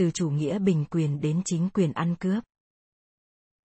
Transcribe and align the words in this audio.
từ 0.00 0.10
chủ 0.10 0.30
nghĩa 0.30 0.58
bình 0.58 0.84
quyền 0.90 1.20
đến 1.20 1.42
chính 1.44 1.68
quyền 1.74 1.92
ăn 1.92 2.16
cướp. 2.16 2.44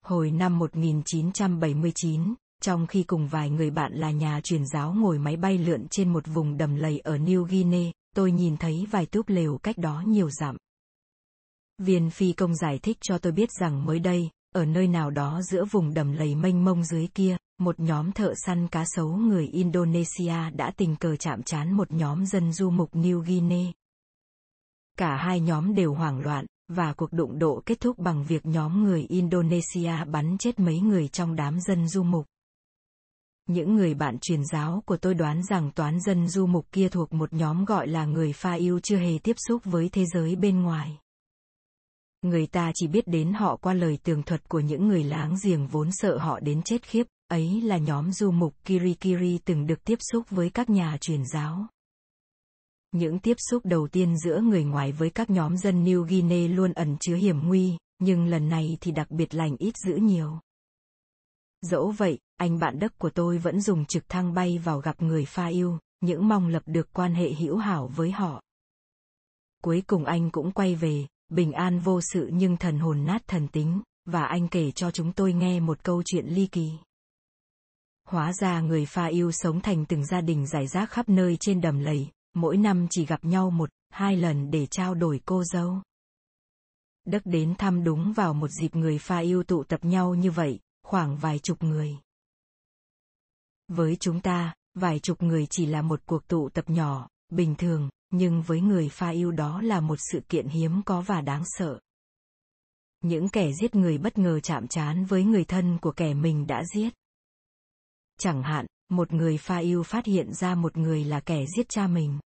Hồi 0.05 0.31
năm 0.31 0.59
1979, 0.59 2.33
trong 2.61 2.87
khi 2.87 3.03
cùng 3.03 3.27
vài 3.27 3.49
người 3.49 3.69
bạn 3.69 3.93
là 3.93 4.11
nhà 4.11 4.41
truyền 4.43 4.67
giáo 4.67 4.93
ngồi 4.93 5.19
máy 5.19 5.37
bay 5.37 5.57
lượn 5.57 5.87
trên 5.87 6.13
một 6.13 6.27
vùng 6.27 6.57
đầm 6.57 6.75
lầy 6.75 6.99
ở 6.99 7.17
New 7.17 7.43
Guinea, 7.43 7.91
tôi 8.15 8.31
nhìn 8.31 8.57
thấy 8.57 8.87
vài 8.91 9.05
túp 9.05 9.29
lều 9.29 9.57
cách 9.57 9.77
đó 9.77 10.03
nhiều 10.07 10.29
dặm. 10.29 10.57
Viên 11.77 12.09
phi 12.09 12.33
công 12.33 12.55
giải 12.55 12.79
thích 12.83 12.97
cho 13.01 13.17
tôi 13.17 13.31
biết 13.31 13.49
rằng 13.59 13.85
mới 13.85 13.99
đây, 13.99 14.29
ở 14.55 14.65
nơi 14.65 14.87
nào 14.87 15.11
đó 15.11 15.41
giữa 15.41 15.65
vùng 15.71 15.93
đầm 15.93 16.11
lầy 16.11 16.35
mênh 16.35 16.65
mông 16.65 16.83
dưới 16.83 17.07
kia, 17.07 17.37
một 17.59 17.79
nhóm 17.79 18.11
thợ 18.11 18.33
săn 18.45 18.67
cá 18.67 18.83
sấu 18.87 19.07
người 19.07 19.47
Indonesia 19.47 20.49
đã 20.53 20.71
tình 20.77 20.95
cờ 20.95 21.15
chạm 21.15 21.43
trán 21.43 21.73
một 21.73 21.91
nhóm 21.91 22.25
dân 22.25 22.53
du 22.53 22.69
mục 22.69 22.95
New 22.95 23.19
Guinea. 23.19 23.71
Cả 24.97 25.15
hai 25.15 25.39
nhóm 25.39 25.75
đều 25.75 25.93
hoảng 25.93 26.19
loạn, 26.19 26.45
và 26.67 26.93
cuộc 26.93 27.13
đụng 27.13 27.39
độ 27.39 27.61
kết 27.65 27.79
thúc 27.79 27.99
bằng 27.99 28.25
việc 28.25 28.45
nhóm 28.45 28.83
người 28.83 29.05
Indonesia 29.09 30.05
bắn 30.07 30.37
chết 30.39 30.59
mấy 30.59 30.79
người 30.79 31.07
trong 31.07 31.35
đám 31.35 31.59
dân 31.59 31.87
du 31.87 32.03
mục. 32.03 32.25
Những 33.47 33.75
người 33.75 33.93
bạn 33.93 34.17
truyền 34.21 34.45
giáo 34.45 34.83
của 34.85 34.97
tôi 34.97 35.13
đoán 35.13 35.43
rằng 35.43 35.71
toán 35.71 36.01
dân 36.01 36.27
du 36.27 36.45
mục 36.45 36.71
kia 36.71 36.89
thuộc 36.89 37.13
một 37.13 37.33
nhóm 37.33 37.65
gọi 37.65 37.87
là 37.87 38.05
người 38.05 38.33
pha 38.33 38.53
yêu 38.53 38.79
chưa 38.79 38.97
hề 38.97 39.17
tiếp 39.23 39.35
xúc 39.47 39.61
với 39.65 39.89
thế 39.89 40.05
giới 40.13 40.35
bên 40.35 40.61
ngoài. 40.61 40.99
Người 42.21 42.47
ta 42.47 42.71
chỉ 42.75 42.87
biết 42.87 43.07
đến 43.07 43.33
họ 43.33 43.55
qua 43.55 43.73
lời 43.73 43.97
tường 44.03 44.23
thuật 44.23 44.49
của 44.49 44.59
những 44.59 44.87
người 44.87 45.03
láng 45.03 45.35
giềng 45.43 45.67
vốn 45.67 45.89
sợ 45.91 46.17
họ 46.17 46.39
đến 46.39 46.61
chết 46.61 46.83
khiếp, 46.83 47.03
ấy 47.27 47.61
là 47.61 47.77
nhóm 47.77 48.11
du 48.11 48.31
mục 48.31 48.53
Kirikiri 48.65 49.39
từng 49.45 49.67
được 49.67 49.83
tiếp 49.83 49.99
xúc 50.11 50.29
với 50.29 50.49
các 50.49 50.69
nhà 50.69 50.97
truyền 51.01 51.21
giáo. 51.33 51.67
Những 52.95 53.19
tiếp 53.19 53.37
xúc 53.49 53.65
đầu 53.65 53.87
tiên 53.87 54.17
giữa 54.17 54.41
người 54.41 54.63
ngoài 54.63 54.91
với 54.91 55.09
các 55.09 55.29
nhóm 55.29 55.57
dân 55.57 55.85
New 55.85 56.03
Guinea 56.03 56.55
luôn 56.55 56.73
ẩn 56.73 56.97
chứa 56.99 57.15
hiểm 57.15 57.47
nguy, 57.47 57.77
nhưng 57.99 58.25
lần 58.25 58.49
này 58.49 58.77
thì 58.81 58.91
đặc 58.91 59.11
biệt 59.11 59.33
lành 59.33 59.55
ít 59.57 59.73
dữ 59.77 59.95
nhiều. 59.95 60.39
Dẫu 61.61 61.91
vậy, 61.91 62.19
anh 62.37 62.59
bạn 62.59 62.79
đất 62.79 62.97
của 62.97 63.09
tôi 63.09 63.37
vẫn 63.37 63.61
dùng 63.61 63.85
trực 63.85 64.09
thăng 64.09 64.33
bay 64.33 64.57
vào 64.57 64.79
gặp 64.79 65.01
người 65.01 65.25
pha 65.25 65.45
yêu, 65.47 65.79
những 66.01 66.27
mong 66.27 66.47
lập 66.47 66.63
được 66.65 66.93
quan 66.93 67.13
hệ 67.13 67.33
hữu 67.33 67.57
hảo 67.57 67.87
với 67.95 68.11
họ. 68.11 68.41
Cuối 69.63 69.83
cùng 69.87 70.05
anh 70.05 70.31
cũng 70.31 70.51
quay 70.51 70.75
về, 70.75 71.07
bình 71.29 71.51
an 71.51 71.79
vô 71.79 72.01
sự 72.01 72.29
nhưng 72.33 72.57
thần 72.57 72.79
hồn 72.79 73.05
nát 73.05 73.21
thần 73.27 73.47
tính, 73.47 73.81
và 74.05 74.25
anh 74.25 74.47
kể 74.47 74.71
cho 74.71 74.91
chúng 74.91 75.11
tôi 75.11 75.33
nghe 75.33 75.59
một 75.59 75.83
câu 75.83 76.03
chuyện 76.05 76.25
ly 76.27 76.47
kỳ. 76.47 76.71
Hóa 78.07 78.33
ra 78.33 78.61
người 78.61 78.85
pha 78.85 79.05
yêu 79.05 79.31
sống 79.31 79.61
thành 79.61 79.85
từng 79.85 80.05
gia 80.05 80.21
đình 80.21 80.47
giải 80.47 80.67
rác 80.67 80.91
khắp 80.91 81.09
nơi 81.09 81.37
trên 81.39 81.61
đầm 81.61 81.79
lầy, 81.79 82.09
mỗi 82.35 82.57
năm 82.57 82.87
chỉ 82.89 83.05
gặp 83.05 83.25
nhau 83.25 83.49
một, 83.49 83.69
hai 83.89 84.17
lần 84.17 84.51
để 84.51 84.65
trao 84.65 84.95
đổi 84.95 85.21
cô 85.25 85.43
dâu. 85.43 85.81
Đức 87.05 87.21
đến 87.25 87.55
thăm 87.57 87.83
đúng 87.83 88.13
vào 88.13 88.33
một 88.33 88.47
dịp 88.47 88.75
người 88.75 88.97
pha 88.97 89.17
yêu 89.17 89.43
tụ 89.43 89.63
tập 89.63 89.85
nhau 89.85 90.15
như 90.15 90.31
vậy, 90.31 90.59
khoảng 90.83 91.17
vài 91.17 91.39
chục 91.39 91.63
người. 91.63 91.97
Với 93.67 93.95
chúng 93.95 94.21
ta, 94.21 94.53
vài 94.73 94.99
chục 94.99 95.23
người 95.23 95.45
chỉ 95.49 95.65
là 95.65 95.81
một 95.81 96.01
cuộc 96.05 96.27
tụ 96.27 96.49
tập 96.49 96.69
nhỏ, 96.69 97.09
bình 97.29 97.55
thường, 97.55 97.89
nhưng 98.11 98.41
với 98.41 98.61
người 98.61 98.89
pha 98.89 99.09
yêu 99.09 99.31
đó 99.31 99.61
là 99.61 99.79
một 99.79 99.99
sự 100.11 100.19
kiện 100.29 100.47
hiếm 100.47 100.81
có 100.85 101.01
và 101.01 101.21
đáng 101.21 101.43
sợ. 101.45 101.79
Những 103.01 103.29
kẻ 103.29 103.51
giết 103.53 103.75
người 103.75 103.97
bất 103.97 104.17
ngờ 104.17 104.39
chạm 104.39 104.67
trán 104.67 105.05
với 105.05 105.23
người 105.23 105.45
thân 105.45 105.77
của 105.81 105.91
kẻ 105.91 106.13
mình 106.13 106.47
đã 106.47 106.63
giết. 106.75 106.93
Chẳng 108.19 108.43
hạn, 108.43 108.65
một 108.89 109.13
người 109.13 109.37
pha 109.37 109.57
yêu 109.57 109.83
phát 109.83 110.05
hiện 110.05 110.33
ra 110.33 110.55
một 110.55 110.77
người 110.77 111.03
là 111.03 111.19
kẻ 111.19 111.45
giết 111.55 111.69
cha 111.69 111.87
mình. 111.87 112.19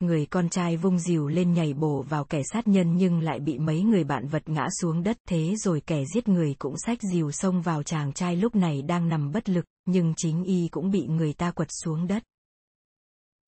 Người 0.00 0.26
con 0.26 0.48
trai 0.48 0.76
vung 0.76 0.98
dìu 0.98 1.28
lên 1.28 1.52
nhảy 1.52 1.74
bổ 1.74 2.02
vào 2.02 2.24
kẻ 2.24 2.42
sát 2.52 2.68
nhân 2.68 2.96
nhưng 2.96 3.20
lại 3.20 3.40
bị 3.40 3.58
mấy 3.58 3.82
người 3.82 4.04
bạn 4.04 4.28
vật 4.28 4.48
ngã 4.48 4.68
xuống 4.80 5.02
đất 5.02 5.18
thế 5.28 5.54
rồi 5.56 5.82
kẻ 5.86 6.04
giết 6.14 6.28
người 6.28 6.54
cũng 6.58 6.74
xách 6.86 7.02
dìu 7.12 7.30
xông 7.30 7.62
vào 7.62 7.82
chàng 7.82 8.12
trai 8.12 8.36
lúc 8.36 8.54
này 8.54 8.82
đang 8.82 9.08
nằm 9.08 9.32
bất 9.32 9.48
lực, 9.48 9.64
nhưng 9.86 10.14
chính 10.16 10.44
y 10.44 10.68
cũng 10.68 10.90
bị 10.90 11.06
người 11.06 11.32
ta 11.32 11.50
quật 11.50 11.68
xuống 11.82 12.06
đất. 12.06 12.22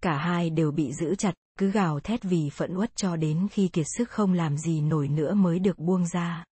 Cả 0.02 0.18
hai 0.18 0.50
đều 0.50 0.70
bị 0.70 0.92
giữ 0.92 1.14
chặt, 1.14 1.34
cứ 1.58 1.70
gào 1.70 2.00
thét 2.00 2.22
vì 2.22 2.50
phẫn 2.50 2.76
uất 2.76 2.96
cho 2.96 3.16
đến 3.16 3.48
khi 3.50 3.68
kiệt 3.68 3.86
sức 3.98 4.10
không 4.10 4.32
làm 4.32 4.58
gì 4.58 4.80
nổi 4.80 5.08
nữa 5.08 5.34
mới 5.34 5.58
được 5.58 5.78
buông 5.78 6.06
ra. 6.06 6.44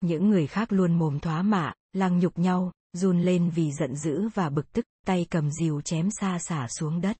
Những 0.00 0.28
người 0.28 0.46
khác 0.46 0.72
luôn 0.72 0.98
mồm 0.98 1.20
thoá 1.20 1.42
mạ, 1.42 1.72
lăng 1.92 2.18
nhục 2.18 2.38
nhau, 2.38 2.72
run 2.92 3.22
lên 3.22 3.50
vì 3.50 3.72
giận 3.72 3.96
dữ 3.96 4.28
và 4.34 4.50
bực 4.50 4.72
tức, 4.72 4.84
tay 5.06 5.26
cầm 5.30 5.50
dìu 5.50 5.80
chém 5.80 6.08
xa 6.20 6.38
xả 6.38 6.66
xuống 6.68 7.00
đất. 7.00 7.16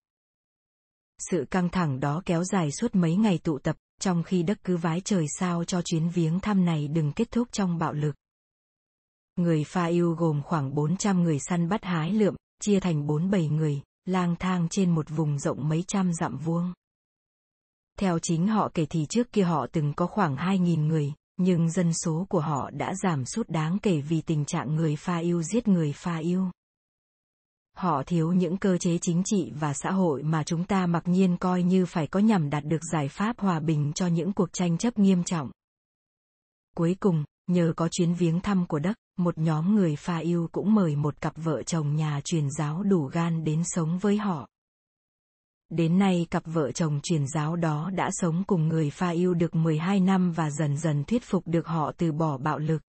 Sự 1.18 1.44
căng 1.50 1.68
thẳng 1.68 2.00
đó 2.00 2.22
kéo 2.24 2.44
dài 2.44 2.72
suốt 2.72 2.94
mấy 2.94 3.16
ngày 3.16 3.38
tụ 3.38 3.58
tập, 3.58 3.76
trong 4.00 4.22
khi 4.22 4.42
đất 4.42 4.64
cứ 4.64 4.76
vái 4.76 5.00
trời 5.00 5.26
sao 5.38 5.64
cho 5.64 5.82
chuyến 5.82 6.08
viếng 6.08 6.40
thăm 6.40 6.64
này 6.64 6.88
đừng 6.88 7.12
kết 7.12 7.30
thúc 7.30 7.48
trong 7.52 7.78
bạo 7.78 7.92
lực. 7.92 8.14
Người 9.36 9.64
pha 9.64 9.84
yêu 9.84 10.12
gồm 10.12 10.42
khoảng 10.42 10.74
400 10.74 11.22
người 11.22 11.38
săn 11.38 11.68
bắt 11.68 11.84
hái 11.84 12.12
lượm, 12.12 12.34
chia 12.60 12.80
thành 12.80 13.06
4-7 13.06 13.52
người, 13.52 13.82
lang 14.04 14.36
thang 14.38 14.68
trên 14.70 14.94
một 14.94 15.08
vùng 15.08 15.38
rộng 15.38 15.68
mấy 15.68 15.84
trăm 15.88 16.12
dặm 16.12 16.38
vuông. 16.38 16.72
Theo 17.98 18.18
chính 18.18 18.48
họ 18.48 18.70
kể 18.74 18.86
thì 18.86 19.06
trước 19.08 19.32
kia 19.32 19.42
họ 19.42 19.66
từng 19.72 19.92
có 19.96 20.06
khoảng 20.06 20.36
2.000 20.36 20.86
người, 20.86 21.12
nhưng 21.38 21.70
dân 21.70 21.92
số 21.92 22.26
của 22.28 22.40
họ 22.40 22.70
đã 22.70 22.94
giảm 22.94 23.24
sút 23.24 23.48
đáng 23.48 23.78
kể 23.78 24.00
vì 24.00 24.20
tình 24.20 24.44
trạng 24.44 24.76
người 24.76 24.96
pha 24.96 25.16
yêu 25.16 25.42
giết 25.42 25.68
người 25.68 25.92
pha 25.92 26.16
yêu. 26.16 26.50
Họ 27.76 28.02
thiếu 28.06 28.32
những 28.32 28.56
cơ 28.56 28.78
chế 28.78 28.98
chính 28.98 29.22
trị 29.24 29.52
và 29.54 29.74
xã 29.74 29.90
hội 29.90 30.22
mà 30.22 30.42
chúng 30.44 30.64
ta 30.64 30.86
mặc 30.86 31.02
nhiên 31.08 31.36
coi 31.36 31.62
như 31.62 31.86
phải 31.86 32.06
có 32.06 32.20
nhằm 32.20 32.50
đạt 32.50 32.64
được 32.64 32.80
giải 32.92 33.08
pháp 33.08 33.38
hòa 33.38 33.60
bình 33.60 33.92
cho 33.94 34.06
những 34.06 34.32
cuộc 34.32 34.52
tranh 34.52 34.78
chấp 34.78 34.98
nghiêm 34.98 35.24
trọng. 35.24 35.50
Cuối 36.76 36.96
cùng, 37.00 37.24
nhờ 37.46 37.72
có 37.76 37.88
chuyến 37.88 38.14
viếng 38.14 38.40
thăm 38.40 38.66
của 38.66 38.78
đất, 38.78 38.96
một 39.18 39.38
nhóm 39.38 39.74
người 39.74 39.96
pha 39.96 40.18
yêu 40.18 40.48
cũng 40.52 40.74
mời 40.74 40.96
một 40.96 41.20
cặp 41.20 41.32
vợ 41.36 41.62
chồng 41.62 41.96
nhà 41.96 42.20
truyền 42.24 42.50
giáo 42.50 42.82
đủ 42.82 43.04
gan 43.04 43.44
đến 43.44 43.62
sống 43.64 43.98
với 43.98 44.16
họ. 44.16 44.48
Đến 45.68 45.98
nay 45.98 46.26
cặp 46.30 46.42
vợ 46.46 46.72
chồng 46.72 47.00
truyền 47.02 47.26
giáo 47.34 47.56
đó 47.56 47.90
đã 47.94 48.10
sống 48.12 48.44
cùng 48.46 48.68
người 48.68 48.90
pha 48.90 49.08
yêu 49.08 49.34
được 49.34 49.54
12 49.54 50.00
năm 50.00 50.32
và 50.32 50.50
dần 50.50 50.76
dần 50.76 51.04
thuyết 51.04 51.22
phục 51.24 51.42
được 51.46 51.66
họ 51.66 51.92
từ 51.96 52.12
bỏ 52.12 52.38
bạo 52.38 52.58
lực. 52.58 52.82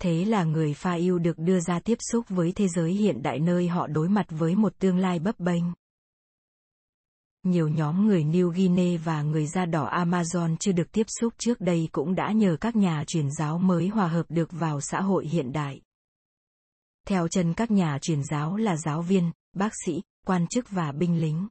Thế 0.00 0.24
là 0.24 0.44
người 0.44 0.74
pha 0.74 0.92
yêu 0.92 1.18
được 1.18 1.38
đưa 1.38 1.60
ra 1.60 1.80
tiếp 1.80 1.98
xúc 2.00 2.24
với 2.28 2.52
thế 2.52 2.68
giới 2.68 2.92
hiện 2.92 3.22
đại 3.22 3.38
nơi 3.38 3.68
họ 3.68 3.86
đối 3.86 4.08
mặt 4.08 4.26
với 4.28 4.54
một 4.54 4.78
tương 4.78 4.98
lai 4.98 5.18
bấp 5.18 5.40
bênh. 5.40 5.64
Nhiều 7.42 7.68
nhóm 7.68 8.06
người 8.06 8.24
New 8.24 8.48
Guinea 8.48 9.00
và 9.04 9.22
người 9.22 9.46
da 9.46 9.66
đỏ 9.66 9.90
Amazon 9.90 10.56
chưa 10.56 10.72
được 10.72 10.92
tiếp 10.92 11.06
xúc 11.20 11.34
trước 11.38 11.60
đây 11.60 11.88
cũng 11.92 12.14
đã 12.14 12.32
nhờ 12.32 12.56
các 12.60 12.76
nhà 12.76 13.04
truyền 13.06 13.28
giáo 13.38 13.58
mới 13.58 13.88
hòa 13.88 14.08
hợp 14.08 14.26
được 14.28 14.48
vào 14.52 14.80
xã 14.80 15.00
hội 15.00 15.26
hiện 15.26 15.52
đại. 15.52 15.80
Theo 17.06 17.28
chân 17.28 17.54
các 17.54 17.70
nhà 17.70 17.98
truyền 18.02 18.24
giáo 18.24 18.56
là 18.56 18.76
giáo 18.76 19.02
viên, 19.02 19.30
bác 19.56 19.72
sĩ, 19.84 20.02
quan 20.26 20.46
chức 20.46 20.70
và 20.70 20.92
binh 20.92 21.20
lính. 21.20 21.48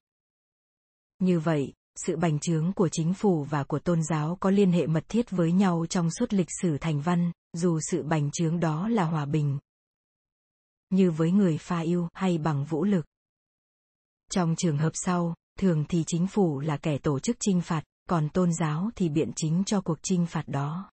Như 1.24 1.40
vậy, 1.40 1.74
sự 1.96 2.16
bành 2.16 2.40
trướng 2.40 2.74
của 2.74 2.90
chính 2.92 3.14
phủ 3.14 3.44
và 3.44 3.64
của 3.64 3.80
tôn 3.80 4.04
giáo 4.04 4.38
có 4.40 4.50
liên 4.50 4.72
hệ 4.72 4.88
mật 4.88 5.04
thiết 5.10 5.32
với 5.32 5.52
nhau 5.52 5.86
trong 5.90 6.10
suốt 6.12 6.34
lịch 6.34 6.48
sử 6.62 6.78
thành 6.78 7.02
văn, 7.02 7.32
dù 7.54 7.80
sự 7.92 8.04
bành 8.04 8.30
trướng 8.32 8.60
đó 8.60 8.88
là 8.88 9.04
hòa 9.04 9.26
bình. 9.26 9.60
Như 10.90 11.12
với 11.12 11.32
người 11.32 11.58
pha 11.58 11.80
yêu 11.80 12.08
hay 12.14 12.38
bằng 12.38 12.66
vũ 12.66 12.84
lực. 12.84 13.06
Trong 14.32 14.56
trường 14.56 14.78
hợp 14.78 14.92
sau, 14.94 15.36
thường 15.60 15.86
thì 15.90 16.04
chính 16.08 16.28
phủ 16.28 16.60
là 16.60 16.78
kẻ 16.78 16.98
tổ 16.98 17.20
chức 17.20 17.38
trinh 17.40 17.62
phạt, 17.62 17.84
còn 18.10 18.30
tôn 18.30 18.54
giáo 18.54 18.90
thì 18.96 19.10
biện 19.10 19.32
chính 19.36 19.64
cho 19.66 19.81
cuộc 19.81 19.98
trinh 20.02 20.26
phạt 20.26 20.48
đó. 20.48 20.92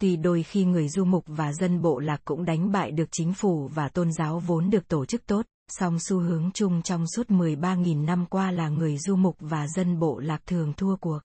Tuy 0.00 0.16
đôi 0.16 0.42
khi 0.42 0.64
người 0.64 0.88
du 0.88 1.04
mục 1.04 1.24
và 1.26 1.52
dân 1.52 1.82
bộ 1.82 1.98
lạc 1.98 2.20
cũng 2.24 2.44
đánh 2.44 2.72
bại 2.72 2.90
được 2.90 3.08
chính 3.12 3.34
phủ 3.34 3.68
và 3.68 3.88
tôn 3.88 4.12
giáo 4.12 4.38
vốn 4.38 4.70
được 4.70 4.88
tổ 4.88 5.04
chức 5.04 5.26
tốt, 5.26 5.46
song 5.68 5.98
xu 5.98 6.18
hướng 6.20 6.50
chung 6.54 6.82
trong 6.82 7.06
suốt 7.06 7.26
13.000 7.30 8.04
năm 8.04 8.26
qua 8.26 8.50
là 8.50 8.68
người 8.68 8.98
du 8.98 9.16
mục 9.16 9.36
và 9.40 9.66
dân 9.68 9.98
bộ 9.98 10.18
lạc 10.18 10.46
thường 10.46 10.72
thua 10.76 10.96
cuộc. 10.96 11.18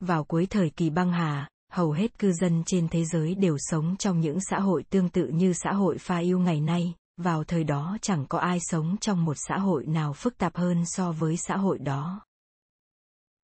Vào 0.00 0.24
cuối 0.24 0.46
thời 0.50 0.70
kỳ 0.70 0.90
băng 0.90 1.12
hà, 1.12 1.48
hầu 1.72 1.92
hết 1.92 2.18
cư 2.18 2.32
dân 2.32 2.62
trên 2.66 2.88
thế 2.88 3.04
giới 3.04 3.34
đều 3.34 3.56
sống 3.58 3.96
trong 3.96 4.20
những 4.20 4.38
xã 4.50 4.60
hội 4.60 4.82
tương 4.90 5.08
tự 5.08 5.28
như 5.28 5.52
xã 5.52 5.72
hội 5.72 5.98
pha 5.98 6.18
yêu 6.18 6.38
ngày 6.38 6.60
nay, 6.60 6.94
vào 7.16 7.44
thời 7.44 7.64
đó 7.64 7.96
chẳng 8.02 8.26
có 8.28 8.38
ai 8.38 8.58
sống 8.60 8.96
trong 9.00 9.24
một 9.24 9.36
xã 9.48 9.58
hội 9.58 9.86
nào 9.86 10.12
phức 10.12 10.38
tạp 10.38 10.56
hơn 10.56 10.82
so 10.86 11.12
với 11.12 11.36
xã 11.36 11.56
hội 11.56 11.78
đó. 11.78 12.20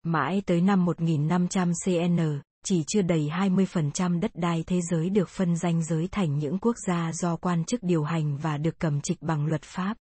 Mãi 0.02 0.42
tới 0.46 0.60
năm 0.60 0.84
1500 0.84 1.72
CN, 1.84 2.40
chỉ 2.64 2.84
chưa 2.86 3.02
đầy 3.02 3.28
20% 3.28 4.20
đất 4.20 4.30
đai 4.34 4.64
thế 4.66 4.80
giới 4.90 5.10
được 5.10 5.28
phân 5.28 5.56
danh 5.56 5.84
giới 5.84 6.08
thành 6.08 6.38
những 6.38 6.58
quốc 6.58 6.76
gia 6.86 7.12
do 7.12 7.36
quan 7.36 7.64
chức 7.64 7.82
điều 7.82 8.02
hành 8.02 8.36
và 8.36 8.58
được 8.58 8.78
cầm 8.78 9.00
trịch 9.00 9.22
bằng 9.22 9.46
luật 9.46 9.62
pháp. 9.62 9.96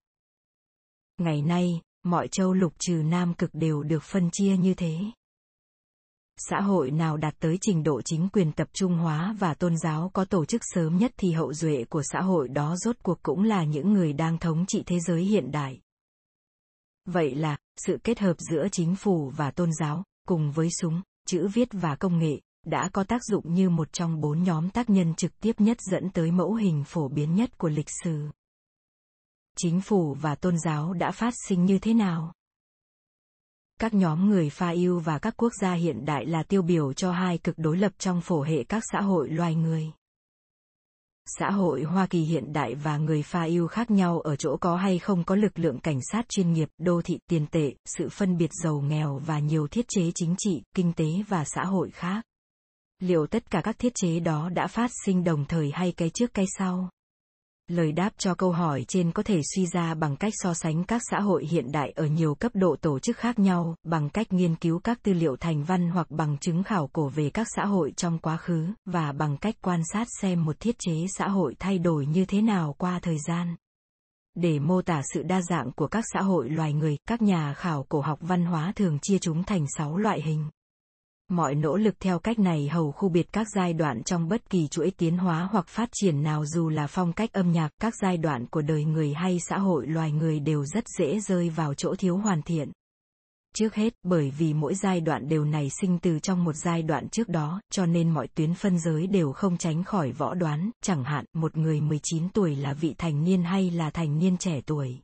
Ngày 1.18 1.42
nay, 1.42 1.80
mọi 2.04 2.28
châu 2.28 2.52
lục 2.52 2.72
trừ 2.78 2.94
Nam 2.94 3.34
cực 3.34 3.50
đều 3.52 3.82
được 3.82 4.02
phân 4.02 4.28
chia 4.32 4.56
như 4.56 4.74
thế. 4.74 4.98
Xã 6.36 6.60
hội 6.60 6.90
nào 6.90 7.16
đạt 7.16 7.34
tới 7.38 7.58
trình 7.60 7.82
độ 7.82 8.02
chính 8.02 8.28
quyền 8.28 8.52
tập 8.52 8.68
trung 8.72 8.96
hóa 8.96 9.36
và 9.38 9.54
tôn 9.54 9.76
giáo 9.76 10.10
có 10.14 10.24
tổ 10.24 10.44
chức 10.44 10.60
sớm 10.64 10.98
nhất 10.98 11.12
thì 11.16 11.32
hậu 11.32 11.52
duệ 11.52 11.84
của 11.84 12.02
xã 12.02 12.20
hội 12.20 12.48
đó 12.48 12.76
rốt 12.76 12.96
cuộc 13.02 13.22
cũng 13.22 13.42
là 13.42 13.64
những 13.64 13.92
người 13.92 14.12
đang 14.12 14.38
thống 14.38 14.64
trị 14.66 14.82
thế 14.86 15.00
giới 15.00 15.22
hiện 15.22 15.50
đại. 15.50 15.80
Vậy 17.04 17.34
là, 17.34 17.56
sự 17.76 17.98
kết 18.04 18.18
hợp 18.18 18.34
giữa 18.38 18.66
chính 18.72 18.96
phủ 18.96 19.32
và 19.36 19.50
tôn 19.50 19.70
giáo, 19.80 20.04
cùng 20.26 20.50
với 20.50 20.68
súng, 20.80 21.02
chữ 21.26 21.48
viết 21.54 21.68
và 21.72 21.96
công 21.96 22.18
nghệ, 22.18 22.40
đã 22.64 22.88
có 22.92 23.04
tác 23.04 23.24
dụng 23.24 23.54
như 23.54 23.70
một 23.70 23.92
trong 23.92 24.20
bốn 24.20 24.42
nhóm 24.42 24.70
tác 24.70 24.90
nhân 24.90 25.14
trực 25.14 25.40
tiếp 25.40 25.52
nhất 25.58 25.80
dẫn 25.80 26.10
tới 26.10 26.30
mẫu 26.30 26.54
hình 26.54 26.84
phổ 26.84 27.08
biến 27.08 27.34
nhất 27.34 27.58
của 27.58 27.68
lịch 27.68 27.88
sử. 28.04 28.28
Chính 29.56 29.80
phủ 29.80 30.16
và 30.20 30.34
tôn 30.34 30.58
giáo 30.58 30.92
đã 30.92 31.10
phát 31.10 31.34
sinh 31.48 31.64
như 31.64 31.78
thế 31.78 31.94
nào? 31.94 32.32
Các 33.80 33.94
nhóm 33.94 34.28
người 34.28 34.50
pha 34.50 34.68
yêu 34.68 34.98
và 34.98 35.18
các 35.18 35.34
quốc 35.36 35.52
gia 35.60 35.72
hiện 35.72 36.04
đại 36.04 36.26
là 36.26 36.42
tiêu 36.42 36.62
biểu 36.62 36.92
cho 36.92 37.12
hai 37.12 37.38
cực 37.38 37.58
đối 37.58 37.76
lập 37.76 37.92
trong 37.98 38.20
phổ 38.20 38.42
hệ 38.42 38.64
các 38.64 38.82
xã 38.92 39.00
hội 39.00 39.28
loài 39.28 39.54
người. 39.54 39.92
Xã 41.38 41.50
hội 41.50 41.82
Hoa 41.82 42.06
Kỳ 42.06 42.20
hiện 42.20 42.52
đại 42.52 42.74
và 42.74 42.98
người 42.98 43.22
pha 43.22 43.42
yêu 43.42 43.66
khác 43.66 43.90
nhau 43.90 44.20
ở 44.20 44.36
chỗ 44.36 44.56
có 44.56 44.76
hay 44.76 44.98
không 44.98 45.24
có 45.24 45.34
lực 45.34 45.58
lượng 45.58 45.78
cảnh 45.78 45.98
sát 46.12 46.28
chuyên 46.28 46.52
nghiệp, 46.52 46.68
đô 46.78 47.02
thị 47.02 47.18
tiền 47.28 47.46
tệ, 47.50 47.74
sự 47.84 48.08
phân 48.08 48.36
biệt 48.36 48.50
giàu 48.64 48.80
nghèo 48.80 49.18
và 49.26 49.38
nhiều 49.38 49.68
thiết 49.68 49.84
chế 49.88 50.12
chính 50.14 50.34
trị, 50.38 50.62
kinh 50.74 50.92
tế 50.92 51.06
và 51.28 51.44
xã 51.44 51.64
hội 51.64 51.90
khác. 51.90 52.27
Liệu 53.02 53.26
tất 53.26 53.50
cả 53.50 53.60
các 53.64 53.78
thiết 53.78 53.92
chế 53.94 54.20
đó 54.20 54.48
đã 54.48 54.66
phát 54.66 54.90
sinh 55.04 55.24
đồng 55.24 55.44
thời 55.44 55.70
hay 55.74 55.92
cái 55.92 56.10
trước 56.14 56.34
cái 56.34 56.46
sau? 56.58 56.90
Lời 57.68 57.92
đáp 57.92 58.10
cho 58.18 58.34
câu 58.34 58.52
hỏi 58.52 58.84
trên 58.88 59.12
có 59.12 59.22
thể 59.22 59.40
suy 59.54 59.66
ra 59.66 59.94
bằng 59.94 60.16
cách 60.16 60.32
so 60.36 60.54
sánh 60.54 60.84
các 60.84 61.02
xã 61.10 61.20
hội 61.20 61.46
hiện 61.50 61.72
đại 61.72 61.90
ở 61.90 62.06
nhiều 62.06 62.34
cấp 62.34 62.52
độ 62.54 62.76
tổ 62.80 62.98
chức 62.98 63.16
khác 63.16 63.38
nhau, 63.38 63.74
bằng 63.84 64.10
cách 64.10 64.32
nghiên 64.32 64.54
cứu 64.54 64.80
các 64.84 65.02
tư 65.02 65.12
liệu 65.12 65.36
thành 65.36 65.64
văn 65.64 65.90
hoặc 65.90 66.10
bằng 66.10 66.38
chứng 66.38 66.62
khảo 66.62 66.90
cổ 66.92 67.08
về 67.08 67.30
các 67.30 67.46
xã 67.56 67.64
hội 67.64 67.92
trong 67.96 68.18
quá 68.18 68.36
khứ, 68.36 68.66
và 68.84 69.12
bằng 69.12 69.36
cách 69.36 69.54
quan 69.62 69.80
sát 69.92 70.06
xem 70.20 70.44
một 70.44 70.60
thiết 70.60 70.76
chế 70.78 71.06
xã 71.18 71.28
hội 71.28 71.54
thay 71.58 71.78
đổi 71.78 72.06
như 72.06 72.24
thế 72.24 72.42
nào 72.42 72.74
qua 72.78 73.00
thời 73.02 73.16
gian. 73.28 73.56
Để 74.34 74.58
mô 74.58 74.82
tả 74.82 75.02
sự 75.14 75.22
đa 75.22 75.40
dạng 75.42 75.72
của 75.72 75.86
các 75.86 76.04
xã 76.12 76.22
hội 76.22 76.48
loài 76.50 76.72
người, 76.72 76.96
các 77.08 77.22
nhà 77.22 77.54
khảo 77.54 77.86
cổ 77.88 78.00
học 78.00 78.18
văn 78.20 78.44
hóa 78.44 78.72
thường 78.76 78.98
chia 79.02 79.18
chúng 79.18 79.44
thành 79.44 79.66
6 79.76 79.96
loại 79.96 80.22
hình. 80.22 80.44
Mọi 81.30 81.54
nỗ 81.54 81.76
lực 81.76 82.00
theo 82.00 82.18
cách 82.18 82.38
này 82.38 82.68
hầu 82.68 82.92
khu 82.92 83.08
biệt 83.08 83.32
các 83.32 83.46
giai 83.54 83.72
đoạn 83.72 84.02
trong 84.02 84.28
bất 84.28 84.50
kỳ 84.50 84.68
chuỗi 84.68 84.90
tiến 84.90 85.18
hóa 85.18 85.48
hoặc 85.52 85.68
phát 85.68 85.88
triển 85.92 86.22
nào 86.22 86.46
dù 86.46 86.68
là 86.68 86.86
phong 86.86 87.12
cách 87.12 87.32
âm 87.32 87.52
nhạc, 87.52 87.68
các 87.80 87.94
giai 88.02 88.16
đoạn 88.16 88.46
của 88.46 88.62
đời 88.62 88.84
người 88.84 89.12
hay 89.14 89.38
xã 89.48 89.58
hội 89.58 89.86
loài 89.86 90.12
người 90.12 90.40
đều 90.40 90.64
rất 90.64 90.84
dễ 90.98 91.20
rơi 91.20 91.50
vào 91.50 91.74
chỗ 91.74 91.94
thiếu 91.98 92.16
hoàn 92.16 92.42
thiện. 92.42 92.72
Trước 93.54 93.74
hết, 93.74 93.94
bởi 94.02 94.30
vì 94.38 94.54
mỗi 94.54 94.74
giai 94.74 95.00
đoạn 95.00 95.28
đều 95.28 95.44
nảy 95.44 95.68
sinh 95.80 95.98
từ 95.98 96.18
trong 96.18 96.44
một 96.44 96.52
giai 96.52 96.82
đoạn 96.82 97.08
trước 97.08 97.28
đó, 97.28 97.60
cho 97.72 97.86
nên 97.86 98.10
mọi 98.10 98.28
tuyến 98.28 98.54
phân 98.54 98.78
giới 98.78 99.06
đều 99.06 99.32
không 99.32 99.56
tránh 99.56 99.84
khỏi 99.84 100.12
võ 100.12 100.34
đoán, 100.34 100.70
chẳng 100.82 101.04
hạn, 101.04 101.24
một 101.34 101.56
người 101.56 101.80
19 101.80 102.28
tuổi 102.28 102.56
là 102.56 102.74
vị 102.74 102.94
thành 102.98 103.24
niên 103.24 103.42
hay 103.42 103.70
là 103.70 103.90
thành 103.90 104.18
niên 104.18 104.36
trẻ 104.36 104.60
tuổi. 104.66 105.00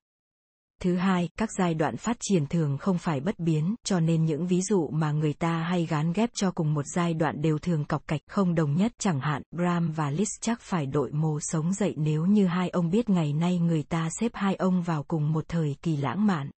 Thứ 0.82 0.96
hai, 0.96 1.28
các 1.38 1.50
giai 1.58 1.74
đoạn 1.74 1.96
phát 1.96 2.16
triển 2.20 2.46
thường 2.46 2.78
không 2.78 2.98
phải 2.98 3.20
bất 3.20 3.38
biến, 3.38 3.74
cho 3.84 4.00
nên 4.00 4.24
những 4.24 4.46
ví 4.46 4.62
dụ 4.62 4.88
mà 4.88 5.12
người 5.12 5.32
ta 5.32 5.58
hay 5.58 5.86
gán 5.86 6.12
ghép 6.12 6.30
cho 6.34 6.50
cùng 6.50 6.74
một 6.74 6.82
giai 6.94 7.14
đoạn 7.14 7.42
đều 7.42 7.58
thường 7.58 7.84
cọc 7.84 8.06
cạch 8.06 8.20
không 8.28 8.54
đồng 8.54 8.74
nhất, 8.76 8.92
chẳng 8.98 9.20
hạn, 9.20 9.42
Bram 9.56 9.92
và 9.92 10.10
Liszt 10.10 10.38
chắc 10.40 10.60
phải 10.60 10.86
đội 10.86 11.12
mồ 11.12 11.38
sống 11.40 11.72
dậy 11.72 11.94
nếu 11.96 12.26
như 12.26 12.46
hai 12.46 12.68
ông 12.68 12.90
biết 12.90 13.10
ngày 13.10 13.32
nay 13.32 13.58
người 13.58 13.82
ta 13.82 14.08
xếp 14.20 14.30
hai 14.34 14.54
ông 14.54 14.82
vào 14.82 15.02
cùng 15.02 15.32
một 15.32 15.44
thời 15.48 15.76
kỳ 15.82 15.96
lãng 15.96 16.26
mạn. 16.26 16.50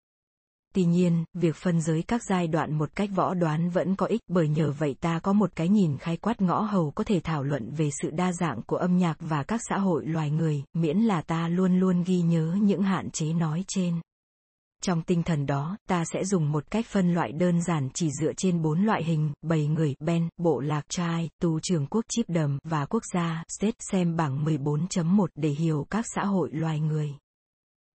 Tuy 0.76 0.86
nhiên, 0.86 1.26
việc 1.34 1.56
phân 1.56 1.82
giới 1.82 2.04
các 2.04 2.24
giai 2.24 2.48
đoạn 2.48 2.78
một 2.78 2.96
cách 2.96 3.10
võ 3.16 3.34
đoán 3.34 3.70
vẫn 3.70 3.96
có 3.96 4.06
ích 4.06 4.22
bởi 4.28 4.48
nhờ 4.48 4.72
vậy 4.72 4.96
ta 5.02 5.20
có 5.20 5.34
một 5.34 5.56
cái 5.56 5.70
nhìn 5.70 5.98
khái 5.98 6.18
quát 6.18 6.42
ngõ 6.42 6.62
hầu 6.62 6.92
có 6.92 7.04
thể 7.04 7.20
thảo 7.20 7.44
luận 7.44 7.72
về 7.72 7.90
sự 8.02 8.10
đa 8.10 8.34
dạng 8.34 8.62
của 8.62 8.76
âm 8.78 8.98
nhạc 8.98 9.18
và 9.20 9.44
các 9.44 9.62
xã 9.70 9.78
hội 9.78 10.06
loài 10.06 10.32
người, 10.32 10.64
miễn 10.74 10.98
là 10.98 11.22
ta 11.22 11.48
luôn 11.48 11.80
luôn 11.80 12.04
ghi 12.04 12.22
nhớ 12.22 12.58
những 12.62 12.82
hạn 12.82 13.12
chế 13.12 13.34
nói 13.34 13.64
trên. 13.68 14.02
Trong 14.84 15.02
tinh 15.02 15.24
thần 15.24 15.46
đó, 15.46 15.78
ta 15.88 16.04
sẽ 16.14 16.24
dùng 16.26 16.52
một 16.52 16.72
cách 16.72 16.86
phân 16.90 17.14
loại 17.14 17.32
đơn 17.32 17.62
giản 17.62 17.90
chỉ 17.94 18.10
dựa 18.22 18.34
trên 18.38 18.62
bốn 18.62 18.86
loại 18.86 19.04
hình, 19.04 19.34
bầy 19.42 19.68
người, 19.68 19.96
ben, 20.00 20.30
bộ 20.38 20.60
lạc 20.60 20.86
trai, 20.90 21.30
tù 21.42 21.60
trường 21.64 21.88
quốc 21.88 22.06
chíp 22.10 22.30
đầm 22.30 22.60
và 22.64 22.86
quốc 22.86 23.04
gia, 23.14 23.44
state 23.60 23.78
xem 23.92 24.16
bảng 24.16 24.46
14.1 24.46 25.28
để 25.36 25.50
hiểu 25.50 25.88
các 25.90 26.06
xã 26.16 26.26
hội 26.26 26.50
loài 26.52 26.80
người. 26.80 27.10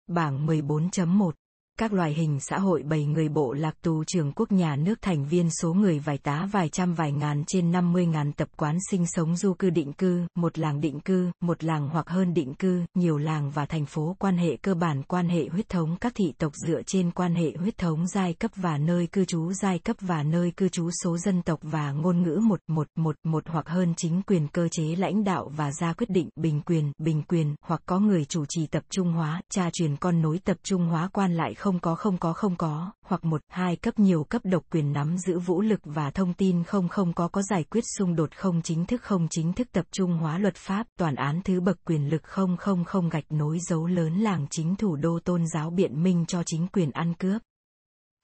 Bảng 0.07 0.47
14.1 0.47 1.31
các 1.79 1.93
loài 1.93 2.15
hình 2.15 2.41
xã 2.41 2.59
hội 2.59 2.83
bầy 2.83 3.05
người 3.05 3.29
bộ 3.29 3.53
lạc 3.53 3.75
tù 3.83 4.05
trường 4.05 4.33
quốc 4.33 4.53
nhà 4.53 4.77
nước 4.77 5.03
thành 5.03 5.25
viên 5.25 5.51
số 5.51 5.75
người 5.75 5.99
vài 5.99 6.19
tá 6.19 6.49
vài 6.53 6.69
trăm 6.69 6.95
vài 6.95 7.13
ngàn 7.13 7.45
trên 7.47 7.71
50 7.71 8.07
ngàn 8.07 8.33
tập 8.33 8.49
quán 8.57 8.79
sinh 8.91 9.07
sống 9.07 9.37
du 9.37 9.55
cư 9.55 9.71
định 9.71 9.93
cư, 9.93 10.27
một 10.35 10.59
làng 10.59 10.81
định 10.81 11.01
cư, 11.01 11.31
một 11.41 11.65
làng 11.65 11.89
hoặc 11.89 12.09
hơn 12.09 12.35
định 12.35 12.55
cư, 12.55 12.85
nhiều 12.95 13.19
làng 13.19 13.51
và 13.51 13.67
thành 13.67 13.87
phố 13.87 14.17
quan 14.19 14.39
hệ 14.39 14.57
cơ 14.57 14.75
bản 14.75 15.03
quan 15.03 15.29
hệ 15.29 15.49
huyết 15.49 15.69
thống. 15.69 15.97
Các 16.01 16.13
thị 16.15 16.33
tộc 16.39 16.53
dựa 16.67 16.83
trên 16.87 17.11
quan 17.11 17.35
hệ 17.35 17.53
huyết 17.59 17.79
thống 17.79 18.07
giai 18.07 18.35
cấp 18.35 18.51
và 18.57 18.79
nơi 18.79 19.07
cư 19.07 19.25
trú 19.25 19.53
giai 19.53 19.79
cấp 19.79 19.97
và 20.01 20.23
nơi 20.23 20.53
cư 20.57 20.69
trú 20.69 20.91
số 21.05 21.19
dân 21.19 21.43
tộc 21.43 21.59
và 21.63 21.93
ngôn 21.93 22.23
ngữ 22.23 22.41
một 22.43 22.61
một 22.67 22.89
một 22.97 23.17
một 23.25 23.45
hoặc 23.47 23.69
hơn 23.69 23.95
chính 23.97 24.23
quyền 24.23 24.49
cơ 24.49 24.69
chế 24.69 24.85
lãnh 24.99 25.25
đạo 25.25 25.51
và 25.57 25.73
ra 25.73 25.93
quyết 25.93 26.11
định 26.11 26.29
bình 26.37 26.61
quyền 26.61 26.93
bình 26.99 27.23
quyền 27.23 27.55
hoặc 27.67 27.83
có 27.87 27.99
người 27.99 28.25
chủ 28.25 28.45
trì 28.49 28.67
tập 28.67 28.83
trung 28.91 29.13
hóa, 29.13 29.41
cha 29.53 29.71
truyền 29.73 29.97
con 29.97 30.23
nối 30.23 30.39
tập 30.45 30.57
trung 30.63 30.87
hóa 30.87 31.09
quan 31.13 31.35
lại 31.35 31.55
không 31.55 31.68
không 31.69 31.81
có 31.81 31.95
không 31.95 32.19
có 32.19 32.33
không 32.33 32.57
có, 32.57 32.93
hoặc 33.05 33.25
một, 33.25 33.41
hai 33.49 33.77
cấp 33.77 33.99
nhiều 33.99 34.25
cấp 34.25 34.43
độc 34.45 34.63
quyền 34.71 34.93
nắm 34.93 35.19
giữ 35.19 35.39
vũ 35.39 35.61
lực 35.61 35.81
và 35.85 36.11
thông 36.11 36.35
tin 36.35 36.65
không 36.65 36.89
không 36.89 37.13
có 37.13 37.29
có 37.29 37.43
giải 37.43 37.65
quyết 37.65 37.85
xung 37.99 38.17
đột 38.17 38.37
không 38.37 38.63
chính 38.63 38.87
thức 38.87 39.03
không 39.03 39.27
chính 39.31 39.53
thức 39.53 39.69
tập 39.73 39.85
trung 39.91 40.19
hóa 40.19 40.39
luật 40.39 40.57
pháp, 40.57 40.87
toàn 40.99 41.15
án 41.15 41.41
thứ 41.45 41.61
bậc 41.61 41.77
quyền 41.85 42.11
lực 42.11 42.23
không 42.23 42.57
không 42.57 42.85
không 42.85 43.09
gạch 43.09 43.25
nối 43.31 43.59
dấu 43.69 43.87
lớn 43.87 44.19
làng 44.19 44.47
chính 44.51 44.77
thủ 44.77 44.97
đô 44.97 45.19
tôn 45.25 45.45
giáo 45.55 45.71
biện 45.71 46.03
minh 46.03 46.25
cho 46.29 46.43
chính 46.47 46.69
quyền 46.69 46.91
ăn 46.91 47.15
cướp 47.15 47.43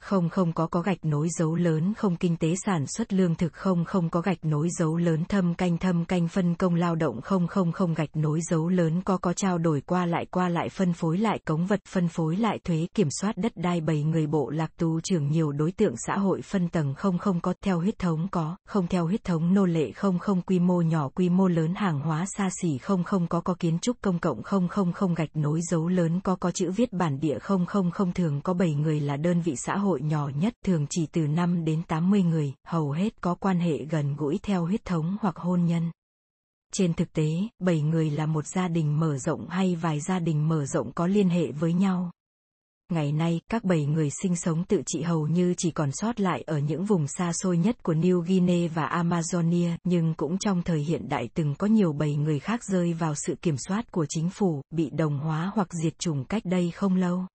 không 0.04 0.28
không 0.28 0.52
có 0.52 0.66
có 0.66 0.80
gạch 0.80 1.04
nối 1.04 1.28
dấu 1.38 1.54
lớn, 1.54 1.94
không 1.94 2.16
kinh 2.16 2.36
tế 2.36 2.54
sản 2.64 2.86
xuất 2.86 3.12
lương 3.12 3.34
thực, 3.34 3.52
không 3.52 3.84
không 3.84 4.10
có 4.10 4.20
gạch 4.20 4.44
nối 4.44 4.68
dấu 4.78 4.96
lớn, 4.96 5.24
thâm 5.28 5.54
canh 5.54 5.78
thâm 5.78 6.04
canh 6.04 6.28
phân 6.28 6.54
công 6.54 6.74
lao 6.74 6.94
động, 6.94 7.20
không 7.20 7.46
không 7.46 7.72
không 7.72 7.94
gạch 7.94 8.16
nối 8.16 8.40
dấu 8.50 8.68
lớn, 8.68 9.02
có 9.04 9.16
có 9.16 9.32
trao 9.32 9.58
đổi 9.58 9.80
qua 9.80 10.06
lại 10.06 10.26
qua 10.30 10.48
lại 10.48 10.68
phân 10.68 10.92
phối 10.92 11.18
lại 11.18 11.38
cống 11.44 11.66
vật, 11.66 11.80
phân 11.88 12.08
phối 12.08 12.36
lại 12.36 12.58
thuế, 12.64 12.86
kiểm 12.94 13.08
soát 13.10 13.36
đất 13.36 13.52
đai 13.56 13.80
bầy 13.80 14.02
người 14.02 14.26
bộ, 14.26 14.50
lạc 14.50 14.70
tù, 14.76 15.00
trưởng 15.00 15.28
nhiều 15.28 15.52
đối 15.52 15.72
tượng 15.72 15.94
xã 16.06 16.18
hội 16.18 16.42
phân 16.42 16.68
tầng, 16.68 16.94
không 16.94 17.18
không 17.18 17.40
có, 17.40 17.54
theo 17.62 17.78
huyết 17.78 17.98
thống 17.98 18.28
có, 18.30 18.56
không, 18.66 18.86
theo 18.86 19.06
huyết 19.06 19.24
thống 19.24 19.54
nô 19.54 19.64
lệ, 19.64 19.92
không 19.92 20.18
không, 20.18 20.42
quy 20.42 20.58
mô 20.58 20.80
nhỏ, 20.80 21.08
quy 21.08 21.28
mô 21.28 21.48
lớn, 21.48 21.74
hàng 21.74 22.00
hóa 22.00 22.24
xa 22.36 22.48
xỉ, 22.62 22.78
không 22.78 23.04
không 23.04 23.26
có 23.26 23.40
có 23.40 23.54
kiến 23.58 23.78
trúc 23.78 23.96
công 24.00 24.18
cộng, 24.18 24.42
không 24.42 24.68
không 24.68 24.92
không 24.92 25.14
gạch 25.14 25.36
nối 25.36 25.60
dấu 25.70 25.88
lớn, 25.88 26.20
có 26.24 26.36
có 26.36 26.50
chữ 26.50 26.70
viết 26.70 26.92
bản 26.92 27.20
địa, 27.20 27.38
không 27.38 27.66
không 27.66 27.90
không 27.90 28.12
thường, 28.12 28.40
có 28.40 28.54
bảy 28.54 28.74
người 28.74 29.00
là 29.00 29.16
đơn 29.16 29.40
vị 29.40 29.54
xã 29.56 29.76
hội 29.76 29.93
hội 29.94 30.02
nhỏ 30.02 30.30
nhất 30.36 30.54
thường 30.64 30.86
chỉ 30.90 31.06
từ 31.12 31.26
5 31.26 31.64
đến 31.64 31.82
80 31.82 32.22
người, 32.22 32.54
hầu 32.66 32.90
hết 32.90 33.20
có 33.20 33.34
quan 33.34 33.58
hệ 33.58 33.84
gần 33.84 34.16
gũi 34.16 34.38
theo 34.42 34.64
huyết 34.64 34.84
thống 34.84 35.16
hoặc 35.20 35.36
hôn 35.36 35.64
nhân. 35.64 35.90
Trên 36.72 36.94
thực 36.94 37.12
tế, 37.12 37.28
7 37.58 37.80
người 37.80 38.10
là 38.10 38.26
một 38.26 38.46
gia 38.46 38.68
đình 38.68 39.00
mở 39.00 39.18
rộng 39.18 39.48
hay 39.48 39.76
vài 39.76 40.00
gia 40.00 40.18
đình 40.18 40.48
mở 40.48 40.66
rộng 40.66 40.92
có 40.92 41.06
liên 41.06 41.28
hệ 41.28 41.52
với 41.52 41.72
nhau. 41.72 42.10
Ngày 42.92 43.12
nay, 43.12 43.40
các 43.50 43.64
bảy 43.64 43.86
người 43.86 44.08
sinh 44.22 44.36
sống 44.36 44.64
tự 44.64 44.82
trị 44.86 45.02
hầu 45.02 45.26
như 45.26 45.54
chỉ 45.56 45.70
còn 45.70 45.90
sót 45.92 46.20
lại 46.20 46.42
ở 46.46 46.58
những 46.58 46.84
vùng 46.84 47.06
xa 47.06 47.32
xôi 47.32 47.58
nhất 47.58 47.82
của 47.82 47.94
New 47.94 48.20
Guinea 48.20 48.68
và 48.74 49.02
Amazonia, 49.02 49.76
nhưng 49.84 50.14
cũng 50.14 50.38
trong 50.38 50.62
thời 50.62 50.80
hiện 50.80 51.08
đại 51.08 51.28
từng 51.34 51.54
có 51.54 51.66
nhiều 51.66 51.92
bảy 51.92 52.16
người 52.16 52.38
khác 52.38 52.64
rơi 52.64 52.92
vào 52.92 53.14
sự 53.14 53.34
kiểm 53.42 53.56
soát 53.68 53.92
của 53.92 54.06
chính 54.08 54.30
phủ, 54.30 54.62
bị 54.70 54.90
đồng 54.90 55.18
hóa 55.18 55.50
hoặc 55.54 55.68
diệt 55.82 55.98
chủng 55.98 56.24
cách 56.24 56.42
đây 56.44 56.70
không 56.70 56.96
lâu. 56.96 57.26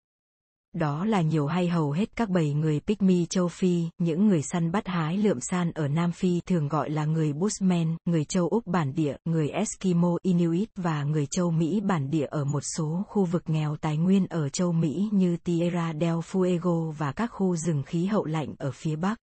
Đó 0.73 1.05
là 1.05 1.21
nhiều 1.21 1.47
hay 1.47 1.67
hầu 1.67 1.91
hết 1.91 2.15
các 2.15 2.29
bầy 2.29 2.53
người 2.53 2.79
Pygmy 2.79 3.25
châu 3.25 3.47
Phi, 3.47 3.83
những 3.97 4.27
người 4.27 4.41
săn 4.41 4.71
bắt 4.71 4.87
hái 4.87 5.17
lượm 5.17 5.39
san 5.41 5.71
ở 5.71 5.87
Nam 5.87 6.11
Phi 6.11 6.41
thường 6.45 6.67
gọi 6.67 6.89
là 6.89 7.05
người 7.05 7.33
Bushman, 7.33 7.97
người 8.05 8.25
châu 8.25 8.47
Úc 8.47 8.67
bản 8.67 8.95
địa, 8.95 9.15
người 9.25 9.49
Eskimo 9.49 10.17
Inuit 10.21 10.69
và 10.75 11.03
người 11.03 11.25
châu 11.25 11.51
Mỹ 11.51 11.81
bản 11.81 12.09
địa 12.09 12.25
ở 12.25 12.45
một 12.45 12.61
số 12.61 13.03
khu 13.07 13.25
vực 13.25 13.43
nghèo 13.49 13.75
tài 13.75 13.97
nguyên 13.97 14.27
ở 14.27 14.49
châu 14.49 14.71
Mỹ 14.71 15.09
như 15.11 15.37
Tierra 15.37 15.93
del 15.93 16.17
Fuego 16.31 16.91
và 16.91 17.11
các 17.11 17.27
khu 17.27 17.55
rừng 17.55 17.83
khí 17.83 18.05
hậu 18.05 18.25
lạnh 18.25 18.55
ở 18.57 18.71
phía 18.71 18.95
Bắc. 18.95 19.19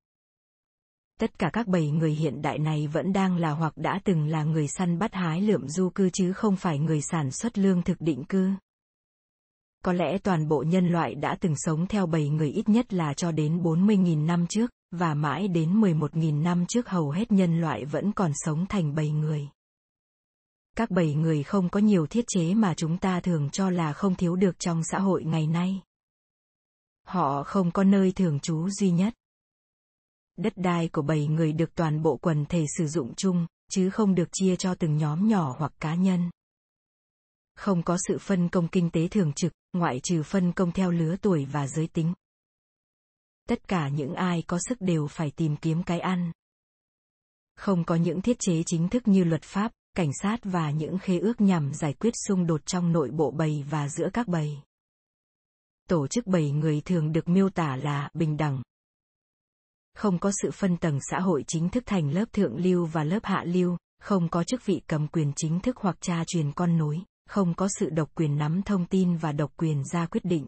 Tất 1.20 1.38
cả 1.38 1.50
các 1.52 1.66
bầy 1.66 1.90
người 1.90 2.12
hiện 2.12 2.42
đại 2.42 2.58
này 2.58 2.86
vẫn 2.86 3.12
đang 3.12 3.36
là 3.36 3.50
hoặc 3.50 3.76
đã 3.76 4.00
từng 4.04 4.26
là 4.26 4.44
người 4.44 4.68
săn 4.68 4.98
bắt 4.98 5.14
hái 5.14 5.40
lượm 5.40 5.68
du 5.68 5.90
cư 5.90 6.10
chứ 6.10 6.32
không 6.32 6.56
phải 6.56 6.78
người 6.78 7.02
sản 7.02 7.30
xuất 7.30 7.58
lương 7.58 7.82
thực 7.82 8.00
định 8.00 8.24
cư. 8.24 8.50
Có 9.84 9.92
lẽ 9.92 10.18
toàn 10.18 10.48
bộ 10.48 10.64
nhân 10.66 10.86
loại 10.86 11.14
đã 11.14 11.36
từng 11.40 11.56
sống 11.56 11.86
theo 11.86 12.06
bầy 12.06 12.28
người 12.28 12.50
ít 12.50 12.68
nhất 12.68 12.92
là 12.92 13.14
cho 13.14 13.32
đến 13.32 13.62
40.000 13.62 14.26
năm 14.26 14.46
trước, 14.46 14.70
và 14.90 15.14
mãi 15.14 15.48
đến 15.48 15.80
11.000 15.80 16.42
năm 16.42 16.66
trước 16.66 16.88
hầu 16.88 17.10
hết 17.10 17.32
nhân 17.32 17.60
loại 17.60 17.84
vẫn 17.84 18.12
còn 18.12 18.30
sống 18.34 18.66
thành 18.66 18.94
bầy 18.94 19.10
người. 19.10 19.48
Các 20.76 20.90
bầy 20.90 21.14
người 21.14 21.42
không 21.42 21.68
có 21.68 21.80
nhiều 21.80 22.06
thiết 22.06 22.24
chế 22.28 22.54
mà 22.54 22.74
chúng 22.74 22.98
ta 22.98 23.20
thường 23.20 23.50
cho 23.50 23.70
là 23.70 23.92
không 23.92 24.14
thiếu 24.14 24.36
được 24.36 24.58
trong 24.58 24.84
xã 24.84 24.98
hội 24.98 25.24
ngày 25.24 25.46
nay. 25.46 25.80
Họ 27.06 27.42
không 27.42 27.70
có 27.70 27.84
nơi 27.84 28.12
thường 28.12 28.40
trú 28.40 28.68
duy 28.70 28.90
nhất. 28.90 29.14
Đất 30.36 30.52
đai 30.56 30.88
của 30.88 31.02
bầy 31.02 31.26
người 31.26 31.52
được 31.52 31.74
toàn 31.74 32.02
bộ 32.02 32.16
quần 32.16 32.44
thể 32.46 32.64
sử 32.78 32.86
dụng 32.86 33.14
chung, 33.14 33.46
chứ 33.70 33.90
không 33.90 34.14
được 34.14 34.28
chia 34.32 34.56
cho 34.56 34.74
từng 34.74 34.96
nhóm 34.96 35.28
nhỏ 35.28 35.54
hoặc 35.58 35.72
cá 35.80 35.94
nhân. 35.94 36.30
Không 37.56 37.82
có 37.82 37.98
sự 38.08 38.18
phân 38.18 38.48
công 38.48 38.68
kinh 38.68 38.90
tế 38.90 39.08
thường 39.08 39.32
trực, 39.32 39.52
ngoại 39.72 40.00
trừ 40.02 40.22
phân 40.22 40.52
công 40.52 40.72
theo 40.72 40.90
lứa 40.90 41.16
tuổi 41.22 41.44
và 41.44 41.66
giới 41.66 41.86
tính. 41.86 42.14
Tất 43.48 43.68
cả 43.68 43.88
những 43.88 44.14
ai 44.14 44.42
có 44.46 44.58
sức 44.68 44.80
đều 44.80 45.06
phải 45.06 45.30
tìm 45.30 45.56
kiếm 45.56 45.82
cái 45.82 46.00
ăn. 46.00 46.32
Không 47.56 47.84
có 47.84 47.94
những 47.94 48.20
thiết 48.22 48.36
chế 48.38 48.62
chính 48.66 48.88
thức 48.88 49.08
như 49.08 49.24
luật 49.24 49.42
pháp, 49.42 49.72
cảnh 49.96 50.10
sát 50.22 50.36
và 50.42 50.70
những 50.70 50.98
khế 50.98 51.18
ước 51.18 51.40
nhằm 51.40 51.74
giải 51.74 51.92
quyết 51.92 52.14
xung 52.28 52.46
đột 52.46 52.66
trong 52.66 52.92
nội 52.92 53.10
bộ 53.10 53.30
bầy 53.30 53.64
và 53.70 53.88
giữa 53.88 54.08
các 54.12 54.28
bầy. 54.28 54.58
Tổ 55.88 56.06
chức 56.06 56.26
bầy 56.26 56.50
người 56.50 56.80
thường 56.80 57.12
được 57.12 57.28
miêu 57.28 57.50
tả 57.50 57.76
là 57.76 58.10
bình 58.14 58.36
đẳng. 58.36 58.62
Không 59.94 60.18
có 60.18 60.32
sự 60.42 60.50
phân 60.50 60.76
tầng 60.76 60.98
xã 61.10 61.20
hội 61.20 61.44
chính 61.46 61.68
thức 61.68 61.82
thành 61.86 62.10
lớp 62.10 62.24
thượng 62.32 62.56
lưu 62.56 62.86
và 62.86 63.04
lớp 63.04 63.20
hạ 63.22 63.44
lưu, 63.46 63.76
không 63.98 64.28
có 64.28 64.44
chức 64.44 64.66
vị 64.66 64.82
cầm 64.86 65.08
quyền 65.08 65.32
chính 65.36 65.60
thức 65.60 65.76
hoặc 65.76 65.96
cha 66.00 66.24
truyền 66.26 66.52
con 66.52 66.78
nối, 66.78 67.02
không 67.34 67.54
có 67.54 67.68
sự 67.78 67.90
độc 67.90 68.10
quyền 68.14 68.36
nắm 68.36 68.62
thông 68.62 68.86
tin 68.86 69.16
và 69.16 69.32
độc 69.32 69.52
quyền 69.56 69.84
ra 69.84 70.06
quyết 70.06 70.24
định. 70.24 70.46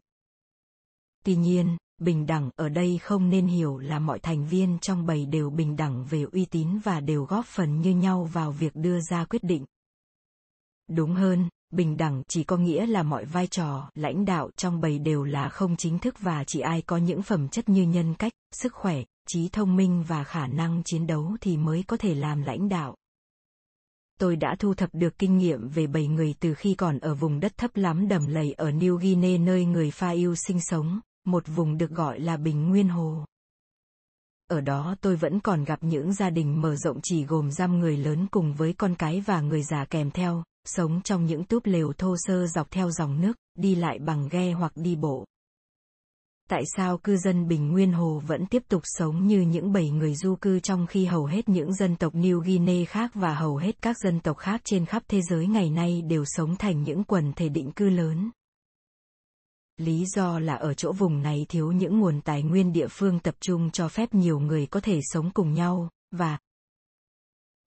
Tuy 1.25 1.37
nhiên, 1.37 1.77
bình 1.99 2.27
đẳng 2.27 2.51
ở 2.57 2.69
đây 2.69 2.99
không 2.99 3.31
nên 3.31 3.47
hiểu 3.47 3.79
là 3.79 3.99
mọi 3.99 4.19
thành 4.19 4.47
viên 4.47 4.79
trong 4.79 5.07
bầy 5.07 5.27
đều 5.27 5.51
bình 5.51 5.77
đẳng 5.77 6.05
về 6.05 6.25
uy 6.33 6.45
tín 6.45 6.79
và 6.85 7.01
đều 7.01 7.25
góp 7.25 7.47
phần 7.47 7.81
như 7.81 7.91
nhau 7.91 8.25
vào 8.25 8.53
việc 8.53 8.77
đưa 8.77 9.01
ra 9.01 9.25
quyết 9.25 9.45
định. 9.45 9.65
Đúng 10.89 11.15
hơn, 11.15 11.49
bình 11.71 11.97
đẳng 11.97 12.23
chỉ 12.29 12.45
có 12.45 12.57
nghĩa 12.57 12.87
là 12.87 13.03
mọi 13.03 13.25
vai 13.25 13.47
trò 13.47 13.91
lãnh 13.95 14.25
đạo 14.25 14.51
trong 14.57 14.81
bầy 14.81 14.99
đều 14.99 15.25
là 15.25 15.49
không 15.49 15.77
chính 15.77 15.99
thức 15.99 16.15
và 16.21 16.45
chỉ 16.45 16.61
ai 16.61 16.83
có 16.83 16.97
những 16.97 17.23
phẩm 17.23 17.49
chất 17.49 17.69
như 17.69 17.83
nhân 17.83 18.15
cách, 18.15 18.33
sức 18.53 18.75
khỏe, 18.75 19.03
trí 19.29 19.49
thông 19.49 19.77
minh 19.77 20.05
và 20.09 20.25
khả 20.25 20.47
năng 20.47 20.83
chiến 20.85 21.07
đấu 21.07 21.37
thì 21.41 21.57
mới 21.57 21.85
có 21.87 21.97
thể 21.97 22.15
làm 22.15 22.43
lãnh 22.43 22.69
đạo. 22.69 22.97
Tôi 24.21 24.37
đã 24.37 24.57
thu 24.59 24.75
thập 24.75 24.91
được 24.93 25.19
kinh 25.19 25.39
nghiệm 25.39 25.69
về 25.69 25.87
bầy 25.87 26.07
người 26.07 26.35
từ 26.41 26.55
khi 26.55 26.75
còn 26.75 26.99
ở 26.99 27.15
vùng 27.15 27.41
đất 27.41 27.53
thấp 27.57 27.71
lắm 27.75 28.09
đầm 28.09 28.27
lầy 28.27 28.53
ở 28.53 28.71
New 28.71 28.97
Guinea 28.97 29.39
nơi 29.39 29.65
người 29.65 29.91
Pha 29.91 30.11
yêu 30.11 30.35
sinh 30.35 30.61
sống, 30.61 31.01
một 31.27 31.45
vùng 31.47 31.79
được 31.79 31.91
gọi 31.91 32.21
là 32.21 32.37
Bình 32.37 32.69
Nguyên 32.69 32.89
Hồ. 32.89 33.25
Ở 34.51 34.61
đó 34.61 34.95
tôi 35.01 35.17
vẫn 35.17 35.41
còn 35.41 35.65
gặp 35.65 35.79
những 35.83 36.13
gia 36.13 36.31
đình 36.31 36.61
mở 36.61 36.77
rộng 36.77 37.01
chỉ 37.03 37.25
gồm 37.25 37.51
giam 37.51 37.79
người 37.79 37.97
lớn 37.97 38.27
cùng 38.31 38.55
với 38.55 38.73
con 38.73 38.95
cái 38.95 39.21
và 39.21 39.41
người 39.41 39.63
già 39.63 39.85
kèm 39.85 40.11
theo, 40.11 40.45
sống 40.65 41.01
trong 41.03 41.27
những 41.27 41.45
túp 41.45 41.67
lều 41.67 41.93
thô 41.93 42.17
sơ 42.19 42.47
dọc 42.47 42.71
theo 42.71 42.91
dòng 42.91 43.21
nước, 43.21 43.33
đi 43.59 43.75
lại 43.75 43.99
bằng 43.99 44.29
ghe 44.31 44.53
hoặc 44.53 44.73
đi 44.77 44.97
bộ. 44.97 45.25
Tại 46.51 46.63
sao 46.77 46.99
cư 46.99 47.17
dân 47.17 47.49
Bình 47.49 47.73
Nguyên 47.73 47.93
Hồ 47.93 48.23
vẫn 48.27 48.47
tiếp 48.47 48.63
tục 48.69 48.83
sống 48.85 49.27
như 49.27 49.41
những 49.41 49.73
bầy 49.73 49.91
người 49.91 50.15
du 50.15 50.37
cư 50.37 50.61
trong 50.61 50.87
khi 50.87 51.05
hầu 51.05 51.25
hết 51.25 51.49
những 51.49 51.75
dân 51.75 51.97
tộc 51.97 52.15
New 52.15 52.41
Guinea 52.41 52.85
khác 52.85 53.11
và 53.15 53.35
hầu 53.35 53.57
hết 53.57 53.83
các 53.83 53.97
dân 53.99 54.21
tộc 54.21 54.39
khác 54.39 54.61
trên 54.65 54.87
khắp 54.87 55.03
thế 55.09 55.23
giới 55.23 55.47
ngày 55.47 55.71
nay 55.71 56.03
đều 56.03 56.25
sống 56.27 56.57
thành 56.57 56.83
những 56.83 57.05
quần 57.05 57.33
thể 57.33 57.49
định 57.49 57.73
cư 57.73 57.89
lớn? 57.89 58.31
Lý 59.77 60.07
do 60.07 60.39
là 60.39 60.55
ở 60.55 60.75
chỗ 60.75 60.93
vùng 60.93 61.23
này 61.23 61.47
thiếu 61.49 61.73
những 61.73 62.01
nguồn 62.01 62.21
tài 62.21 62.43
nguyên 62.43 62.73
địa 62.73 62.89
phương 62.91 63.19
tập 63.19 63.35
trung 63.41 63.71
cho 63.71 63.89
phép 63.89 64.15
nhiều 64.15 64.39
người 64.39 64.67
có 64.67 64.81
thể 64.81 65.01
sống 65.03 65.31
cùng 65.31 65.53
nhau, 65.53 65.89
và 66.11 66.39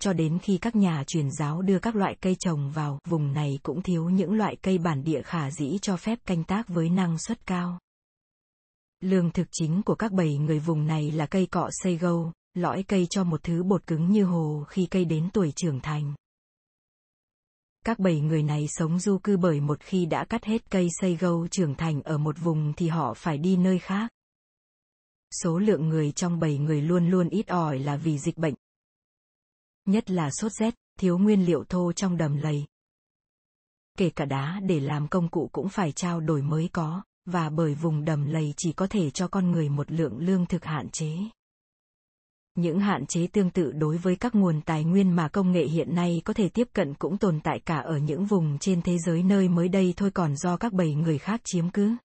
cho 0.02 0.14
đến 0.14 0.40
khi 0.40 0.58
các 0.58 0.76
nhà 0.76 1.04
truyền 1.08 1.32
giáo 1.32 1.62
đưa 1.62 1.80
các 1.80 1.96
loại 1.96 2.16
cây 2.22 2.36
trồng 2.40 2.72
vào, 2.72 3.00
vùng 3.06 3.34
này 3.34 3.60
cũng 3.64 3.82
thiếu 3.82 4.10
những 4.10 4.34
loại 4.34 4.56
cây 4.62 4.78
bản 4.78 5.04
địa 5.04 5.22
khả 5.22 5.52
dĩ 5.52 5.78
cho 5.82 5.98
phép 5.98 6.20
canh 6.26 6.44
tác 6.44 6.68
với 6.68 6.90
năng 6.90 7.18
suất 7.18 7.46
cao. 7.46 7.80
Lương 9.02 9.32
thực 9.32 9.48
chính 9.52 9.82
của 9.86 9.96
các 9.96 10.12
bầy 10.12 10.38
người 10.38 10.60
vùng 10.60 10.88
này 10.88 11.12
là 11.12 11.26
cây 11.26 11.46
cọ 11.46 11.70
xây 11.72 11.98
gâu, 11.98 12.32
lõi 12.54 12.84
cây 12.84 13.08
cho 13.10 13.24
một 13.24 13.44
thứ 13.44 13.64
bột 13.64 13.88
cứng 13.88 14.12
như 14.12 14.24
hồ 14.24 14.64
khi 14.70 14.88
cây 14.92 15.06
đến 15.06 15.30
tuổi 15.34 15.54
trưởng 15.56 15.80
thành. 15.80 16.14
Các 17.86 18.00
bầy 18.00 18.20
người 18.20 18.44
này 18.44 18.66
sống 18.68 19.00
du 19.00 19.18
cư 19.18 19.38
bởi 19.38 19.62
một 19.62 19.80
khi 19.82 20.06
đã 20.06 20.26
cắt 20.26 20.44
hết 20.44 20.72
cây 20.72 20.88
xây 21.02 21.16
gâu 21.16 21.48
trưởng 21.48 21.76
thành 21.76 22.02
ở 22.02 22.18
một 22.18 22.36
vùng 22.40 22.74
thì 22.74 22.88
họ 22.88 23.14
phải 23.14 23.38
đi 23.38 23.58
nơi 23.58 23.80
khác. 23.80 24.12
Số 25.44 25.60
lượng 25.60 25.90
người 25.90 26.12
trong 26.12 26.40
bầy 26.40 26.58
người 26.58 26.82
luôn 26.82 27.10
luôn 27.10 27.30
ít 27.30 27.48
ỏi 27.48 27.80
là 27.80 27.98
vì 27.98 28.20
dịch 28.20 28.38
bệnh. 28.38 28.54
Nhất 29.86 30.12
là 30.12 30.30
sốt 30.32 30.52
rét, 30.52 30.76
thiếu 31.00 31.18
nguyên 31.18 31.46
liệu 31.46 31.64
thô 31.64 31.94
trong 31.94 32.18
đầm 32.18 32.38
lầy. 32.38 32.66
Kể 33.98 34.10
cả 34.10 34.26
đá 34.26 34.60
để 34.64 34.80
làm 34.80 35.08
công 35.08 35.30
cụ 35.30 35.50
cũng 35.52 35.70
phải 35.70 35.92
trao 35.92 36.20
đổi 36.20 36.42
mới 36.42 36.70
có, 36.74 37.04
và 37.32 37.50
bởi 37.50 37.74
vùng 37.74 38.06
đầm 38.06 38.26
lầy 38.26 38.54
chỉ 38.58 38.74
có 38.74 38.88
thể 38.88 39.10
cho 39.10 39.28
con 39.28 39.52
người 39.52 39.70
một 39.70 39.92
lượng 39.92 40.18
lương 40.18 40.46
thực 40.46 40.66
hạn 40.66 40.90
chế. 40.90 41.12
Những 42.56 42.80
hạn 42.80 43.06
chế 43.06 43.28
tương 43.28 43.50
tự 43.50 43.72
đối 43.72 43.98
với 43.98 44.16
các 44.16 44.36
nguồn 44.36 44.62
tài 44.62 44.84
nguyên 44.84 45.16
mà 45.16 45.28
công 45.28 45.52
nghệ 45.52 45.66
hiện 45.66 45.96
nay 45.96 46.22
có 46.26 46.34
thể 46.34 46.50
tiếp 46.50 46.68
cận 46.74 46.94
cũng 46.94 47.18
tồn 47.18 47.40
tại 47.44 47.60
cả 47.66 47.78
ở 47.78 47.98
những 47.98 48.26
vùng 48.26 48.58
trên 48.60 48.82
thế 48.82 48.98
giới 48.98 49.24
nơi 49.24 49.50
mới 49.50 49.70
đây 49.70 49.94
thôi 49.98 50.12
còn 50.12 50.36
do 50.36 50.58
các 50.58 50.74
bầy 50.74 50.94
người 50.94 51.18
khác 51.18 51.42
chiếm 51.44 51.70
cứ. 51.70 51.96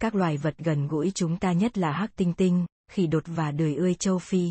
Các 0.00 0.14
loài 0.14 0.36
vật 0.36 0.54
gần 0.58 0.88
gũi 0.88 1.12
chúng 1.14 1.38
ta 1.38 1.52
nhất 1.52 1.78
là 1.78 1.92
hắc 1.92 2.16
tinh 2.16 2.32
tinh, 2.34 2.66
khỉ 2.90 3.06
đột 3.06 3.22
và 3.26 3.50
đười 3.50 3.74
ươi 3.74 3.94
châu 3.94 4.18
Phi. 4.18 4.50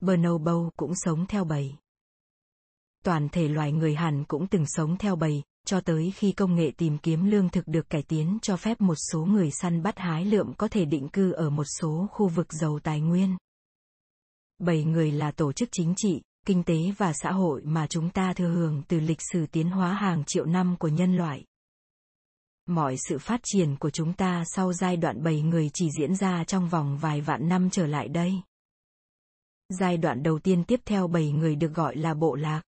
Bonobo 0.00 0.70
cũng 0.76 0.92
sống 0.94 1.26
theo 1.26 1.44
bầy. 1.44 1.74
Toàn 3.04 3.28
thể 3.28 3.48
loài 3.48 3.72
người 3.72 3.94
Hàn 3.94 4.24
cũng 4.24 4.46
từng 4.46 4.64
sống 4.66 4.96
theo 4.98 5.16
bầy, 5.16 5.42
cho 5.66 5.80
tới 5.80 6.12
khi 6.16 6.32
công 6.32 6.54
nghệ 6.54 6.70
tìm 6.76 6.98
kiếm 6.98 7.30
lương 7.30 7.48
thực 7.48 7.68
được 7.68 7.90
cải 7.90 8.02
tiến 8.02 8.38
cho 8.42 8.56
phép 8.56 8.80
một 8.80 8.96
số 9.12 9.24
người 9.24 9.50
săn 9.50 9.82
bắt 9.82 9.98
hái 9.98 10.24
lượm 10.24 10.54
có 10.54 10.68
thể 10.68 10.84
định 10.84 11.08
cư 11.08 11.32
ở 11.32 11.50
một 11.50 11.66
số 11.80 12.08
khu 12.10 12.28
vực 12.28 12.52
giàu 12.52 12.78
tài 12.82 13.00
nguyên. 13.00 13.36
Bảy 14.58 14.84
người 14.84 15.12
là 15.12 15.30
tổ 15.30 15.52
chức 15.52 15.68
chính 15.72 15.94
trị, 15.96 16.22
kinh 16.46 16.62
tế 16.62 16.76
và 16.98 17.12
xã 17.12 17.32
hội 17.32 17.62
mà 17.64 17.86
chúng 17.86 18.10
ta 18.10 18.32
thừa 18.32 18.48
hưởng 18.48 18.82
từ 18.88 19.00
lịch 19.00 19.20
sử 19.32 19.46
tiến 19.46 19.70
hóa 19.70 19.94
hàng 19.94 20.24
triệu 20.26 20.44
năm 20.44 20.76
của 20.78 20.88
nhân 20.88 21.16
loại. 21.16 21.44
Mọi 22.66 22.96
sự 23.08 23.18
phát 23.18 23.40
triển 23.44 23.76
của 23.76 23.90
chúng 23.90 24.12
ta 24.12 24.44
sau 24.46 24.72
giai 24.72 24.96
đoạn 24.96 25.22
bảy 25.22 25.40
người 25.42 25.70
chỉ 25.74 25.88
diễn 25.98 26.16
ra 26.16 26.44
trong 26.44 26.68
vòng 26.68 26.98
vài 26.98 27.20
vạn 27.20 27.48
năm 27.48 27.70
trở 27.70 27.86
lại 27.86 28.08
đây. 28.08 28.34
Giai 29.68 29.96
đoạn 29.96 30.22
đầu 30.22 30.38
tiên 30.38 30.64
tiếp 30.64 30.80
theo 30.84 31.08
bảy 31.08 31.30
người 31.30 31.56
được 31.56 31.74
gọi 31.74 31.96
là 31.96 32.14
bộ 32.14 32.34
lạc. 32.34 32.62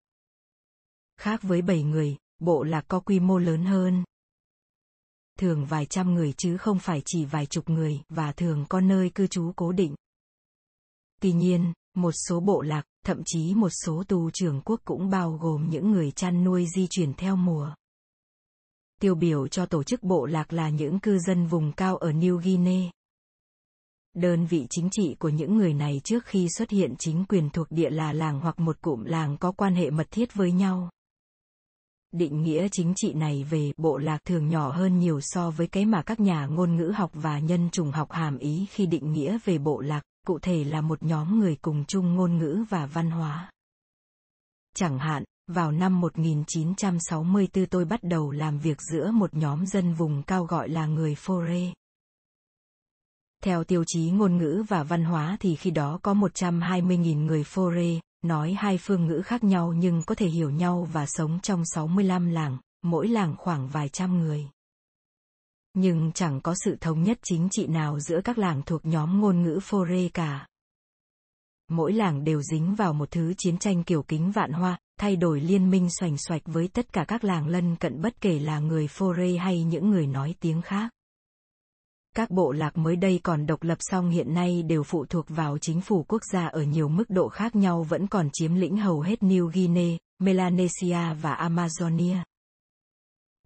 Khác 1.18 1.44
với 1.44 1.62
bảy 1.62 1.84
người, 1.84 2.18
bộ 2.44 2.64
lạc 2.64 2.86
có 2.88 3.00
quy 3.00 3.20
mô 3.20 3.38
lớn 3.38 3.66
hơn. 3.66 4.04
Thường 5.40 5.66
vài 5.66 5.86
trăm 5.86 6.14
người 6.14 6.34
chứ 6.38 6.58
không 6.58 6.80
phải 6.80 7.02
chỉ 7.06 7.26
vài 7.26 7.46
chục 7.46 7.70
người 7.70 8.02
và 8.10 8.32
thường 8.32 8.66
có 8.70 8.82
nơi 8.82 9.10
cư 9.10 9.28
trú 9.28 9.52
cố 9.56 9.72
định. 9.72 9.96
Tuy 11.22 11.34
nhiên, 11.34 11.74
một 11.96 12.12
số 12.12 12.40
bộ 12.40 12.62
lạc, 12.62 12.84
thậm 13.06 13.22
chí 13.26 13.54
một 13.56 13.70
số 13.86 14.04
tù 14.08 14.30
trưởng 14.34 14.62
quốc 14.62 14.82
cũng 14.86 15.10
bao 15.10 15.32
gồm 15.42 15.70
những 15.70 15.92
người 15.92 16.12
chăn 16.12 16.44
nuôi 16.44 16.66
di 16.76 16.88
chuyển 16.90 17.14
theo 17.14 17.36
mùa. 17.36 17.74
Tiêu 19.02 19.16
biểu 19.16 19.48
cho 19.48 19.66
tổ 19.66 19.84
chức 19.84 20.04
bộ 20.04 20.26
lạc 20.26 20.54
là 20.54 20.70
những 20.70 21.00
cư 21.00 21.20
dân 21.20 21.48
vùng 21.48 21.72
cao 21.72 21.98
ở 21.98 22.12
New 22.12 22.38
Guinea. 22.38 22.92
Đơn 24.14 24.46
vị 24.46 24.68
chính 24.70 24.90
trị 24.92 25.16
của 25.20 25.30
những 25.30 25.58
người 25.58 25.74
này 25.74 26.02
trước 26.04 26.26
khi 26.26 26.48
xuất 26.58 26.70
hiện 26.70 26.96
chính 27.00 27.26
quyền 27.26 27.50
thuộc 27.50 27.68
địa 27.70 27.90
là 27.90 28.14
làng 28.14 28.40
hoặc 28.40 28.60
một 28.60 28.82
cụm 28.82 29.04
làng 29.04 29.38
có 29.38 29.52
quan 29.52 29.76
hệ 29.76 29.90
mật 29.90 30.08
thiết 30.12 30.34
với 30.34 30.52
nhau 30.52 30.90
định 32.14 32.44
nghĩa 32.44 32.68
chính 32.72 32.94
trị 32.96 33.14
này 33.14 33.44
về 33.44 33.72
bộ 33.78 33.98
lạc 33.98 34.26
thường 34.26 34.48
nhỏ 34.48 34.72
hơn 34.72 35.00
nhiều 35.00 35.20
so 35.22 35.52
với 35.52 35.68
cái 35.68 35.86
mà 35.86 36.02
các 36.02 36.20
nhà 36.20 36.46
ngôn 36.46 36.76
ngữ 36.76 36.94
học 36.96 37.12
và 37.14 37.40
nhân 37.40 37.70
chủng 37.70 37.92
học 37.92 38.12
hàm 38.12 38.38
ý 38.38 38.66
khi 38.72 38.86
định 38.86 39.14
nghĩa 39.14 39.38
về 39.46 39.58
bộ 39.58 39.82
lạc, 39.82 40.02
cụ 40.28 40.40
thể 40.40 40.64
là 40.64 40.82
một 40.82 41.04
nhóm 41.04 41.40
người 41.40 41.56
cùng 41.62 41.86
chung 41.86 42.16
ngôn 42.16 42.38
ngữ 42.38 42.66
và 42.70 42.86
văn 42.86 43.12
hóa. 43.12 43.52
Chẳng 44.76 45.00
hạn, 45.00 45.24
vào 45.48 45.72
năm 45.72 46.02
1964 46.02 47.66
tôi 47.66 47.86
bắt 47.86 48.00
đầu 48.04 48.32
làm 48.32 48.60
việc 48.60 48.78
giữa 48.92 49.12
một 49.12 49.34
nhóm 49.34 49.66
dân 49.66 49.94
vùng 49.94 50.24
cao 50.24 50.44
gọi 50.46 50.70
là 50.70 50.86
người 50.86 51.16
Fore. 51.16 51.74
Theo 53.44 53.64
tiêu 53.64 53.84
chí 53.88 54.12
ngôn 54.12 54.38
ngữ 54.38 54.64
và 54.68 54.84
văn 54.84 55.04
hóa 55.04 55.38
thì 55.40 55.56
khi 55.56 55.72
đó 55.72 56.00
có 56.04 56.14
120.000 56.14 57.26
người 57.26 57.44
Fore, 57.44 58.00
nói 58.24 58.54
hai 58.54 58.78
phương 58.78 59.06
ngữ 59.06 59.22
khác 59.26 59.44
nhau 59.44 59.74
nhưng 59.74 60.04
có 60.04 60.16
thể 60.16 60.28
hiểu 60.28 60.50
nhau 60.50 60.88
và 60.94 61.06
sống 61.06 61.40
trong 61.44 61.64
65 61.66 62.30
làng, 62.30 62.58
mỗi 62.82 63.08
làng 63.08 63.36
khoảng 63.38 63.68
vài 63.68 63.90
trăm 63.90 64.20
người. 64.20 64.48
Nhưng 65.74 66.12
chẳng 66.12 66.42
có 66.42 66.56
sự 66.66 66.78
thống 66.82 67.04
nhất 67.04 67.20
chính 67.24 67.48
trị 67.52 67.68
nào 67.68 68.00
giữa 68.00 68.22
các 68.24 68.38
làng 68.38 68.62
thuộc 68.66 68.86
nhóm 68.86 69.22
ngôn 69.22 69.42
ngữ 69.42 69.60
Phore 69.62 70.10
cả. 70.10 70.48
Mỗi 71.70 71.94
làng 71.94 72.24
đều 72.24 72.42
dính 72.42 72.76
vào 72.76 72.94
một 72.94 73.12
thứ 73.12 73.34
chiến 73.38 73.58
tranh 73.58 73.84
kiểu 73.84 74.04
kính 74.04 74.32
vạn 74.32 74.52
hoa, 74.52 74.78
thay 75.00 75.16
đổi 75.16 75.42
liên 75.42 75.70
minh 75.70 75.90
xoành 76.00 76.18
xoạch 76.18 76.42
với 76.46 76.68
tất 76.68 76.94
cả 76.94 77.06
các 77.08 77.24
làng 77.24 77.48
lân 77.48 77.76
cận 77.76 78.02
bất 78.02 78.22
kể 78.22 78.40
là 78.40 78.60
người 78.60 78.88
Phore 78.88 79.38
hay 79.38 79.64
những 79.64 79.90
người 79.90 80.08
nói 80.08 80.36
tiếng 80.40 80.62
khác. 80.62 80.92
Các 82.16 82.32
bộ 82.32 82.52
lạc 82.52 82.78
mới 82.78 82.96
đây 82.96 83.20
còn 83.24 83.46
độc 83.46 83.64
lập 83.64 83.78
song 83.80 84.10
hiện 84.10 84.34
nay 84.34 84.64
đều 84.64 84.84
phụ 84.84 85.06
thuộc 85.06 85.26
vào 85.30 85.58
chính 85.58 85.82
phủ 85.82 86.06
quốc 86.08 86.22
gia 86.34 86.48
ở 86.48 86.62
nhiều 86.62 86.90
mức 86.90 87.10
độ 87.10 87.30
khác 87.30 87.56
nhau 87.56 87.84
vẫn 87.84 88.08
còn 88.08 88.30
chiếm 88.34 88.54
lĩnh 88.56 88.78
hầu 88.78 89.02
hết 89.02 89.20
New 89.20 89.52
Guinea, 89.54 89.98
Melanesia 90.20 91.14
và 91.22 91.36
Amazonia. 91.36 92.18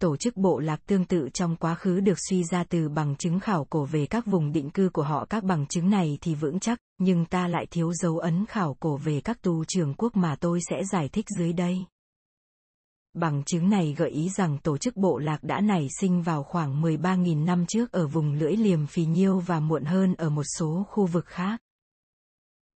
Tổ 0.01 0.17
chức 0.17 0.37
bộ 0.37 0.59
lạc 0.59 0.79
tương 0.87 1.05
tự 1.05 1.29
trong 1.33 1.55
quá 1.55 1.75
khứ 1.75 1.99
được 1.99 2.17
suy 2.29 2.43
ra 2.43 2.63
từ 2.63 2.89
bằng 2.89 3.15
chứng 3.15 3.39
khảo 3.39 3.65
cổ 3.69 3.85
về 3.85 4.05
các 4.05 4.25
vùng 4.25 4.51
định 4.51 4.69
cư 4.69 4.89
của 4.93 5.03
họ 5.03 5.25
các 5.25 5.43
bằng 5.43 5.65
chứng 5.67 5.89
này 5.89 6.17
thì 6.21 6.35
vững 6.35 6.59
chắc, 6.59 6.79
nhưng 6.99 7.25
ta 7.25 7.47
lại 7.47 7.65
thiếu 7.71 7.93
dấu 7.93 8.17
ấn 8.17 8.45
khảo 8.45 8.73
cổ 8.79 8.97
về 8.97 9.21
các 9.21 9.41
tù 9.41 9.63
trường 9.67 9.93
quốc 9.97 10.15
mà 10.15 10.35
tôi 10.39 10.59
sẽ 10.69 10.75
giải 10.91 11.09
thích 11.09 11.25
dưới 11.37 11.53
đây. 11.53 11.85
Bằng 13.19 13.43
chứng 13.43 13.69
này 13.69 13.95
gợi 13.97 14.09
ý 14.09 14.29
rằng 14.29 14.57
tổ 14.57 14.77
chức 14.77 14.97
bộ 14.97 15.17
lạc 15.17 15.43
đã 15.43 15.61
nảy 15.61 15.87
sinh 15.99 16.21
vào 16.21 16.43
khoảng 16.43 16.81
13.000 16.81 17.45
năm 17.45 17.65
trước 17.65 17.91
ở 17.91 18.07
vùng 18.07 18.33
lưỡi 18.33 18.55
liềm 18.55 18.87
phì 18.87 19.05
nhiêu 19.05 19.39
và 19.39 19.59
muộn 19.59 19.85
hơn 19.85 20.15
ở 20.15 20.29
một 20.29 20.43
số 20.57 20.85
khu 20.89 21.05
vực 21.05 21.25
khác. 21.25 21.61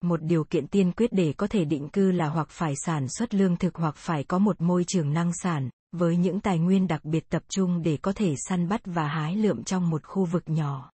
Một 0.02 0.22
điều 0.22 0.44
kiện 0.44 0.66
tiên 0.66 0.92
quyết 0.92 1.12
để 1.12 1.32
có 1.36 1.46
thể 1.46 1.64
định 1.64 1.88
cư 1.88 2.10
là 2.10 2.28
hoặc 2.28 2.48
phải 2.50 2.74
sản 2.76 3.08
xuất 3.08 3.34
lương 3.34 3.56
thực 3.56 3.76
hoặc 3.76 3.96
phải 3.96 4.24
có 4.24 4.38
một 4.38 4.60
môi 4.60 4.84
trường 4.84 5.12
năng 5.12 5.32
sản, 5.42 5.70
với 5.92 6.16
những 6.16 6.40
tài 6.40 6.58
nguyên 6.58 6.86
đặc 6.86 7.04
biệt 7.04 7.28
tập 7.28 7.42
trung 7.48 7.82
để 7.82 7.96
có 7.96 8.12
thể 8.12 8.34
săn 8.36 8.68
bắt 8.68 8.80
và 8.84 9.08
hái 9.08 9.36
lượm 9.36 9.64
trong 9.64 9.90
một 9.90 10.04
khu 10.04 10.24
vực 10.24 10.42
nhỏ. 10.46 10.90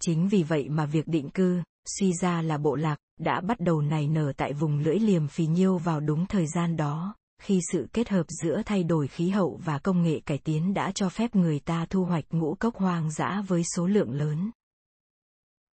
Chính 0.00 0.28
vì 0.28 0.42
vậy 0.42 0.68
mà 0.68 0.86
việc 0.86 1.08
định 1.08 1.30
cư, 1.30 1.62
suy 1.98 2.12
ra 2.12 2.42
là 2.42 2.58
bộ 2.58 2.74
lạc, 2.74 2.96
đã 3.20 3.40
bắt 3.40 3.60
đầu 3.60 3.80
nảy 3.80 4.08
nở 4.08 4.32
tại 4.36 4.52
vùng 4.52 4.78
lưỡi 4.78 4.98
liềm 4.98 5.28
phì 5.28 5.46
nhiêu 5.46 5.78
vào 5.78 6.00
đúng 6.00 6.26
thời 6.26 6.46
gian 6.46 6.76
đó, 6.76 7.14
khi 7.42 7.60
sự 7.72 7.88
kết 7.92 8.08
hợp 8.08 8.26
giữa 8.28 8.62
thay 8.66 8.84
đổi 8.84 9.08
khí 9.08 9.28
hậu 9.28 9.60
và 9.64 9.78
công 9.78 10.02
nghệ 10.02 10.20
cải 10.26 10.38
tiến 10.38 10.74
đã 10.74 10.92
cho 10.94 11.08
phép 11.08 11.36
người 11.36 11.60
ta 11.60 11.86
thu 11.90 12.04
hoạch 12.04 12.24
ngũ 12.30 12.54
cốc 12.54 12.76
hoang 12.76 13.10
dã 13.10 13.42
với 13.48 13.62
số 13.76 13.86
lượng 13.86 14.12
lớn. 14.12 14.50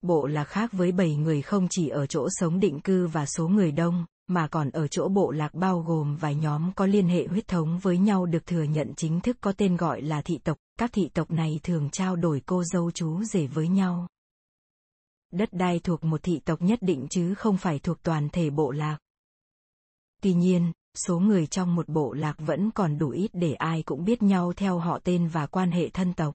Bộ 0.02 0.26
lạc 0.26 0.44
khác 0.44 0.72
với 0.72 0.92
bảy 0.92 1.16
người 1.16 1.42
không 1.42 1.66
chỉ 1.70 1.88
ở 1.88 2.06
chỗ 2.06 2.28
sống 2.30 2.60
định 2.60 2.80
cư 2.80 3.06
và 3.06 3.26
số 3.26 3.48
người 3.48 3.72
đông, 3.72 4.04
mà 4.26 4.48
còn 4.48 4.70
ở 4.70 4.88
chỗ 4.88 5.08
bộ 5.08 5.30
lạc 5.30 5.54
bao 5.54 5.80
gồm 5.80 6.16
vài 6.16 6.34
nhóm 6.34 6.72
có 6.76 6.86
liên 6.86 7.08
hệ 7.08 7.26
huyết 7.26 7.48
thống 7.48 7.78
với 7.78 7.98
nhau 7.98 8.26
được 8.26 8.46
thừa 8.46 8.62
nhận 8.62 8.92
chính 8.96 9.20
thức 9.20 9.36
có 9.40 9.52
tên 9.52 9.76
gọi 9.76 10.02
là 10.02 10.22
thị 10.22 10.38
tộc, 10.44 10.58
các 10.78 10.92
thị 10.92 11.08
tộc 11.14 11.30
này 11.30 11.60
thường 11.62 11.90
trao 11.90 12.16
đổi 12.16 12.42
cô 12.46 12.64
dâu 12.64 12.90
chú 12.90 13.24
rể 13.24 13.46
với 13.46 13.68
nhau. 13.68 14.08
Đất 15.30 15.48
đai 15.52 15.78
thuộc 15.78 16.04
một 16.04 16.22
thị 16.22 16.40
tộc 16.44 16.62
nhất 16.62 16.78
định 16.82 17.06
chứ 17.10 17.34
không 17.34 17.56
phải 17.56 17.78
thuộc 17.78 18.02
toàn 18.02 18.28
thể 18.28 18.50
bộ 18.50 18.70
lạc. 18.70 18.98
Tuy 20.22 20.34
nhiên, 20.34 20.72
số 20.94 21.18
người 21.18 21.46
trong 21.46 21.74
một 21.74 21.88
bộ 21.88 22.12
lạc 22.12 22.36
vẫn 22.38 22.70
còn 22.70 22.98
đủ 22.98 23.10
ít 23.10 23.30
để 23.32 23.54
ai 23.54 23.82
cũng 23.82 24.04
biết 24.04 24.22
nhau 24.22 24.52
theo 24.56 24.78
họ 24.78 24.98
tên 25.04 25.28
và 25.28 25.46
quan 25.46 25.70
hệ 25.70 25.88
thân 25.88 26.12
tộc. 26.14 26.34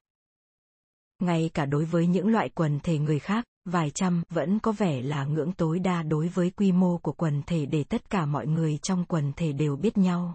Ngay 1.20 1.50
cả 1.54 1.66
đối 1.66 1.86
với 1.86 2.08
những 2.08 2.28
loại 2.28 2.50
quần 2.50 2.80
thể 2.80 3.00
người 3.00 3.20
khác, 3.20 3.46
vài 3.66 3.90
trăm 3.90 4.24
vẫn 4.30 4.60
có 4.60 4.72
vẻ 4.72 5.02
là 5.02 5.26
ngưỡng 5.26 5.52
tối 5.52 5.80
đa 5.80 6.04
đối 6.04 6.28
với 6.28 6.50
quy 6.50 6.72
mô 6.72 6.98
của 6.98 7.12
quần 7.12 7.42
thể 7.48 7.66
để 7.66 7.84
tất 7.84 8.10
cả 8.10 8.26
mọi 8.26 8.48
người 8.48 8.78
trong 8.78 9.06
quần 9.06 9.34
thể 9.36 9.52
đều 9.52 9.76
biết 9.76 9.98
nhau. 9.98 10.34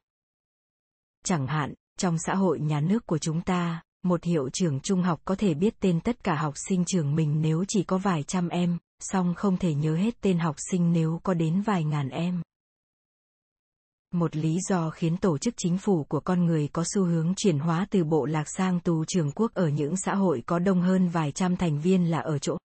Chẳng 1.25 1.47
hạn, 1.47 1.75
trong 1.99 2.19
xã 2.19 2.35
hội 2.35 2.61
nhà 2.61 2.81
nước 2.81 3.07
của 3.07 3.19
chúng 3.19 3.41
ta, 3.41 3.83
một 4.03 4.25
hiệu 4.25 4.49
trưởng 4.53 4.81
trung 4.81 5.03
học 5.03 5.21
có 5.25 5.35
thể 5.35 5.55
biết 5.55 5.75
tên 5.81 6.01
tất 6.01 6.25
cả 6.25 6.35
học 6.35 6.55
sinh 6.69 6.85
trường 6.85 7.15
mình 7.15 7.41
nếu 7.41 7.65
chỉ 7.69 7.85
có 7.85 7.99
vài 7.99 8.23
trăm 8.23 8.49
em, 8.49 8.79
song 9.01 9.35
không 9.35 9.57
thể 9.57 9.75
nhớ 9.75 9.97
hết 9.97 10.21
tên 10.21 10.39
học 10.39 10.57
sinh 10.71 10.93
nếu 10.93 11.21
có 11.23 11.35
đến 11.35 11.63
vài 11.63 11.85
ngàn 11.85 12.09
em. 12.09 12.43
Một 14.15 14.37
lý 14.37 14.59
do 14.69 14.91
khiến 14.91 15.17
tổ 15.17 15.39
chức 15.39 15.55
chính 15.57 15.79
phủ 15.79 16.05
của 16.05 16.21
con 16.21 16.45
người 16.45 16.69
có 16.73 16.85
xu 16.95 17.05
hướng 17.05 17.35
chuyển 17.37 17.59
hóa 17.59 17.87
từ 17.91 18.05
bộ 18.05 18.25
lạc 18.27 18.49
sang 18.49 18.81
tù 18.81 19.05
trường 19.05 19.31
quốc 19.31 19.55
ở 19.55 19.69
những 19.69 19.97
xã 19.97 20.15
hội 20.15 20.43
có 20.47 20.59
đông 20.59 20.83
hơn 20.83 21.09
vài 21.09 21.33
trăm 21.33 21.57
thành 21.57 21.81
viên 21.81 22.11
là 22.11 22.19
ở 22.19 22.39
chỗ 22.39 22.57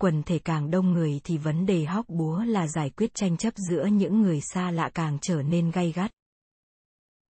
quần 0.00 0.22
thể 0.22 0.38
càng 0.38 0.70
đông 0.70 0.92
người 0.92 1.20
thì 1.24 1.38
vấn 1.38 1.66
đề 1.66 1.84
hóc 1.84 2.08
búa 2.08 2.44
là 2.44 2.66
giải 2.66 2.90
quyết 2.90 3.14
tranh 3.14 3.36
chấp 3.36 3.54
giữa 3.56 3.84
những 3.84 4.22
người 4.22 4.40
xa 4.40 4.70
lạ 4.70 4.90
càng 4.94 5.18
trở 5.22 5.42
nên 5.42 5.70
gay 5.70 5.92
gắt. 5.92 6.10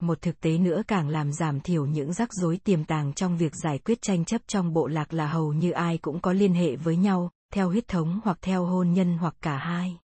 Một 0.02 0.22
thực 0.22 0.40
tế 0.40 0.58
nữa 0.58 0.82
càng 0.88 1.08
làm 1.08 1.32
giảm 1.32 1.60
thiểu 1.60 1.86
những 1.86 2.12
rắc 2.12 2.28
rối 2.32 2.58
tiềm 2.64 2.84
tàng 2.84 3.12
trong 3.12 3.38
việc 3.38 3.52
giải 3.62 3.78
quyết 3.78 4.02
tranh 4.02 4.24
chấp 4.24 4.40
trong 4.46 4.72
bộ 4.72 4.86
lạc 4.86 5.12
là 5.12 5.26
hầu 5.26 5.52
như 5.52 5.70
ai 5.70 5.98
cũng 5.98 6.20
có 6.20 6.32
liên 6.32 6.54
hệ 6.54 6.76
với 6.76 6.96
nhau, 6.96 7.30
theo 7.54 7.68
huyết 7.68 7.88
thống 7.88 8.20
hoặc 8.24 8.38
theo 8.42 8.64
hôn 8.64 8.92
nhân 8.92 9.18
hoặc 9.18 9.34
cả 9.42 9.56
hai. 9.56 9.98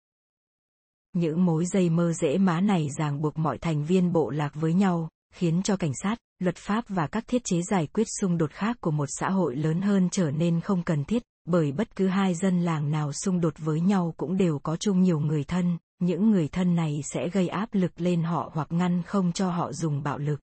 Những 1.13 1.45
mối 1.45 1.67
dây 1.67 1.91
mơ 1.91 2.13
dễ 2.13 2.39
má 2.39 2.61
này 2.61 2.89
ràng 2.99 3.21
buộc 3.21 3.39
mọi 3.39 3.59
thành 3.59 3.85
viên 3.85 4.13
bộ 4.13 4.31
lạc 4.31 4.55
với 4.55 4.75
nhau, 4.75 5.09
khiến 5.35 5.63
cho 5.63 5.77
cảnh 5.77 5.93
sát, 6.03 6.19
luật 6.39 6.57
pháp 6.57 6.85
và 6.89 7.07
các 7.07 7.25
thiết 7.27 7.45
chế 7.45 7.63
giải 7.71 7.87
quyết 7.87 8.07
xung 8.21 8.39
đột 8.39 8.51
khác 8.51 8.77
của 8.81 8.91
một 8.91 9.07
xã 9.09 9.31
hội 9.31 9.57
lớn 9.57 9.83
hơn 9.83 10.09
trở 10.13 10.31
nên 10.31 10.61
không 10.61 10.83
cần 10.83 11.05
thiết, 11.05 11.23
bởi 11.45 11.73
bất 11.73 11.97
cứ 11.97 12.07
hai 12.09 12.35
dân 12.35 12.61
làng 12.61 12.91
nào 12.91 13.13
xung 13.13 13.41
đột 13.41 13.55
với 13.59 13.81
nhau 13.81 14.15
cũng 14.17 14.37
đều 14.37 14.59
có 14.59 14.77
chung 14.77 15.03
nhiều 15.03 15.21
người 15.21 15.45
thân, 15.45 15.79
những 15.99 16.31
người 16.31 16.49
thân 16.49 16.75
này 16.75 17.01
sẽ 17.05 17.29
gây 17.29 17.49
áp 17.49 17.69
lực 17.73 18.01
lên 18.01 18.23
họ 18.23 18.51
hoặc 18.55 18.73
ngăn 18.73 19.03
không 19.03 19.33
cho 19.33 19.51
họ 19.51 19.73
dùng 19.73 20.03
bạo 20.03 20.19
lực. 20.19 20.41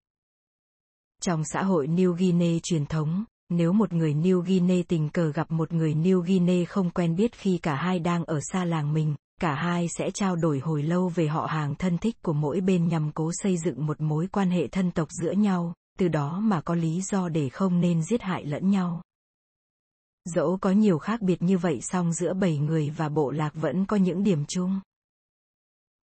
Trong 1.22 1.44
xã 1.44 1.64
hội 1.64 1.88
New 1.88 2.12
Guinea 2.12 2.60
truyền 2.64 2.86
thống, 2.86 3.24
nếu 3.50 3.74
một 3.74 3.94
người 3.94 4.14
New 4.14 4.42
Guinea 4.42 4.84
tình 4.88 5.10
cờ 5.10 5.32
gặp 5.32 5.52
một 5.52 5.74
người 5.74 5.94
New 5.94 6.22
Guinea 6.22 6.66
không 6.66 6.90
quen 6.90 7.16
biết 7.16 7.36
khi 7.36 7.58
cả 7.58 7.76
hai 7.76 8.00
đang 8.00 8.26
ở 8.26 8.40
xa 8.52 8.66
làng 8.66 8.94
mình, 8.94 9.16
cả 9.42 9.56
hai 9.56 9.88
sẽ 9.98 10.12
trao 10.12 10.36
đổi 10.36 10.60
hồi 10.60 10.84
lâu 10.84 11.10
về 11.10 11.28
họ 11.28 11.46
hàng 11.46 11.76
thân 11.76 11.98
thích 11.98 12.16
của 12.22 12.34
mỗi 12.34 12.62
bên 12.62 12.88
nhằm 12.88 13.12
cố 13.12 13.32
xây 13.34 13.58
dựng 13.58 13.86
một 13.86 14.02
mối 14.02 14.28
quan 14.32 14.50
hệ 14.50 14.68
thân 14.68 14.92
tộc 14.92 15.08
giữa 15.12 15.32
nhau, 15.32 15.74
từ 15.98 16.08
đó 16.08 16.40
mà 16.40 16.62
có 16.62 16.76
lý 16.76 17.02
do 17.02 17.30
để 17.30 17.50
không 17.50 17.80
nên 17.82 18.04
giết 18.04 18.22
hại 18.22 18.46
lẫn 18.46 18.70
nhau. 18.70 19.02
Dẫu 20.26 20.58
có 20.62 20.72
nhiều 20.72 20.98
khác 20.98 21.22
biệt 21.22 21.42
như 21.42 21.58
vậy 21.58 21.80
song 21.82 22.14
giữa 22.14 22.34
bảy 22.34 22.58
người 22.58 22.90
và 22.90 23.10
bộ 23.10 23.32
lạc 23.32 23.52
vẫn 23.54 23.86
có 23.86 23.98
những 23.98 24.24
điểm 24.24 24.46
chung. 24.46 24.80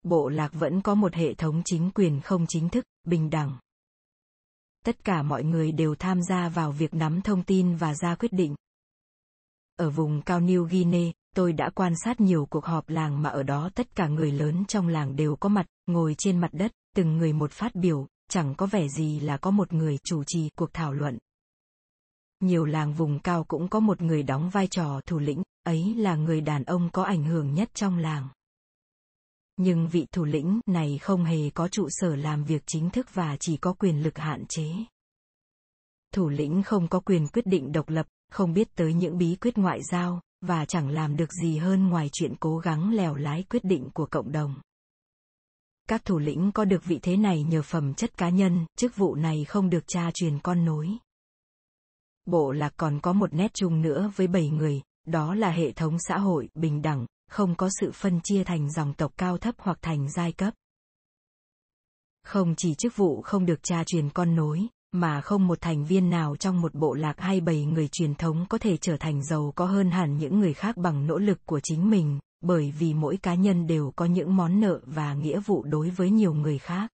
Bộ 0.03 0.29
lạc 0.29 0.53
vẫn 0.53 0.83
có 0.83 0.95
một 0.95 1.15
hệ 1.15 1.35
thống 1.35 1.63
chính 1.65 1.91
quyền 1.95 2.21
không 2.21 2.47
chính 2.49 2.69
thức, 2.69 2.85
bình 3.05 3.31
đẳng. 3.31 3.59
Tất 4.85 5.05
cả 5.05 5.23
mọi 5.23 5.45
người 5.45 5.73
đều 5.73 5.95
tham 5.95 6.23
gia 6.23 6.49
vào 6.49 6.73
việc 6.73 6.95
nắm 6.95 7.21
thông 7.23 7.43
tin 7.43 7.77
và 7.77 7.95
ra 7.95 8.15
quyết 8.15 8.33
định. 8.33 8.55
Ở 9.77 9.91
vùng 9.91 10.23
cao 10.23 10.41
New 10.41 10.65
Guinea, 10.65 11.13
tôi 11.37 11.53
đã 11.53 11.71
quan 11.71 11.93
sát 12.05 12.21
nhiều 12.21 12.47
cuộc 12.47 12.65
họp 12.65 12.89
làng 12.89 13.23
mà 13.23 13.31
ở 13.31 13.43
đó 13.43 13.71
tất 13.75 13.95
cả 13.95 14.09
người 14.09 14.33
lớn 14.33 14.65
trong 14.69 14.89
làng 14.89 15.17
đều 15.17 15.37
có 15.37 15.49
mặt, 15.49 15.67
ngồi 15.87 16.15
trên 16.19 16.39
mặt 16.39 16.51
đất, 16.53 16.73
từng 16.97 17.17
người 17.17 17.33
một 17.33 17.53
phát 17.53 17.75
biểu, 17.75 18.07
chẳng 18.29 18.55
có 18.55 18.67
vẻ 18.67 18.89
gì 18.89 19.21
là 19.21 19.37
có 19.37 19.51
một 19.51 19.73
người 19.73 19.99
chủ 20.05 20.25
trì 20.25 20.51
cuộc 20.57 20.73
thảo 20.73 20.93
luận. 20.93 21.19
Nhiều 22.41 22.65
làng 22.65 22.93
vùng 22.93 23.19
cao 23.19 23.45
cũng 23.45 23.69
có 23.69 23.81
một 23.81 24.03
người 24.03 24.23
đóng 24.23 24.51
vai 24.51 24.67
trò 24.67 25.01
thủ 25.07 25.19
lĩnh, 25.19 25.43
ấy 25.63 25.95
là 25.95 26.17
người 26.17 26.41
đàn 26.41 26.65
ông 26.65 26.91
có 26.93 27.03
ảnh 27.03 27.25
hưởng 27.25 27.55
nhất 27.55 27.71
trong 27.75 27.99
làng. 27.99 28.29
Nhưng 29.57 29.89
vị 29.89 30.07
thủ 30.13 30.25
lĩnh 30.25 30.61
này 30.67 30.99
không 30.99 31.25
hề 31.25 31.51
có 31.51 31.69
trụ 31.69 31.89
sở 31.91 32.17
làm 32.17 32.45
việc 32.45 32.63
chính 32.67 32.91
thức 32.91 33.07
và 33.15 33.37
chỉ 33.41 33.57
có 33.57 33.73
quyền 33.73 34.03
lực 34.03 34.19
hạn 34.19 34.45
chế. 34.49 34.67
Thủ 36.15 36.29
lĩnh 36.29 36.63
không 36.63 36.89
có 36.89 37.01
quyền 37.01 37.29
quyết 37.29 37.47
định 37.47 37.73
độc 37.73 37.89
lập, 37.89 38.07
không 38.31 38.53
biết 38.53 38.69
tới 38.75 38.95
những 38.95 39.19
bí 39.19 39.37
quyết 39.41 39.59
ngoại 39.59 39.81
giao, 39.91 40.21
và 40.43 40.65
chẳng 40.65 40.89
làm 40.89 41.17
được 41.17 41.33
gì 41.33 41.59
hơn 41.59 41.89
ngoài 41.89 42.09
chuyện 42.13 42.35
cố 42.41 42.59
gắng 42.59 42.95
lèo 42.95 43.15
lái 43.15 43.43
quyết 43.43 43.65
định 43.65 43.89
của 43.95 44.07
cộng 44.07 44.33
đồng. 44.33 44.55
Các 45.89 46.05
thủ 46.05 46.19
lĩnh 46.19 46.53
có 46.53 46.65
được 46.65 46.85
vị 46.85 46.99
thế 47.03 47.17
này 47.17 47.43
nhờ 47.43 47.63
phẩm 47.63 47.95
chất 47.95 48.19
cá 48.19 48.29
nhân, 48.29 48.67
chức 48.77 48.97
vụ 48.97 49.15
này 49.15 49.45
không 49.45 49.71
được 49.71 49.85
cha 49.87 50.11
truyền 50.15 50.39
con 50.39 50.65
nối. 50.65 50.89
Bộ 52.27 52.53
lạc 52.53 52.73
còn 52.77 53.01
có 53.01 53.13
một 53.13 53.35
nét 53.35 53.55
chung 53.55 53.83
nữa 53.83 54.13
với 54.17 54.27
bảy 54.27 54.49
người, 54.49 54.83
đó 55.07 55.35
là 55.35 55.51
hệ 55.51 55.73
thống 55.73 55.97
xã 55.99 56.19
hội 56.19 56.49
bình 56.55 56.83
đẳng, 56.83 57.07
không 57.31 57.55
có 57.55 57.69
sự 57.81 57.93
phân 57.95 58.21
chia 58.25 58.45
thành 58.45 58.71
dòng 58.71 58.95
tộc 58.95 59.13
cao 59.17 59.39
thấp 59.39 59.55
hoặc 59.59 59.79
thành 59.83 60.11
giai 60.11 60.33
cấp. 60.33 60.55
Không 62.25 62.55
chỉ 62.57 62.75
chức 62.75 62.97
vụ 62.97 63.23
không 63.23 63.47
được 63.47 63.63
cha 63.63 63.85
truyền 63.87 64.11
con 64.11 64.37
nối, 64.37 64.69
mà 64.93 65.21
không 65.21 65.47
một 65.47 65.61
thành 65.61 65.85
viên 65.85 66.11
nào 66.11 66.37
trong 66.37 66.61
một 66.61 66.75
bộ 66.75 66.95
lạc 66.95 67.21
hay 67.21 67.41
bầy 67.41 67.65
người 67.65 67.89
truyền 67.89 68.15
thống 68.15 68.47
có 68.49 68.59
thể 68.59 68.77
trở 68.77 68.97
thành 68.97 69.25
giàu 69.25 69.53
có 69.55 69.65
hơn 69.65 69.91
hẳn 69.91 70.17
những 70.17 70.41
người 70.41 70.55
khác 70.55 70.77
bằng 70.77 71.07
nỗ 71.07 71.19
lực 71.19 71.47
của 71.47 71.61
chính 71.61 71.91
mình, 71.91 72.19
bởi 72.41 72.73
vì 72.79 72.95
mỗi 72.95 73.17
cá 73.17 73.35
nhân 73.35 73.67
đều 73.67 73.93
có 73.97 74.05
những 74.05 74.37
món 74.37 74.61
nợ 74.61 74.81
và 74.87 75.15
nghĩa 75.15 75.41
vụ 75.41 75.63
đối 75.63 75.91
với 75.91 76.11
nhiều 76.11 76.35
người 76.35 76.59
khác. 76.59 76.91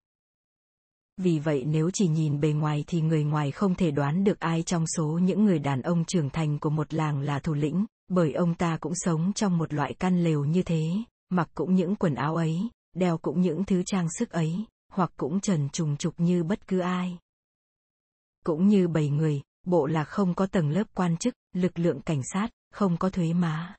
Vì 1.16 1.38
vậy 1.38 1.64
nếu 1.66 1.90
chỉ 1.94 2.08
nhìn 2.08 2.40
bề 2.40 2.52
ngoài 2.52 2.84
thì 2.86 3.00
người 3.00 3.24
ngoài 3.24 3.50
không 3.50 3.74
thể 3.74 3.90
đoán 3.90 4.24
được 4.24 4.40
ai 4.40 4.62
trong 4.62 4.84
số 4.96 5.06
những 5.06 5.44
người 5.44 5.58
đàn 5.58 5.82
ông 5.82 6.04
trưởng 6.04 6.30
thành 6.30 6.58
của 6.58 6.70
một 6.70 6.94
làng 6.94 7.20
là 7.20 7.38
thủ 7.38 7.54
lĩnh, 7.54 7.86
bởi 8.08 8.32
ông 8.32 8.54
ta 8.54 8.76
cũng 8.80 8.94
sống 8.94 9.32
trong 9.32 9.58
một 9.58 9.74
loại 9.74 9.94
căn 9.94 10.24
lều 10.24 10.44
như 10.44 10.62
thế, 10.62 10.82
mặc 11.30 11.48
cũng 11.54 11.74
những 11.74 11.96
quần 11.96 12.14
áo 12.14 12.36
ấy, 12.36 12.68
đeo 12.96 13.18
cũng 13.18 13.40
những 13.40 13.64
thứ 13.64 13.82
trang 13.86 14.06
sức 14.18 14.30
ấy, 14.30 14.64
hoặc 14.92 15.12
cũng 15.16 15.40
trần 15.40 15.68
trùng 15.68 15.96
trục 15.96 16.20
như 16.20 16.44
bất 16.44 16.66
cứ 16.66 16.78
ai. 16.78 17.18
Cũng 18.44 18.68
như 18.68 18.88
bảy 18.88 19.08
người, 19.08 19.42
bộ 19.66 19.86
là 19.86 20.04
không 20.04 20.34
có 20.34 20.46
tầng 20.46 20.70
lớp 20.70 20.84
quan 20.94 21.16
chức, 21.16 21.34
lực 21.54 21.78
lượng 21.78 22.00
cảnh 22.00 22.20
sát, 22.32 22.48
không 22.70 22.96
có 22.96 23.10
thuế 23.10 23.32
má. 23.32 23.76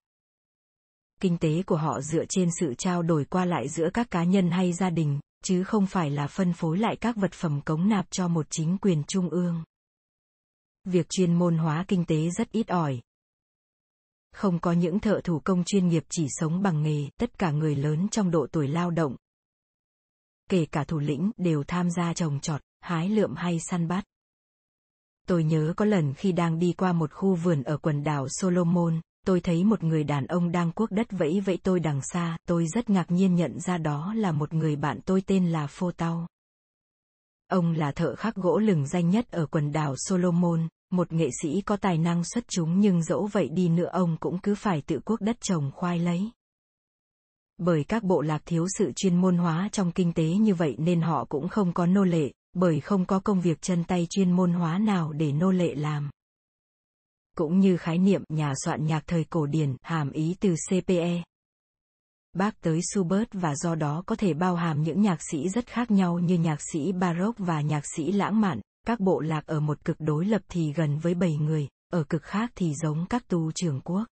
Kinh 1.22 1.38
tế 1.38 1.63
của 1.63 1.78
họ 1.78 2.02
dựa 2.02 2.26
trên 2.30 2.50
sự 2.60 2.74
trao 2.74 3.04
đổi 3.04 3.26
qua 3.26 3.45
lại 3.45 3.69
giữa 3.69 3.89
các 3.93 4.12
cá 4.12 4.24
nhân 4.24 4.52
hay 4.52 4.74
gia 4.74 4.89
đình, 4.89 5.19
chứ 5.43 5.63
không 5.63 5.88
phải 5.88 6.10
là 6.10 6.28
phân 6.28 6.54
phối 6.54 6.78
lại 6.78 6.95
các 6.95 7.15
vật 7.15 7.34
phẩm 7.34 7.62
cống 7.65 7.89
nạp 7.89 8.06
cho 8.12 8.28
một 8.28 8.48
chính 8.50 8.78
quyền 8.78 9.04
trung 9.04 9.30
ương. 9.30 9.63
Việc 10.84 11.10
chuyên 11.10 11.34
môn 11.34 11.58
hóa 11.58 11.86
kinh 11.88 12.06
tế 12.06 12.30
rất 12.30 12.52
ít 12.52 12.67
ỏi. 12.67 13.02
Không 14.32 14.60
có 14.60 14.72
những 14.72 15.00
thợ 15.00 15.22
thủ 15.24 15.39
công 15.39 15.63
chuyên 15.63 15.88
nghiệp 15.88 16.04
chỉ 16.10 16.28
sống 16.30 16.62
bằng 16.62 16.84
nghề, 16.84 17.10
tất 17.17 17.39
cả 17.39 17.52
người 17.52 17.76
lớn 17.76 18.08
trong 18.12 18.32
độ 18.32 18.48
tuổi 18.52 18.67
lao 18.67 18.91
động, 18.91 19.15
kể 20.50 20.65
cả 20.65 20.84
thủ 20.84 21.00
lĩnh 21.00 21.32
đều 21.38 21.63
tham 21.63 21.91
gia 21.91 22.13
trồng 22.13 22.39
trọt, 22.39 22.62
hái 22.82 23.10
lượm 23.10 23.36
hay 23.36 23.60
săn 23.60 23.88
bắt. 23.88 24.04
Tôi 25.30 25.44
nhớ 25.44 25.74
có 25.78 25.86
lần 25.86 26.13
khi 26.13 26.32
đang 26.32 26.60
đi 26.60 26.74
qua 26.78 26.94
một 26.94 27.13
khu 27.13 27.36
vườn 27.36 27.63
ở 27.63 27.78
quần 27.78 28.04
đảo 28.04 28.28
Solomon, 28.30 29.02
tôi 29.26 29.42
thấy 29.42 29.63
một 29.63 29.84
người 29.84 30.04
đàn 30.04 30.26
ông 30.26 30.52
đang 30.52 30.72
cuốc 30.72 30.92
đất 30.92 31.08
vẫy 31.12 31.39
vẫy 31.39 31.58
tôi 31.63 31.80
đằng 31.80 32.02
xa, 32.13 32.38
tôi 32.48 32.68
rất 32.68 32.89
ngạc 32.89 33.12
nhiên 33.12 33.36
nhận 33.36 33.60
ra 33.60 33.78
đó 33.78 34.13
là 34.13 34.32
một 34.32 34.54
người 34.54 34.76
bạn 34.76 35.00
tôi 35.06 35.22
tên 35.22 35.52
là 35.52 35.68
Phô 35.68 35.92
Tao. 35.92 36.28
Ông 37.48 37.74
là 37.74 37.92
thợ 37.92 38.15
khắc 38.15 38.36
gỗ 38.36 38.58
lừng 38.58 38.88
danh 38.88 39.10
nhất 39.10 39.32
ở 39.32 39.46
quần 39.46 39.72
đảo 39.72 39.96
Solomon, 39.98 40.68
một 40.92 41.13
nghệ 41.13 41.30
sĩ 41.42 41.62
có 41.62 41.78
tài 41.78 41.98
năng 41.98 42.24
xuất 42.24 42.48
chúng 42.48 42.80
nhưng 42.80 43.04
dẫu 43.04 43.30
vậy 43.32 43.50
đi 43.50 43.70
nữa 43.70 43.89
ông 43.92 44.18
cũng 44.20 44.39
cứ 44.39 44.56
phải 44.56 44.82
tự 44.82 45.00
cuốc 45.00 45.22
đất 45.22 45.38
trồng 45.42 45.72
khoai 45.76 46.00
lấy. 46.00 46.32
Bởi 47.58 47.84
các 47.84 48.04
bộ 48.04 48.22
lạc 48.22 48.42
thiếu 48.46 48.65
sự 48.78 48.92
chuyên 48.96 49.15
môn 49.15 49.38
hóa 49.38 49.70
trong 49.72 49.92
kinh 49.92 50.13
tế 50.13 50.24
như 50.24 50.54
vậy 50.54 50.76
nên 50.80 51.02
họ 51.02 51.26
cũng 51.26 51.48
không 51.48 51.74
có 51.74 51.86
nô 51.86 52.04
lệ, 52.04 52.32
bởi 52.54 52.80
không 52.80 53.06
có 53.06 53.20
công 53.20 53.42
việc 53.42 53.62
chân 53.62 53.84
tay 53.84 54.08
chuyên 54.10 54.32
môn 54.32 54.54
hóa 54.54 54.78
nào 54.78 55.12
để 55.14 55.32
nô 55.32 55.52
lệ 55.52 55.76
làm. 55.76 56.10
Cũng 57.38 57.60
như 57.60 57.78
khái 57.78 57.98
niệm 57.98 58.24
nhà 58.30 58.54
soạn 58.66 58.86
nhạc 58.86 59.04
thời 59.08 59.24
cổ 59.24 59.46
điển 59.46 59.76
hàm 59.82 60.12
ý 60.12 60.36
từ 60.40 60.56
CPE. 60.70 61.24
Bác 62.34 62.62
tới 62.62 62.80
Schubert 62.94 63.30
và 63.32 63.56
do 63.56 63.76
đó 63.76 64.04
có 64.06 64.16
thể 64.16 64.34
bao 64.34 64.56
hàm 64.56 64.84
những 64.84 65.02
nhạc 65.02 65.20
sĩ 65.32 65.50
rất 65.50 65.68
khác 65.68 65.92
nhau 65.92 66.20
như 66.20 66.38
nhạc 66.38 66.60
sĩ 66.74 66.92
Baroque 66.92 67.46
và 67.46 67.62
nhạc 67.62 67.84
sĩ 67.96 68.12
lãng 68.12 68.42
mạn, 68.42 68.62
các 68.88 69.00
bộ 69.00 69.20
lạc 69.20 69.46
ở 69.46 69.60
một 69.60 69.86
cực 69.86 69.98
đối 70.00 70.26
lập 70.26 70.42
thì 70.50 70.74
gần 70.74 71.00
với 71.00 71.14
bảy 71.14 71.36
người, 71.36 71.68
ở 71.92 72.04
cực 72.04 72.24
khác 72.24 72.52
thì 72.56 72.74
giống 72.76 73.06
các 73.10 73.28
tu 73.28 73.52
trưởng 73.52 73.82
quốc. 73.82 74.08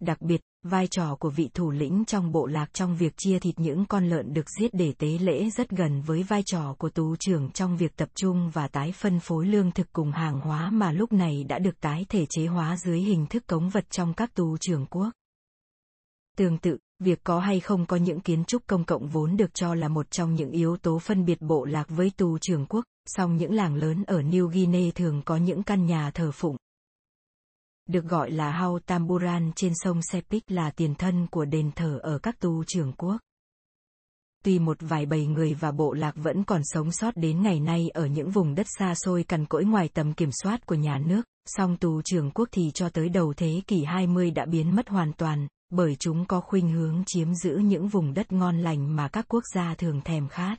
Đặc 0.00 0.20
biệt, 0.20 0.40
vai 0.62 0.86
trò 0.86 1.14
của 1.14 1.30
vị 1.30 1.50
thủ 1.54 1.70
lĩnh 1.70 2.04
trong 2.04 2.32
bộ 2.32 2.46
lạc 2.46 2.74
trong 2.74 2.96
việc 2.96 3.16
chia 3.16 3.38
thịt 3.38 3.54
những 3.58 3.84
con 3.86 4.08
lợn 4.08 4.32
được 4.32 4.50
giết 4.58 4.74
để 4.74 4.92
tế 4.98 5.18
lễ 5.20 5.50
rất 5.50 5.70
gần 5.70 6.02
với 6.02 6.22
vai 6.22 6.42
trò 6.46 6.74
của 6.78 6.90
tú 6.90 7.16
trưởng 7.16 7.50
trong 7.50 7.76
việc 7.76 7.96
tập 7.96 8.08
trung 8.14 8.50
và 8.50 8.68
tái 8.68 8.92
phân 8.92 9.20
phối 9.20 9.46
lương 9.46 9.70
thực 9.70 9.92
cùng 9.92 10.12
hàng 10.12 10.40
hóa 10.40 10.70
mà 10.70 10.92
lúc 10.92 11.12
này 11.12 11.44
đã 11.44 11.58
được 11.58 11.80
tái 11.80 12.06
thể 12.08 12.26
chế 12.30 12.46
hóa 12.46 12.76
dưới 12.76 13.00
hình 13.00 13.26
thức 13.26 13.46
cống 13.46 13.68
vật 13.68 13.90
trong 13.90 14.14
các 14.14 14.34
tú 14.34 14.56
trưởng 14.56 14.86
quốc. 14.86 15.10
Tương 16.36 16.58
tự, 16.58 16.78
việc 16.98 17.20
có 17.24 17.40
hay 17.40 17.60
không 17.60 17.86
có 17.86 17.96
những 17.96 18.20
kiến 18.20 18.44
trúc 18.44 18.66
công 18.66 18.84
cộng 18.84 19.08
vốn 19.08 19.36
được 19.36 19.54
cho 19.54 19.74
là 19.74 19.88
một 19.88 20.10
trong 20.10 20.34
những 20.34 20.50
yếu 20.50 20.76
tố 20.76 20.98
phân 20.98 21.24
biệt 21.24 21.40
bộ 21.40 21.64
lạc 21.64 21.88
với 21.88 22.10
tù 22.16 22.38
trưởng 22.38 22.66
quốc, 22.66 22.84
song 23.06 23.36
những 23.36 23.54
làng 23.54 23.74
lớn 23.74 24.04
ở 24.06 24.20
New 24.20 24.46
Guinea 24.46 24.90
thường 24.94 25.22
có 25.24 25.36
những 25.36 25.62
căn 25.62 25.86
nhà 25.86 26.10
thờ 26.10 26.30
phụng, 26.32 26.56
được 27.90 28.04
gọi 28.04 28.30
là 28.30 28.50
Hau 28.50 28.78
Tamburan 28.78 29.52
trên 29.56 29.72
sông 29.74 30.02
Sepik 30.02 30.50
là 30.50 30.70
tiền 30.70 30.94
thân 30.94 31.26
của 31.26 31.44
đền 31.44 31.70
thờ 31.76 31.98
ở 32.02 32.18
các 32.18 32.40
tu 32.40 32.64
trưởng 32.64 32.92
quốc. 32.92 33.16
Tuy 34.44 34.58
một 34.58 34.76
vài 34.80 35.06
bầy 35.06 35.26
người 35.26 35.54
và 35.54 35.72
bộ 35.72 35.92
lạc 35.92 36.12
vẫn 36.16 36.44
còn 36.44 36.60
sống 36.64 36.92
sót 36.92 37.16
đến 37.16 37.42
ngày 37.42 37.60
nay 37.60 37.88
ở 37.88 38.06
những 38.06 38.30
vùng 38.30 38.54
đất 38.54 38.66
xa 38.78 38.94
xôi 38.94 39.24
cằn 39.24 39.46
cỗi 39.46 39.64
ngoài 39.64 39.88
tầm 39.94 40.12
kiểm 40.12 40.30
soát 40.42 40.66
của 40.66 40.74
nhà 40.74 40.98
nước, 41.06 41.22
song 41.46 41.76
tù 41.76 42.02
trưởng 42.02 42.30
quốc 42.30 42.48
thì 42.52 42.70
cho 42.74 42.88
tới 42.88 43.08
đầu 43.08 43.34
thế 43.36 43.62
kỷ 43.66 43.84
20 43.84 44.30
đã 44.30 44.46
biến 44.46 44.76
mất 44.76 44.88
hoàn 44.88 45.12
toàn, 45.12 45.48
bởi 45.70 45.96
chúng 45.96 46.24
có 46.24 46.40
khuynh 46.40 46.70
hướng 46.72 47.02
chiếm 47.06 47.34
giữ 47.34 47.56
những 47.56 47.88
vùng 47.88 48.14
đất 48.14 48.32
ngon 48.32 48.58
lành 48.58 48.96
mà 48.96 49.08
các 49.08 49.24
quốc 49.28 49.44
gia 49.54 49.74
thường 49.74 50.00
thèm 50.04 50.28
khát. 50.28 50.56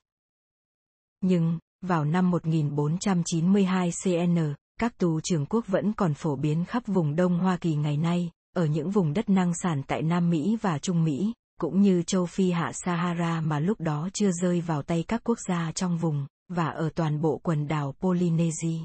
Nhưng, 1.22 1.60
vào 1.82 2.06
năm 2.06 2.32
1492 2.32 3.92
CN, 4.04 4.54
các 4.82 4.98
tù 4.98 5.20
trưởng 5.22 5.46
quốc 5.46 5.68
vẫn 5.68 5.94
còn 5.94 6.14
phổ 6.14 6.36
biến 6.36 6.66
khắp 6.66 6.84
vùng 6.88 7.16
Đông 7.16 7.40
Hoa 7.40 7.58
Kỳ 7.58 7.76
ngày 7.76 7.98
nay, 7.98 8.32
ở 8.56 8.66
những 8.66 8.92
vùng 8.92 9.14
đất 9.14 9.30
năng 9.30 9.54
sản 9.54 9.82
tại 9.88 10.02
Nam 10.02 10.30
Mỹ 10.30 10.58
và 10.62 10.80
Trung 10.80 11.04
Mỹ, 11.04 11.34
cũng 11.60 11.82
như 11.82 12.04
châu 12.04 12.26
Phi 12.26 12.52
hạ 12.52 12.72
Sahara 12.74 13.42
mà 13.42 13.60
lúc 13.60 13.82
đó 13.82 14.10
chưa 14.14 14.32
rơi 14.32 14.62
vào 14.62 14.82
tay 14.82 15.04
các 15.08 15.22
quốc 15.24 15.38
gia 15.48 15.72
trong 15.72 15.98
vùng, 15.98 16.26
và 16.50 16.68
ở 16.68 16.90
toàn 16.96 17.22
bộ 17.22 17.40
quần 17.44 17.68
đảo 17.68 17.96
Polynesia. 18.00 18.78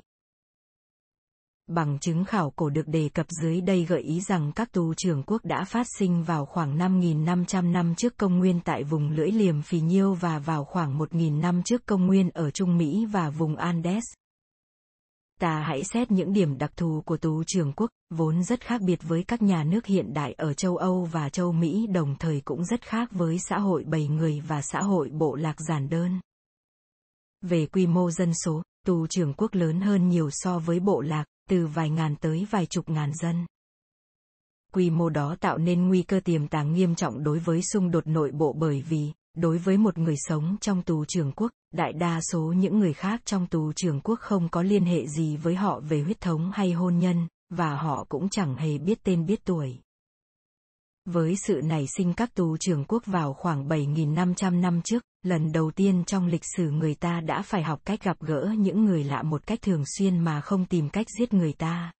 Bằng 1.66 1.98
chứng 1.98 2.24
khảo 2.24 2.50
cổ 2.50 2.70
được 2.70 2.88
đề 2.88 3.09
cập 3.14 3.26
dưới 3.42 3.61
đây 3.61 3.85
gợi 3.85 4.00
ý 4.00 4.20
rằng 4.20 4.52
các 4.52 4.72
tù 4.72 4.94
trưởng 4.94 5.22
quốc 5.22 5.44
đã 5.44 5.64
phát 5.64 5.87
sinh 5.98 6.22
vào 6.22 6.46
khoảng 6.46 6.78
5.500 6.78 7.72
năm 7.72 7.94
trước 7.94 8.16
công 8.16 8.38
nguyên 8.38 8.61
tại 8.64 8.85
vùng 8.85 9.11
lưỡi 9.11 9.30
liềm 9.30 9.62
phì 9.62 9.80
nhiêu 9.80 10.14
và 10.14 10.38
vào 10.38 10.64
khoảng 10.64 10.98
1.000 10.98 11.40
năm 11.40 11.62
trước 11.62 11.87
công 11.87 12.06
nguyên 12.06 12.30
ở 12.30 12.50
Trung 12.50 12.78
Mỹ 12.78 13.06
và 13.12 13.30
vùng 13.30 13.56
Andes, 13.56 14.04
Ta 15.40 15.61
hãy 15.61 15.85
xét 15.85 16.11
những 16.11 16.33
điểm 16.33 16.59
đặc 16.59 16.72
thù 16.77 17.03
của 17.07 17.16
tú 17.16 17.44
trường 17.46 17.72
quốc, 17.72 17.90
vốn 18.11 18.42
rất 18.42 18.61
khác 18.61 18.81
biệt 18.83 18.99
với 19.03 19.22
các 19.22 19.42
nhà 19.42 19.64
nước 19.64 19.87
hiện 19.87 20.14
đại 20.14 20.33
ở 20.33 20.55
châu 20.55 20.77
Âu 20.77 21.05
và 21.05 21.29
châu 21.29 21.53
Mỹ 21.53 21.87
đồng 21.87 22.16
thời 22.18 22.40
cũng 22.40 22.64
rất 22.64 22.83
khác 22.83 23.09
với 23.12 23.38
xã 23.38 23.59
hội 23.59 23.85
bầy 23.85 24.09
người 24.09 24.40
và 24.40 24.62
xã 24.62 24.83
hội 24.83 25.09
bộ 25.09 25.35
lạc 25.35 25.57
giản 25.68 25.88
đơn. 25.88 26.20
Về 27.42 27.66
quy 27.66 27.87
mô 27.87 28.11
dân 28.11 28.33
số, 28.44 28.62
tù 28.87 29.07
trưởng 29.07 29.35
quốc 29.35 29.55
lớn 29.55 29.81
hơn 29.81 30.09
nhiều 30.09 30.31
so 30.33 30.59
với 30.59 30.81
bộ 30.81 31.01
lạc, 31.01 31.25
từ 31.51 31.66
vài 31.66 31.90
ngàn 31.90 32.16
tới 32.16 32.46
vài 32.51 32.66
chục 32.66 32.88
ngàn 32.88 33.12
dân. 33.14 33.46
Quy 34.72 34.90
mô 34.90 35.09
đó 35.09 35.37
tạo 35.40 35.59
nên 35.59 35.88
nguy 35.88 36.03
cơ 36.03 36.20
tiềm 36.20 36.49
tàng 36.49 36.72
nghiêm 36.72 36.94
trọng 36.94 37.25
đối 37.25 37.38
với 37.38 37.62
xung 37.62 37.90
đột 37.90 38.07
nội 38.07 38.31
bộ 38.31 38.53
bởi 38.53 38.83
vì, 38.88 39.12
đối 39.37 39.59
với 39.59 39.77
một 39.77 39.99
người 39.99 40.16
sống 40.16 40.57
trong 40.61 40.83
tù 40.83 41.05
trưởng 41.05 41.33
quốc, 41.33 41.53
đại 41.72 41.92
đa 41.92 42.20
số 42.33 42.40
những 42.40 42.79
người 42.79 42.92
khác 42.92 43.20
trong 43.25 43.46
tù 43.46 43.72
trưởng 43.72 44.01
quốc 44.01 44.20
không 44.20 44.49
có 44.49 44.62
liên 44.62 44.85
hệ 44.85 45.07
gì 45.07 45.37
với 45.37 45.55
họ 45.55 45.81
về 45.81 46.03
huyết 46.03 46.20
thống 46.20 46.51
hay 46.55 46.72
hôn 46.72 46.99
nhân, 46.99 47.29
và 47.51 47.77
họ 47.77 48.07
cũng 48.09 48.29
chẳng 48.29 48.57
hề 48.57 48.79
biết 48.79 48.99
tên 49.03 49.27
biết 49.27 49.44
tuổi. 49.44 49.79
Với 51.05 51.35
sự 51.37 51.61
nảy 51.64 51.87
sinh 51.96 52.14
các 52.14 52.35
tù 52.35 52.57
trưởng 52.57 52.85
quốc 52.85 53.03
vào 53.07 53.33
khoảng 53.33 53.68
7.500 53.68 54.61
năm 54.61 54.81
trước, 54.85 55.03
lần 55.22 55.53
đầu 55.53 55.70
tiên 55.70 56.05
trong 56.05 56.27
lịch 56.27 56.44
sử 56.57 56.70
người 56.70 56.94
ta 56.94 57.20
đã 57.20 57.42
phải 57.42 57.62
học 57.62 57.81
cách 57.85 58.05
gặp 58.05 58.16
gỡ 58.20 58.55
những 58.59 58.85
người 58.85 59.05
lạ 59.05 59.22
một 59.22 59.46
cách 59.46 59.62
thường 59.62 59.85
xuyên 59.99 60.18
mà 60.18 60.40
không 60.40 60.66
tìm 60.66 60.88
cách 60.88 61.07
giết 61.18 61.35
người 61.35 61.53
ta. 61.53 61.92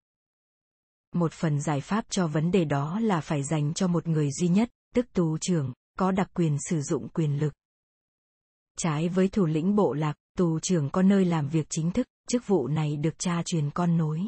Một 1.14 1.33
phần 1.33 1.61
giải 1.61 1.81
pháp 1.81 2.05
cho 2.11 2.27
vấn 2.27 2.51
đề 2.51 2.64
đó 2.64 3.01
là 3.01 3.20
phải 3.20 3.42
dành 3.42 3.75
cho 3.75 3.88
một 3.88 4.09
người 4.09 4.31
duy 4.31 4.49
nhất, 4.49 4.70
tức 4.94 5.07
tù 5.12 5.38
trưởng, 5.40 5.72
có 5.96 6.12
đặc 6.12 6.30
quyền 6.35 6.56
sử 6.70 6.80
dụng 6.80 7.09
quyền 7.09 7.38
lực. 7.38 7.52
Trái 8.78 9.09
với 9.09 9.28
thủ 9.28 9.46
lĩnh 9.46 9.74
bộ 9.74 9.92
lạc, 9.92 10.16
tù 10.38 10.61
trưởng 10.61 10.90
có 10.90 11.02
nơi 11.02 11.24
làm 11.24 11.48
việc 11.48 11.66
chính 11.70 11.90
thức, 11.90 12.06
chức 12.28 12.46
vụ 12.46 12.68
này 12.68 12.96
được 12.96 13.18
cha 13.18 13.42
truyền 13.46 13.70
con 13.70 13.96
nối. 13.96 14.20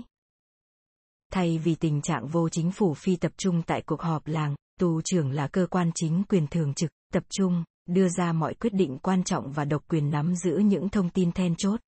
Thay 1.32 1.58
vì 1.58 1.74
tình 1.74 2.02
trạng 2.02 2.26
vô 2.28 2.48
chính 2.48 2.72
phủ 2.72 2.94
phi 2.94 3.16
tập 3.16 3.32
trung 3.36 3.62
tại 3.66 3.82
cuộc 3.86 4.00
họp 4.00 4.26
làng, 4.26 4.54
tù 4.80 5.00
trưởng 5.02 5.30
là 5.30 5.48
cơ 5.48 5.66
quan 5.70 5.90
chính 5.94 6.22
quyền 6.28 6.46
thường 6.46 6.74
trực, 6.74 6.90
tập 7.12 7.22
trung, 7.30 7.64
đưa 7.86 8.08
ra 8.08 8.32
mọi 8.32 8.54
quyết 8.54 8.74
định 8.74 8.98
quan 8.98 9.24
trọng 9.24 9.52
và 9.52 9.64
độc 9.64 9.82
quyền 9.88 10.10
nắm 10.10 10.34
giữ 10.34 10.56
những 10.56 10.88
thông 10.88 11.10
tin 11.10 11.32
then 11.32 11.54
chốt. 11.56 11.80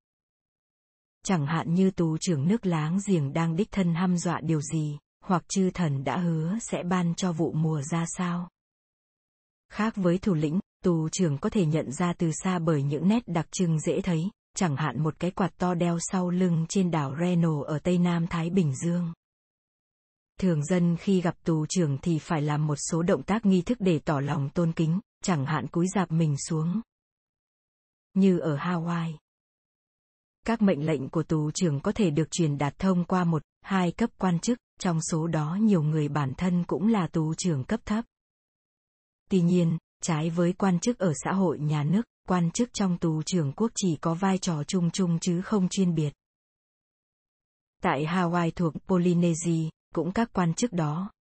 Chẳng 1.25 1.45
hạn 1.45 1.73
như 1.73 1.91
tù 1.91 2.17
trưởng 2.17 2.47
nước 2.47 2.65
láng 2.65 2.99
giềng 3.07 3.33
đang 3.33 3.55
đích 3.55 3.71
thân 3.71 3.95
hăm 3.95 4.17
dọa 4.17 4.39
điều 4.43 4.61
gì, 4.61 4.97
hoặc 5.23 5.43
chư 5.47 5.69
thần 5.73 6.03
đã 6.03 6.17
hứa 6.17 6.57
sẽ 6.61 6.83
ban 6.83 7.15
cho 7.15 7.31
vụ 7.31 7.51
mùa 7.51 7.81
ra 7.81 8.05
sao. 8.17 8.49
Khác 9.71 9.93
với 9.95 10.17
thủ 10.17 10.33
lĩnh, 10.33 10.59
tù 10.83 11.09
trưởng 11.09 11.37
có 11.37 11.49
thể 11.49 11.65
nhận 11.65 11.91
ra 11.91 12.13
từ 12.13 12.31
xa 12.43 12.59
bởi 12.59 12.83
những 12.83 13.07
nét 13.07 13.23
đặc 13.27 13.47
trưng 13.51 13.79
dễ 13.79 14.01
thấy, 14.01 14.29
chẳng 14.55 14.75
hạn 14.75 15.03
một 15.03 15.19
cái 15.19 15.31
quạt 15.31 15.57
to 15.57 15.73
đeo 15.73 15.97
sau 15.99 16.29
lưng 16.29 16.65
trên 16.69 16.91
đảo 16.91 17.15
Reno 17.19 17.63
ở 17.63 17.79
Tây 17.79 17.97
Nam 17.97 18.27
Thái 18.27 18.49
Bình 18.49 18.75
Dương. 18.75 19.13
Thường 20.39 20.65
dân 20.65 20.97
khi 20.97 21.21
gặp 21.21 21.35
tù 21.43 21.65
trưởng 21.65 21.97
thì 22.01 22.19
phải 22.19 22.41
làm 22.41 22.67
một 22.67 22.75
số 22.75 23.03
động 23.03 23.23
tác 23.23 23.45
nghi 23.45 23.61
thức 23.61 23.77
để 23.81 23.99
tỏ 23.99 24.19
lòng 24.19 24.49
tôn 24.49 24.71
kính, 24.71 24.99
chẳng 25.23 25.45
hạn 25.45 25.67
cúi 25.67 25.87
dạp 25.95 26.11
mình 26.11 26.35
xuống. 26.37 26.81
Như 28.13 28.39
ở 28.39 28.57
Hawaii. 28.57 29.13
Các 30.45 30.61
mệnh 30.61 30.85
lệnh 30.85 31.09
của 31.09 31.23
tù 31.23 31.51
trưởng 31.51 31.79
có 31.79 31.91
thể 31.91 32.09
được 32.09 32.31
truyền 32.31 32.57
đạt 32.57 32.79
thông 32.79 33.03
qua 33.03 33.23
một, 33.23 33.43
hai 33.61 33.91
cấp 33.91 34.09
quan 34.17 34.39
chức, 34.39 34.57
trong 34.79 34.99
số 35.01 35.27
đó 35.27 35.57
nhiều 35.61 35.81
người 35.81 36.07
bản 36.07 36.33
thân 36.37 36.63
cũng 36.67 36.87
là 36.87 37.07
tù 37.07 37.33
trưởng 37.33 37.63
cấp 37.63 37.79
thấp. 37.85 38.05
Tuy 39.31 39.41
nhiên, 39.41 39.77
trái 40.03 40.29
với 40.29 40.53
quan 40.53 40.79
chức 40.79 40.99
ở 40.99 41.13
xã 41.23 41.33
hội 41.33 41.59
nhà 41.59 41.83
nước, 41.83 42.01
quan 42.27 42.51
chức 42.51 42.69
trong 42.73 42.97
tù 42.97 43.21
trưởng 43.23 43.51
quốc 43.51 43.71
chỉ 43.75 43.97
có 44.01 44.13
vai 44.13 44.37
trò 44.37 44.63
chung 44.63 44.89
chung 44.91 45.19
chứ 45.19 45.41
không 45.41 45.69
chuyên 45.69 45.95
biệt. 45.95 46.13
Tại 47.83 48.05
Hawaii 48.05 48.51
thuộc 48.55 48.73
Polynesia, 48.87 49.69
cũng 49.95 50.11
các 50.11 50.29
quan 50.33 50.53
chức 50.53 50.73
đó. 50.73 51.11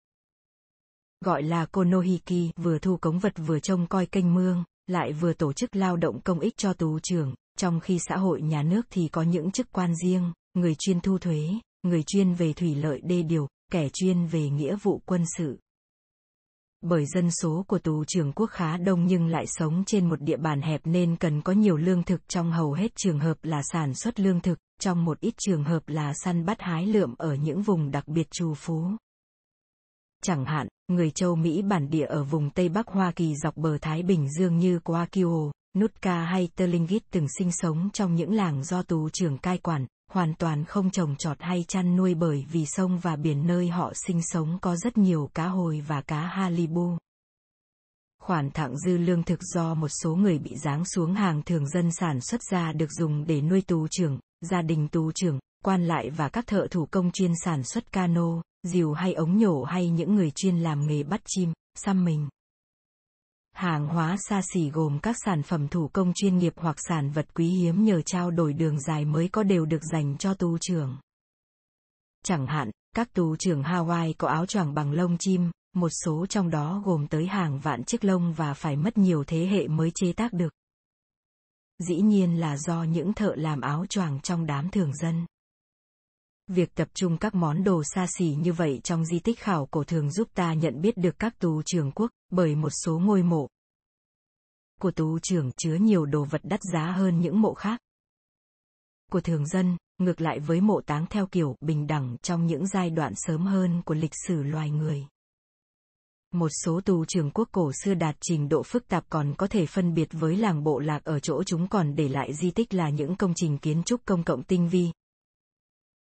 Gọi 1.25 1.43
là 1.43 1.67
Konohiki 1.67 2.53
vừa 2.57 2.79
thu 2.79 2.97
cống 2.97 3.19
vật 3.19 3.33
vừa 3.37 3.61
trông 3.61 3.87
coi 3.87 4.07
kênh 4.07 4.35
mương, 4.35 4.65
lại 4.87 5.13
vừa 5.13 5.33
tổ 5.33 5.53
chức 5.53 5.77
lao 5.77 5.97
động 5.97 6.21
công 6.21 6.41
ích 6.41 6.57
cho 6.57 6.73
tù 6.73 6.99
trưởng, 6.99 7.35
trong 7.59 7.81
khi 7.81 7.99
xã 8.09 8.17
hội 8.17 8.43
nhà 8.43 8.63
nước 8.63 8.87
thì 8.91 9.09
có 9.09 9.23
những 9.23 9.51
chức 9.51 9.73
quan 9.73 9.95
riêng, 9.97 10.33
người 10.55 10.75
chuyên 10.79 11.01
thu 11.01 11.19
thuế, 11.19 11.49
người 11.83 12.03
chuyên 12.03 12.35
về 12.35 12.53
thủy 12.53 12.75
lợi 12.75 13.01
đê 13.05 13.23
điều, 13.23 13.49
kẻ 13.73 13.89
chuyên 13.93 14.27
về 14.27 14.51
nghĩa 14.51 14.77
vụ 14.77 15.03
quân 15.07 15.25
sự 15.39 15.59
bởi 16.83 17.07
dân 17.07 17.31
số 17.31 17.65
của 17.69 17.79
tù 17.79 18.05
trưởng 18.05 18.33
quốc 18.33 18.47
khá 18.47 18.77
đông 18.77 19.07
nhưng 19.07 19.27
lại 19.27 19.45
sống 19.47 19.85
trên 19.87 20.09
một 20.09 20.21
địa 20.21 20.37
bàn 20.37 20.63
hẹp 20.63 20.81
nên 20.85 21.17
cần 21.17 21.43
có 21.43 21.53
nhiều 21.53 21.77
lương 21.77 22.03
thực 22.03 22.29
trong 22.29 22.53
hầu 22.53 22.73
hết 22.73 22.93
trường 22.97 23.19
hợp 23.19 23.37
là 23.43 23.63
sản 23.73 23.95
xuất 23.95 24.21
lương 24.21 24.41
thực, 24.41 24.59
trong 24.81 25.05
một 25.05 25.21
ít 25.21 25.35
trường 25.39 25.65
hợp 25.65 25.83
là 25.87 26.13
săn 26.25 26.45
bắt 26.45 26.61
hái 26.61 26.87
lượm 26.87 27.15
ở 27.19 27.35
những 27.35 27.63
vùng 27.63 27.91
đặc 27.91 28.09
biệt 28.09 28.31
trù 28.31 28.55
phú. 28.55 28.85
Chẳng 30.23 30.45
hạn, 30.45 30.69
người 30.89 31.11
châu 31.11 31.37
Mỹ 31.37 31.63
bản 31.63 31.91
địa 31.91 32.07
ở 32.07 32.25
vùng 32.25 32.51
Tây 32.51 32.69
Bắc 32.69 32.89
Hoa 32.89 33.13
Kỳ 33.17 33.35
dọc 33.35 33.57
bờ 33.57 33.79
Thái 33.79 34.03
Bình 34.03 34.29
Dương 34.39 34.59
như 34.59 34.79
Quakio, 34.79 35.53
Nutka 35.79 36.25
hay 36.25 36.49
Terlingit 36.57 37.03
từng 37.11 37.27
sinh 37.39 37.53
sống 37.53 37.91
trong 37.93 38.15
những 38.15 38.33
làng 38.33 38.65
do 38.65 38.83
tù 38.83 39.09
trưởng 39.09 39.39
cai 39.39 39.59
quản, 39.59 39.87
hoàn 40.11 40.35
toàn 40.35 40.65
không 40.65 40.91
trồng 40.91 41.17
trọt 41.17 41.37
hay 41.41 41.65
chăn 41.69 41.97
nuôi 41.97 42.15
bởi 42.15 42.45
vì 42.53 42.67
sông 42.67 42.99
và 42.99 43.17
biển 43.17 43.47
nơi 43.47 43.69
họ 43.69 43.93
sinh 43.95 44.23
sống 44.23 44.59
có 44.61 44.77
rất 44.77 44.99
nhiều 44.99 45.31
cá 45.35 45.47
hồi 45.47 45.81
và 45.87 46.01
cá 46.01 46.21
halibu. 46.27 46.97
Khoản 48.23 48.51
thặng 48.51 48.79
dư 48.79 48.99
lương 48.99 49.23
thực 49.23 49.43
do 49.43 49.75
một 49.75 49.89
số 50.03 50.15
người 50.15 50.39
bị 50.39 50.57
giáng 50.57 50.85
xuống 50.85 51.15
hàng 51.15 51.43
thường 51.43 51.69
dân 51.69 51.91
sản 51.93 52.21
xuất 52.21 52.41
ra 52.51 52.73
được 52.73 52.93
dùng 52.93 53.27
để 53.27 53.41
nuôi 53.41 53.61
tù 53.61 53.87
trưởng, 53.91 54.19
gia 54.41 54.63
đình 54.63 54.89
tù 54.89 55.13
trưởng, 55.13 55.39
quan 55.65 55.85
lại 55.85 56.11
và 56.11 56.29
các 56.29 56.47
thợ 56.47 56.67
thủ 56.71 56.87
công 56.91 57.11
chuyên 57.11 57.33
sản 57.45 57.63
xuất 57.63 57.93
cano, 57.93 58.43
diều 58.63 58.93
hay 58.93 59.13
ống 59.13 59.39
nhổ 59.39 59.65
hay 59.65 59.91
những 59.91 60.15
người 60.15 60.31
chuyên 60.31 60.59
làm 60.59 60.87
nghề 60.87 61.03
bắt 61.03 61.21
chim, 61.27 61.53
xăm 61.75 62.05
mình. 62.05 62.29
Hàng 63.61 63.87
hóa 63.87 64.17
xa 64.29 64.41
xỉ 64.53 64.71
gồm 64.71 64.99
các 64.99 65.17
sản 65.25 65.43
phẩm 65.43 65.69
thủ 65.69 65.89
công 65.93 66.13
chuyên 66.15 66.39
nghiệp 66.39 66.53
hoặc 66.57 66.77
sản 66.89 67.11
vật 67.11 67.35
quý 67.35 67.49
hiếm 67.49 67.85
nhờ 67.85 68.03
trao 68.03 68.31
đổi 68.31 68.53
đường 68.53 68.81
dài 68.81 69.05
mới 69.05 69.29
có 69.29 69.43
đều 69.43 69.67
được 69.67 69.83
dành 69.93 70.19
cho 70.19 70.35
tu 70.35 70.59
trưởng. 70.59 70.97
Chẳng 72.25 72.47
hạn, 72.47 72.71
các 72.97 73.13
tu 73.15 73.37
trưởng 73.37 73.63
Hawaii 73.63 74.15
có 74.19 74.29
áo 74.29 74.47
choàng 74.47 74.75
bằng 74.75 74.93
lông 74.93 75.19
chim, 75.19 75.51
một 75.75 75.89
số 76.05 76.27
trong 76.27 76.51
đó 76.51 76.83
gồm 76.85 77.07
tới 77.07 77.27
hàng 77.27 77.59
vạn 77.59 77.85
chiếc 77.85 78.05
lông 78.05 78.33
và 78.33 78.55
phải 78.55 78.77
mất 78.77 78.99
nhiều 78.99 79.25
thế 79.27 79.47
hệ 79.47 79.69
mới 79.69 79.91
chế 79.95 80.13
tác 80.13 80.33
được. 80.33 80.55
Dĩ 81.79 82.01
nhiên 82.01 82.41
là 82.41 82.57
do 82.57 82.83
những 82.83 83.13
thợ 83.13 83.35
làm 83.37 83.61
áo 83.61 83.87
choàng 83.87 84.21
trong 84.21 84.47
đám 84.47 84.71
thường 84.71 84.95
dân. 84.95 85.27
Việc 86.53 86.75
tập 86.75 86.89
trung 86.95 87.17
các 87.19 87.35
món 87.35 87.65
đồ 87.65 87.83
xa 87.95 88.07
xỉ 88.19 88.35
như 88.39 88.53
vậy 88.53 88.81
trong 88.85 89.05
di 89.05 89.19
tích 89.19 89.41
khảo 89.41 89.67
cổ 89.67 89.85
thường 89.85 90.11
giúp 90.11 90.29
ta 90.35 90.55
nhận 90.55 90.81
biết 90.81 90.97
được 90.97 91.19
các 91.19 91.39
tù 91.39 91.63
trưởng 91.63 91.93
quốc, 91.93 92.11
bởi 92.31 92.55
một 92.55 92.71
số 92.71 92.99
ngôi 92.99 93.23
mộ 93.23 93.49
của 94.81 94.91
tù 94.91 95.19
trưởng 95.19 95.51
chứa 95.57 95.75
nhiều 95.75 96.07
đồ 96.07 96.25
vật 96.25 96.41
đắt 96.45 96.61
giá 96.73 96.91
hơn 96.91 97.21
những 97.21 97.41
mộ 97.41 97.55
khác. 97.55 97.81
Của 99.11 99.21
thường 99.21 99.47
dân, 99.47 99.77
ngược 99.99 100.21
lại 100.21 100.41
với 100.41 100.61
mộ 100.61 100.81
táng 100.87 101.07
theo 101.07 101.27
kiểu 101.27 101.57
bình 101.61 101.87
đẳng 101.87 102.17
trong 102.23 102.47
những 102.47 102.67
giai 102.67 102.91
đoạn 102.91 103.13
sớm 103.17 103.47
hơn 103.47 103.83
của 103.83 103.95
lịch 103.95 104.15
sử 104.27 104.43
loài 104.43 104.71
người. 104.71 105.07
Một 106.33 106.49
số 106.65 106.81
tù 106.85 107.05
trưởng 107.05 107.31
quốc 107.31 107.49
cổ 107.53 107.73
xưa 107.85 107.95
đạt 107.95 108.17
trình 108.21 108.49
độ 108.49 108.63
phức 108.63 108.89
tạp 108.89 109.05
còn 109.11 109.35
có 109.39 109.47
thể 109.47 109.67
phân 109.67 109.95
biệt 109.95 110.09
với 110.13 110.37
làng 110.37 110.65
bộ 110.65 110.79
lạc 110.79 111.05
ở 111.05 111.21
chỗ 111.21 111.43
chúng 111.45 111.69
còn 111.69 111.95
để 111.95 112.09
lại 112.09 112.35
di 112.35 112.51
tích 112.51 112.75
là 112.75 112.91
những 112.91 113.17
công 113.17 113.33
trình 113.37 113.59
kiến 113.59 113.83
trúc 113.83 114.01
công 114.05 114.25
cộng 114.25 114.43
tinh 114.43 114.69
vi. 114.69 114.91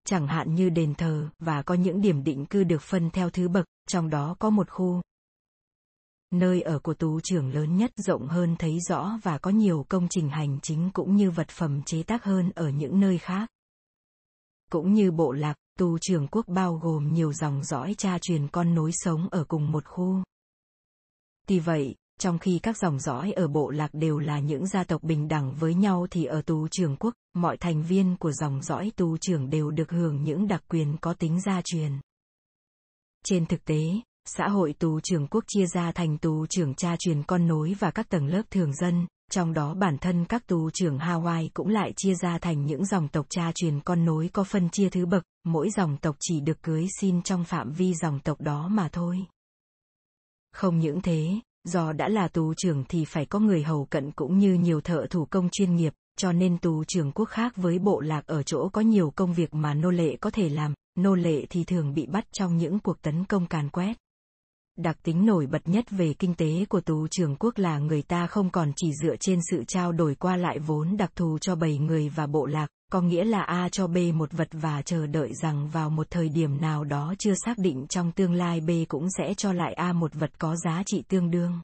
Chẳng 0.04 0.26
hạn 0.26 0.54
như 0.54 0.70
đền 0.70 0.94
thờ, 0.94 1.28
và 1.38 1.62
có 1.62 1.74
những 1.74 2.00
điểm 2.00 2.24
định 2.24 2.46
cư 2.46 2.64
được 2.64 2.82
phân 2.82 3.10
theo 3.10 3.30
thứ 3.30 3.48
bậc, 3.48 3.66
trong 3.88 4.10
đó 4.10 4.36
có 4.38 4.50
một 4.50 4.70
khu. 4.70 5.02
Nơi 6.30 6.62
ở 6.62 6.78
của 6.78 6.94
tú 6.94 7.20
trưởng 7.20 7.54
lớn 7.54 7.76
nhất 7.76 7.92
rộng 7.96 8.28
hơn 8.28 8.56
thấy 8.58 8.80
rõ 8.88 9.18
và 9.22 9.38
có 9.38 9.50
nhiều 9.50 9.86
công 9.88 10.08
trình 10.10 10.28
hành 10.28 10.58
chính 10.62 10.90
cũng 10.92 11.16
như 11.16 11.30
vật 11.30 11.48
phẩm 11.48 11.82
chế 11.82 12.02
tác 12.02 12.24
hơn 12.24 12.50
ở 12.54 12.68
những 12.68 13.00
nơi 13.00 13.18
khác. 13.18 13.48
Cũng 14.70 14.94
như 14.94 15.10
bộ 15.10 15.32
lạc, 15.32 15.54
tu 15.78 15.98
trưởng 15.98 16.28
quốc 16.28 16.48
bao 16.48 16.74
gồm 16.74 17.14
nhiều 17.14 17.32
dòng 17.32 17.64
dõi 17.64 17.94
cha 17.98 18.18
truyền 18.18 18.48
con 18.48 18.74
nối 18.74 18.90
sống 18.92 19.28
ở 19.30 19.44
cùng 19.44 19.72
một 19.72 19.84
khu. 19.86 20.22
Tuy 21.46 21.58
vậy, 21.58 21.94
trong 22.20 22.38
khi 22.38 22.58
các 22.62 22.76
dòng 22.76 22.98
dõi 22.98 23.32
ở 23.32 23.48
bộ 23.48 23.70
lạc 23.70 23.90
đều 23.92 24.18
là 24.18 24.38
những 24.38 24.66
gia 24.66 24.84
tộc 24.84 25.02
bình 25.02 25.28
đẳng 25.28 25.54
với 25.54 25.74
nhau 25.74 26.06
thì 26.10 26.24
ở 26.24 26.42
tù 26.42 26.68
trưởng 26.68 26.96
quốc, 26.96 27.14
mọi 27.34 27.56
thành 27.56 27.82
viên 27.82 28.16
của 28.16 28.32
dòng 28.32 28.62
dõi 28.62 28.92
tù 28.96 29.16
trưởng 29.16 29.50
đều 29.50 29.70
được 29.70 29.90
hưởng 29.90 30.22
những 30.22 30.48
đặc 30.48 30.62
quyền 30.68 30.96
có 31.00 31.14
tính 31.14 31.40
gia 31.40 31.62
truyền. 31.64 31.92
Trên 33.24 33.46
thực 33.46 33.64
tế, 33.64 33.80
xã 34.24 34.48
hội 34.48 34.72
tù 34.78 35.00
trưởng 35.00 35.26
quốc 35.26 35.44
chia 35.46 35.66
ra 35.66 35.92
thành 35.92 36.18
tù 36.18 36.46
trưởng 36.46 36.74
cha 36.74 36.96
truyền 36.98 37.22
con 37.22 37.46
nối 37.46 37.74
và 37.78 37.90
các 37.90 38.08
tầng 38.08 38.26
lớp 38.26 38.42
thường 38.50 38.74
dân, 38.74 39.06
trong 39.30 39.52
đó 39.52 39.74
bản 39.74 39.98
thân 39.98 40.24
các 40.24 40.46
tù 40.46 40.70
trưởng 40.70 40.98
Hawaii 40.98 41.48
cũng 41.54 41.68
lại 41.68 41.92
chia 41.96 42.14
ra 42.14 42.38
thành 42.38 42.66
những 42.66 42.84
dòng 42.84 43.08
tộc 43.08 43.26
cha 43.28 43.52
truyền 43.54 43.80
con 43.80 44.04
nối 44.04 44.30
có 44.32 44.44
phân 44.44 44.68
chia 44.70 44.88
thứ 44.88 45.06
bậc, 45.06 45.22
mỗi 45.44 45.70
dòng 45.70 45.96
tộc 45.96 46.16
chỉ 46.20 46.40
được 46.40 46.62
cưới 46.62 46.86
xin 47.00 47.22
trong 47.22 47.44
phạm 47.44 47.72
vi 47.72 47.94
dòng 47.94 48.20
tộc 48.20 48.40
đó 48.40 48.68
mà 48.68 48.88
thôi. 48.92 49.18
Không 50.52 50.78
những 50.78 51.00
thế, 51.00 51.40
do 51.64 51.92
đã 51.92 52.08
là 52.08 52.28
tù 52.28 52.54
trưởng 52.54 52.84
thì 52.88 53.04
phải 53.04 53.26
có 53.26 53.38
người 53.38 53.62
hầu 53.62 53.84
cận 53.84 54.10
cũng 54.10 54.38
như 54.38 54.54
nhiều 54.54 54.80
thợ 54.80 55.06
thủ 55.10 55.24
công 55.24 55.48
chuyên 55.52 55.76
nghiệp, 55.76 55.92
cho 56.16 56.32
nên 56.32 56.58
tù 56.58 56.84
trưởng 56.84 57.12
quốc 57.12 57.24
khác 57.24 57.56
với 57.56 57.78
bộ 57.78 58.00
lạc 58.00 58.26
ở 58.26 58.42
chỗ 58.42 58.68
có 58.68 58.80
nhiều 58.80 59.12
công 59.16 59.32
việc 59.32 59.54
mà 59.54 59.74
nô 59.74 59.90
lệ 59.90 60.16
có 60.16 60.30
thể 60.30 60.48
làm, 60.48 60.74
nô 60.98 61.14
lệ 61.14 61.46
thì 61.50 61.64
thường 61.64 61.94
bị 61.94 62.06
bắt 62.06 62.24
trong 62.32 62.56
những 62.56 62.78
cuộc 62.78 63.02
tấn 63.02 63.24
công 63.24 63.46
càn 63.46 63.68
quét. 63.68 63.96
Đặc 64.78 64.96
tính 65.02 65.26
nổi 65.26 65.46
bật 65.46 65.68
nhất 65.68 65.84
về 65.90 66.14
kinh 66.18 66.34
tế 66.34 66.64
của 66.68 66.80
tù 66.80 67.08
trưởng 67.08 67.36
quốc 67.36 67.58
là 67.58 67.78
người 67.78 68.02
ta 68.02 68.26
không 68.26 68.50
còn 68.50 68.72
chỉ 68.76 68.92
dựa 69.02 69.16
trên 69.16 69.38
sự 69.50 69.64
trao 69.68 69.92
đổi 69.92 70.14
qua 70.14 70.36
lại 70.36 70.58
vốn 70.58 70.96
đặc 70.96 71.16
thù 71.16 71.38
cho 71.38 71.54
bầy 71.54 71.78
người 71.78 72.08
và 72.08 72.26
bộ 72.26 72.46
lạc, 72.46 72.68
có 72.92 73.00
nghĩa 73.00 73.24
là 73.24 73.42
A 73.42 73.68
cho 73.68 73.86
B 73.86 73.96
một 74.14 74.32
vật 74.32 74.48
và 74.52 74.82
chờ 74.82 75.06
đợi 75.06 75.34
rằng 75.34 75.68
vào 75.68 75.90
một 75.90 76.06
thời 76.10 76.28
điểm 76.28 76.60
nào 76.60 76.84
đó 76.84 77.14
chưa 77.18 77.34
xác 77.44 77.58
định 77.58 77.86
trong 77.86 78.12
tương 78.12 78.32
lai 78.32 78.60
B 78.60 78.70
cũng 78.88 79.06
sẽ 79.18 79.34
cho 79.34 79.52
lại 79.52 79.72
A 79.72 79.92
một 79.92 80.14
vật 80.14 80.30
có 80.38 80.56
giá 80.56 80.82
trị 80.86 81.02
tương 81.08 81.30
đương. 81.30 81.60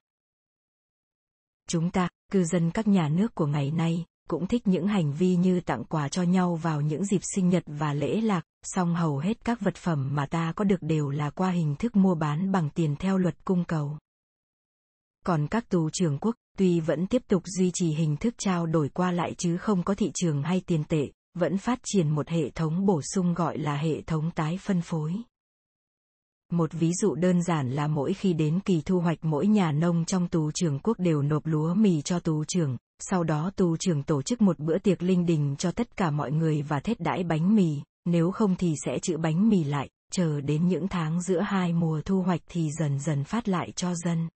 Chúng 1.68 1.90
ta, 1.90 2.08
cư 2.32 2.44
dân 2.44 2.70
các 2.70 2.88
nhà 2.88 3.08
nước 3.08 3.34
của 3.34 3.46
ngày 3.46 3.70
nay, 3.70 4.04
cũng 4.28 4.46
thích 4.46 4.66
những 4.66 4.86
hành 4.86 5.12
vi 5.12 5.36
như 5.36 5.60
tặng 5.60 5.84
quà 5.84 6.08
cho 6.08 6.22
nhau 6.22 6.54
vào 6.54 6.80
những 6.80 7.04
dịp 7.04 7.20
sinh 7.34 7.48
nhật 7.48 7.62
và 7.66 7.94
lễ 7.94 8.20
lạc, 8.20 8.44
song 8.62 8.94
hầu 8.94 9.18
hết 9.18 9.44
các 9.44 9.60
vật 9.60 9.76
phẩm 9.76 10.14
mà 10.14 10.26
ta 10.26 10.52
có 10.56 10.64
được 10.64 10.82
đều 10.82 11.08
là 11.08 11.30
qua 11.30 11.50
hình 11.50 11.76
thức 11.76 11.96
mua 11.96 12.14
bán 12.14 12.52
bằng 12.52 12.70
tiền 12.70 12.96
theo 12.96 13.18
luật 13.18 13.44
cung 13.44 13.64
cầu. 13.64 13.98
Còn 15.26 15.46
các 15.48 15.68
tù 15.68 15.90
trưởng 15.90 16.18
quốc, 16.18 16.34
tuy 16.58 16.80
vẫn 16.80 17.06
tiếp 17.06 17.22
tục 17.28 17.42
duy 17.46 17.70
trì 17.74 17.86
hình 17.94 18.16
thức 18.16 18.34
trao 18.38 18.66
đổi 18.66 18.88
qua 18.88 19.12
lại 19.12 19.34
chứ 19.38 19.56
không 19.56 19.82
có 19.82 19.94
thị 19.94 20.10
trường 20.14 20.42
hay 20.42 20.62
tiền 20.66 20.84
tệ, 20.84 21.08
vẫn 21.38 21.58
phát 21.58 21.78
triển 21.84 22.10
một 22.10 22.28
hệ 22.28 22.50
thống 22.50 22.86
bổ 22.86 23.00
sung 23.02 23.34
gọi 23.34 23.58
là 23.58 23.76
hệ 23.76 24.02
thống 24.02 24.30
tái 24.30 24.58
phân 24.62 24.80
phối. 24.80 25.14
Một 26.52 26.72
ví 26.72 26.92
dụ 26.92 27.14
đơn 27.14 27.42
giản 27.42 27.70
là 27.70 27.86
mỗi 27.86 28.14
khi 28.14 28.32
đến 28.32 28.60
kỳ 28.60 28.82
thu 28.84 29.00
hoạch 29.00 29.18
mỗi 29.22 29.46
nhà 29.46 29.72
nông 29.72 30.04
trong 30.04 30.28
tù 30.28 30.50
trưởng 30.50 30.78
quốc 30.78 30.98
đều 30.98 31.22
nộp 31.22 31.46
lúa 31.46 31.74
mì 31.74 32.02
cho 32.02 32.20
tù 32.20 32.44
trưởng, 32.44 32.76
sau 32.98 33.24
đó 33.24 33.50
tù 33.56 33.76
trưởng 33.76 34.02
tổ 34.02 34.22
chức 34.22 34.42
một 34.42 34.58
bữa 34.58 34.78
tiệc 34.78 35.02
linh 35.02 35.26
đình 35.26 35.54
cho 35.58 35.70
tất 35.70 35.96
cả 35.96 36.10
mọi 36.10 36.32
người 36.32 36.62
và 36.62 36.80
thết 36.80 37.00
đãi 37.00 37.22
bánh 37.24 37.54
mì, 37.54 37.80
nếu 38.04 38.30
không 38.30 38.56
thì 38.56 38.74
sẽ 38.84 38.98
chữ 39.02 39.16
bánh 39.16 39.48
mì 39.48 39.64
lại, 39.64 39.88
chờ 40.12 40.40
đến 40.40 40.68
những 40.68 40.88
tháng 40.88 41.22
giữa 41.22 41.40
hai 41.40 41.72
mùa 41.72 42.00
thu 42.04 42.22
hoạch 42.22 42.40
thì 42.48 42.70
dần 42.78 42.98
dần 42.98 43.24
phát 43.24 43.48
lại 43.48 43.72
cho 43.76 43.94
dân. 43.94 44.28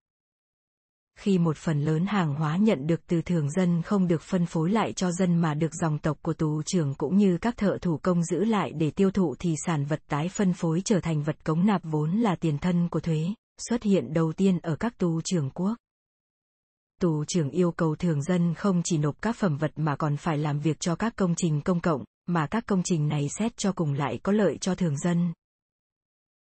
Khi 1.18 1.38
một 1.38 1.56
phần 1.56 1.84
lớn 1.84 2.06
hàng 2.06 2.34
hóa 2.34 2.56
nhận 2.56 2.86
được 2.86 3.06
từ 3.06 3.22
thường 3.22 3.50
dân 3.50 3.82
không 3.82 4.08
được 4.08 4.22
phân 4.22 4.46
phối 4.46 4.70
lại 4.70 4.92
cho 4.92 5.10
dân 5.12 5.36
mà 5.36 5.54
được 5.54 5.74
dòng 5.74 5.98
tộc 5.98 6.18
của 6.22 6.34
tù 6.34 6.62
trưởng 6.62 6.94
cũng 6.94 7.16
như 7.16 7.38
các 7.38 7.56
thợ 7.56 7.78
thủ 7.80 7.98
công 8.02 8.24
giữ 8.24 8.44
lại 8.44 8.72
để 8.72 8.90
tiêu 8.90 9.10
thụ 9.10 9.34
thì 9.38 9.54
sản 9.66 9.84
vật 9.84 10.00
tái 10.08 10.28
phân 10.28 10.52
phối 10.52 10.82
trở 10.84 11.00
thành 11.00 11.22
vật 11.22 11.44
cống 11.44 11.66
nạp 11.66 11.82
vốn 11.84 12.10
là 12.10 12.36
tiền 12.36 12.58
thân 12.58 12.88
của 12.88 13.00
thuế, 13.00 13.26
xuất 13.68 13.82
hiện 13.82 14.12
đầu 14.12 14.32
tiên 14.32 14.58
ở 14.62 14.76
các 14.76 14.98
tù 14.98 15.20
trưởng 15.20 15.50
quốc 15.50 15.74
tù 17.00 17.24
trưởng 17.24 17.50
yêu 17.50 17.72
cầu 17.72 17.96
thường 17.96 18.22
dân 18.22 18.54
không 18.54 18.82
chỉ 18.84 18.98
nộp 18.98 19.22
các 19.22 19.36
phẩm 19.36 19.56
vật 19.56 19.72
mà 19.76 19.96
còn 19.96 20.16
phải 20.16 20.38
làm 20.38 20.60
việc 20.60 20.80
cho 20.80 20.94
các 20.94 21.16
công 21.16 21.34
trình 21.36 21.60
công 21.60 21.80
cộng, 21.80 22.04
mà 22.26 22.46
các 22.46 22.66
công 22.66 22.82
trình 22.84 23.08
này 23.08 23.28
xét 23.38 23.56
cho 23.56 23.72
cùng 23.72 23.92
lại 23.92 24.18
có 24.22 24.32
lợi 24.32 24.58
cho 24.60 24.74
thường 24.74 24.98
dân. 24.98 25.32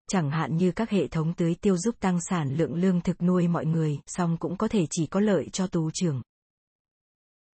Chẳng 0.09 0.31
hạn 0.31 0.57
như 0.57 0.71
các 0.71 0.89
hệ 0.89 1.07
thống 1.07 1.33
tưới 1.33 1.55
tiêu 1.55 1.77
giúp 1.77 1.95
tăng 1.99 2.19
sản 2.21 2.55
lượng 2.55 2.75
lương 2.75 3.01
thực 3.01 3.21
nuôi 3.21 3.47
mọi 3.47 3.65
người, 3.65 3.99
song 4.07 4.37
cũng 4.39 4.57
có 4.57 4.67
thể 4.67 4.85
chỉ 4.89 5.07
có 5.07 5.19
lợi 5.19 5.49
cho 5.53 5.67
tù 5.67 5.91
trưởng. 5.93 6.21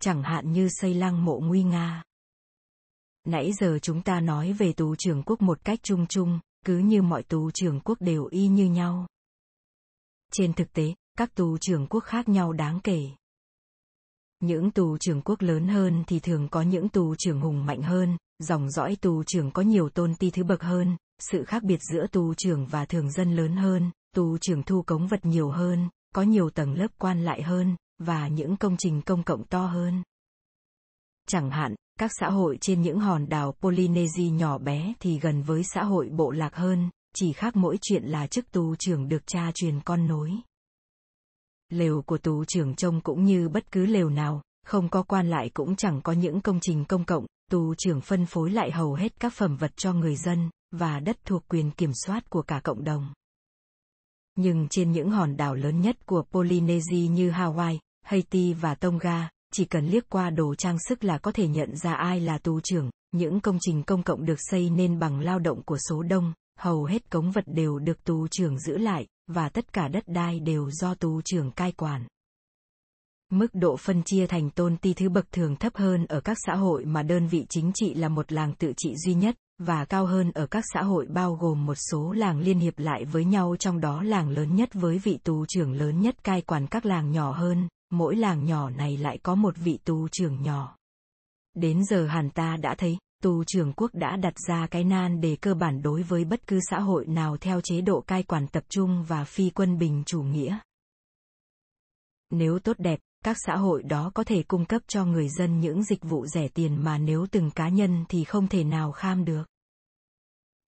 Chẳng 0.01 0.23
hạn 0.23 0.53
như 0.53 0.69
xây 0.69 0.95
lăng 0.95 1.25
mộ 1.25 1.41
nguy 1.41 1.63
nga. 1.63 2.03
Nãy 3.25 3.53
giờ 3.61 3.79
chúng 3.83 4.03
ta 4.03 4.21
nói 4.21 4.53
về 4.53 4.73
tù 4.73 4.97
trưởng 4.97 5.23
quốc 5.23 5.43
một 5.43 5.65
cách 5.65 5.79
chung 5.83 6.07
chung, 6.07 6.41
cứ 6.65 6.79
như 6.79 7.03
mọi 7.03 7.23
tù 7.23 7.51
trưởng 7.51 7.81
quốc 7.81 8.01
đều 8.01 8.25
y 8.25 8.49
như 8.49 8.65
nhau. 8.65 9.07
Trên 10.33 10.53
thực 10.53 10.73
tế, 10.73 10.95
các 11.19 11.35
tù 11.35 11.59
trưởng 11.59 11.87
quốc 11.87 12.01
khác 12.01 12.29
nhau 12.29 12.53
đáng 12.53 12.81
kể. 12.85 13.09
Những 14.41 14.71
tù 14.71 14.99
trưởng 14.99 15.23
quốc 15.23 15.43
lớn 15.43 15.69
hơn 15.69 16.05
thì 16.07 16.21
thường 16.21 16.49
có 16.49 16.63
những 16.63 16.89
tù 16.89 17.15
trưởng 17.19 17.41
hùng 17.41 17.67
mạnh 17.67 17.83
hơn, 17.83 18.17
dòng 18.39 18.71
dõi 18.71 18.97
tù 18.97 19.25
trưởng 19.25 19.51
có 19.51 19.63
nhiều 19.63 19.89
tôn 19.89 20.15
ti 20.15 20.31
thứ 20.31 20.45
bậc 20.45 20.63
hơn, 20.63 20.97
sự 21.19 21.45
khác 21.45 21.63
biệt 21.63 21.81
giữa 21.93 22.07
tù 22.07 22.35
trưởng 22.35 22.67
và 22.67 22.85
thường 22.85 23.11
dân 23.11 23.37
lớn 23.37 23.57
hơn, 23.57 23.91
tù 24.15 24.39
trưởng 24.39 24.63
thu 24.63 24.83
cống 24.83 25.07
vật 25.07 25.27
nhiều 25.27 25.51
hơn, 25.51 25.89
có 26.15 26.23
nhiều 26.23 26.51
tầng 26.51 26.75
lớp 26.75 26.89
quan 26.99 27.25
lại 27.25 27.43
hơn, 27.43 27.77
và 27.99 28.29
những 28.29 28.57
công 28.57 28.77
trình 28.77 29.03
công 29.03 29.23
cộng 29.23 29.45
to 29.45 29.67
hơn. 29.67 30.03
Chẳng 31.29 31.51
hạn, 31.51 31.75
các 31.99 32.11
xã 32.21 32.31
hội 32.31 32.59
trên 32.61 32.83
những 32.83 33.01
hòn 33.01 33.29
đảo 33.29 33.55
Polynesia 33.61 34.31
nhỏ 34.31 34.59
bé 34.59 34.93
thì 35.01 35.19
gần 35.19 35.43
với 35.43 35.65
xã 35.65 35.85
hội 35.85 36.09
bộ 36.09 36.31
lạc 36.31 36.57
hơn, 36.57 36.91
chỉ 37.15 37.33
khác 37.33 37.57
mỗi 37.57 37.79
chuyện 37.83 38.05
là 38.05 38.27
chức 38.27 38.51
tù 38.51 38.75
trưởng 38.79 39.09
được 39.09 39.27
cha 39.27 39.51
truyền 39.55 39.81
con 39.81 40.07
nối. 40.07 40.33
Lều 41.69 42.03
của 42.03 42.19
tù 42.19 42.45
trưởng 42.45 42.75
trông 42.75 43.01
cũng 43.01 43.25
như 43.25 43.49
bất 43.49 43.73
cứ 43.73 43.87
lều 43.87 44.11
nào, 44.11 44.43
không 44.67 44.89
có 44.89 45.03
quan 45.03 45.31
lại 45.31 45.51
cũng 45.55 45.77
chẳng 45.77 46.01
có 46.03 46.13
những 46.13 46.41
công 46.41 46.61
trình 46.61 46.85
công 46.85 47.05
cộng, 47.05 47.27
tù 47.51 47.75
trưởng 47.79 48.01
phân 48.01 48.27
phối 48.27 48.51
lại 48.51 48.71
hầu 48.71 48.95
hết 48.95 49.21
các 49.21 49.33
phẩm 49.33 49.57
vật 49.57 49.73
cho 49.77 49.93
người 49.93 50.17
dân, 50.17 50.51
và 50.71 51.01
đất 51.01 51.17
thuộc 51.25 51.43
quyền 51.49 51.71
kiểm 51.71 51.91
soát 51.95 52.31
của 52.31 52.43
cả 52.43 52.61
cộng 52.65 52.85
đồng. 52.85 53.13
Nhưng 54.37 54.67
trên 54.71 54.93
những 54.93 55.11
hòn 55.11 55.37
đảo 55.37 55.55
lớn 55.55 55.81
nhất 55.81 56.07
của 56.07 56.23
Polynesia 56.33 57.09
như 57.11 57.31
Hawaii, 57.31 57.79
Haiti 58.05 58.53
và 58.53 58.75
Tonga, 58.75 59.29
chỉ 59.53 59.65
cần 59.65 59.87
liếc 59.87 60.09
qua 60.09 60.31
đồ 60.31 60.55
trang 60.55 60.79
sức 60.89 61.05
là 61.05 61.19
có 61.19 61.33
thể 61.33 61.49
nhận 61.49 61.77
ra 61.77 61.95
ai 61.95 62.21
là 62.21 62.39
tù 62.39 62.61
trưởng, 62.61 62.91
những 63.13 63.41
công 63.41 63.59
trình 63.61 63.83
công 63.83 64.03
cộng 64.03 64.25
được 64.25 64.39
xây 64.39 64.71
nên 64.71 64.99
bằng 64.99 65.21
lao 65.21 65.39
động 65.39 65.63
của 65.63 65.79
số 65.89 66.03
đông, 66.03 66.33
hầu 66.59 66.85
hết 66.85 67.11
cống 67.11 67.31
vật 67.31 67.45
đều 67.47 67.79
được 67.79 68.05
tù 68.05 68.29
trưởng 68.29 68.59
giữ 68.59 68.79
lại, 68.79 69.07
và 69.27 69.49
tất 69.49 69.73
cả 69.73 69.89
đất 69.89 70.05
đai 70.07 70.41
đều 70.41 70.71
do 70.71 70.95
tù 70.95 71.21
trưởng 71.25 71.51
cai 71.51 71.73
quản. 71.73 72.07
Mức 73.31 73.47
độ 73.53 73.77
phân 73.77 74.03
chia 74.03 74.27
thành 74.27 74.51
tôn 74.51 74.77
ti 74.77 74.95
thứ 74.95 75.09
bậc 75.09 75.33
thường 75.33 75.57
thấp 75.57 75.77
hơn 75.77 76.07
ở 76.07 76.21
các 76.21 76.37
xã 76.47 76.55
hội 76.55 76.85
mà 76.85 77.03
đơn 77.03 77.27
vị 77.27 77.47
chính 77.49 77.71
trị 77.75 77.95
là 77.95 78.09
một 78.09 78.33
làng 78.33 78.55
tự 78.55 78.73
trị 78.77 78.95
duy 78.97 79.15
nhất, 79.15 79.37
và 79.59 79.85
cao 79.85 80.07
hơn 80.07 80.31
ở 80.33 80.47
các 80.47 80.65
xã 80.75 80.83
hội 80.83 81.07
bao 81.07 81.35
gồm 81.35 81.67
một 81.67 81.75
số 81.75 82.13
làng 82.13 82.39
liên 82.39 82.59
hiệp 82.59 82.79
lại 82.79 83.05
với 83.05 83.25
nhau 83.25 83.57
trong 83.59 83.81
đó 83.81 84.03
làng 84.03 84.29
lớn 84.29 84.57
nhất 84.57 84.69
với 84.75 84.99
vị 84.99 85.19
tù 85.25 85.47
trưởng 85.49 85.73
lớn 85.73 86.01
nhất 86.01 86.25
cai 86.25 86.43
quản 86.43 86.67
các 86.67 86.87
làng 86.87 87.11
nhỏ 87.11 87.33
hơn, 87.33 87.69
mỗi 87.91 88.17
làng 88.17 88.45
nhỏ 88.45 88.71
này 88.71 88.97
lại 88.97 89.19
có 89.23 89.35
một 89.35 89.57
vị 89.57 89.79
tù 89.85 90.09
trưởng 90.09 90.43
nhỏ. 90.43 90.77
Đến 91.55 91.85
giờ 91.85 92.07
hàn 92.07 92.31
ta 92.31 92.57
đã 92.57 92.75
thấy, 92.79 92.99
tù 93.23 93.45
trưởng 93.45 93.73
quốc 93.73 93.91
đã 93.95 94.17
đặt 94.17 94.35
ra 94.49 94.67
cái 94.67 94.85
nan 94.85 95.21
đề 95.21 95.37
cơ 95.41 95.55
bản 95.55 95.83
đối 95.83 96.03
với 96.03 96.25
bất 96.25 96.47
cứ 96.47 96.61
xã 96.71 96.81
hội 96.81 97.07
nào 97.07 97.37
theo 97.37 97.61
chế 97.61 97.81
độ 97.81 98.01
cai 98.01 98.23
quản 98.23 98.49
tập 98.49 98.65
trung 98.69 99.05
và 99.09 99.25
phi 99.25 99.51
quân 99.51 99.79
bình 99.79 100.03
chủ 100.07 100.23
nghĩa. 100.23 100.59
Nếu 102.31 102.59
tốt 102.59 102.77
đẹp, 102.79 102.99
các 103.25 103.37
xã 103.47 103.57
hội 103.57 103.83
đó 103.83 104.11
có 104.15 104.25
thể 104.25 104.43
cung 104.43 104.65
cấp 104.65 104.83
cho 104.89 105.05
người 105.05 105.29
dân 105.29 105.61
những 105.61 105.85
dịch 105.85 106.05
vụ 106.05 106.27
rẻ 106.27 106.49
tiền 106.49 106.85
mà 106.85 106.99
nếu 106.99 107.27
từng 107.31 107.51
cá 107.51 107.69
nhân 107.69 108.05
thì 108.09 108.25
không 108.25 108.49
thể 108.49 108.65
nào 108.65 108.93
kham 108.93 109.25
được. 109.25 109.43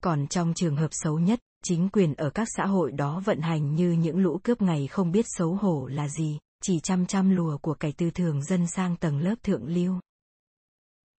Còn 0.02 0.26
trong 0.26 0.54
trường 0.54 0.76
hợp 0.76 0.88
xấu 0.90 1.18
nhất, 1.18 1.40
chính 1.64 1.88
quyền 1.88 2.14
ở 2.14 2.30
các 2.30 2.48
xã 2.56 2.66
hội 2.66 2.92
đó 2.92 3.22
vận 3.24 3.40
hành 3.40 3.74
như 3.74 3.92
những 3.92 4.18
lũ 4.18 4.40
cướp 4.42 4.62
ngày 4.62 4.86
không 4.86 5.12
biết 5.12 5.26
xấu 5.28 5.54
hổ 5.54 5.86
là 5.86 6.08
gì, 6.08 6.38
chỉ 6.62 6.80
chăm 6.80 7.06
chăm 7.06 7.30
lùa 7.30 7.58
của 7.58 7.74
cải 7.74 7.92
tư 7.92 8.10
thường 8.10 8.42
dân 8.44 8.66
sang 8.66 8.96
tầng 8.96 9.18
lớp 9.18 9.34
thượng 9.42 9.66
lưu. 9.66 9.94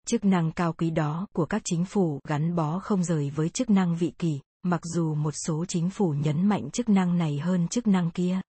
Chức 0.08 0.26
năng 0.26 0.52
cao 0.52 0.74
quý 0.74 0.90
đó 0.90 1.28
của 1.34 1.46
các 1.46 1.62
chính 1.66 1.86
phủ 1.86 2.20
gắn 2.28 2.56
bó 2.56 2.80
không 2.80 3.04
rời 3.04 3.30
với 3.30 3.50
chức 3.50 3.70
năng 3.70 3.96
vị 3.96 4.14
kỳ, 4.18 4.40
mặc 4.64 4.82
dù 4.84 5.16
một 5.16 5.34
số 5.46 5.66
chính 5.66 5.90
phủ 5.90 6.14
nhấn 6.24 6.48
mạnh 6.48 6.70
chức 6.72 6.90
năng 6.90 7.18
này 7.18 7.40
hơn 7.40 7.68
chức 7.68 7.88
năng 7.88 8.12
kia. 8.12 8.42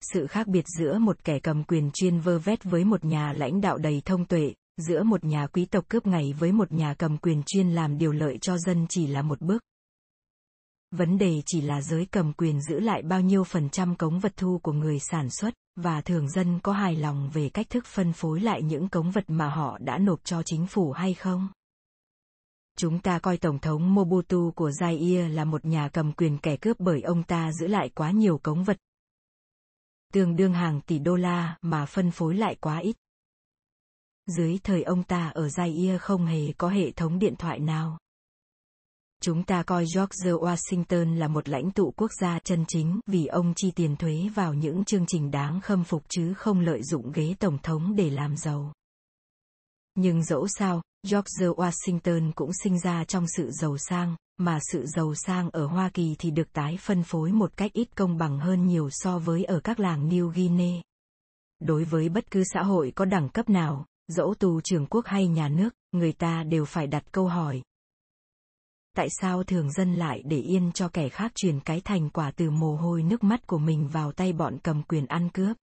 Sự 0.00 0.26
khác 0.26 0.46
biệt 0.46 0.64
giữa 0.78 0.98
một 0.98 1.24
kẻ 1.24 1.38
cầm 1.38 1.64
quyền 1.64 1.90
chuyên 1.94 2.20
vơ 2.20 2.38
vét 2.38 2.64
với 2.64 2.84
một 2.84 3.04
nhà 3.04 3.32
lãnh 3.32 3.60
đạo 3.60 3.78
đầy 3.78 4.02
thông 4.04 4.24
tuệ, 4.24 4.54
giữa 4.76 5.02
một 5.02 5.24
nhà 5.24 5.46
quý 5.46 5.64
tộc 5.64 5.84
cướp 5.88 6.06
ngày 6.06 6.34
với 6.38 6.52
một 6.52 6.72
nhà 6.72 6.94
cầm 6.94 7.18
quyền 7.18 7.42
chuyên 7.46 7.70
làm 7.70 7.98
điều 7.98 8.12
lợi 8.12 8.38
cho 8.40 8.58
dân 8.58 8.86
chỉ 8.88 9.06
là 9.06 9.22
một 9.22 9.40
bước. 9.40 9.62
Vấn 10.90 11.18
đề 11.18 11.42
chỉ 11.46 11.60
là 11.60 11.82
giới 11.82 12.06
cầm 12.06 12.32
quyền 12.32 12.60
giữ 12.62 12.80
lại 12.80 13.02
bao 13.02 13.20
nhiêu 13.20 13.44
phần 13.44 13.70
trăm 13.70 13.96
cống 13.96 14.18
vật 14.18 14.32
thu 14.36 14.60
của 14.62 14.72
người 14.72 14.98
sản 14.98 15.30
xuất, 15.30 15.54
và 15.76 16.00
thường 16.00 16.30
dân 16.30 16.60
có 16.62 16.72
hài 16.72 16.96
lòng 16.96 17.30
về 17.32 17.48
cách 17.48 17.70
thức 17.70 17.86
phân 17.86 18.12
phối 18.12 18.40
lại 18.40 18.62
những 18.62 18.88
cống 18.88 19.10
vật 19.10 19.24
mà 19.28 19.48
họ 19.48 19.78
đã 19.78 19.98
nộp 19.98 20.24
cho 20.24 20.42
chính 20.42 20.66
phủ 20.66 20.92
hay 20.92 21.14
không? 21.14 21.48
Chúng 22.78 22.98
ta 22.98 23.18
coi 23.18 23.36
Tổng 23.36 23.58
thống 23.58 23.94
Mobutu 23.94 24.52
của 24.54 24.70
Zaire 24.70 25.28
là 25.28 25.44
một 25.44 25.64
nhà 25.64 25.88
cầm 25.88 26.12
quyền 26.12 26.38
kẻ 26.38 26.56
cướp 26.56 26.76
bởi 26.80 27.00
ông 27.00 27.22
ta 27.22 27.52
giữ 27.52 27.66
lại 27.66 27.90
quá 27.94 28.10
nhiều 28.10 28.38
cống 28.38 28.64
vật. 28.64 28.76
Tương 30.12 30.36
đương 30.36 30.52
hàng 30.52 30.80
tỷ 30.80 30.98
đô 30.98 31.16
la 31.16 31.56
mà 31.62 31.86
phân 31.86 32.10
phối 32.10 32.34
lại 32.34 32.54
quá 32.60 32.78
ít. 32.78 32.96
Dưới 34.26 34.58
thời 34.64 34.82
ông 34.82 35.02
ta 35.02 35.28
ở 35.28 35.46
Zaire 35.46 35.98
không 35.98 36.26
hề 36.26 36.52
có 36.52 36.68
hệ 36.68 36.90
thống 36.90 37.18
điện 37.18 37.34
thoại 37.38 37.58
nào. 37.58 37.98
Chúng 39.22 39.44
ta 39.44 39.62
coi 39.62 39.84
George 39.94 40.30
Washington 40.30 41.16
là 41.16 41.28
một 41.28 41.48
lãnh 41.48 41.70
tụ 41.70 41.92
quốc 41.96 42.10
gia 42.20 42.38
chân 42.38 42.64
chính 42.68 43.00
vì 43.06 43.26
ông 43.26 43.52
chi 43.56 43.70
tiền 43.70 43.96
thuế 43.96 44.28
vào 44.34 44.54
những 44.54 44.84
chương 44.84 45.06
trình 45.06 45.30
đáng 45.30 45.60
khâm 45.60 45.84
phục 45.84 46.02
chứ 46.08 46.34
không 46.34 46.60
lợi 46.60 46.82
dụng 46.82 47.12
ghế 47.12 47.34
tổng 47.38 47.58
thống 47.62 47.96
để 47.96 48.10
làm 48.10 48.36
giàu. 48.36 48.72
Nhưng 49.94 50.24
dẫu 50.24 50.46
sao, 50.48 50.82
George 51.02 51.46
Washington 51.46 52.32
cũng 52.34 52.50
sinh 52.64 52.78
ra 52.80 53.04
trong 53.04 53.26
sự 53.36 53.50
giàu 53.50 53.76
sang, 53.78 54.16
mà 54.40 54.58
sự 54.72 54.86
giàu 54.86 55.14
sang 55.14 55.50
ở 55.50 55.66
Hoa 55.66 55.90
Kỳ 55.94 56.16
thì 56.18 56.30
được 56.30 56.52
tái 56.52 56.78
phân 56.80 57.02
phối 57.02 57.32
một 57.32 57.56
cách 57.56 57.72
ít 57.72 57.96
công 57.96 58.18
bằng 58.18 58.38
hơn 58.38 58.66
nhiều 58.66 58.88
so 58.90 59.18
với 59.18 59.44
ở 59.44 59.60
các 59.60 59.80
làng 59.80 60.08
New 60.08 60.28
Guinea. 60.28 60.82
Đối 61.60 61.84
với 61.84 62.08
bất 62.08 62.30
cứ 62.30 62.44
xã 62.44 62.62
hội 62.62 62.92
có 62.96 63.04
đẳng 63.04 63.28
cấp 63.28 63.48
nào, 63.48 63.86
dẫu 64.08 64.34
tù 64.34 64.60
trưởng 64.60 64.86
quốc 64.86 65.06
hay 65.06 65.26
nhà 65.26 65.48
nước, 65.48 65.74
người 65.92 66.12
ta 66.12 66.42
đều 66.42 66.64
phải 66.64 66.86
đặt 66.86 67.12
câu 67.12 67.26
hỏi, 67.26 67.62
tại 68.96 69.08
sao 69.20 69.44
thường 69.44 69.72
dân 69.72 69.94
lại 69.94 70.22
để 70.24 70.36
yên 70.36 70.72
cho 70.72 70.88
kẻ 70.88 71.08
khác 71.08 71.32
truyền 71.34 71.60
cái 71.60 71.80
thành 71.80 72.10
quả 72.10 72.30
từ 72.30 72.50
mồ 72.50 72.76
hôi 72.76 73.02
nước 73.02 73.24
mắt 73.24 73.46
của 73.46 73.58
mình 73.58 73.88
vào 73.88 74.12
tay 74.12 74.32
bọn 74.32 74.58
cầm 74.62 74.82
quyền 74.82 75.06
ăn 75.06 75.28
cướp? 75.30 75.56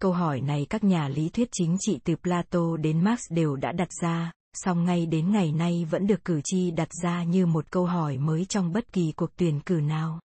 Câu 0.00 0.12
hỏi 0.12 0.40
này 0.40 0.66
các 0.70 0.84
nhà 0.84 1.08
lý 1.08 1.28
thuyết 1.28 1.48
chính 1.52 1.76
trị 1.80 1.98
từ 2.04 2.16
Plato 2.16 2.76
đến 2.76 3.04
Marx 3.04 3.20
đều 3.30 3.56
đã 3.56 3.72
đặt 3.72 3.88
ra, 4.02 4.32
song 4.64 4.84
ngay 4.84 5.06
đến 5.06 5.32
ngày 5.32 5.52
nay 5.52 5.86
vẫn 5.90 6.06
được 6.06 6.24
cử 6.24 6.40
tri 6.44 6.70
đặt 6.70 6.88
ra 7.02 7.24
như 7.24 7.46
một 7.46 7.70
câu 7.70 7.86
hỏi 7.86 8.18
mới 8.18 8.44
trong 8.44 8.72
bất 8.72 8.92
kỳ 8.92 9.12
cuộc 9.12 9.36
tuyển 9.36 9.60
cử 9.60 9.74
nào. 9.74 10.20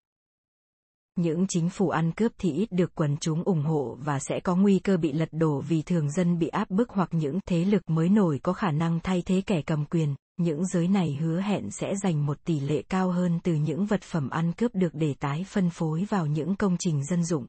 Những 1.15 1.45
chính 1.47 1.69
phủ 1.69 1.89
ăn 1.89 2.11
cướp 2.11 2.31
thì 2.37 2.51
ít 2.51 2.71
được 2.71 2.95
quần 2.95 3.17
chúng 3.17 3.43
ủng 3.43 3.63
hộ 3.63 3.97
và 4.01 4.19
sẽ 4.19 4.39
có 4.39 4.55
nguy 4.55 4.79
cơ 4.79 4.97
bị 4.97 5.11
lật 5.13 5.29
đổ 5.31 5.61
vì 5.61 5.81
thường 5.81 6.11
dân 6.11 6.39
bị 6.39 6.47
áp 6.47 6.69
bức 6.69 6.89
hoặc 6.89 7.09
những 7.11 7.39
thế 7.47 7.65
lực 7.65 7.89
mới 7.89 8.09
nổi 8.09 8.39
có 8.43 8.53
khả 8.53 8.71
năng 8.71 8.99
thay 8.99 9.23
thế 9.25 9.41
kẻ 9.45 9.61
cầm 9.61 9.85
quyền, 9.85 10.15
những 10.37 10.65
giới 10.65 10.87
này 10.87 11.17
hứa 11.19 11.41
hẹn 11.41 11.71
sẽ 11.71 11.95
dành 12.03 12.25
một 12.25 12.37
tỷ 12.45 12.59
lệ 12.59 12.81
cao 12.89 13.11
hơn 13.11 13.39
từ 13.43 13.53
những 13.53 13.85
vật 13.85 14.01
phẩm 14.01 14.29
ăn 14.29 14.53
cướp 14.53 14.75
được 14.75 14.93
để 14.93 15.13
tái 15.19 15.45
phân 15.47 15.69
phối 15.69 16.05
vào 16.09 16.25
những 16.25 16.55
công 16.55 16.77
trình 16.79 17.03
dân 17.05 17.23
dụng. 17.23 17.45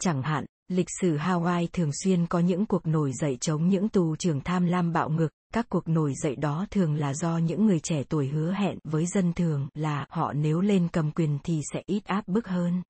Chẳng 0.00 0.22
hạn, 0.22 0.44
lịch 0.70 0.86
sử 1.00 1.16
Hawaii 1.16 1.66
thường 1.72 1.90
xuyên 1.92 2.26
có 2.26 2.38
những 2.38 2.66
cuộc 2.66 2.86
nổi 2.86 3.12
dậy 3.12 3.38
chống 3.40 3.68
những 3.68 3.88
tù 3.88 4.16
trưởng 4.16 4.40
tham 4.40 4.66
lam 4.66 4.92
bạo 4.92 5.10
ngược, 5.10 5.28
các 5.54 5.66
cuộc 5.68 5.88
nổi 5.88 6.12
dậy 6.22 6.36
đó 6.36 6.66
thường 6.70 6.94
là 6.94 7.14
do 7.14 7.38
những 7.38 7.66
người 7.66 7.80
trẻ 7.80 8.02
tuổi 8.08 8.28
hứa 8.28 8.52
hẹn 8.52 8.78
với 8.84 9.06
dân 9.06 9.32
thường 9.32 9.68
là 9.74 10.06
họ 10.08 10.32
nếu 10.32 10.60
lên 10.60 10.88
cầm 10.92 11.12
quyền 11.12 11.38
thì 11.44 11.60
sẽ 11.72 11.82
ít 11.86 12.04
áp 12.04 12.28
bức 12.28 12.48
hơn. 12.48 12.82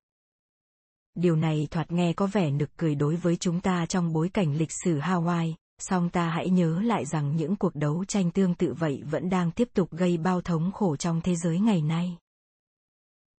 Điều 1.14 1.36
này 1.36 1.68
thoạt 1.70 1.92
nghe 1.92 2.12
có 2.12 2.26
vẻ 2.26 2.50
nực 2.50 2.70
cười 2.76 2.94
đối 2.94 3.16
với 3.16 3.36
chúng 3.36 3.60
ta 3.60 3.86
trong 3.86 4.12
bối 4.12 4.28
cảnh 4.28 4.56
lịch 4.56 4.72
sử 4.84 4.98
Hawaii, 4.98 5.54
song 5.78 6.10
ta 6.10 6.30
hãy 6.30 6.50
nhớ 6.50 6.80
lại 6.80 7.04
rằng 7.04 7.36
những 7.36 7.56
cuộc 7.56 7.74
đấu 7.74 8.04
tranh 8.04 8.30
tương 8.30 8.54
tự 8.54 8.74
vậy 8.78 9.02
vẫn 9.10 9.30
đang 9.30 9.50
tiếp 9.50 9.68
tục 9.74 9.90
gây 9.90 10.16
bao 10.16 10.40
thống 10.40 10.72
khổ 10.72 10.96
trong 10.96 11.20
thế 11.20 11.36
giới 11.36 11.60
ngày 11.60 11.82
nay 11.82 12.16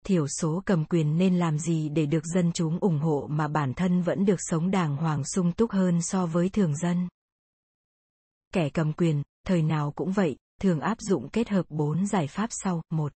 thiểu 0.07 0.27
số 0.29 0.63
cầm 0.67 0.85
quyền 0.85 1.19
nên 1.19 1.39
làm 1.39 1.59
gì 1.59 1.89
để 1.89 2.07
được 2.07 2.25
dân 2.35 2.53
chúng 2.53 2.79
ủng 2.81 2.99
hộ 2.99 3.27
mà 3.31 3.49
bản 3.49 3.75
thân 3.75 4.03
vẫn 4.03 4.25
được 4.25 4.39
sống 4.39 4.71
đàng 4.71 4.97
hoàng 4.97 5.25
sung 5.25 5.53
túc 5.53 5.71
hơn 5.71 6.03
so 6.03 6.27
với 6.27 6.49
thường 6.49 6.77
dân? 6.77 7.09
Kẻ 8.53 8.69
cầm 8.71 8.93
quyền 8.93 9.23
thời 9.47 9.63
nào 9.63 9.93
cũng 9.97 10.13
vậy 10.13 10.37
thường 10.61 10.81
áp 10.81 11.01
dụng 11.01 11.29
kết 11.29 11.49
hợp 11.49 11.67
bốn 11.69 12.07
giải 12.07 12.27
pháp 12.27 12.49
sau. 12.51 12.83
Một 12.91 13.13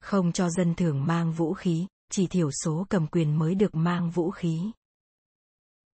không 0.00 0.32
cho 0.32 0.50
dân 0.50 0.74
thường 0.74 1.06
mang 1.06 1.32
vũ 1.32 1.54
khí 1.54 1.86
chỉ 2.10 2.26
thiểu 2.26 2.50
số 2.50 2.86
cầm 2.88 3.06
quyền 3.06 3.38
mới 3.38 3.54
được 3.54 3.74
mang 3.74 4.10
vũ 4.10 4.30
khí. 4.30 4.70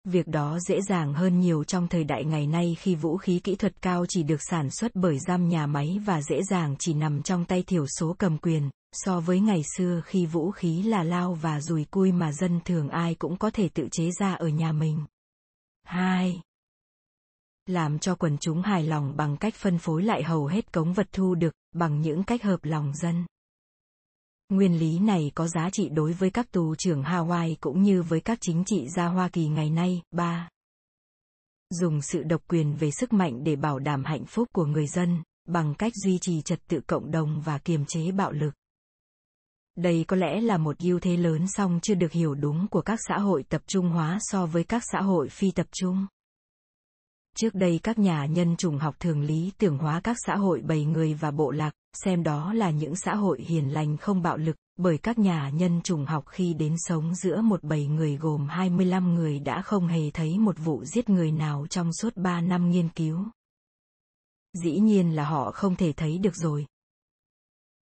Việc 0.04 0.26
đó 0.26 0.58
dễ 0.68 0.80
dàng 0.88 1.14
hơn 1.14 1.40
nhiều 1.40 1.64
trong 1.64 1.88
thời 1.88 2.04
đại 2.04 2.24
ngày 2.24 2.46
nay 2.46 2.76
khi 2.80 2.94
vũ 2.94 3.16
khí 3.16 3.40
kỹ 3.44 3.54
thuật 3.54 3.82
cao 3.82 4.06
chỉ 4.08 4.22
được 4.22 4.42
sản 4.50 4.70
xuất 4.70 4.90
bởi 4.94 5.18
giam 5.18 5.48
nhà 5.48 5.66
máy 5.66 6.00
và 6.04 6.22
dễ 6.22 6.42
dàng 6.50 6.76
chỉ 6.78 6.94
nằm 6.94 7.22
trong 7.22 7.44
tay 7.44 7.62
thiểu 7.62 7.86
số 7.86 8.16
cầm 8.18 8.38
quyền, 8.38 8.70
so 8.94 9.20
với 9.20 9.40
ngày 9.40 9.62
xưa 9.76 10.00
khi 10.04 10.26
vũ 10.26 10.50
khí 10.50 10.82
là 10.82 11.02
lao 11.02 11.34
và 11.34 11.60
dùi 11.60 11.84
cui 11.84 12.12
mà 12.12 12.32
dân 12.32 12.60
thường 12.64 12.88
ai 12.88 13.14
cũng 13.14 13.36
có 13.36 13.50
thể 13.50 13.68
tự 13.68 13.88
chế 13.92 14.10
ra 14.20 14.34
ở 14.34 14.48
nhà 14.48 14.72
mình. 14.72 15.04
2. 15.84 16.40
Làm 17.66 17.98
cho 17.98 18.14
quần 18.14 18.38
chúng 18.38 18.62
hài 18.62 18.82
lòng 18.82 19.16
bằng 19.16 19.36
cách 19.36 19.54
phân 19.54 19.78
phối 19.78 20.02
lại 20.02 20.22
hầu 20.22 20.46
hết 20.46 20.72
cống 20.72 20.92
vật 20.92 21.08
thu 21.12 21.34
được, 21.34 21.54
bằng 21.72 22.00
những 22.00 22.24
cách 22.24 22.42
hợp 22.42 22.64
lòng 22.64 22.92
dân. 22.94 23.26
Nguyên 24.48 24.78
lý 24.78 24.98
này 24.98 25.32
có 25.34 25.48
giá 25.48 25.70
trị 25.70 25.88
đối 25.88 26.12
với 26.12 26.30
các 26.30 26.50
tù 26.50 26.74
trưởng 26.74 27.02
Hawaii 27.02 27.54
cũng 27.60 27.82
như 27.82 28.02
với 28.02 28.20
các 28.20 28.38
chính 28.40 28.64
trị 28.66 28.88
gia 28.96 29.06
Hoa 29.06 29.28
Kỳ 29.28 29.48
ngày 29.48 29.70
nay. 29.70 30.02
3. 30.10 30.48
Dùng 31.70 32.02
sự 32.02 32.22
độc 32.22 32.42
quyền 32.48 32.74
về 32.74 32.90
sức 32.90 33.12
mạnh 33.12 33.44
để 33.44 33.56
bảo 33.56 33.78
đảm 33.78 34.04
hạnh 34.04 34.24
phúc 34.26 34.48
của 34.52 34.66
người 34.66 34.86
dân, 34.86 35.22
bằng 35.48 35.74
cách 35.74 35.92
duy 36.04 36.18
trì 36.18 36.42
trật 36.42 36.60
tự 36.68 36.80
cộng 36.86 37.10
đồng 37.10 37.40
và 37.40 37.58
kiềm 37.58 37.84
chế 37.84 38.10
bạo 38.12 38.32
lực. 38.32 38.54
Đây 39.76 40.04
có 40.08 40.16
lẽ 40.16 40.40
là 40.40 40.58
một 40.58 40.78
ưu 40.78 41.00
thế 41.00 41.16
lớn 41.16 41.46
song 41.48 41.78
chưa 41.82 41.94
được 41.94 42.12
hiểu 42.12 42.34
đúng 42.34 42.66
của 42.68 42.80
các 42.80 42.98
xã 43.08 43.18
hội 43.18 43.42
tập 43.48 43.62
trung 43.66 43.88
hóa 43.88 44.18
so 44.20 44.46
với 44.46 44.64
các 44.64 44.82
xã 44.92 45.00
hội 45.00 45.28
phi 45.28 45.50
tập 45.50 45.66
trung. 45.72 46.06
Trước 47.36 47.54
đây 47.54 47.80
các 47.82 47.98
nhà 47.98 48.26
nhân 48.26 48.56
chủng 48.56 48.78
học 48.78 48.96
thường 49.00 49.20
lý 49.20 49.52
tưởng 49.58 49.78
hóa 49.78 50.00
các 50.00 50.16
xã 50.26 50.36
hội 50.36 50.60
bầy 50.60 50.84
người 50.84 51.14
và 51.14 51.30
bộ 51.30 51.50
lạc, 51.50 51.72
xem 52.04 52.22
đó 52.22 52.52
là 52.52 52.70
những 52.70 52.96
xã 52.96 53.14
hội 53.14 53.42
hiền 53.42 53.72
lành 53.72 53.96
không 53.96 54.22
bạo 54.22 54.36
lực, 54.36 54.56
bởi 54.76 54.98
các 54.98 55.18
nhà 55.18 55.50
nhân 55.50 55.80
chủng 55.82 56.04
học 56.04 56.24
khi 56.26 56.54
đến 56.54 56.74
sống 56.78 57.14
giữa 57.14 57.40
một 57.40 57.62
bầy 57.62 57.86
người 57.86 58.16
gồm 58.16 58.46
25 58.48 59.14
người 59.14 59.38
đã 59.38 59.62
không 59.62 59.86
hề 59.86 60.10
thấy 60.10 60.38
một 60.38 60.56
vụ 60.58 60.84
giết 60.84 61.10
người 61.10 61.32
nào 61.32 61.66
trong 61.70 61.92
suốt 61.92 62.16
3 62.16 62.40
năm 62.40 62.70
nghiên 62.70 62.88
cứu. 62.88 63.24
Dĩ 64.62 64.78
nhiên 64.78 65.16
là 65.16 65.24
họ 65.24 65.50
không 65.50 65.76
thể 65.76 65.92
thấy 65.92 66.18
được 66.18 66.36
rồi 66.36 66.66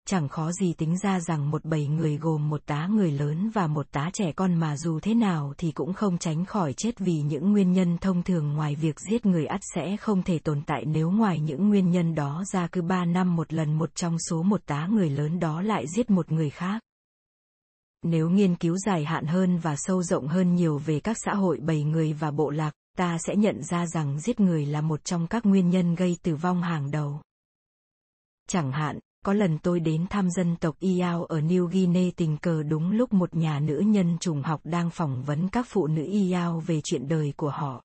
chẳng 0.05 0.29
khó 0.29 0.51
gì 0.51 0.73
tính 0.73 0.97
ra 0.97 1.19
rằng 1.19 1.51
một 1.51 1.65
bầy 1.65 1.87
người 1.87 2.17
gồm 2.17 2.49
một 2.49 2.61
tá 2.65 2.87
người 2.87 3.11
lớn 3.11 3.49
và 3.49 3.67
một 3.67 3.91
tá 3.91 4.09
trẻ 4.13 4.31
con 4.31 4.53
mà 4.53 4.77
dù 4.77 4.99
thế 4.99 5.13
nào 5.13 5.53
thì 5.57 5.71
cũng 5.71 5.93
không 5.93 6.17
tránh 6.17 6.45
khỏi 6.45 6.73
chết 6.77 6.99
vì 6.99 7.21
những 7.21 7.51
nguyên 7.51 7.73
nhân 7.73 7.97
thông 7.97 8.23
thường 8.23 8.53
ngoài 8.53 8.75
việc 8.75 8.99
giết 8.99 9.25
người 9.25 9.45
ắt 9.45 9.61
sẽ 9.75 9.97
không 9.97 10.23
thể 10.23 10.39
tồn 10.39 10.61
tại 10.65 10.85
nếu 10.85 11.11
ngoài 11.11 11.39
những 11.39 11.69
nguyên 11.69 11.91
nhân 11.91 12.15
đó 12.15 12.43
ra 12.51 12.67
cứ 12.67 12.81
ba 12.81 13.05
năm 13.05 13.35
một 13.35 13.53
lần 13.53 13.73
một 13.77 13.95
trong 13.95 14.17
số 14.29 14.43
một 14.43 14.61
tá 14.65 14.87
người 14.87 15.09
lớn 15.09 15.39
đó 15.39 15.61
lại 15.61 15.85
giết 15.95 16.09
một 16.09 16.31
người 16.31 16.49
khác. 16.49 16.81
Nếu 18.03 18.29
nghiên 18.29 18.55
cứu 18.55 18.77
dài 18.77 19.05
hạn 19.05 19.25
hơn 19.25 19.57
và 19.57 19.75
sâu 19.77 20.03
rộng 20.03 20.27
hơn 20.27 20.55
nhiều 20.55 20.77
về 20.77 20.99
các 20.99 21.17
xã 21.25 21.33
hội 21.33 21.59
bầy 21.59 21.83
người 21.83 22.13
và 22.13 22.31
bộ 22.31 22.49
lạc, 22.49 22.71
ta 22.97 23.17
sẽ 23.27 23.35
nhận 23.35 23.63
ra 23.63 23.87
rằng 23.87 24.19
giết 24.19 24.39
người 24.39 24.65
là 24.65 24.81
một 24.81 25.03
trong 25.03 25.27
các 25.27 25.45
nguyên 25.45 25.69
nhân 25.69 25.95
gây 25.95 26.17
tử 26.23 26.35
vong 26.35 26.61
hàng 26.61 26.91
đầu. 26.91 27.21
Chẳng 28.47 28.71
hạn, 28.71 28.99
có 29.25 29.33
lần 29.33 29.57
tôi 29.57 29.79
đến 29.79 30.05
thăm 30.09 30.29
dân 30.29 30.55
tộc 30.55 30.75
Iao 30.79 31.25
ở 31.25 31.39
New 31.39 31.65
Guinea 31.65 32.11
tình 32.15 32.37
cờ 32.37 32.63
đúng 32.63 32.91
lúc 32.91 33.13
một 33.13 33.35
nhà 33.35 33.59
nữ 33.59 33.79
nhân 33.79 34.17
trùng 34.19 34.41
học 34.41 34.61
đang 34.63 34.89
phỏng 34.89 35.23
vấn 35.23 35.49
các 35.49 35.65
phụ 35.69 35.87
nữ 35.87 36.05
Iao 36.11 36.59
về 36.59 36.81
chuyện 36.83 37.07
đời 37.07 37.33
của 37.37 37.49
họ. 37.49 37.83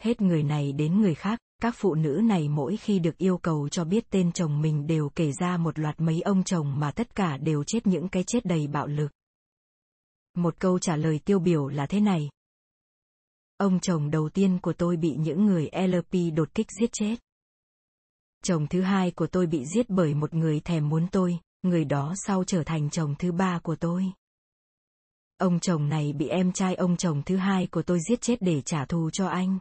Hết 0.00 0.20
người 0.20 0.42
này 0.42 0.72
đến 0.72 1.00
người 1.00 1.14
khác, 1.14 1.38
các 1.62 1.74
phụ 1.76 1.94
nữ 1.94 2.20
này 2.24 2.48
mỗi 2.48 2.76
khi 2.76 2.98
được 2.98 3.18
yêu 3.18 3.38
cầu 3.38 3.68
cho 3.68 3.84
biết 3.84 4.10
tên 4.10 4.32
chồng 4.32 4.62
mình 4.62 4.86
đều 4.86 5.08
kể 5.08 5.32
ra 5.40 5.56
một 5.56 5.78
loạt 5.78 6.00
mấy 6.00 6.20
ông 6.20 6.42
chồng 6.42 6.80
mà 6.80 6.90
tất 6.90 7.14
cả 7.14 7.36
đều 7.36 7.64
chết 7.66 7.86
những 7.86 8.08
cái 8.08 8.24
chết 8.26 8.44
đầy 8.44 8.66
bạo 8.66 8.86
lực. 8.86 9.12
Một 10.36 10.54
câu 10.58 10.78
trả 10.78 10.96
lời 10.96 11.20
tiêu 11.24 11.38
biểu 11.38 11.68
là 11.68 11.86
thế 11.86 12.00
này. 12.00 12.30
Ông 13.56 13.80
chồng 13.80 14.10
đầu 14.10 14.28
tiên 14.28 14.58
của 14.62 14.72
tôi 14.72 14.96
bị 14.96 15.16
những 15.18 15.44
người 15.46 15.70
LP 15.88 16.34
đột 16.36 16.54
kích 16.54 16.66
giết 16.80 16.90
chết 16.92 17.16
chồng 18.44 18.66
thứ 18.66 18.82
hai 18.82 19.10
của 19.10 19.26
tôi 19.26 19.46
bị 19.46 19.64
giết 19.74 19.90
bởi 19.90 20.14
một 20.14 20.34
người 20.34 20.60
thèm 20.60 20.88
muốn 20.88 21.06
tôi, 21.12 21.38
người 21.62 21.84
đó 21.84 22.14
sau 22.26 22.44
trở 22.44 22.64
thành 22.64 22.90
chồng 22.90 23.14
thứ 23.18 23.32
ba 23.32 23.58
của 23.62 23.76
tôi. 23.76 24.12
Ông 25.38 25.60
chồng 25.60 25.88
này 25.88 26.12
bị 26.12 26.28
em 26.28 26.52
trai 26.52 26.74
ông 26.74 26.96
chồng 26.96 27.22
thứ 27.26 27.36
hai 27.36 27.66
của 27.66 27.82
tôi 27.82 27.98
giết 28.08 28.20
chết 28.20 28.42
để 28.42 28.60
trả 28.60 28.84
thù 28.84 29.10
cho 29.10 29.26
anh. 29.26 29.58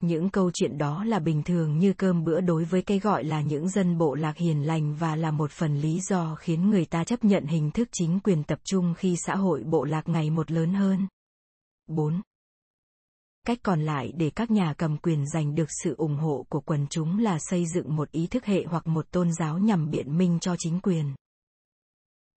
Những 0.00 0.30
câu 0.30 0.50
chuyện 0.54 0.78
đó 0.78 1.04
là 1.04 1.18
bình 1.18 1.42
thường 1.42 1.78
như 1.78 1.92
cơm 1.92 2.24
bữa 2.24 2.40
đối 2.40 2.64
với 2.64 2.82
cái 2.82 2.98
gọi 2.98 3.24
là 3.24 3.40
những 3.40 3.68
dân 3.68 3.98
bộ 3.98 4.14
lạc 4.14 4.36
hiền 4.36 4.66
lành 4.66 4.94
và 4.94 5.16
là 5.16 5.30
một 5.30 5.50
phần 5.50 5.80
lý 5.80 6.00
do 6.00 6.34
khiến 6.34 6.70
người 6.70 6.84
ta 6.84 7.04
chấp 7.04 7.24
nhận 7.24 7.46
hình 7.46 7.70
thức 7.70 7.88
chính 7.92 8.20
quyền 8.20 8.44
tập 8.44 8.58
trung 8.64 8.94
khi 8.96 9.16
xã 9.26 9.36
hội 9.36 9.62
bộ 9.64 9.84
lạc 9.84 10.08
ngày 10.08 10.30
một 10.30 10.50
lớn 10.50 10.74
hơn. 10.74 11.06
4 11.86 12.20
cách 13.46 13.58
còn 13.62 13.80
lại 13.80 14.12
để 14.16 14.30
các 14.30 14.50
nhà 14.50 14.74
cầm 14.78 14.96
quyền 14.96 15.26
giành 15.26 15.54
được 15.54 15.68
sự 15.82 15.94
ủng 15.98 16.16
hộ 16.16 16.46
của 16.48 16.60
quần 16.60 16.86
chúng 16.90 17.18
là 17.18 17.38
xây 17.40 17.64
dựng 17.74 17.96
một 17.96 18.10
ý 18.10 18.26
thức 18.26 18.44
hệ 18.44 18.64
hoặc 18.64 18.86
một 18.86 19.10
tôn 19.10 19.32
giáo 19.32 19.58
nhằm 19.58 19.90
biện 19.90 20.18
minh 20.18 20.38
cho 20.40 20.56
chính 20.58 20.80
quyền. 20.80 21.14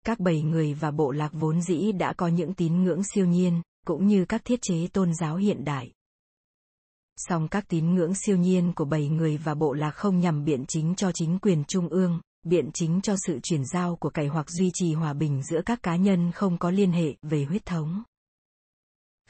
Các 0.07 0.21
bầy 0.21 0.43
người 0.43 0.75
và 0.75 0.91
bộ 0.91 1.11
lạc 1.11 1.33
vốn 1.33 1.63
dĩ 1.63 1.93
đã 1.93 2.13
có 2.13 2.29
những 2.29 2.55
tín 2.55 2.83
ngưỡng 2.83 3.03
siêu 3.15 3.27
nhiên, 3.27 3.63
cũng 3.87 4.07
như 4.07 4.25
các 4.25 4.45
thiết 4.45 4.59
chế 4.63 4.89
tôn 4.93 5.15
giáo 5.15 5.37
hiện 5.37 5.65
đại. 5.65 5.93
Song 7.17 7.49
các 7.49 7.65
tín 7.69 7.95
ngưỡng 7.95 8.15
siêu 8.15 8.37
nhiên 8.37 8.73
của 8.77 8.85
bầy 8.85 9.09
người 9.09 9.37
và 9.37 9.55
bộ 9.55 9.73
lạc 9.73 9.91
không 9.91 10.19
nhằm 10.21 10.45
biện 10.45 10.65
chính 10.69 10.95
cho 10.95 11.11
chính 11.15 11.39
quyền 11.39 11.65
trung 11.65 11.89
ương, 11.89 12.21
biện 12.43 12.71
chính 12.75 13.01
cho 13.01 13.15
sự 13.27 13.39
chuyển 13.43 13.65
giao 13.65 13.97
của 13.97 14.11
cải 14.11 14.27
hoặc 14.27 14.51
duy 14.51 14.71
trì 14.75 14.95
hòa 14.95 15.13
bình 15.13 15.43
giữa 15.43 15.61
các 15.67 15.83
cá 15.83 15.97
nhân 15.97 16.33
không 16.33 16.59
có 16.59 16.71
liên 16.71 16.93
hệ 16.93 17.15
về 17.23 17.45
huyết 17.45 17.67
thống 17.67 18.03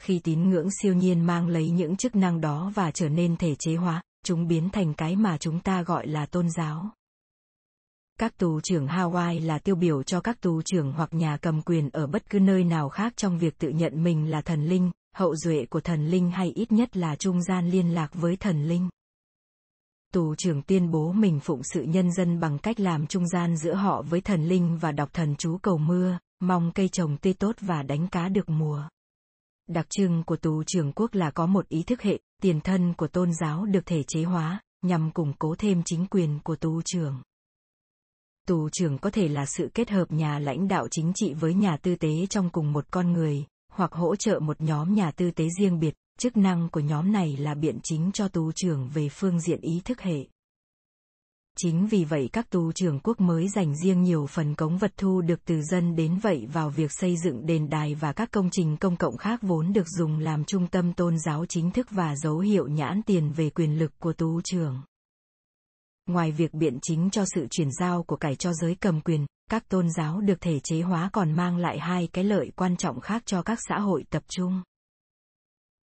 khi 0.01 0.19
tín 0.19 0.49
ngưỡng 0.49 0.69
siêu 0.81 0.93
nhiên 0.93 1.25
mang 1.25 1.47
lấy 1.47 1.69
những 1.69 1.95
chức 1.95 2.15
năng 2.15 2.41
đó 2.41 2.71
và 2.75 2.91
trở 2.91 3.09
nên 3.09 3.37
thể 3.37 3.55
chế 3.59 3.75
hóa, 3.75 4.01
chúng 4.25 4.47
biến 4.47 4.69
thành 4.69 4.93
cái 4.93 5.15
mà 5.15 5.37
chúng 5.37 5.59
ta 5.59 5.81
gọi 5.81 6.07
là 6.07 6.25
tôn 6.25 6.49
giáo. 6.49 6.89
Các 8.19 8.37
tù 8.37 8.61
trưởng 8.61 8.87
Hawaii 8.87 9.45
là 9.45 9.59
tiêu 9.59 9.75
biểu 9.75 10.03
cho 10.03 10.21
các 10.21 10.41
tù 10.41 10.61
trưởng 10.61 10.91
hoặc 10.91 11.13
nhà 11.13 11.37
cầm 11.37 11.61
quyền 11.61 11.89
ở 11.89 12.07
bất 12.07 12.29
cứ 12.29 12.39
nơi 12.39 12.63
nào 12.63 12.89
khác 12.89 13.13
trong 13.15 13.37
việc 13.37 13.57
tự 13.57 13.69
nhận 13.69 14.03
mình 14.03 14.31
là 14.31 14.41
thần 14.41 14.65
linh, 14.65 14.91
hậu 15.15 15.35
duệ 15.35 15.65
của 15.69 15.81
thần 15.81 16.07
linh 16.07 16.31
hay 16.31 16.51
ít 16.55 16.71
nhất 16.71 16.97
là 16.97 17.15
trung 17.15 17.41
gian 17.43 17.69
liên 17.69 17.93
lạc 17.93 18.13
với 18.13 18.35
thần 18.35 18.63
linh. 18.63 18.89
Tù 20.13 20.35
trưởng 20.35 20.61
tuyên 20.61 20.91
bố 20.91 21.11
mình 21.11 21.39
phụng 21.39 21.61
sự 21.63 21.83
nhân 21.83 22.11
dân 22.11 22.39
bằng 22.39 22.57
cách 22.57 22.79
làm 22.79 23.07
trung 23.07 23.27
gian 23.27 23.57
giữa 23.57 23.73
họ 23.73 24.01
với 24.01 24.21
thần 24.21 24.45
linh 24.45 24.77
và 24.77 24.91
đọc 24.91 25.09
thần 25.13 25.35
chú 25.35 25.57
cầu 25.57 25.77
mưa, 25.77 26.17
mong 26.39 26.71
cây 26.75 26.87
trồng 26.87 27.17
tươi 27.17 27.33
tốt 27.33 27.55
và 27.59 27.83
đánh 27.83 28.07
cá 28.07 28.29
được 28.29 28.49
mùa. 28.49 28.83
Đặc 29.67 29.89
trưng 29.89 30.23
của 30.23 30.35
tù 30.35 30.63
trưởng 30.63 30.91
quốc 30.95 31.13
là 31.13 31.31
có 31.31 31.45
một 31.45 31.69
ý 31.69 31.83
thức 31.83 32.01
hệ, 32.01 32.19
tiền 32.41 32.61
thân 32.61 32.93
của 32.93 33.07
tôn 33.07 33.33
giáo 33.33 33.65
được 33.65 33.85
thể 33.85 34.03
chế 34.03 34.23
hóa, 34.23 34.61
nhằm 34.81 35.11
củng 35.11 35.33
cố 35.39 35.55
thêm 35.57 35.81
chính 35.85 36.05
quyền 36.07 36.39
của 36.43 36.55
tù 36.55 36.81
trưởng. 36.85 37.21
Tù 38.47 38.69
trưởng 38.69 38.97
có 38.97 39.09
thể 39.09 39.27
là 39.27 39.45
sự 39.45 39.69
kết 39.73 39.89
hợp 39.89 40.11
nhà 40.11 40.39
lãnh 40.39 40.67
đạo 40.67 40.87
chính 40.91 41.11
trị 41.15 41.33
với 41.33 41.53
nhà 41.53 41.77
tư 41.77 41.95
tế 41.95 42.25
trong 42.29 42.49
cùng 42.49 42.73
một 42.73 42.85
con 42.91 43.13
người, 43.13 43.45
hoặc 43.71 43.91
hỗ 43.91 44.15
trợ 44.15 44.39
một 44.39 44.61
nhóm 44.61 44.93
nhà 44.93 45.11
tư 45.11 45.31
tế 45.31 45.47
riêng 45.59 45.79
biệt, 45.79 45.95
chức 46.19 46.37
năng 46.37 46.69
của 46.69 46.79
nhóm 46.79 47.11
này 47.11 47.37
là 47.37 47.53
biện 47.53 47.79
chính 47.83 48.11
cho 48.13 48.27
tù 48.27 48.51
trưởng 48.55 48.89
về 48.93 49.09
phương 49.09 49.39
diện 49.39 49.61
ý 49.61 49.81
thức 49.85 50.01
hệ. 50.01 50.27
Chính 51.59 51.87
vì 51.87 52.05
vậy 52.05 52.29
các 52.33 52.49
tu 52.49 52.71
trưởng 52.71 52.99
quốc 52.99 53.21
mới 53.21 53.49
dành 53.49 53.75
riêng 53.75 54.03
nhiều 54.03 54.25
phần 54.25 54.55
cống 54.55 54.77
vật 54.77 54.91
thu 54.97 55.21
được 55.21 55.45
từ 55.45 55.61
dân 55.61 55.95
đến 55.95 56.19
vậy 56.21 56.47
vào 56.53 56.69
việc 56.69 56.91
xây 56.91 57.15
dựng 57.23 57.45
đền 57.45 57.69
đài 57.69 57.95
và 57.95 58.13
các 58.13 58.31
công 58.31 58.49
trình 58.51 58.77
công 58.77 58.95
cộng 58.95 59.17
khác 59.17 59.39
vốn 59.41 59.73
được 59.73 59.87
dùng 59.87 60.19
làm 60.19 60.45
trung 60.45 60.67
tâm 60.67 60.93
tôn 60.93 61.19
giáo 61.19 61.45
chính 61.49 61.71
thức 61.71 61.87
và 61.91 62.15
dấu 62.15 62.39
hiệu 62.39 62.67
nhãn 62.67 63.01
tiền 63.03 63.31
về 63.31 63.49
quyền 63.49 63.79
lực 63.79 63.91
của 63.99 64.13
tu 64.13 64.41
trưởng. 64.41 64.81
Ngoài 66.05 66.31
việc 66.31 66.53
biện 66.53 66.77
chính 66.81 67.09
cho 67.09 67.23
sự 67.35 67.47
chuyển 67.51 67.69
giao 67.79 68.03
của 68.03 68.15
cải 68.15 68.35
cho 68.35 68.53
giới 68.53 68.75
cầm 68.75 69.01
quyền, 69.01 69.25
các 69.49 69.69
tôn 69.69 69.89
giáo 69.97 70.21
được 70.21 70.41
thể 70.41 70.59
chế 70.63 70.81
hóa 70.81 71.09
còn 71.13 71.31
mang 71.31 71.57
lại 71.57 71.79
hai 71.79 72.07
cái 72.13 72.23
lợi 72.23 72.51
quan 72.55 72.77
trọng 72.77 72.99
khác 72.99 73.23
cho 73.25 73.41
các 73.41 73.59
xã 73.67 73.79
hội 73.79 74.05
tập 74.09 74.23
trung. 74.27 74.61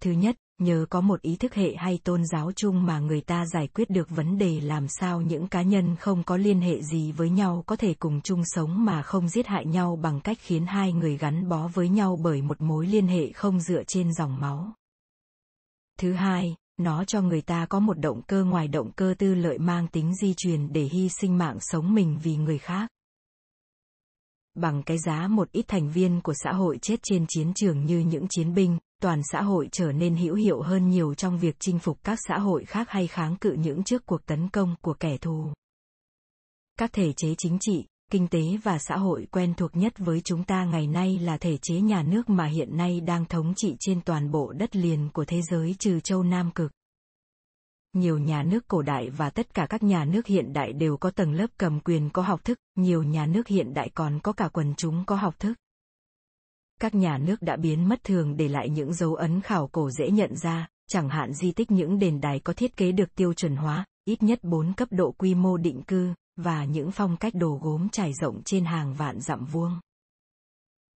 Thứ 0.00 0.10
nhất, 0.10 0.36
nhờ 0.58 0.86
có 0.90 1.00
một 1.00 1.22
ý 1.22 1.36
thức 1.36 1.54
hệ 1.54 1.74
hay 1.74 1.98
tôn 2.04 2.24
giáo 2.26 2.52
chung 2.56 2.86
mà 2.86 2.98
người 2.98 3.20
ta 3.20 3.46
giải 3.46 3.66
quyết 3.66 3.90
được 3.90 4.10
vấn 4.10 4.38
đề 4.38 4.60
làm 4.60 4.86
sao 4.88 5.20
những 5.20 5.48
cá 5.48 5.62
nhân 5.62 5.96
không 5.96 6.22
có 6.22 6.36
liên 6.36 6.60
hệ 6.60 6.82
gì 6.82 7.12
với 7.12 7.30
nhau 7.30 7.62
có 7.66 7.76
thể 7.76 7.94
cùng 7.94 8.20
chung 8.20 8.42
sống 8.44 8.84
mà 8.84 9.02
không 9.02 9.28
giết 9.28 9.46
hại 9.46 9.66
nhau 9.66 9.96
bằng 10.02 10.20
cách 10.20 10.38
khiến 10.40 10.66
hai 10.66 10.92
người 10.92 11.16
gắn 11.16 11.48
bó 11.48 11.68
với 11.74 11.88
nhau 11.88 12.18
bởi 12.22 12.42
một 12.42 12.60
mối 12.60 12.86
liên 12.86 13.06
hệ 13.06 13.32
không 13.32 13.60
dựa 13.60 13.82
trên 13.84 14.12
dòng 14.12 14.40
máu. 14.40 14.72
Thứ 15.98 16.12
hai, 16.12 16.56
nó 16.76 17.04
cho 17.04 17.22
người 17.22 17.42
ta 17.42 17.66
có 17.66 17.80
một 17.80 17.98
động 17.98 18.22
cơ 18.22 18.44
ngoài 18.44 18.68
động 18.68 18.92
cơ 18.96 19.14
tư 19.18 19.34
lợi 19.34 19.58
mang 19.58 19.88
tính 19.88 20.14
di 20.14 20.34
truyền 20.36 20.72
để 20.72 20.82
hy 20.82 21.08
sinh 21.08 21.38
mạng 21.38 21.56
sống 21.60 21.94
mình 21.94 22.18
vì 22.22 22.36
người 22.36 22.58
khác 22.58 22.90
bằng 24.54 24.82
cái 24.82 24.98
giá 24.98 25.28
một 25.28 25.52
ít 25.52 25.64
thành 25.68 25.90
viên 25.90 26.20
của 26.20 26.34
xã 26.44 26.52
hội 26.52 26.78
chết 26.82 27.00
trên 27.02 27.26
chiến 27.28 27.52
trường 27.54 27.84
như 27.84 27.98
những 27.98 28.26
chiến 28.30 28.54
binh, 28.54 28.78
toàn 29.02 29.20
xã 29.32 29.42
hội 29.42 29.68
trở 29.72 29.92
nên 29.92 30.16
hữu 30.16 30.34
hiệu 30.34 30.62
hơn 30.62 30.88
nhiều 30.88 31.14
trong 31.14 31.38
việc 31.38 31.56
chinh 31.58 31.78
phục 31.78 31.98
các 32.04 32.18
xã 32.28 32.38
hội 32.38 32.64
khác 32.64 32.90
hay 32.90 33.06
kháng 33.06 33.36
cự 33.36 33.52
những 33.52 33.84
trước 33.84 34.06
cuộc 34.06 34.26
tấn 34.26 34.48
công 34.48 34.74
của 34.80 34.94
kẻ 34.94 35.16
thù. 35.16 35.52
Các 36.78 36.92
thể 36.92 37.12
chế 37.12 37.34
chính 37.38 37.58
trị, 37.60 37.84
kinh 38.10 38.28
tế 38.28 38.40
và 38.62 38.78
xã 38.78 38.96
hội 38.96 39.26
quen 39.30 39.54
thuộc 39.56 39.76
nhất 39.76 39.92
với 39.98 40.20
chúng 40.20 40.44
ta 40.44 40.64
ngày 40.64 40.86
nay 40.86 41.18
là 41.18 41.38
thể 41.38 41.56
chế 41.62 41.80
nhà 41.80 42.02
nước 42.02 42.30
mà 42.30 42.46
hiện 42.46 42.76
nay 42.76 43.00
đang 43.00 43.24
thống 43.24 43.52
trị 43.56 43.76
trên 43.80 44.00
toàn 44.00 44.30
bộ 44.30 44.52
đất 44.52 44.76
liền 44.76 45.10
của 45.12 45.24
thế 45.24 45.40
giới 45.50 45.74
trừ 45.78 46.00
châu 46.00 46.22
Nam 46.22 46.50
Cực. 46.50 46.72
Nhiều 47.92 48.18
nhà 48.18 48.42
nước 48.42 48.68
cổ 48.68 48.82
đại 48.82 49.10
và 49.10 49.30
tất 49.30 49.54
cả 49.54 49.66
các 49.66 49.82
nhà 49.82 50.04
nước 50.04 50.26
hiện 50.26 50.52
đại 50.52 50.72
đều 50.72 50.96
có 50.96 51.10
tầng 51.10 51.32
lớp 51.32 51.50
cầm 51.58 51.80
quyền 51.80 52.10
có 52.10 52.22
học 52.22 52.44
thức, 52.44 52.58
nhiều 52.76 53.02
nhà 53.02 53.26
nước 53.26 53.48
hiện 53.48 53.74
đại 53.74 53.90
còn 53.94 54.20
có 54.20 54.32
cả 54.32 54.48
quần 54.52 54.74
chúng 54.76 55.04
có 55.06 55.16
học 55.16 55.38
thức 55.38 55.58
các 56.80 56.94
nhà 56.94 57.18
nước 57.18 57.42
đã 57.42 57.56
biến 57.56 57.88
mất 57.88 58.04
thường 58.04 58.36
để 58.36 58.48
lại 58.48 58.68
những 58.68 58.92
dấu 58.92 59.14
ấn 59.14 59.40
khảo 59.40 59.68
cổ 59.72 59.90
dễ 59.90 60.10
nhận 60.10 60.36
ra, 60.36 60.68
chẳng 60.88 61.08
hạn 61.08 61.32
di 61.32 61.52
tích 61.52 61.70
những 61.70 61.98
đền 61.98 62.20
đài 62.20 62.40
có 62.40 62.52
thiết 62.52 62.76
kế 62.76 62.92
được 62.92 63.14
tiêu 63.14 63.34
chuẩn 63.34 63.56
hóa, 63.56 63.84
ít 64.04 64.22
nhất 64.22 64.44
4 64.44 64.72
cấp 64.72 64.88
độ 64.90 65.12
quy 65.18 65.34
mô 65.34 65.56
định 65.56 65.82
cư, 65.82 66.14
và 66.36 66.64
những 66.64 66.90
phong 66.90 67.16
cách 67.16 67.34
đồ 67.34 67.58
gốm 67.62 67.88
trải 67.88 68.12
rộng 68.12 68.42
trên 68.44 68.64
hàng 68.64 68.94
vạn 68.94 69.20
dặm 69.20 69.44
vuông. 69.44 69.80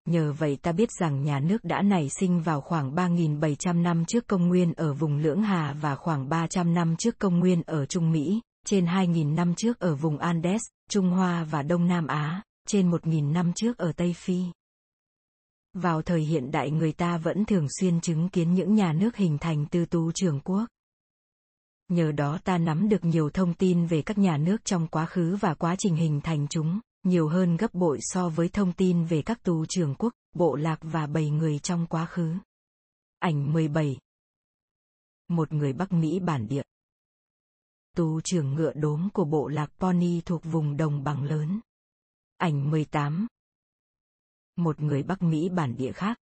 Nhờ 0.05 0.33
vậy 0.33 0.57
ta 0.61 0.71
biết 0.71 0.91
rằng 0.91 1.23
nhà 1.23 1.39
nước 1.39 1.63
đã 1.63 1.81
nảy 1.81 2.09
sinh 2.09 2.41
vào 2.41 2.61
khoảng 2.61 2.95
3.700 2.95 3.81
năm 3.81 4.05
trước 4.05 4.27
công 4.27 4.47
nguyên 4.47 4.73
ở 4.73 4.93
vùng 4.93 5.17
Lưỡng 5.17 5.41
Hà 5.41 5.73
và 5.81 5.95
khoảng 5.95 6.29
300 6.29 6.73
năm 6.73 6.95
trước 6.95 7.19
công 7.19 7.39
nguyên 7.39 7.61
ở 7.65 7.85
Trung 7.85 8.11
Mỹ, 8.11 8.41
trên 8.65 8.85
2.000 8.85 9.35
năm 9.35 9.55
trước 9.55 9.79
ở 9.79 9.95
vùng 9.95 10.17
Andes, 10.17 10.61
Trung 10.89 11.09
Hoa 11.09 11.43
và 11.43 11.61
Đông 11.61 11.87
Nam 11.87 12.07
Á, 12.07 12.43
trên 12.67 12.91
1.000 12.91 13.31
năm 13.31 13.53
trước 13.55 13.77
ở 13.77 13.91
Tây 13.91 14.13
Phi. 14.17 14.43
Vào 15.73 16.01
thời 16.01 16.21
hiện 16.21 16.51
đại 16.51 16.71
người 16.71 16.91
ta 16.91 17.17
vẫn 17.17 17.45
thường 17.45 17.67
xuyên 17.79 18.01
chứng 18.01 18.29
kiến 18.29 18.53
những 18.53 18.73
nhà 18.73 18.93
nước 18.93 19.15
hình 19.15 19.37
thành 19.37 19.65
từ 19.71 19.85
tu 19.85 20.11
trưởng 20.11 20.39
quốc. 20.39 20.65
Nhờ 21.87 22.11
đó 22.11 22.37
ta 22.43 22.57
nắm 22.57 22.89
được 22.89 23.05
nhiều 23.05 23.29
thông 23.29 23.53
tin 23.53 23.85
về 23.85 24.01
các 24.01 24.17
nhà 24.17 24.37
nước 24.37 24.65
trong 24.65 24.87
quá 24.87 25.05
khứ 25.05 25.37
và 25.41 25.53
quá 25.53 25.75
trình 25.79 25.95
hình 25.95 26.21
thành 26.21 26.47
chúng, 26.49 26.79
nhiều 27.03 27.27
hơn 27.27 27.57
gấp 27.57 27.73
bội 27.73 27.97
so 28.01 28.29
với 28.29 28.49
thông 28.49 28.73
tin 28.73 29.05
về 29.05 29.21
các 29.21 29.43
tù 29.43 29.65
trưởng 29.65 29.95
quốc, 29.95 30.13
bộ 30.33 30.55
lạc 30.55 30.79
và 30.81 31.07
bầy 31.07 31.29
người 31.29 31.59
trong 31.59 31.87
quá 31.87 32.05
khứ. 32.05 32.35
Ảnh 33.19 33.53
17 33.53 33.97
Một 35.27 35.53
người 35.53 35.73
Bắc 35.73 35.91
Mỹ 35.91 36.19
bản 36.19 36.47
địa 36.47 36.63
tù 37.95 38.21
trưởng 38.21 38.53
ngựa 38.53 38.73
đốm 38.73 39.09
của 39.13 39.25
bộ 39.25 39.47
lạc 39.47 39.71
Pony 39.79 40.21
thuộc 40.21 40.43
vùng 40.43 40.77
đồng 40.77 41.03
bằng 41.03 41.23
lớn. 41.23 41.59
Ảnh 42.37 42.71
18 42.71 43.27
Một 44.55 44.81
người 44.81 45.03
Bắc 45.03 45.21
Mỹ 45.21 45.49
bản 45.49 45.75
địa 45.77 45.91
khác. 45.91 46.17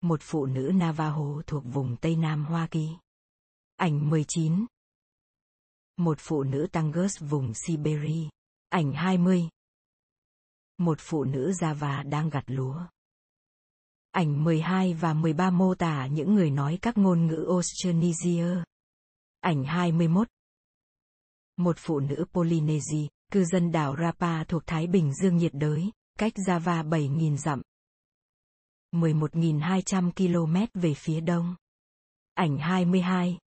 Một 0.00 0.20
phụ 0.22 0.46
nữ 0.46 0.70
Navajo 0.74 1.42
thuộc 1.46 1.64
vùng 1.72 1.96
Tây 2.00 2.16
Nam 2.16 2.44
Hoa 2.44 2.68
Kỳ. 2.70 2.88
Ảnh 3.76 4.10
19 4.10 4.66
Một 5.96 6.18
phụ 6.20 6.42
nữ 6.42 6.66
Tangus 6.72 7.20
vùng 7.20 7.52
Siberia. 7.54 8.28
Ảnh 8.70 8.92
20 8.92 9.48
Một 10.78 10.98
phụ 11.00 11.24
nữ 11.24 11.50
Java 11.50 12.08
đang 12.08 12.30
gặt 12.30 12.44
lúa. 12.46 12.86
Ảnh 14.10 14.44
12 14.44 14.94
và 14.94 15.14
13 15.14 15.50
mô 15.50 15.74
tả 15.74 16.06
những 16.06 16.34
người 16.34 16.50
nói 16.50 16.78
các 16.82 16.98
ngôn 16.98 17.26
ngữ 17.26 17.46
Austronesia. 17.48 18.64
Ảnh 19.40 19.64
21 19.64 20.28
Một 21.56 21.76
phụ 21.78 22.00
nữ 22.00 22.24
Polynesia, 22.32 23.06
cư 23.32 23.44
dân 23.44 23.72
đảo 23.72 23.96
Rapa 24.00 24.44
thuộc 24.44 24.62
Thái 24.66 24.86
Bình 24.86 25.14
Dương 25.14 25.36
nhiệt 25.36 25.52
đới, 25.54 25.90
cách 26.18 26.32
Java 26.46 26.88
7.000 26.88 27.36
dặm. 27.36 27.62
11.200 28.92 30.10
km 30.12 30.80
về 30.80 30.94
phía 30.94 31.20
đông. 31.20 31.56
Ảnh 32.34 32.58
22 32.58 33.38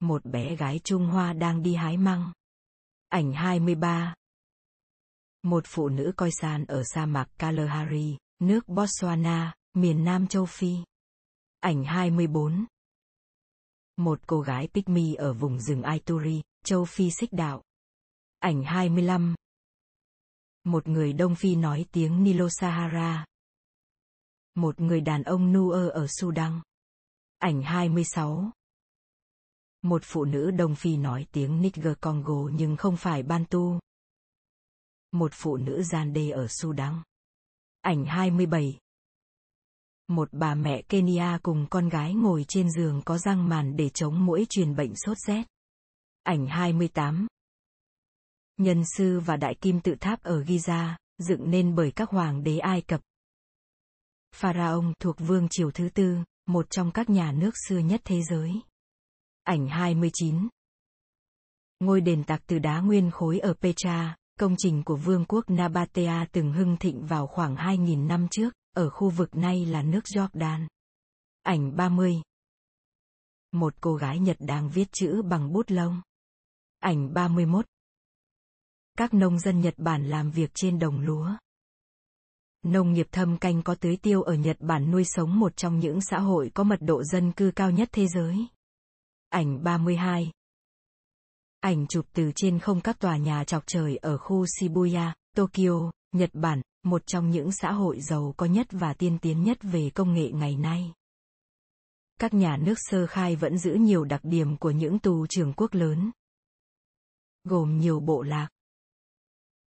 Một 0.00 0.24
bé 0.24 0.56
gái 0.56 0.80
Trung 0.84 1.06
Hoa 1.06 1.32
đang 1.32 1.62
đi 1.62 1.74
hái 1.74 1.96
măng. 1.96 2.32
Ảnh 3.12 3.32
23 3.32 4.14
Một 5.42 5.64
phụ 5.66 5.88
nữ 5.88 6.12
coi 6.16 6.30
sàn 6.32 6.64
ở 6.64 6.82
sa 6.84 7.06
mạc 7.06 7.28
Kalahari, 7.38 8.16
nước 8.38 8.64
Botswana, 8.66 9.52
miền 9.74 10.04
Nam 10.04 10.26
châu 10.26 10.46
Phi. 10.46 10.76
Ảnh 11.60 11.84
24 11.84 12.66
Một 13.96 14.20
cô 14.26 14.40
gái 14.40 14.68
Pygmy 14.74 15.14
ở 15.14 15.32
vùng 15.32 15.60
rừng 15.60 15.82
Aituri, 15.82 16.42
châu 16.64 16.84
Phi 16.84 17.10
xích 17.10 17.32
đạo. 17.32 17.62
Ảnh 18.38 18.62
25 18.64 19.34
Một 20.64 20.88
người 20.88 21.12
Đông 21.12 21.34
Phi 21.34 21.54
nói 21.54 21.86
tiếng 21.92 22.24
Nilo-Sahara. 22.24 23.24
Một 24.54 24.80
người 24.80 25.00
đàn 25.00 25.22
ông 25.22 25.52
Nuơ 25.52 25.88
ở 25.88 26.06
Sudan. 26.08 26.60
Ảnh 27.38 27.62
26 27.62 28.50
một 29.82 30.02
phụ 30.04 30.24
nữ 30.24 30.50
Đông 30.50 30.74
Phi 30.74 30.96
nói 30.96 31.26
tiếng 31.32 31.62
Niger 31.62 31.92
Congo 32.00 32.50
nhưng 32.52 32.76
không 32.76 32.96
phải 32.96 33.22
Bantu. 33.22 33.78
Một 35.12 35.32
phụ 35.34 35.56
nữ 35.56 35.82
gian 35.82 36.12
đê 36.12 36.30
ở 36.30 36.46
Sudan. 36.48 37.02
Ảnh 37.80 38.04
27 38.04 38.78
Một 40.08 40.28
bà 40.32 40.54
mẹ 40.54 40.82
Kenya 40.82 41.38
cùng 41.42 41.66
con 41.70 41.88
gái 41.88 42.14
ngồi 42.14 42.44
trên 42.48 42.70
giường 42.70 43.02
có 43.04 43.18
răng 43.18 43.48
màn 43.48 43.76
để 43.76 43.88
chống 43.88 44.26
mũi 44.26 44.46
truyền 44.48 44.76
bệnh 44.76 44.96
sốt 44.96 45.18
rét. 45.18 45.44
Ảnh 46.22 46.46
28 46.46 47.26
Nhân 48.56 48.82
sư 48.96 49.20
và 49.20 49.36
đại 49.36 49.54
kim 49.60 49.80
tự 49.80 49.94
tháp 50.00 50.22
ở 50.22 50.42
Giza, 50.42 50.94
dựng 51.18 51.50
nên 51.50 51.74
bởi 51.74 51.90
các 51.90 52.10
hoàng 52.10 52.42
đế 52.42 52.58
Ai 52.58 52.80
Cập. 52.82 53.00
Pharaoh 54.34 54.84
thuộc 55.00 55.16
vương 55.18 55.48
triều 55.50 55.70
thứ 55.70 55.88
tư, 55.88 56.16
một 56.46 56.70
trong 56.70 56.90
các 56.92 57.10
nhà 57.10 57.32
nước 57.32 57.50
xưa 57.68 57.78
nhất 57.78 58.00
thế 58.04 58.22
giới. 58.22 58.62
Ảnh 59.44 59.68
29 59.68 60.48
Ngôi 61.80 62.00
đền 62.00 62.24
tạc 62.24 62.42
từ 62.46 62.58
đá 62.58 62.80
nguyên 62.80 63.10
khối 63.10 63.38
ở 63.38 63.54
Petra, 63.54 64.16
công 64.40 64.54
trình 64.58 64.82
của 64.84 64.96
vương 64.96 65.24
quốc 65.28 65.50
Nabatea 65.50 66.26
từng 66.32 66.52
hưng 66.52 66.76
thịnh 66.76 67.06
vào 67.06 67.26
khoảng 67.26 67.54
2.000 67.54 68.06
năm 68.06 68.28
trước, 68.30 68.54
ở 68.74 68.90
khu 68.90 69.10
vực 69.10 69.36
nay 69.36 69.66
là 69.66 69.82
nước 69.82 70.00
Jordan. 70.04 70.66
Ảnh 71.42 71.76
30 71.76 72.22
Một 73.52 73.74
cô 73.80 73.94
gái 73.94 74.18
Nhật 74.18 74.36
đang 74.40 74.70
viết 74.70 74.92
chữ 74.92 75.22
bằng 75.22 75.52
bút 75.52 75.70
lông. 75.70 76.02
Ảnh 76.78 77.14
31 77.14 77.66
Các 78.98 79.14
nông 79.14 79.38
dân 79.38 79.60
Nhật 79.60 79.74
Bản 79.76 80.04
làm 80.08 80.30
việc 80.30 80.50
trên 80.54 80.78
đồng 80.78 81.00
lúa. 81.00 81.30
Nông 82.62 82.92
nghiệp 82.92 83.06
thâm 83.12 83.38
canh 83.38 83.62
có 83.62 83.74
tưới 83.74 83.96
tiêu 83.96 84.22
ở 84.22 84.34
Nhật 84.34 84.56
Bản 84.60 84.90
nuôi 84.90 85.04
sống 85.04 85.40
một 85.40 85.56
trong 85.56 85.78
những 85.78 86.00
xã 86.10 86.18
hội 86.18 86.50
có 86.54 86.64
mật 86.64 86.78
độ 86.80 87.04
dân 87.04 87.32
cư 87.32 87.52
cao 87.56 87.70
nhất 87.70 87.88
thế 87.92 88.06
giới. 88.06 88.46
Ảnh 89.32 89.64
32 89.64 90.30
Ảnh 91.60 91.86
chụp 91.86 92.06
từ 92.12 92.32
trên 92.36 92.58
không 92.58 92.80
các 92.80 92.98
tòa 92.98 93.16
nhà 93.16 93.44
chọc 93.44 93.66
trời 93.66 93.96
ở 93.96 94.18
khu 94.18 94.46
Shibuya, 94.46 95.14
Tokyo, 95.36 95.90
Nhật 96.12 96.30
Bản, 96.32 96.62
một 96.82 97.06
trong 97.06 97.30
những 97.30 97.52
xã 97.52 97.72
hội 97.72 98.00
giàu 98.00 98.34
có 98.36 98.46
nhất 98.46 98.66
và 98.70 98.94
tiên 98.94 99.18
tiến 99.22 99.44
nhất 99.44 99.58
về 99.62 99.90
công 99.94 100.14
nghệ 100.14 100.30
ngày 100.32 100.56
nay. 100.56 100.92
Các 102.20 102.34
nhà 102.34 102.56
nước 102.56 102.74
sơ 102.76 103.06
khai 103.06 103.36
vẫn 103.36 103.58
giữ 103.58 103.74
nhiều 103.74 104.04
đặc 104.04 104.20
điểm 104.24 104.56
của 104.56 104.70
những 104.70 104.98
tù 104.98 105.26
trưởng 105.26 105.52
quốc 105.52 105.74
lớn. 105.74 106.10
Gồm 107.44 107.78
nhiều 107.78 108.00
bộ 108.00 108.22
lạc. 108.22 108.48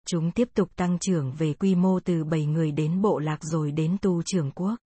Chúng 0.07 0.31
tiếp 0.31 0.49
tục 0.53 0.75
tăng 0.75 0.99
trưởng 0.99 1.31
về 1.31 1.53
quy 1.53 1.75
mô 1.75 1.99
từ 1.99 2.23
7 2.23 2.45
người 2.45 2.71
đến 2.71 3.01
bộ 3.01 3.19
lạc 3.19 3.43
rồi 3.43 3.71
đến 3.71 3.97
tù 3.97 4.21
trưởng 4.25 4.51
quốc. 4.51 4.79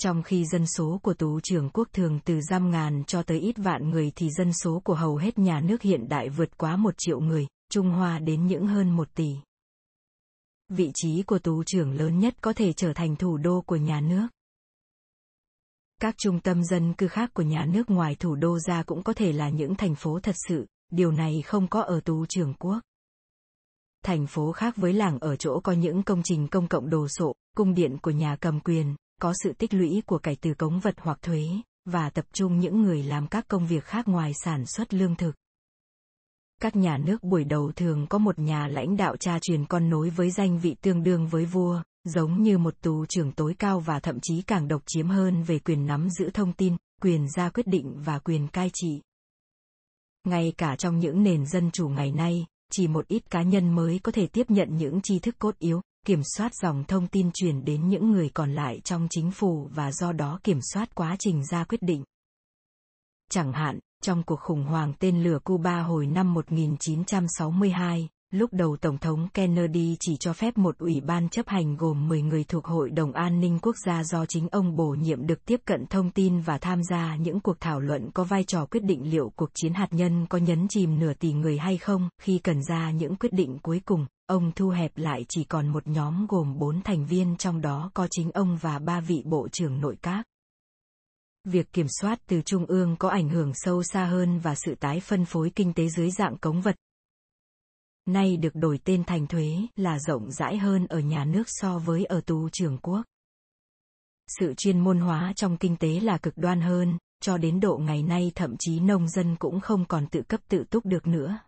Trong 0.00 0.22
khi 0.22 0.44
dân 0.46 0.66
số 0.66 1.00
của 1.02 1.14
tù 1.14 1.40
trưởng 1.40 1.70
quốc 1.70 1.88
thường 1.92 2.20
từ 2.24 2.40
giam 2.40 2.70
ngàn 2.70 3.04
cho 3.06 3.22
tới 3.22 3.40
ít 3.40 3.56
vạn 3.56 3.90
người 3.90 4.12
thì 4.16 4.30
dân 4.30 4.52
số 4.52 4.80
của 4.84 4.94
hầu 4.94 5.16
hết 5.16 5.38
nhà 5.38 5.60
nước 5.60 5.82
hiện 5.82 6.08
đại 6.08 6.28
vượt 6.28 6.58
quá 6.58 6.76
một 6.76 6.94
triệu 6.98 7.20
người, 7.20 7.46
Trung 7.70 7.90
Hoa 7.90 8.18
đến 8.18 8.46
những 8.46 8.66
hơn 8.66 8.90
một 8.90 9.08
tỷ. 9.14 9.36
Vị 10.68 10.90
trí 10.94 11.22
của 11.22 11.38
tù 11.38 11.64
trưởng 11.64 11.92
lớn 11.92 12.18
nhất 12.18 12.34
có 12.40 12.52
thể 12.52 12.72
trở 12.72 12.92
thành 12.92 13.16
thủ 13.16 13.36
đô 13.36 13.60
của 13.60 13.76
nhà 13.76 14.00
nước. 14.00 14.26
Các 16.00 16.14
trung 16.18 16.40
tâm 16.40 16.64
dân 16.64 16.94
cư 16.94 17.08
khác 17.08 17.30
của 17.34 17.42
nhà 17.42 17.66
nước 17.66 17.90
ngoài 17.90 18.14
thủ 18.14 18.34
đô 18.34 18.58
ra 18.58 18.82
cũng 18.82 19.02
có 19.02 19.12
thể 19.12 19.32
là 19.32 19.48
những 19.48 19.74
thành 19.74 19.94
phố 19.94 20.20
thật 20.20 20.34
sự, 20.48 20.66
điều 20.90 21.12
này 21.12 21.42
không 21.42 21.68
có 21.68 21.82
ở 21.82 22.00
tù 22.00 22.26
trưởng 22.26 22.54
quốc. 22.54 22.80
Thành 24.04 24.26
phố 24.26 24.52
khác 24.52 24.76
với 24.76 24.92
làng 24.92 25.18
ở 25.18 25.36
chỗ 25.36 25.60
có 25.60 25.72
những 25.72 26.02
công 26.02 26.22
trình 26.24 26.48
công 26.48 26.68
cộng 26.68 26.90
đồ 26.90 27.08
sộ, 27.08 27.32
cung 27.56 27.74
điện 27.74 27.98
của 28.02 28.10
nhà 28.10 28.36
cầm 28.40 28.60
quyền, 28.60 28.94
có 29.20 29.32
sự 29.42 29.52
tích 29.52 29.74
lũy 29.74 30.02
của 30.06 30.18
cải 30.18 30.36
từ 30.40 30.54
cống 30.54 30.80
vật 30.80 30.94
hoặc 30.98 31.18
thuế, 31.22 31.42
và 31.84 32.10
tập 32.10 32.24
trung 32.32 32.58
những 32.58 32.82
người 32.82 33.02
làm 33.02 33.26
các 33.26 33.48
công 33.48 33.66
việc 33.66 33.84
khác 33.84 34.08
ngoài 34.08 34.32
sản 34.44 34.66
xuất 34.66 34.94
lương 34.94 35.16
thực. 35.16 35.34
Các 36.60 36.76
nhà 36.76 36.98
nước 36.98 37.22
buổi 37.22 37.44
đầu 37.44 37.72
thường 37.76 38.06
có 38.10 38.18
một 38.18 38.38
nhà 38.38 38.68
lãnh 38.68 38.96
đạo 38.96 39.16
cha 39.16 39.38
truyền 39.42 39.66
con 39.66 39.90
nối 39.90 40.10
với 40.10 40.30
danh 40.30 40.58
vị 40.58 40.76
tương 40.80 41.02
đương 41.02 41.26
với 41.26 41.44
vua, 41.44 41.82
giống 42.04 42.42
như 42.42 42.58
một 42.58 42.74
tù 42.80 43.06
trưởng 43.06 43.32
tối 43.32 43.54
cao 43.58 43.80
và 43.80 44.00
thậm 44.00 44.18
chí 44.22 44.42
càng 44.42 44.68
độc 44.68 44.82
chiếm 44.86 45.08
hơn 45.08 45.42
về 45.42 45.58
quyền 45.58 45.86
nắm 45.86 46.10
giữ 46.10 46.30
thông 46.34 46.52
tin, 46.52 46.76
quyền 47.02 47.28
ra 47.36 47.50
quyết 47.50 47.66
định 47.66 48.02
và 48.04 48.18
quyền 48.18 48.48
cai 48.48 48.70
trị. 48.74 49.00
Ngay 50.24 50.52
cả 50.58 50.76
trong 50.76 50.98
những 50.98 51.22
nền 51.22 51.46
dân 51.46 51.70
chủ 51.70 51.88
ngày 51.88 52.12
nay, 52.12 52.46
chỉ 52.72 52.88
một 52.88 53.08
ít 53.08 53.30
cá 53.30 53.42
nhân 53.42 53.74
mới 53.74 54.00
có 54.02 54.12
thể 54.12 54.26
tiếp 54.26 54.50
nhận 54.50 54.76
những 54.76 55.00
tri 55.02 55.18
thức 55.18 55.34
cốt 55.38 55.58
yếu, 55.58 55.80
kiểm 56.08 56.22
soát 56.24 56.54
dòng 56.54 56.84
thông 56.84 57.06
tin 57.06 57.30
truyền 57.34 57.64
đến 57.64 57.88
những 57.88 58.10
người 58.10 58.30
còn 58.34 58.52
lại 58.54 58.80
trong 58.84 59.06
chính 59.10 59.30
phủ 59.30 59.68
và 59.74 59.92
do 59.92 60.12
đó 60.12 60.40
kiểm 60.44 60.58
soát 60.72 60.94
quá 60.94 61.16
trình 61.18 61.44
ra 61.44 61.64
quyết 61.64 61.82
định. 61.82 62.04
Chẳng 63.30 63.52
hạn, 63.52 63.78
trong 64.02 64.22
cuộc 64.22 64.40
khủng 64.40 64.64
hoảng 64.64 64.92
tên 64.98 65.22
lửa 65.22 65.38
Cuba 65.44 65.82
hồi 65.82 66.06
năm 66.06 66.34
1962, 66.34 68.08
lúc 68.30 68.52
đầu 68.52 68.76
Tổng 68.76 68.98
thống 68.98 69.28
Kennedy 69.34 69.96
chỉ 70.00 70.16
cho 70.16 70.32
phép 70.32 70.58
một 70.58 70.78
ủy 70.78 71.00
ban 71.00 71.28
chấp 71.28 71.48
hành 71.48 71.76
gồm 71.76 72.08
10 72.08 72.22
người 72.22 72.44
thuộc 72.44 72.64
Hội 72.64 72.90
đồng 72.90 73.12
An 73.12 73.40
ninh 73.40 73.58
Quốc 73.62 73.76
gia 73.86 74.04
do 74.04 74.26
chính 74.26 74.48
ông 74.48 74.76
bổ 74.76 74.88
nhiệm 74.88 75.26
được 75.26 75.44
tiếp 75.44 75.60
cận 75.64 75.86
thông 75.86 76.10
tin 76.10 76.40
và 76.40 76.58
tham 76.58 76.82
gia 76.90 77.16
những 77.16 77.40
cuộc 77.40 77.60
thảo 77.60 77.80
luận 77.80 78.10
có 78.14 78.24
vai 78.24 78.44
trò 78.44 78.66
quyết 78.66 78.84
định 78.84 79.10
liệu 79.10 79.32
cuộc 79.36 79.50
chiến 79.54 79.74
hạt 79.74 79.88
nhân 79.90 80.26
có 80.26 80.38
nhấn 80.38 80.68
chìm 80.68 80.98
nửa 80.98 81.12
tỷ 81.14 81.32
người 81.32 81.58
hay 81.58 81.78
không, 81.78 82.08
khi 82.22 82.38
cần 82.38 82.62
ra 82.62 82.90
những 82.90 83.16
quyết 83.16 83.32
định 83.32 83.58
cuối 83.62 83.80
cùng, 83.84 84.06
ông 84.26 84.52
thu 84.56 84.68
hẹp 84.68 84.92
lại 84.96 85.24
chỉ 85.28 85.44
còn 85.44 85.68
một 85.68 85.86
nhóm 85.86 86.26
gồm 86.28 86.58
bốn 86.58 86.82
thành 86.82 87.06
viên 87.06 87.36
trong 87.36 87.60
đó 87.60 87.90
có 87.94 88.08
chính 88.10 88.30
ông 88.30 88.56
và 88.56 88.78
ba 88.78 89.00
vị 89.00 89.22
bộ 89.24 89.48
trưởng 89.48 89.80
nội 89.80 89.96
các. 90.02 90.22
Việc 91.44 91.72
kiểm 91.72 91.86
soát 92.00 92.18
từ 92.26 92.42
trung 92.42 92.66
ương 92.66 92.96
có 92.96 93.08
ảnh 93.08 93.28
hưởng 93.28 93.52
sâu 93.54 93.82
xa 93.82 94.04
hơn 94.04 94.38
và 94.38 94.54
sự 94.54 94.74
tái 94.74 95.00
phân 95.00 95.24
phối 95.24 95.50
kinh 95.54 95.72
tế 95.72 95.88
dưới 95.88 96.10
dạng 96.10 96.38
cống 96.38 96.60
vật. 96.60 96.76
Nay 98.08 98.36
được 98.36 98.54
đổi 98.54 98.78
tên 98.84 99.04
thành 99.04 99.26
thuế 99.26 99.56
là 99.76 99.98
rộng 99.98 100.30
rãi 100.30 100.58
hơn 100.58 100.86
ở 100.86 100.98
nhà 100.98 101.24
nước 101.24 101.42
so 101.46 101.78
với 101.78 102.04
ở 102.04 102.20
tù 102.20 102.48
trưởng 102.48 102.78
quốc. 102.78 103.02
Sự 104.38 104.54
chuyên 104.54 104.80
môn 104.80 104.98
hóa 104.98 105.32
trong 105.36 105.56
kinh 105.56 105.76
tế 105.76 106.00
là 106.00 106.18
cực 106.18 106.36
đoan 106.36 106.60
hơn, 106.60 106.98
cho 107.20 107.38
đến 107.38 107.60
độ 107.60 107.78
ngày 107.78 108.02
nay 108.02 108.32
thậm 108.34 108.56
chí 108.58 108.80
nông 108.80 109.08
dân 109.08 109.36
cũng 109.36 109.60
không 109.60 109.84
còn 109.84 110.06
tự 110.06 110.22
cấp 110.22 110.40
tự 110.48 110.64
túc 110.70 110.86
được 110.86 111.06
nữa. 111.06 111.38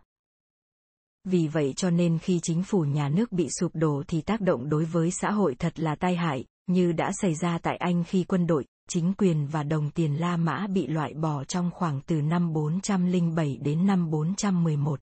Vì 1.23 1.47
vậy 1.47 1.73
cho 1.75 1.89
nên 1.89 2.19
khi 2.19 2.39
chính 2.43 2.63
phủ 2.63 2.81
nhà 2.81 3.09
nước 3.09 3.31
bị 3.31 3.47
sụp 3.59 3.71
đổ 3.75 4.03
thì 4.07 4.21
tác 4.21 4.41
động 4.41 4.69
đối 4.69 4.85
với 4.85 5.11
xã 5.11 5.31
hội 5.31 5.55
thật 5.59 5.79
là 5.79 5.95
tai 5.95 6.15
hại, 6.15 6.45
như 6.67 6.91
đã 6.91 7.11
xảy 7.11 7.35
ra 7.35 7.57
tại 7.57 7.77
Anh 7.77 8.03
khi 8.03 8.23
quân 8.23 8.47
đội, 8.47 8.65
chính 8.89 9.13
quyền 9.13 9.47
và 9.47 9.63
đồng 9.63 9.89
tiền 9.89 10.19
La 10.19 10.37
Mã 10.37 10.67
bị 10.67 10.87
loại 10.87 11.13
bỏ 11.13 11.43
trong 11.43 11.71
khoảng 11.71 12.01
từ 12.01 12.21
năm 12.21 12.53
407 12.53 13.57
đến 13.61 13.85
năm 13.85 14.09
411. 14.09 14.99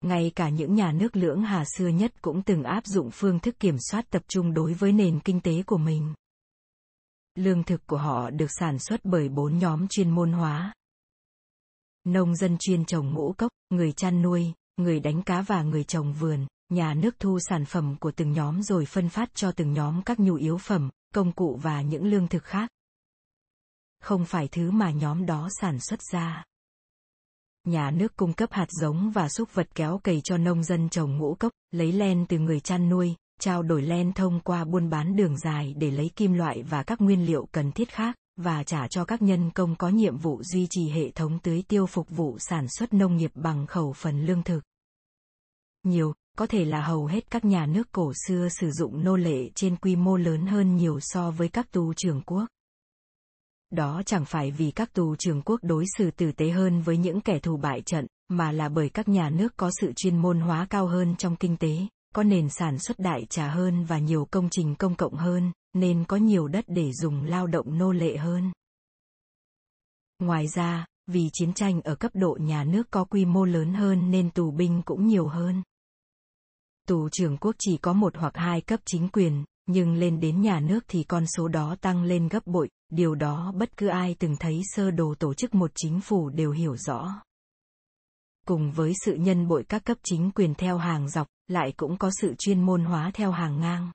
Ngay 0.00 0.32
cả 0.36 0.48
những 0.48 0.74
nhà 0.74 0.92
nước 0.92 1.16
lưỡng 1.16 1.42
hà 1.42 1.64
xưa 1.76 1.88
nhất 1.88 2.22
cũng 2.22 2.42
từng 2.42 2.62
áp 2.62 2.86
dụng 2.86 3.10
phương 3.12 3.40
thức 3.40 3.58
kiểm 3.58 3.76
soát 3.90 4.10
tập 4.10 4.22
trung 4.28 4.54
đối 4.54 4.74
với 4.74 4.92
nền 4.92 5.20
kinh 5.20 5.40
tế 5.40 5.62
của 5.62 5.78
mình. 5.78 6.14
Lương 7.34 7.62
thực 7.62 7.86
của 7.86 7.98
họ 7.98 8.30
được 8.30 8.50
sản 8.58 8.78
xuất 8.78 9.00
bởi 9.04 9.28
bốn 9.28 9.58
nhóm 9.58 9.88
chuyên 9.88 10.10
môn 10.10 10.32
hóa, 10.32 10.74
nông 12.04 12.36
dân 12.36 12.56
chuyên 12.58 12.84
trồng 12.84 13.14
ngũ 13.14 13.34
cốc, 13.38 13.52
người 13.70 13.92
chăn 13.92 14.22
nuôi, 14.22 14.52
người 14.76 15.00
đánh 15.00 15.22
cá 15.22 15.42
và 15.42 15.62
người 15.62 15.84
trồng 15.84 16.12
vườn, 16.12 16.46
nhà 16.68 16.94
nước 16.94 17.18
thu 17.18 17.38
sản 17.48 17.64
phẩm 17.64 17.96
của 18.00 18.12
từng 18.16 18.32
nhóm 18.32 18.62
rồi 18.62 18.86
phân 18.86 19.08
phát 19.08 19.34
cho 19.34 19.52
từng 19.52 19.72
nhóm 19.72 20.02
các 20.02 20.20
nhu 20.20 20.34
yếu 20.34 20.58
phẩm, 20.58 20.90
công 21.14 21.32
cụ 21.32 21.58
và 21.62 21.82
những 21.82 22.04
lương 22.04 22.28
thực 22.28 22.44
khác. 22.44 22.70
Không 24.00 24.24
phải 24.24 24.48
thứ 24.48 24.70
mà 24.70 24.90
nhóm 24.90 25.26
đó 25.26 25.48
sản 25.60 25.80
xuất 25.80 26.02
ra. 26.02 26.44
Nhà 27.64 27.90
nước 27.90 28.16
cung 28.16 28.32
cấp 28.32 28.52
hạt 28.52 28.66
giống 28.70 29.10
và 29.10 29.28
súc 29.28 29.54
vật 29.54 29.68
kéo 29.74 29.98
cày 29.98 30.20
cho 30.24 30.36
nông 30.36 30.64
dân 30.64 30.88
trồng 30.88 31.18
ngũ 31.18 31.34
cốc, 31.34 31.52
lấy 31.70 31.92
len 31.92 32.26
từ 32.28 32.38
người 32.38 32.60
chăn 32.60 32.88
nuôi, 32.88 33.14
trao 33.40 33.62
đổi 33.62 33.82
len 33.82 34.12
thông 34.12 34.40
qua 34.40 34.64
buôn 34.64 34.90
bán 34.90 35.16
đường 35.16 35.38
dài 35.38 35.74
để 35.76 35.90
lấy 35.90 36.10
kim 36.16 36.32
loại 36.32 36.62
và 36.62 36.82
các 36.82 37.00
nguyên 37.00 37.26
liệu 37.26 37.48
cần 37.52 37.72
thiết 37.72 37.88
khác, 37.88 38.16
và 38.36 38.64
trả 38.64 38.88
cho 38.88 39.04
các 39.04 39.22
nhân 39.22 39.50
công 39.50 39.76
có 39.76 39.88
nhiệm 39.88 40.16
vụ 40.16 40.42
duy 40.42 40.66
trì 40.70 40.88
hệ 40.88 41.10
thống 41.10 41.38
tưới 41.38 41.62
tiêu 41.68 41.86
phục 41.86 42.10
vụ 42.10 42.36
sản 42.38 42.66
xuất 42.68 42.94
nông 42.94 43.16
nghiệp 43.16 43.30
bằng 43.34 43.66
khẩu 43.66 43.92
phần 43.92 44.26
lương 44.26 44.42
thực. 44.42 44.60
Nhiều, 45.84 46.14
có 46.38 46.46
thể 46.46 46.64
là 46.64 46.80
hầu 46.80 47.06
hết 47.06 47.30
các 47.30 47.44
nhà 47.44 47.66
nước 47.66 47.92
cổ 47.92 48.12
xưa 48.26 48.48
sử 48.60 48.70
dụng 48.70 49.04
nô 49.04 49.16
lệ 49.16 49.48
trên 49.54 49.76
quy 49.76 49.96
mô 49.96 50.16
lớn 50.16 50.46
hơn 50.46 50.76
nhiều 50.76 50.98
so 51.00 51.30
với 51.30 51.48
các 51.48 51.72
tù 51.72 51.94
trưởng 51.94 52.22
quốc. 52.26 52.46
Đó 53.70 54.02
chẳng 54.06 54.24
phải 54.24 54.50
vì 54.50 54.70
các 54.70 54.92
tù 54.92 55.16
trưởng 55.16 55.42
quốc 55.42 55.60
đối 55.62 55.84
xử 55.98 56.10
tử 56.10 56.32
tế 56.32 56.50
hơn 56.50 56.82
với 56.82 56.96
những 56.96 57.20
kẻ 57.20 57.38
thù 57.38 57.56
bại 57.56 57.82
trận, 57.82 58.06
mà 58.28 58.52
là 58.52 58.68
bởi 58.68 58.88
các 58.88 59.08
nhà 59.08 59.30
nước 59.30 59.56
có 59.56 59.70
sự 59.80 59.92
chuyên 59.96 60.16
môn 60.16 60.40
hóa 60.40 60.66
cao 60.70 60.86
hơn 60.86 61.16
trong 61.16 61.36
kinh 61.36 61.56
tế, 61.56 61.76
có 62.14 62.22
nền 62.22 62.48
sản 62.48 62.78
xuất 62.78 62.98
đại 62.98 63.26
trà 63.30 63.48
hơn 63.48 63.84
và 63.84 63.98
nhiều 63.98 64.28
công 64.30 64.48
trình 64.50 64.74
công 64.74 64.94
cộng 64.94 65.14
hơn, 65.14 65.52
nên 65.74 66.04
có 66.04 66.16
nhiều 66.16 66.48
đất 66.48 66.64
để 66.68 66.92
dùng 66.92 67.24
lao 67.24 67.46
động 67.46 67.78
nô 67.78 67.92
lệ 67.92 68.16
hơn. 68.16 68.52
Ngoài 70.18 70.48
ra, 70.48 70.86
vì 71.06 71.30
chiến 71.32 71.52
tranh 71.52 71.80
ở 71.80 71.94
cấp 71.94 72.10
độ 72.14 72.38
nhà 72.40 72.64
nước 72.64 72.90
có 72.90 73.04
quy 73.04 73.24
mô 73.24 73.44
lớn 73.44 73.74
hơn 73.74 74.10
nên 74.10 74.30
tù 74.30 74.50
binh 74.50 74.82
cũng 74.82 75.06
nhiều 75.06 75.26
hơn. 75.26 75.62
Tù 76.88 77.08
trưởng 77.08 77.36
quốc 77.36 77.56
chỉ 77.58 77.76
có 77.76 77.92
một 77.92 78.16
hoặc 78.16 78.36
hai 78.36 78.60
cấp 78.60 78.80
chính 78.84 79.08
quyền, 79.08 79.44
nhưng 79.66 79.94
lên 79.94 80.20
đến 80.20 80.40
nhà 80.40 80.60
nước 80.60 80.84
thì 80.88 81.04
con 81.04 81.24
số 81.26 81.48
đó 81.48 81.76
tăng 81.80 82.02
lên 82.02 82.28
gấp 82.28 82.46
bội, 82.46 82.68
điều 82.90 83.14
đó 83.14 83.52
bất 83.56 83.76
cứ 83.76 83.86
ai 83.86 84.16
từng 84.18 84.36
thấy 84.40 84.60
sơ 84.64 84.90
đồ 84.90 85.14
tổ 85.18 85.34
chức 85.34 85.54
một 85.54 85.70
chính 85.74 86.00
phủ 86.00 86.28
đều 86.28 86.50
hiểu 86.50 86.76
rõ. 86.76 87.22
Cùng 88.46 88.72
với 88.72 88.92
sự 89.04 89.14
nhân 89.14 89.48
bội 89.48 89.64
các 89.68 89.84
cấp 89.84 89.98
chính 90.02 90.30
quyền 90.30 90.54
theo 90.54 90.78
hàng 90.78 91.08
dọc, 91.08 91.26
lại 91.48 91.72
cũng 91.76 91.96
có 91.96 92.10
sự 92.20 92.34
chuyên 92.38 92.62
môn 92.62 92.84
hóa 92.84 93.10
theo 93.14 93.30
hàng 93.30 93.60
ngang. 93.60 93.90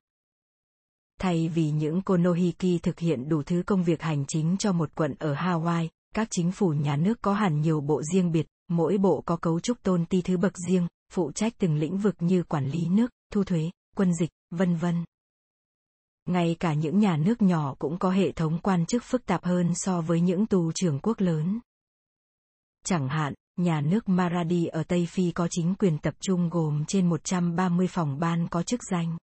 Thay 1.19 1.49
vì 1.49 1.71
những 1.71 2.01
Konohiki 2.01 2.81
thực 2.83 2.99
hiện 2.99 3.29
đủ 3.29 3.43
thứ 3.43 3.63
công 3.65 3.83
việc 3.83 4.01
hành 4.01 4.25
chính 4.27 4.57
cho 4.57 4.71
một 4.71 4.95
quận 4.95 5.13
ở 5.19 5.33
Hawaii, 5.33 5.87
các 6.15 6.27
chính 6.31 6.51
phủ 6.51 6.69
nhà 6.69 6.95
nước 6.95 7.21
có 7.21 7.33
hẳn 7.33 7.61
nhiều 7.61 7.81
bộ 7.81 8.01
riêng 8.13 8.31
biệt, 8.31 8.47
mỗi 8.69 8.97
bộ 8.97 9.23
có 9.25 9.37
cấu 9.37 9.59
trúc 9.59 9.83
tôn 9.83 10.05
ti 10.05 10.21
thứ 10.21 10.37
bậc 10.37 10.53
riêng, 10.67 10.87
phụ 11.11 11.31
trách 11.31 11.53
từng 11.57 11.75
lĩnh 11.75 11.97
vực 11.97 12.15
như 12.19 12.43
quản 12.43 12.65
lý 12.69 12.87
nước, 12.89 13.11
thu 13.33 13.43
thuế, 13.43 13.71
quân 13.95 14.13
dịch, 14.13 14.29
vân 14.51 14.75
vân. 14.75 15.05
Ngay 16.25 16.55
cả 16.59 16.73
những 16.73 16.99
nhà 16.99 17.17
nước 17.17 17.41
nhỏ 17.41 17.75
cũng 17.79 17.99
có 17.99 18.09
hệ 18.09 18.31
thống 18.31 18.59
quan 18.63 18.85
chức 18.85 19.03
phức 19.03 19.25
tạp 19.25 19.43
hơn 19.43 19.71
so 19.75 20.01
với 20.01 20.21
những 20.21 20.45
tù 20.45 20.71
trưởng 20.71 20.99
quốc 20.99 21.21
lớn. 21.21 21.59
Chẳng 22.85 23.07
hạn, 23.09 23.33
nhà 23.57 23.81
nước 23.81 24.09
Maradi 24.09 24.65
ở 24.65 24.83
Tây 24.83 25.05
Phi 25.09 25.31
có 25.31 25.47
chính 25.51 25.75
quyền 25.75 25.97
tập 25.97 26.13
trung 26.19 26.49
gồm 26.49 26.85
trên 26.87 27.09
130 27.09 27.87
phòng 27.87 28.19
ban 28.19 28.47
có 28.47 28.63
chức 28.63 28.79
danh. 28.91 29.17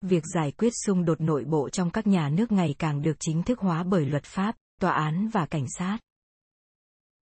Việc 0.00 0.22
giải 0.34 0.52
quyết 0.52 0.72
xung 0.86 1.04
đột 1.04 1.20
nội 1.20 1.44
bộ 1.44 1.68
trong 1.70 1.90
các 1.90 2.06
nhà 2.06 2.28
nước 2.28 2.52
ngày 2.52 2.74
càng 2.78 3.02
được 3.02 3.16
chính 3.20 3.42
thức 3.42 3.58
hóa 3.58 3.82
bởi 3.82 4.06
luật 4.06 4.24
pháp, 4.24 4.54
tòa 4.80 4.92
án 4.92 5.28
và 5.28 5.46
cảnh 5.46 5.66
sát. 5.78 5.98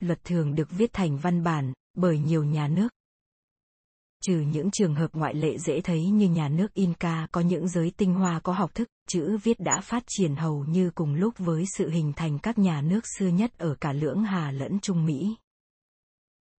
Luật 0.00 0.24
thường 0.24 0.54
được 0.54 0.70
viết 0.70 0.92
thành 0.92 1.16
văn 1.16 1.42
bản 1.42 1.72
bởi 1.94 2.18
nhiều 2.18 2.44
nhà 2.44 2.68
nước. 2.68 2.88
Trừ 4.26 4.40
những 4.40 4.70
trường 4.70 4.94
hợp 4.94 5.10
ngoại 5.12 5.34
lệ 5.34 5.58
dễ 5.58 5.80
thấy 5.80 6.06
như 6.06 6.28
nhà 6.28 6.48
nước 6.48 6.74
Inca 6.74 7.26
có 7.32 7.40
những 7.40 7.68
giới 7.68 7.92
tinh 7.96 8.14
hoa 8.14 8.40
có 8.40 8.52
học 8.52 8.74
thức, 8.74 8.88
chữ 9.08 9.38
viết 9.42 9.60
đã 9.60 9.80
phát 9.80 10.02
triển 10.06 10.36
hầu 10.36 10.64
như 10.64 10.90
cùng 10.94 11.14
lúc 11.14 11.34
với 11.38 11.64
sự 11.76 11.90
hình 11.90 12.12
thành 12.16 12.38
các 12.38 12.58
nhà 12.58 12.80
nước 12.80 13.00
xưa 13.18 13.28
nhất 13.28 13.58
ở 13.58 13.74
cả 13.80 13.92
lưỡng 13.92 14.22
Hà 14.22 14.50
lẫn 14.50 14.80
Trung 14.80 15.06
Mỹ. 15.06 15.36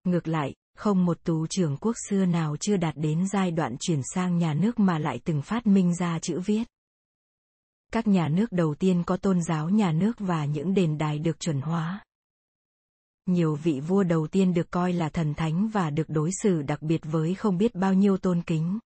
Ngược 0.04 0.28
lại, 0.28 0.54
không 0.76 1.04
một 1.04 1.24
tù 1.24 1.46
trưởng 1.46 1.76
quốc 1.76 1.96
xưa 2.08 2.24
nào 2.24 2.56
chưa 2.56 2.76
đạt 2.76 2.94
đến 2.96 3.28
giai 3.32 3.50
đoạn 3.50 3.76
chuyển 3.80 4.00
sang 4.14 4.38
nhà 4.38 4.54
nước 4.54 4.78
mà 4.78 4.98
lại 4.98 5.20
từng 5.24 5.42
phát 5.42 5.66
minh 5.66 5.94
ra 5.94 6.18
chữ 6.18 6.40
viết. 6.40 6.64
Các 7.92 8.06
nhà 8.06 8.28
nước 8.28 8.52
đầu 8.52 8.74
tiên 8.74 9.02
có 9.06 9.16
tôn 9.16 9.42
giáo 9.42 9.68
nhà 9.68 9.92
nước 9.92 10.12
và 10.18 10.44
những 10.44 10.74
đền 10.74 10.98
đài 10.98 11.18
được 11.18 11.40
chuẩn 11.40 11.60
hóa. 11.60 12.04
Nhiều 13.30 13.54
vị 13.54 13.80
vua 13.80 14.02
đầu 14.02 14.26
tiên 14.26 14.54
được 14.54 14.70
coi 14.70 14.92
là 14.92 15.08
thần 15.08 15.34
thánh 15.34 15.68
và 15.68 15.90
được 15.90 16.08
đối 16.08 16.30
xử 16.42 16.62
đặc 16.62 16.82
biệt 16.82 17.00
với 17.04 17.34
không 17.34 17.58
biết 17.58 17.74
bao 17.74 17.94
nhiêu 17.94 18.16
tôn 18.16 18.42
kính. 18.42 18.78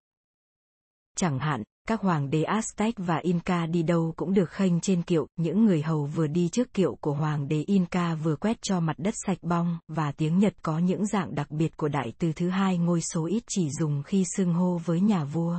Chẳng 1.18 1.40
hạn, 1.40 1.64
các 1.88 2.02
hoàng 2.02 2.30
đế 2.30 2.44
Aztec 2.44 2.92
và 2.98 3.18
Inca 3.18 3.66
đi 3.66 3.84
đâu 3.84 4.14
cũng 4.16 4.34
được 4.34 4.50
khênh 4.50 4.80
trên 4.82 5.04
kiệu, 5.04 5.28
những 5.36 5.66
người 5.66 5.82
hầu 5.82 6.06
vừa 6.06 6.28
đi 6.28 6.50
trước 6.50 6.74
kiệu 6.74 6.98
của 7.02 7.14
hoàng 7.14 7.48
đế 7.48 7.64
Inca 7.68 8.16
vừa 8.16 8.36
quét 8.36 8.62
cho 8.62 8.80
mặt 8.80 8.96
đất 8.98 9.14
sạch 9.26 9.38
bong, 9.42 9.80
và 9.88 10.12
tiếng 10.12 10.40
Nhật 10.40 10.54
có 10.62 10.80
những 10.80 11.06
dạng 11.06 11.36
đặc 11.36 11.52
biệt 11.52 11.78
của 11.78 11.88
đại 11.88 12.14
từ 12.18 12.34
thứ 12.34 12.50
hai 12.50 12.78
ngôi 12.78 13.02
số 13.02 13.26
ít 13.26 13.44
chỉ 13.48 13.70
dùng 13.80 14.04
khi 14.04 14.24
xưng 14.38 14.54
hô 14.54 14.78
với 14.86 15.02
nhà 15.02 15.24
vua. 15.24 15.58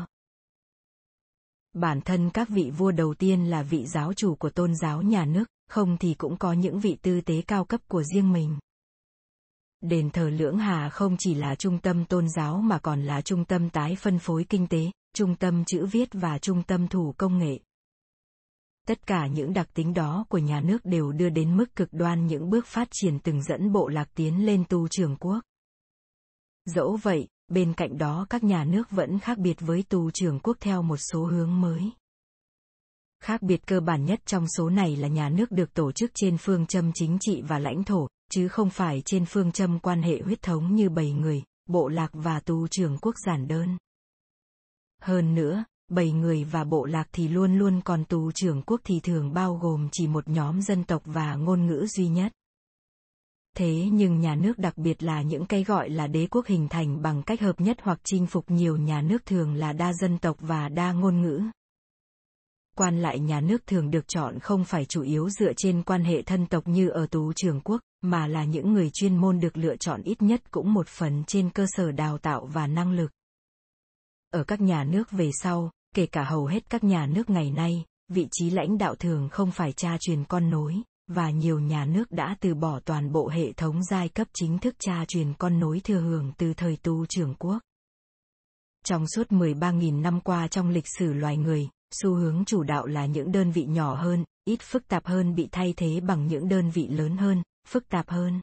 Bản 1.72 2.00
thân 2.00 2.30
các 2.30 2.48
vị 2.48 2.70
vua 2.70 2.90
đầu 2.90 3.14
tiên 3.14 3.44
là 3.44 3.62
vị 3.62 3.86
giáo 3.86 4.12
chủ 4.12 4.34
của 4.34 4.50
tôn 4.50 4.74
giáo 4.76 5.02
nhà 5.02 5.24
nước, 5.24 5.44
không 5.70 5.96
thì 5.96 6.14
cũng 6.14 6.36
có 6.36 6.52
những 6.52 6.80
vị 6.80 6.96
tư 7.02 7.20
tế 7.20 7.42
cao 7.42 7.64
cấp 7.64 7.80
của 7.88 8.02
riêng 8.02 8.32
mình. 8.32 8.58
Đền 9.84 10.10
thờ 10.10 10.30
Lưỡng 10.30 10.58
Hà 10.58 10.88
không 10.88 11.16
chỉ 11.18 11.34
là 11.34 11.54
trung 11.54 11.78
tâm 11.78 12.04
tôn 12.04 12.28
giáo 12.28 12.56
mà 12.58 12.78
còn 12.78 13.02
là 13.02 13.20
trung 13.20 13.44
tâm 13.44 13.70
tái 13.70 13.96
phân 14.00 14.18
phối 14.18 14.44
kinh 14.48 14.66
tế, 14.66 14.90
trung 15.14 15.36
tâm 15.36 15.64
chữ 15.64 15.86
viết 15.86 16.08
và 16.12 16.38
trung 16.38 16.62
tâm 16.62 16.88
thủ 16.88 17.14
công 17.18 17.38
nghệ. 17.38 17.58
Tất 18.86 19.06
cả 19.06 19.26
những 19.26 19.52
đặc 19.52 19.68
tính 19.74 19.94
đó 19.94 20.24
của 20.28 20.38
nhà 20.38 20.60
nước 20.60 20.84
đều 20.84 21.12
đưa 21.12 21.28
đến 21.28 21.56
mức 21.56 21.76
cực 21.76 21.88
đoan 21.92 22.26
những 22.26 22.50
bước 22.50 22.66
phát 22.66 22.88
triển 22.92 23.18
từng 23.18 23.42
dẫn 23.42 23.72
bộ 23.72 23.88
lạc 23.88 24.08
tiến 24.14 24.46
lên 24.46 24.64
tu 24.68 24.88
trường 24.88 25.16
quốc. 25.16 25.40
Dẫu 26.64 26.98
vậy, 27.02 27.28
bên 27.48 27.74
cạnh 27.74 27.98
đó 27.98 28.26
các 28.30 28.44
nhà 28.44 28.64
nước 28.64 28.90
vẫn 28.90 29.18
khác 29.18 29.38
biệt 29.38 29.56
với 29.60 29.84
tu 29.88 30.10
trường 30.10 30.40
quốc 30.40 30.56
theo 30.60 30.82
một 30.82 30.98
số 31.12 31.24
hướng 31.24 31.60
mới. 31.60 31.90
Khác 33.20 33.42
biệt 33.42 33.66
cơ 33.66 33.80
bản 33.80 34.04
nhất 34.04 34.20
trong 34.26 34.46
số 34.56 34.70
này 34.70 34.96
là 34.96 35.08
nhà 35.08 35.28
nước 35.28 35.50
được 35.50 35.74
tổ 35.74 35.92
chức 35.92 36.10
trên 36.14 36.36
phương 36.38 36.66
châm 36.66 36.90
chính 36.94 37.18
trị 37.20 37.42
và 37.42 37.58
lãnh 37.58 37.84
thổ, 37.84 38.08
chứ 38.34 38.48
không 38.48 38.70
phải 38.70 39.02
trên 39.04 39.24
phương 39.24 39.52
châm 39.52 39.78
quan 39.78 40.02
hệ 40.02 40.20
huyết 40.24 40.42
thống 40.42 40.74
như 40.74 40.88
bầy 40.88 41.12
người, 41.12 41.42
bộ 41.68 41.88
lạc 41.88 42.10
và 42.12 42.40
tu 42.40 42.68
trưởng 42.68 42.98
quốc 42.98 43.14
giản 43.26 43.48
đơn. 43.48 43.76
Hơn 45.02 45.34
nữa, 45.34 45.64
bầy 45.88 46.12
người 46.12 46.44
và 46.44 46.64
bộ 46.64 46.84
lạc 46.84 47.08
thì 47.12 47.28
luôn 47.28 47.58
luôn 47.58 47.80
còn 47.84 48.04
tù 48.04 48.32
trưởng 48.32 48.62
quốc 48.62 48.80
thì 48.84 49.00
thường 49.00 49.32
bao 49.32 49.54
gồm 49.54 49.88
chỉ 49.92 50.06
một 50.06 50.28
nhóm 50.28 50.62
dân 50.62 50.84
tộc 50.84 51.02
và 51.04 51.34
ngôn 51.34 51.66
ngữ 51.66 51.86
duy 51.86 52.08
nhất. 52.08 52.32
Thế 53.56 53.88
nhưng 53.92 54.20
nhà 54.20 54.34
nước 54.34 54.58
đặc 54.58 54.78
biệt 54.78 55.02
là 55.02 55.22
những 55.22 55.46
cái 55.46 55.64
gọi 55.64 55.90
là 55.90 56.06
đế 56.06 56.26
quốc 56.30 56.46
hình 56.46 56.68
thành 56.68 57.02
bằng 57.02 57.22
cách 57.22 57.40
hợp 57.40 57.60
nhất 57.60 57.76
hoặc 57.82 58.00
chinh 58.04 58.26
phục 58.26 58.50
nhiều 58.50 58.76
nhà 58.76 59.02
nước 59.02 59.26
thường 59.26 59.54
là 59.54 59.72
đa 59.72 59.92
dân 59.92 60.18
tộc 60.18 60.36
và 60.40 60.68
đa 60.68 60.92
ngôn 60.92 61.22
ngữ. 61.22 61.42
Quan 62.74 63.02
lại 63.02 63.18
nhà 63.18 63.40
nước 63.40 63.66
thường 63.66 63.90
được 63.90 64.08
chọn 64.08 64.38
không 64.38 64.64
phải 64.64 64.84
chủ 64.84 65.02
yếu 65.02 65.30
dựa 65.30 65.52
trên 65.56 65.82
quan 65.82 66.04
hệ 66.04 66.22
thân 66.22 66.46
tộc 66.46 66.68
như 66.68 66.88
ở 66.88 67.06
tú 67.06 67.32
trường 67.32 67.60
quốc, 67.60 67.80
mà 68.00 68.26
là 68.26 68.44
những 68.44 68.72
người 68.72 68.90
chuyên 68.92 69.16
môn 69.16 69.40
được 69.40 69.56
lựa 69.56 69.76
chọn 69.76 70.02
ít 70.02 70.22
nhất 70.22 70.50
cũng 70.50 70.74
một 70.74 70.88
phần 70.88 71.24
trên 71.26 71.50
cơ 71.50 71.66
sở 71.68 71.92
đào 71.92 72.18
tạo 72.18 72.46
và 72.46 72.66
năng 72.66 72.92
lực. 72.92 73.10
Ở 74.30 74.44
các 74.44 74.60
nhà 74.60 74.84
nước 74.84 75.10
về 75.10 75.30
sau, 75.42 75.70
kể 75.94 76.06
cả 76.06 76.24
hầu 76.24 76.46
hết 76.46 76.70
các 76.70 76.84
nhà 76.84 77.06
nước 77.06 77.30
ngày 77.30 77.50
nay, 77.50 77.84
vị 78.08 78.28
trí 78.32 78.50
lãnh 78.50 78.78
đạo 78.78 78.94
thường 78.94 79.28
không 79.32 79.50
phải 79.50 79.72
cha 79.72 79.96
truyền 80.00 80.24
con 80.24 80.50
nối, 80.50 80.74
và 81.08 81.30
nhiều 81.30 81.60
nhà 81.60 81.84
nước 81.84 82.10
đã 82.10 82.36
từ 82.40 82.54
bỏ 82.54 82.80
toàn 82.80 83.12
bộ 83.12 83.28
hệ 83.28 83.52
thống 83.52 83.84
giai 83.84 84.08
cấp 84.08 84.28
chính 84.34 84.58
thức 84.58 84.74
cha 84.78 85.04
truyền 85.08 85.34
con 85.34 85.60
nối 85.60 85.80
thừa 85.80 86.00
hưởng 86.00 86.32
từ 86.38 86.54
thời 86.54 86.76
tu 86.76 87.06
trưởng 87.06 87.34
quốc. 87.34 87.58
Trong 88.84 89.06
suốt 89.06 89.28
13.000 89.28 90.00
năm 90.00 90.20
qua 90.20 90.48
trong 90.48 90.68
lịch 90.68 90.86
sử 90.98 91.12
loài 91.12 91.36
người, 91.36 91.68
xu 92.02 92.14
hướng 92.14 92.44
chủ 92.44 92.62
đạo 92.62 92.86
là 92.86 93.06
những 93.06 93.32
đơn 93.32 93.50
vị 93.50 93.64
nhỏ 93.64 93.94
hơn, 93.94 94.24
ít 94.44 94.58
phức 94.62 94.88
tạp 94.88 95.06
hơn 95.06 95.34
bị 95.34 95.48
thay 95.52 95.74
thế 95.76 96.00
bằng 96.00 96.26
những 96.26 96.48
đơn 96.48 96.70
vị 96.70 96.88
lớn 96.88 97.16
hơn, 97.16 97.42
phức 97.68 97.88
tạp 97.88 98.10
hơn. 98.10 98.40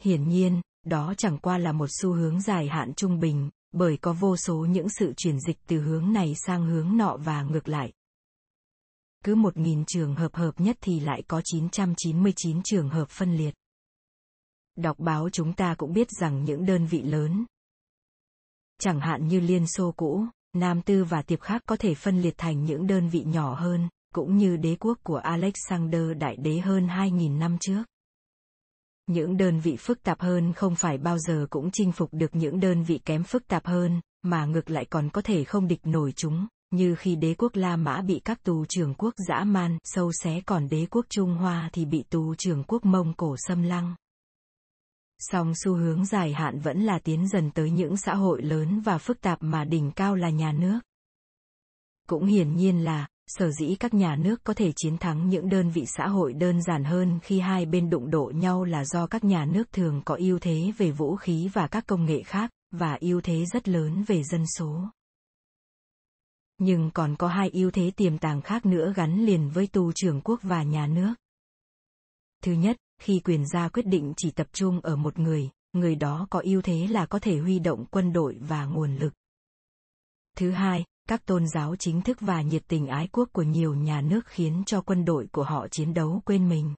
Hiển 0.00 0.28
nhiên, 0.28 0.60
đó 0.86 1.14
chẳng 1.16 1.38
qua 1.38 1.58
là 1.58 1.72
một 1.72 1.86
xu 1.90 2.12
hướng 2.12 2.40
dài 2.40 2.68
hạn 2.68 2.94
trung 2.94 3.20
bình, 3.20 3.50
bởi 3.72 3.96
có 3.96 4.12
vô 4.12 4.36
số 4.36 4.56
những 4.56 4.88
sự 4.88 5.12
chuyển 5.16 5.40
dịch 5.40 5.58
từ 5.66 5.80
hướng 5.80 6.12
này 6.12 6.34
sang 6.46 6.66
hướng 6.66 6.96
nọ 6.96 7.16
và 7.16 7.42
ngược 7.42 7.68
lại. 7.68 7.92
Cứ 9.24 9.34
1.000 9.34 9.84
trường 9.86 10.14
hợp 10.14 10.34
hợp 10.34 10.60
nhất 10.60 10.76
thì 10.80 11.00
lại 11.00 11.22
có 11.28 11.42
999 11.44 12.62
trường 12.62 12.88
hợp 12.88 13.08
phân 13.08 13.36
liệt. 13.36 13.54
Đọc 14.76 14.98
báo 14.98 15.28
chúng 15.30 15.52
ta 15.52 15.74
cũng 15.74 15.92
biết 15.92 16.08
rằng 16.10 16.44
những 16.44 16.66
đơn 16.66 16.86
vị 16.86 17.02
lớn, 17.02 17.44
chẳng 18.80 19.00
hạn 19.00 19.28
như 19.28 19.40
Liên 19.40 19.66
Xô 19.66 19.92
cũ, 19.96 20.26
Nam 20.54 20.82
Tư 20.82 21.04
và 21.04 21.22
Tiệp 21.22 21.40
khác 21.40 21.62
có 21.66 21.76
thể 21.76 21.94
phân 21.94 22.20
liệt 22.20 22.34
thành 22.38 22.64
những 22.64 22.86
đơn 22.86 23.08
vị 23.08 23.24
nhỏ 23.24 23.54
hơn, 23.54 23.88
cũng 24.14 24.36
như 24.36 24.56
đế 24.56 24.76
quốc 24.80 24.98
của 25.02 25.16
Alexander 25.16 26.02
Đại 26.18 26.36
Đế 26.36 26.58
hơn 26.58 26.86
2.000 26.86 27.38
năm 27.38 27.58
trước. 27.60 27.82
Những 29.06 29.36
đơn 29.36 29.60
vị 29.60 29.76
phức 29.76 30.02
tạp 30.02 30.20
hơn 30.20 30.52
không 30.52 30.74
phải 30.74 30.98
bao 30.98 31.18
giờ 31.18 31.46
cũng 31.50 31.70
chinh 31.70 31.92
phục 31.92 32.08
được 32.12 32.34
những 32.34 32.60
đơn 32.60 32.82
vị 32.82 33.00
kém 33.04 33.24
phức 33.24 33.48
tạp 33.48 33.66
hơn, 33.66 34.00
mà 34.22 34.46
ngược 34.46 34.70
lại 34.70 34.84
còn 34.90 35.10
có 35.10 35.22
thể 35.22 35.44
không 35.44 35.68
địch 35.68 35.80
nổi 35.84 36.12
chúng, 36.16 36.46
như 36.70 36.94
khi 36.94 37.16
đế 37.16 37.34
quốc 37.38 37.56
La 37.56 37.76
Mã 37.76 38.00
bị 38.00 38.20
các 38.24 38.42
tù 38.42 38.64
trưởng 38.68 38.94
quốc 38.94 39.14
dã 39.28 39.44
man 39.44 39.78
sâu 39.84 40.12
xé 40.22 40.40
còn 40.46 40.68
đế 40.68 40.86
quốc 40.90 41.06
Trung 41.08 41.34
Hoa 41.34 41.70
thì 41.72 41.84
bị 41.84 42.02
tù 42.10 42.34
trưởng 42.34 42.64
quốc 42.64 42.84
Mông 42.84 43.14
Cổ 43.16 43.36
xâm 43.48 43.62
lăng. 43.62 43.94
Song 45.18 45.52
xu 45.64 45.74
hướng 45.74 46.04
dài 46.04 46.32
hạn 46.32 46.58
vẫn 46.58 46.82
là 46.82 46.98
tiến 46.98 47.28
dần 47.28 47.50
tới 47.50 47.70
những 47.70 47.96
xã 47.96 48.14
hội 48.14 48.42
lớn 48.42 48.80
và 48.80 48.98
phức 48.98 49.20
tạp 49.20 49.38
mà 49.40 49.64
đỉnh 49.64 49.90
cao 49.90 50.14
là 50.14 50.30
nhà 50.30 50.52
nước. 50.52 50.80
Cũng 52.08 52.26
hiển 52.26 52.56
nhiên 52.56 52.84
là, 52.84 53.06
sở 53.26 53.50
dĩ 53.50 53.76
các 53.80 53.94
nhà 53.94 54.16
nước 54.16 54.44
có 54.44 54.54
thể 54.54 54.72
chiến 54.76 54.98
thắng 54.98 55.28
những 55.28 55.48
đơn 55.48 55.70
vị 55.70 55.84
xã 55.86 56.08
hội 56.08 56.32
đơn 56.32 56.62
giản 56.62 56.84
hơn 56.84 57.18
khi 57.22 57.40
hai 57.40 57.66
bên 57.66 57.90
đụng 57.90 58.10
độ 58.10 58.32
nhau 58.34 58.64
là 58.64 58.84
do 58.84 59.06
các 59.06 59.24
nhà 59.24 59.44
nước 59.44 59.72
thường 59.72 60.02
có 60.04 60.16
ưu 60.18 60.38
thế 60.38 60.72
về 60.78 60.90
vũ 60.90 61.16
khí 61.16 61.48
và 61.52 61.66
các 61.66 61.86
công 61.86 62.04
nghệ 62.04 62.22
khác, 62.22 62.50
và 62.70 62.98
ưu 63.00 63.20
thế 63.20 63.44
rất 63.52 63.68
lớn 63.68 64.04
về 64.06 64.22
dân 64.22 64.44
số. 64.58 64.88
Nhưng 66.58 66.90
còn 66.90 67.16
có 67.16 67.28
hai 67.28 67.50
ưu 67.52 67.70
thế 67.70 67.90
tiềm 67.96 68.18
tàng 68.18 68.42
khác 68.42 68.66
nữa 68.66 68.92
gắn 68.96 69.26
liền 69.26 69.50
với 69.50 69.66
tù 69.66 69.92
trưởng 69.92 70.20
quốc 70.20 70.40
và 70.42 70.62
nhà 70.62 70.86
nước. 70.86 71.14
Thứ 72.44 72.52
nhất, 72.52 72.76
khi 73.00 73.20
quyền 73.24 73.46
gia 73.46 73.68
quyết 73.68 73.86
định 73.86 74.12
chỉ 74.16 74.30
tập 74.30 74.46
trung 74.52 74.80
ở 74.80 74.96
một 74.96 75.18
người, 75.18 75.50
người 75.72 75.94
đó 75.94 76.26
có 76.30 76.40
ưu 76.44 76.62
thế 76.62 76.86
là 76.86 77.06
có 77.06 77.18
thể 77.18 77.38
huy 77.38 77.58
động 77.58 77.84
quân 77.90 78.12
đội 78.12 78.36
và 78.40 78.64
nguồn 78.64 78.96
lực. 78.96 79.14
Thứ 80.36 80.50
hai, 80.50 80.84
các 81.08 81.24
tôn 81.26 81.48
giáo 81.48 81.76
chính 81.76 82.02
thức 82.02 82.18
và 82.20 82.42
nhiệt 82.42 82.62
tình 82.68 82.86
ái 82.86 83.08
quốc 83.12 83.28
của 83.32 83.42
nhiều 83.42 83.74
nhà 83.74 84.00
nước 84.00 84.26
khiến 84.26 84.62
cho 84.66 84.80
quân 84.80 85.04
đội 85.04 85.28
của 85.32 85.42
họ 85.42 85.68
chiến 85.68 85.94
đấu 85.94 86.22
quên 86.24 86.48
mình. 86.48 86.74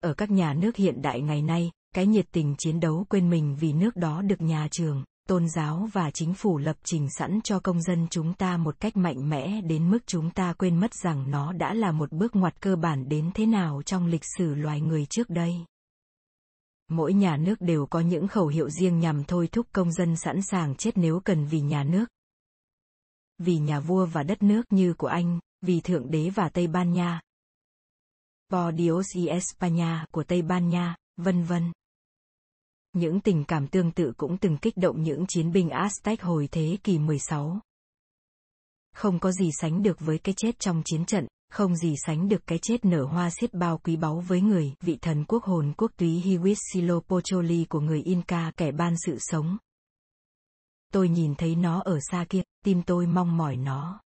Ở 0.00 0.14
các 0.14 0.30
nhà 0.30 0.54
nước 0.54 0.76
hiện 0.76 1.02
đại 1.02 1.20
ngày 1.20 1.42
nay, 1.42 1.70
cái 1.94 2.06
nhiệt 2.06 2.26
tình 2.32 2.54
chiến 2.58 2.80
đấu 2.80 3.06
quên 3.08 3.30
mình 3.30 3.56
vì 3.60 3.72
nước 3.72 3.96
đó 3.96 4.22
được 4.22 4.40
nhà 4.40 4.68
trường, 4.70 5.04
tôn 5.28 5.48
giáo 5.48 5.88
và 5.92 6.10
chính 6.10 6.34
phủ 6.34 6.58
lập 6.58 6.76
trình 6.84 7.08
sẵn 7.18 7.40
cho 7.44 7.60
công 7.60 7.82
dân 7.82 8.06
chúng 8.10 8.34
ta 8.34 8.56
một 8.56 8.80
cách 8.80 8.96
mạnh 8.96 9.28
mẽ 9.30 9.60
đến 9.60 9.90
mức 9.90 9.98
chúng 10.06 10.30
ta 10.30 10.52
quên 10.52 10.80
mất 10.80 10.94
rằng 10.94 11.30
nó 11.30 11.52
đã 11.52 11.74
là 11.74 11.92
một 11.92 12.12
bước 12.12 12.36
ngoặt 12.36 12.60
cơ 12.60 12.76
bản 12.76 13.08
đến 13.08 13.30
thế 13.34 13.46
nào 13.46 13.82
trong 13.86 14.06
lịch 14.06 14.24
sử 14.38 14.54
loài 14.54 14.80
người 14.80 15.06
trước 15.06 15.30
đây. 15.30 15.54
Mỗi 16.88 17.14
nhà 17.14 17.36
nước 17.36 17.60
đều 17.60 17.86
có 17.86 18.00
những 18.00 18.28
khẩu 18.28 18.46
hiệu 18.46 18.70
riêng 18.70 18.98
nhằm 18.98 19.24
thôi 19.24 19.48
thúc 19.52 19.66
công 19.72 19.92
dân 19.92 20.16
sẵn 20.16 20.42
sàng 20.42 20.74
chết 20.74 20.90
nếu 20.96 21.20
cần 21.24 21.46
vì 21.46 21.60
nhà 21.60 21.84
nước, 21.84 22.04
vì 23.38 23.58
nhà 23.58 23.80
vua 23.80 24.06
và 24.06 24.22
đất 24.22 24.42
nước 24.42 24.62
như 24.70 24.94
của 24.94 25.06
anh, 25.06 25.38
vì 25.60 25.80
thượng 25.80 26.10
đế 26.10 26.30
và 26.30 26.48
tây 26.48 26.66
ban 26.66 26.92
nha 26.92 27.20
por 28.50 28.74
dios 28.74 29.06
y 29.14 29.26
españa 29.26 30.06
của 30.10 30.24
tây 30.24 30.42
ban 30.42 30.68
nha, 30.68 30.96
vân 31.16 31.42
vân 31.42 31.72
những 32.94 33.20
tình 33.20 33.44
cảm 33.44 33.66
tương 33.66 33.90
tự 33.90 34.12
cũng 34.16 34.36
từng 34.38 34.56
kích 34.56 34.76
động 34.76 35.02
những 35.02 35.24
chiến 35.28 35.52
binh 35.52 35.68
Aztec 35.68 36.16
hồi 36.20 36.48
thế 36.52 36.78
kỷ 36.82 36.98
16. 36.98 37.60
Không 38.94 39.18
có 39.18 39.32
gì 39.32 39.50
sánh 39.60 39.82
được 39.82 40.00
với 40.00 40.18
cái 40.18 40.34
chết 40.38 40.58
trong 40.58 40.82
chiến 40.84 41.04
trận, 41.04 41.26
không 41.50 41.76
gì 41.76 41.94
sánh 42.06 42.28
được 42.28 42.46
cái 42.46 42.58
chết 42.62 42.84
nở 42.84 43.04
hoa 43.04 43.30
xiết 43.30 43.54
bao 43.54 43.78
quý 43.78 43.96
báu 43.96 44.20
với 44.20 44.40
người, 44.40 44.74
vị 44.80 44.98
thần 45.00 45.24
quốc 45.24 45.44
hồn 45.44 45.72
quốc 45.76 45.92
túy 45.96 46.22
Huitzilopochtli 46.22 47.64
của 47.68 47.80
người 47.80 48.02
Inca 48.02 48.52
kẻ 48.56 48.72
ban 48.72 48.94
sự 49.06 49.16
sống. 49.18 49.56
Tôi 50.92 51.08
nhìn 51.08 51.34
thấy 51.34 51.54
nó 51.54 51.80
ở 51.80 51.98
xa 52.10 52.24
kia, 52.28 52.42
tim 52.64 52.82
tôi 52.82 53.06
mong 53.06 53.36
mỏi 53.36 53.56
nó. 53.56 54.00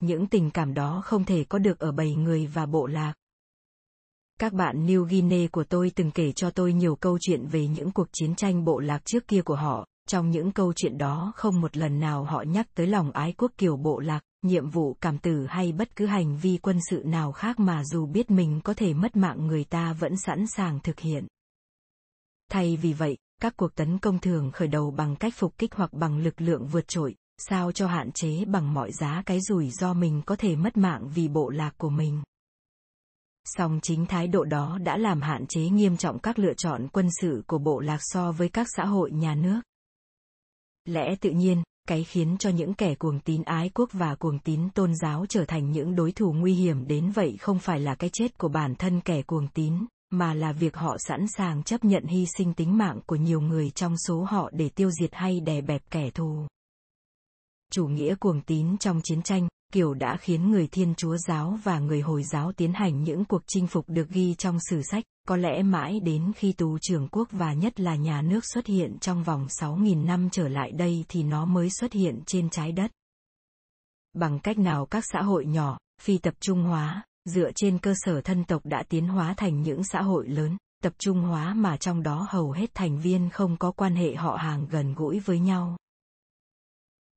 Những 0.00 0.26
tình 0.26 0.50
cảm 0.50 0.74
đó 0.74 1.02
không 1.04 1.24
thể 1.24 1.44
có 1.44 1.58
được 1.58 1.78
ở 1.78 1.92
bầy 1.92 2.14
người 2.14 2.46
và 2.46 2.66
bộ 2.66 2.86
lạc. 2.86 3.14
Các 4.40 4.52
bạn 4.52 4.86
New 4.86 5.04
Guinea 5.04 5.48
của 5.52 5.64
tôi 5.64 5.90
từng 5.94 6.10
kể 6.10 6.32
cho 6.32 6.50
tôi 6.50 6.72
nhiều 6.72 6.96
câu 6.96 7.18
chuyện 7.20 7.46
về 7.46 7.66
những 7.66 7.90
cuộc 7.90 8.08
chiến 8.12 8.34
tranh 8.34 8.64
bộ 8.64 8.78
lạc 8.78 9.04
trước 9.04 9.28
kia 9.28 9.42
của 9.42 9.54
họ, 9.54 9.86
trong 10.08 10.30
những 10.30 10.52
câu 10.52 10.72
chuyện 10.76 10.98
đó 10.98 11.32
không 11.36 11.60
một 11.60 11.76
lần 11.76 12.00
nào 12.00 12.24
họ 12.24 12.42
nhắc 12.42 12.66
tới 12.74 12.86
lòng 12.86 13.10
ái 13.10 13.34
quốc 13.38 13.52
kiểu 13.58 13.76
bộ 13.76 14.00
lạc, 14.00 14.20
nhiệm 14.42 14.70
vụ 14.70 14.96
cảm 15.00 15.18
tử 15.18 15.46
hay 15.48 15.72
bất 15.72 15.96
cứ 15.96 16.06
hành 16.06 16.36
vi 16.36 16.58
quân 16.62 16.78
sự 16.90 17.02
nào 17.04 17.32
khác 17.32 17.60
mà 17.60 17.84
dù 17.84 18.06
biết 18.06 18.30
mình 18.30 18.60
có 18.64 18.74
thể 18.74 18.94
mất 18.94 19.16
mạng 19.16 19.46
người 19.46 19.64
ta 19.64 19.92
vẫn 19.92 20.16
sẵn 20.16 20.46
sàng 20.46 20.80
thực 20.80 21.00
hiện. 21.00 21.26
Thay 22.50 22.76
vì 22.76 22.92
vậy, 22.92 23.16
các 23.40 23.56
cuộc 23.56 23.74
tấn 23.74 23.98
công 23.98 24.18
thường 24.18 24.50
khởi 24.50 24.68
đầu 24.68 24.90
bằng 24.90 25.16
cách 25.16 25.34
phục 25.36 25.58
kích 25.58 25.74
hoặc 25.74 25.92
bằng 25.92 26.18
lực 26.18 26.40
lượng 26.40 26.66
vượt 26.66 26.88
trội, 26.88 27.14
sao 27.38 27.72
cho 27.72 27.86
hạn 27.86 28.12
chế 28.12 28.44
bằng 28.44 28.74
mọi 28.74 28.92
giá 28.92 29.22
cái 29.26 29.38
rủi 29.48 29.70
ro 29.70 29.94
mình 29.94 30.22
có 30.26 30.36
thể 30.36 30.56
mất 30.56 30.76
mạng 30.76 31.08
vì 31.14 31.28
bộ 31.28 31.50
lạc 31.50 31.74
của 31.78 31.90
mình 31.90 32.22
song 33.44 33.80
chính 33.82 34.06
thái 34.06 34.26
độ 34.26 34.44
đó 34.44 34.78
đã 34.82 34.96
làm 34.96 35.20
hạn 35.20 35.46
chế 35.46 35.60
nghiêm 35.60 35.96
trọng 35.96 36.18
các 36.18 36.38
lựa 36.38 36.54
chọn 36.54 36.88
quân 36.92 37.08
sự 37.20 37.42
của 37.46 37.58
bộ 37.58 37.80
lạc 37.80 37.98
so 38.00 38.32
với 38.32 38.48
các 38.48 38.66
xã 38.76 38.84
hội 38.84 39.10
nhà 39.10 39.34
nước. 39.34 39.60
Lẽ 40.84 41.16
tự 41.20 41.30
nhiên, 41.30 41.62
cái 41.88 42.04
khiến 42.04 42.36
cho 42.38 42.50
những 42.50 42.74
kẻ 42.74 42.94
cuồng 42.94 43.20
tín 43.20 43.42
ái 43.42 43.70
quốc 43.74 43.90
và 43.92 44.14
cuồng 44.14 44.38
tín 44.38 44.68
tôn 44.74 44.94
giáo 44.96 45.26
trở 45.28 45.44
thành 45.44 45.70
những 45.70 45.96
đối 45.96 46.12
thủ 46.12 46.32
nguy 46.32 46.54
hiểm 46.54 46.86
đến 46.86 47.10
vậy 47.10 47.36
không 47.40 47.58
phải 47.58 47.80
là 47.80 47.94
cái 47.94 48.10
chết 48.12 48.38
của 48.38 48.48
bản 48.48 48.74
thân 48.74 49.00
kẻ 49.00 49.22
cuồng 49.22 49.48
tín, 49.48 49.86
mà 50.10 50.34
là 50.34 50.52
việc 50.52 50.76
họ 50.76 50.96
sẵn 50.98 51.26
sàng 51.36 51.62
chấp 51.62 51.84
nhận 51.84 52.04
hy 52.04 52.26
sinh 52.38 52.54
tính 52.54 52.78
mạng 52.78 53.00
của 53.06 53.16
nhiều 53.16 53.40
người 53.40 53.70
trong 53.70 53.96
số 53.98 54.24
họ 54.24 54.50
để 54.52 54.68
tiêu 54.68 54.90
diệt 54.90 55.14
hay 55.14 55.40
đè 55.40 55.60
bẹp 55.60 55.82
kẻ 55.90 56.10
thù. 56.10 56.46
Chủ 57.72 57.86
nghĩa 57.86 58.14
cuồng 58.14 58.40
tín 58.40 58.78
trong 58.78 59.00
chiến 59.04 59.22
tranh, 59.22 59.48
kiểu 59.74 59.94
đã 59.94 60.16
khiến 60.16 60.50
người 60.50 60.66
Thiên 60.66 60.94
Chúa 60.94 61.16
giáo 61.16 61.58
và 61.64 61.78
người 61.78 62.00
Hồi 62.00 62.22
giáo 62.22 62.52
tiến 62.52 62.72
hành 62.72 63.02
những 63.02 63.24
cuộc 63.24 63.42
chinh 63.46 63.66
phục 63.66 63.84
được 63.88 64.08
ghi 64.08 64.34
trong 64.34 64.58
sử 64.70 64.82
sách, 64.82 65.04
có 65.28 65.36
lẽ 65.36 65.62
mãi 65.62 66.00
đến 66.00 66.32
khi 66.36 66.52
tù 66.52 66.78
trưởng 66.78 67.08
quốc 67.08 67.28
và 67.30 67.52
nhất 67.52 67.80
là 67.80 67.96
nhà 67.96 68.22
nước 68.22 68.40
xuất 68.44 68.66
hiện 68.66 68.98
trong 69.00 69.24
vòng 69.24 69.46
6.000 69.46 70.04
năm 70.04 70.28
trở 70.32 70.48
lại 70.48 70.72
đây 70.72 71.04
thì 71.08 71.22
nó 71.22 71.44
mới 71.44 71.70
xuất 71.70 71.92
hiện 71.92 72.20
trên 72.26 72.50
trái 72.50 72.72
đất. 72.72 72.90
Bằng 74.12 74.38
cách 74.38 74.58
nào 74.58 74.86
các 74.86 75.04
xã 75.12 75.22
hội 75.22 75.46
nhỏ, 75.46 75.78
phi 76.02 76.18
tập 76.18 76.34
trung 76.40 76.62
hóa, 76.62 77.02
dựa 77.24 77.50
trên 77.54 77.78
cơ 77.78 77.94
sở 77.96 78.20
thân 78.20 78.44
tộc 78.44 78.66
đã 78.66 78.82
tiến 78.88 79.08
hóa 79.08 79.34
thành 79.36 79.62
những 79.62 79.84
xã 79.84 80.02
hội 80.02 80.28
lớn, 80.28 80.56
tập 80.82 80.92
trung 80.98 81.22
hóa 81.22 81.54
mà 81.54 81.76
trong 81.76 82.02
đó 82.02 82.26
hầu 82.30 82.50
hết 82.50 82.74
thành 82.74 83.00
viên 83.00 83.30
không 83.30 83.56
có 83.56 83.70
quan 83.70 83.96
hệ 83.96 84.14
họ 84.14 84.36
hàng 84.36 84.66
gần 84.70 84.94
gũi 84.94 85.18
với 85.18 85.38
nhau. 85.38 85.76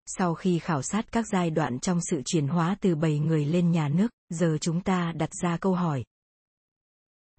Sau 0.10 0.34
khi 0.34 0.60
khảo 0.60 0.82
sát 0.82 1.12
các 1.12 1.26
giai 1.28 1.50
đoạn 1.50 1.80
trong 1.80 2.00
sự 2.02 2.22
chuyển 2.26 2.48
hóa 2.48 2.78
từ 2.82 2.96
bầy 2.96 3.20
người 3.20 3.46
lên 3.46 3.72
nhà 3.72 3.90
nước, 3.90 4.08
giờ 4.30 4.58
chúng 4.62 4.82
ta 4.82 5.12
đặt 5.16 5.30
ra 5.42 5.58
câu 5.58 5.74
hỏi. 5.74 6.04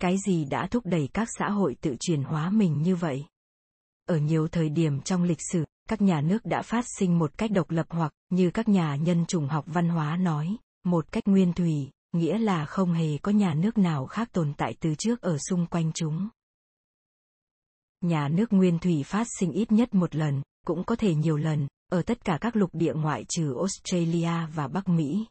Cái 0.01 0.17
gì 0.27 0.45
đã 0.45 0.67
thúc 0.71 0.87
đẩy 0.87 1.09
các 1.13 1.29
xã 1.39 1.51
hội 1.51 1.77
tự 1.81 1.97
chuyển 2.01 2.23
hóa 2.23 2.51
mình 2.51 2.83
như 2.83 2.97
vậy? 2.97 3.25
Ở 4.07 4.17
nhiều 4.17 4.49
thời 4.49 4.69
điểm 4.69 5.01
trong 5.01 5.23
lịch 5.23 5.41
sử, 5.53 5.65
các 5.89 6.03
nhà 6.03 6.21
nước 6.21 6.45
đã 6.45 6.63
phát 6.63 6.85
sinh 6.99 7.19
một 7.19 7.39
cách 7.39 7.51
độc 7.51 7.71
lập 7.71 7.87
hoặc, 7.91 8.13
như 8.31 8.51
các 8.51 8.69
nhà 8.69 8.97
nhân 8.97 9.27
chủng 9.27 9.49
học 9.49 9.65
văn 9.67 9.89
hóa 9.89 10.17
nói, 10.17 10.57
một 10.85 11.13
cách 11.13 11.29
nguyên 11.29 11.53
thủy, 11.53 11.91
nghĩa 12.13 12.39
là 12.39 12.67
không 12.67 12.93
hề 12.93 13.19
có 13.19 13.33
nhà 13.33 13.55
nước 13.55 13.79
nào 13.79 14.07
khác 14.07 14.29
tồn 14.33 14.53
tại 14.57 14.75
từ 14.81 14.95
trước 14.95 15.21
ở 15.21 15.39
xung 15.39 15.67
quanh 15.67 15.93
chúng. 15.95 16.29
Nhà 18.01 18.29
nước 18.29 18.53
nguyên 18.53 18.79
thủy 18.79 19.03
phát 19.07 19.27
sinh 19.39 19.53
ít 19.53 19.73
nhất 19.73 19.95
một 19.95 20.15
lần, 20.15 20.43
cũng 20.67 20.85
có 20.85 20.97
thể 20.97 21.15
nhiều 21.15 21.37
lần, 21.37 21.69
ở 21.89 22.03
tất 22.03 22.25
cả 22.25 22.39
các 22.41 22.57
lục 22.57 22.71
địa 22.73 22.95
ngoại 22.95 23.25
trừ 23.29 23.55
Australia 23.57 24.47
và 24.55 24.69
Bắc 24.69 24.89
Mỹ. 24.89 25.27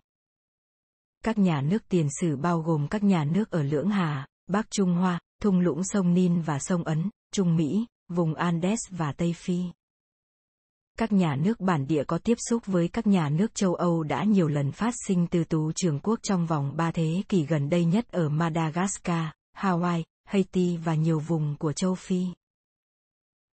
Các 1.24 1.38
nhà 1.38 1.62
nước 1.62 1.84
tiền 1.90 2.08
sử 2.22 2.36
bao 2.36 2.62
gồm 2.62 2.88
các 2.88 3.04
nhà 3.04 3.24
nước 3.24 3.52
ở 3.52 3.64
Lưỡng 3.64 3.90
Hà, 3.90 4.28
Bắc 4.48 4.72
Trung 4.72 4.94
Hoa, 4.94 5.20
thung 5.42 5.60
lũng 5.60 5.82
sông 5.84 6.14
Nin 6.14 6.42
và 6.42 6.60
sông 6.60 6.84
Ấn, 6.84 7.10
Trung 7.34 7.56
Mỹ, 7.56 7.86
vùng 8.10 8.34
Andes 8.34 8.80
và 8.90 9.12
Tây 9.12 9.34
Phi. 9.34 9.64
Các 10.98 11.12
nhà 11.12 11.36
nước 11.36 11.60
bản 11.60 11.88
địa 11.88 12.04
có 12.04 12.18
tiếp 12.18 12.38
xúc 12.50 12.66
với 12.66 12.88
các 12.88 13.08
nhà 13.08 13.30
nước 13.30 13.56
châu 13.56 13.76
Âu 13.76 14.04
đã 14.04 14.24
nhiều 14.24 14.48
lần 14.48 14.72
phát 14.72 14.94
sinh 15.08 15.28
từ 15.28 15.44
tú 15.44 15.72
trường 15.72 16.00
quốc 16.00 16.20
trong 16.24 16.46
vòng 16.46 16.78
ba 16.78 16.92
thế 16.92 17.24
kỷ 17.30 17.46
gần 17.46 17.70
đây 17.70 17.86
nhất 17.86 18.12
ở 18.12 18.30
Madagascar, 18.30 19.28
Hawaii, 19.58 20.04
Haiti 20.26 20.78
và 20.78 20.96
nhiều 20.96 21.20
vùng 21.20 21.56
của 21.60 21.74
châu 21.74 21.96
Phi. 21.96 22.26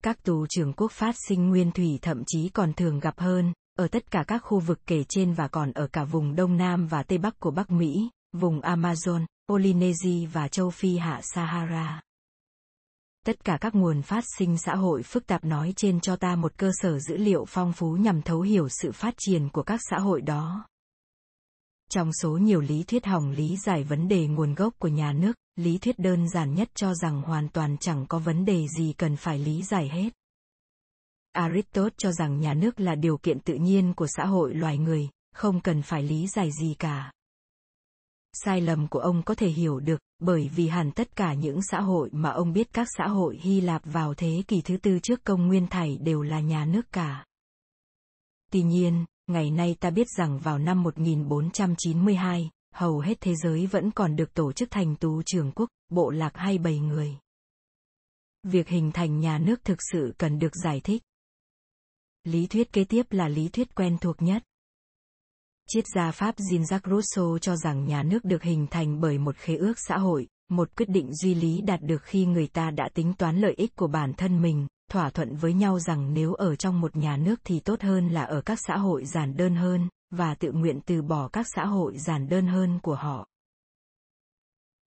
Các 0.03 0.23
tù 0.23 0.47
trưởng 0.47 0.73
quốc 0.73 0.91
phát 0.91 1.15
sinh 1.27 1.49
nguyên 1.49 1.71
thủy 1.71 1.99
thậm 2.01 2.23
chí 2.27 2.49
còn 2.49 2.73
thường 2.73 2.99
gặp 2.99 3.19
hơn, 3.19 3.53
ở 3.77 3.87
tất 3.87 4.11
cả 4.11 4.23
các 4.27 4.37
khu 4.37 4.59
vực 4.59 4.79
kể 4.87 5.03
trên 5.09 5.33
và 5.33 5.47
còn 5.47 5.71
ở 5.71 5.87
cả 5.87 6.03
vùng 6.03 6.35
Đông 6.35 6.57
Nam 6.57 6.87
và 6.87 7.03
Tây 7.03 7.17
Bắc 7.17 7.39
của 7.39 7.51
Bắc 7.51 7.71
Mỹ, 7.71 8.09
vùng 8.33 8.59
Amazon, 8.59 9.25
Polynesia 9.49 10.25
và 10.33 10.47
châu 10.47 10.69
Phi 10.69 10.97
hạ 10.97 11.19
Sahara. 11.23 12.01
Tất 13.25 13.45
cả 13.45 13.57
các 13.61 13.75
nguồn 13.75 14.01
phát 14.01 14.23
sinh 14.37 14.57
xã 14.57 14.75
hội 14.75 15.03
phức 15.03 15.27
tạp 15.27 15.45
nói 15.45 15.73
trên 15.75 15.99
cho 15.99 16.15
ta 16.15 16.35
một 16.35 16.57
cơ 16.57 16.71
sở 16.73 16.99
dữ 16.99 17.17
liệu 17.17 17.45
phong 17.47 17.73
phú 17.73 17.91
nhằm 17.91 18.21
thấu 18.21 18.41
hiểu 18.41 18.67
sự 18.69 18.91
phát 18.91 19.13
triển 19.17 19.49
của 19.49 19.63
các 19.63 19.79
xã 19.89 19.99
hội 19.99 20.21
đó. 20.21 20.65
Trong 21.89 22.11
số 22.21 22.29
nhiều 22.29 22.61
lý 22.61 22.83
thuyết 22.83 23.05
hỏng 23.05 23.31
lý 23.31 23.57
giải 23.65 23.83
vấn 23.83 24.07
đề 24.07 24.27
nguồn 24.27 24.55
gốc 24.55 24.73
của 24.79 24.87
nhà 24.87 25.13
nước, 25.13 25.33
lý 25.55 25.77
thuyết 25.77 25.99
đơn 25.99 26.29
giản 26.29 26.55
nhất 26.55 26.69
cho 26.75 26.93
rằng 26.93 27.21
hoàn 27.21 27.49
toàn 27.49 27.77
chẳng 27.77 28.05
có 28.09 28.19
vấn 28.19 28.45
đề 28.45 28.67
gì 28.67 28.93
cần 28.97 29.15
phải 29.15 29.39
lý 29.39 29.63
giải 29.63 29.89
hết. 29.89 30.09
Aristotle 31.31 31.95
cho 31.97 32.11
rằng 32.11 32.39
nhà 32.39 32.53
nước 32.53 32.79
là 32.79 32.95
điều 32.95 33.17
kiện 33.17 33.39
tự 33.39 33.53
nhiên 33.53 33.93
của 33.93 34.07
xã 34.07 34.25
hội 34.25 34.53
loài 34.53 34.77
người, 34.77 35.09
không 35.33 35.61
cần 35.61 35.81
phải 35.81 36.03
lý 36.03 36.27
giải 36.27 36.51
gì 36.51 36.75
cả. 36.79 37.11
sai 38.33 38.61
lầm 38.61 38.87
của 38.87 38.99
ông 38.99 39.23
có 39.23 39.35
thể 39.35 39.49
hiểu 39.49 39.79
được, 39.79 40.01
bởi 40.19 40.49
vì 40.55 40.67
hẳn 40.67 40.91
tất 40.91 41.15
cả 41.15 41.33
những 41.33 41.59
xã 41.61 41.81
hội 41.81 42.09
mà 42.11 42.29
ông 42.29 42.53
biết 42.53 42.73
các 42.73 42.87
xã 42.97 43.07
hội 43.07 43.37
Hy 43.41 43.61
Lạp 43.61 43.81
vào 43.85 44.13
thế 44.13 44.43
kỷ 44.47 44.61
thứ 44.61 44.77
tư 44.77 44.99
trước 45.03 45.23
công 45.23 45.47
nguyên 45.47 45.67
thảy 45.67 45.97
đều 45.97 46.21
là 46.21 46.39
nhà 46.39 46.65
nước 46.65 46.91
cả. 46.91 47.25
Tuy 48.51 48.63
nhiên, 48.63 49.05
ngày 49.27 49.51
nay 49.51 49.75
ta 49.79 49.89
biết 49.89 50.07
rằng 50.17 50.39
vào 50.39 50.57
năm 50.59 50.83
1492, 50.83 52.49
hầu 52.73 52.99
hết 52.99 53.21
thế 53.21 53.35
giới 53.35 53.67
vẫn 53.67 53.91
còn 53.91 54.15
được 54.15 54.33
tổ 54.33 54.51
chức 54.51 54.71
thành 54.71 54.95
tú 54.95 55.21
trường 55.25 55.51
quốc, 55.51 55.69
bộ 55.89 56.09
lạc 56.09 56.31
hay 56.35 56.57
bầy 56.57 56.79
người. 56.79 57.17
Việc 58.43 58.67
hình 58.67 58.91
thành 58.91 59.19
nhà 59.19 59.37
nước 59.37 59.63
thực 59.63 59.77
sự 59.91 60.13
cần 60.17 60.39
được 60.39 60.55
giải 60.63 60.81
thích. 60.83 61.03
Lý 62.23 62.47
thuyết 62.47 62.73
kế 62.73 62.83
tiếp 62.83 63.05
là 63.09 63.27
lý 63.27 63.49
thuyết 63.49 63.75
quen 63.75 63.97
thuộc 64.01 64.21
nhất. 64.21 64.43
Triết 65.67 65.83
gia 65.95 66.11
Pháp 66.11 66.35
Jean-Jacques 66.35 66.89
Rousseau 66.89 67.37
cho 67.39 67.55
rằng 67.55 67.85
nhà 67.85 68.03
nước 68.03 68.25
được 68.25 68.43
hình 68.43 68.67
thành 68.71 69.01
bởi 69.01 69.17
một 69.17 69.35
khế 69.35 69.55
ước 69.55 69.73
xã 69.87 69.97
hội, 69.97 70.27
một 70.49 70.75
quyết 70.75 70.89
định 70.89 71.13
duy 71.13 71.35
lý 71.35 71.61
đạt 71.61 71.81
được 71.81 72.03
khi 72.03 72.25
người 72.25 72.47
ta 72.47 72.71
đã 72.71 72.89
tính 72.93 73.13
toán 73.13 73.37
lợi 73.37 73.53
ích 73.57 73.75
của 73.75 73.87
bản 73.87 74.13
thân 74.13 74.41
mình, 74.41 74.67
thỏa 74.91 75.09
thuận 75.09 75.35
với 75.35 75.53
nhau 75.53 75.79
rằng 75.79 76.13
nếu 76.13 76.33
ở 76.33 76.55
trong 76.55 76.81
một 76.81 76.95
nhà 76.95 77.17
nước 77.17 77.39
thì 77.43 77.59
tốt 77.59 77.81
hơn 77.81 78.07
là 78.09 78.23
ở 78.23 78.41
các 78.41 78.59
xã 78.67 78.77
hội 78.77 79.05
giản 79.05 79.37
đơn 79.37 79.55
hơn, 79.55 79.89
và 80.17 80.35
tự 80.35 80.51
nguyện 80.51 80.79
từ 80.85 81.01
bỏ 81.01 81.27
các 81.27 81.45
xã 81.55 81.65
hội 81.65 81.97
giản 81.97 82.29
đơn 82.29 82.47
hơn 82.47 82.79
của 82.83 82.95
họ. 82.95 83.27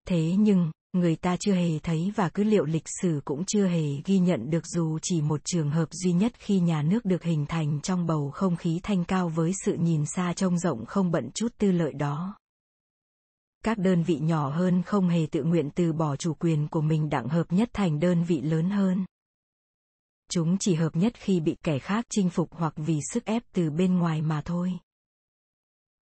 Thế 0.09 0.35
nhưng, 0.39 0.71
người 0.93 1.17
ta 1.17 1.37
chưa 1.41 1.55
hề 1.55 1.79
thấy 1.79 2.13
và 2.17 2.29
cứ 2.29 2.45
liệu 2.45 2.65
lịch 2.65 2.87
sử 3.03 3.21
cũng 3.25 3.45
chưa 3.45 3.67
hề 3.67 4.03
ghi 4.05 4.19
nhận 4.19 4.51
được 4.51 4.67
dù 4.67 4.99
chỉ 5.03 5.23
một 5.23 5.41
trường 5.45 5.71
hợp 5.71 5.89
duy 5.93 6.13
nhất 6.13 6.33
khi 6.39 6.61
nhà 6.61 6.83
nước 6.83 7.05
được 7.05 7.23
hình 7.23 7.47
thành 7.47 7.81
trong 7.81 8.07
bầu 8.07 8.31
không 8.31 8.57
khí 8.57 8.81
thanh 8.83 9.05
cao 9.05 9.29
với 9.29 9.53
sự 9.65 9.75
nhìn 9.75 10.05
xa 10.07 10.33
trông 10.33 10.59
rộng 10.59 10.87
không 10.87 11.11
bận 11.11 11.31
chút 11.35 11.49
tư 11.59 11.71
lợi 11.71 11.93
đó. 11.93 12.37
Các 13.65 13.79
đơn 13.79 14.03
vị 14.03 14.19
nhỏ 14.19 14.51
hơn 14.51 14.83
không 14.83 15.09
hề 15.09 15.27
tự 15.31 15.43
nguyện 15.45 15.71
từ 15.75 15.93
bỏ 15.93 16.17
chủ 16.17 16.35
quyền 16.35 16.69
của 16.69 16.81
mình 16.81 17.09
đặng 17.09 17.29
hợp 17.29 17.53
nhất 17.53 17.71
thành 17.73 18.01
đơn 18.01 18.25
vị 18.25 18.41
lớn 18.41 18.71
hơn. 18.71 19.05
Chúng 20.31 20.57
chỉ 20.61 20.75
hợp 20.75 20.97
nhất 20.97 21.13
khi 21.17 21.41
bị 21.41 21.57
kẻ 21.63 21.79
khác 21.79 22.07
chinh 22.11 22.31
phục 22.31 22.49
hoặc 22.53 22.73
vì 22.77 23.01
sức 23.13 23.25
ép 23.25 23.43
từ 23.53 23.71
bên 23.71 23.99
ngoài 23.99 24.23
mà 24.23 24.43
thôi. 24.45 24.73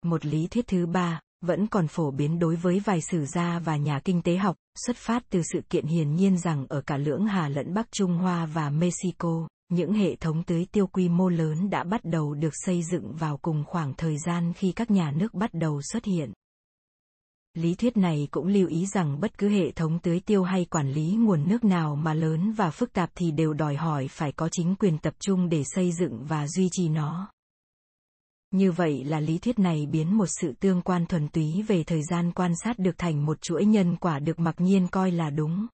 Một 0.04 0.26
lý 0.26 0.46
thuyết 0.46 0.66
thứ 0.66 0.86
ba, 0.86 1.20
vẫn 1.40 1.66
còn 1.66 1.88
phổ 1.88 2.10
biến 2.10 2.38
đối 2.38 2.56
với 2.56 2.80
vài 2.80 3.00
sử 3.10 3.26
gia 3.26 3.58
và 3.58 3.76
nhà 3.76 4.00
kinh 4.04 4.22
tế 4.22 4.36
học, 4.36 4.56
xuất 4.86 4.96
phát 4.96 5.22
từ 5.30 5.42
sự 5.52 5.60
kiện 5.70 5.86
hiển 5.86 6.14
nhiên 6.14 6.38
rằng 6.38 6.66
ở 6.68 6.80
cả 6.80 6.96
lưỡng 6.96 7.26
Hà 7.26 7.48
lẫn 7.48 7.74
Bắc 7.74 7.92
Trung 7.92 8.12
Hoa 8.12 8.46
và 8.46 8.70
Mexico, 8.70 9.48
những 9.68 9.92
hệ 9.92 10.16
thống 10.16 10.42
tưới 10.42 10.66
tiêu 10.72 10.86
quy 10.86 11.08
mô 11.08 11.28
lớn 11.28 11.70
đã 11.70 11.84
bắt 11.84 12.04
đầu 12.04 12.34
được 12.34 12.52
xây 12.52 12.82
dựng 12.82 13.12
vào 13.16 13.36
cùng 13.36 13.64
khoảng 13.66 13.94
thời 13.94 14.16
gian 14.26 14.52
khi 14.52 14.72
các 14.72 14.90
nhà 14.90 15.10
nước 15.10 15.34
bắt 15.34 15.54
đầu 15.54 15.80
xuất 15.92 16.04
hiện. 16.04 16.32
Lý 17.54 17.74
thuyết 17.74 17.96
này 17.96 18.28
cũng 18.30 18.46
lưu 18.46 18.68
ý 18.68 18.86
rằng 18.86 19.20
bất 19.20 19.38
cứ 19.38 19.48
hệ 19.48 19.70
thống 19.70 19.98
tưới 19.98 20.20
tiêu 20.20 20.42
hay 20.42 20.64
quản 20.64 20.92
lý 20.92 21.16
nguồn 21.18 21.48
nước 21.48 21.64
nào 21.64 21.96
mà 21.96 22.14
lớn 22.14 22.52
và 22.52 22.70
phức 22.70 22.92
tạp 22.92 23.10
thì 23.14 23.30
đều 23.30 23.52
đòi 23.52 23.76
hỏi 23.76 24.08
phải 24.08 24.32
có 24.32 24.48
chính 24.48 24.74
quyền 24.76 24.98
tập 24.98 25.14
trung 25.20 25.48
để 25.48 25.62
xây 25.64 25.92
dựng 25.92 26.24
và 26.24 26.48
duy 26.48 26.68
trì 26.72 26.88
nó. 26.88 27.30
Như 28.52 28.72
vậy 28.72 29.04
là 29.04 29.20
lý 29.20 29.38
thuyết 29.38 29.58
này 29.58 29.86
biến 29.86 30.14
một 30.14 30.26
sự 30.26 30.52
tương 30.60 30.82
quan 30.82 31.06
thuần 31.06 31.28
túy 31.28 31.62
về 31.68 31.84
thời 31.84 32.02
gian 32.02 32.32
quan 32.32 32.52
sát 32.64 32.78
được 32.78 32.98
thành 32.98 33.26
một 33.26 33.42
chuỗi 33.42 33.64
nhân 33.64 33.96
quả 33.96 34.18
được 34.18 34.38
mặc 34.38 34.54
nhiên 34.58 34.88
coi 34.88 35.10
là 35.10 35.30
đúng. 35.30 35.66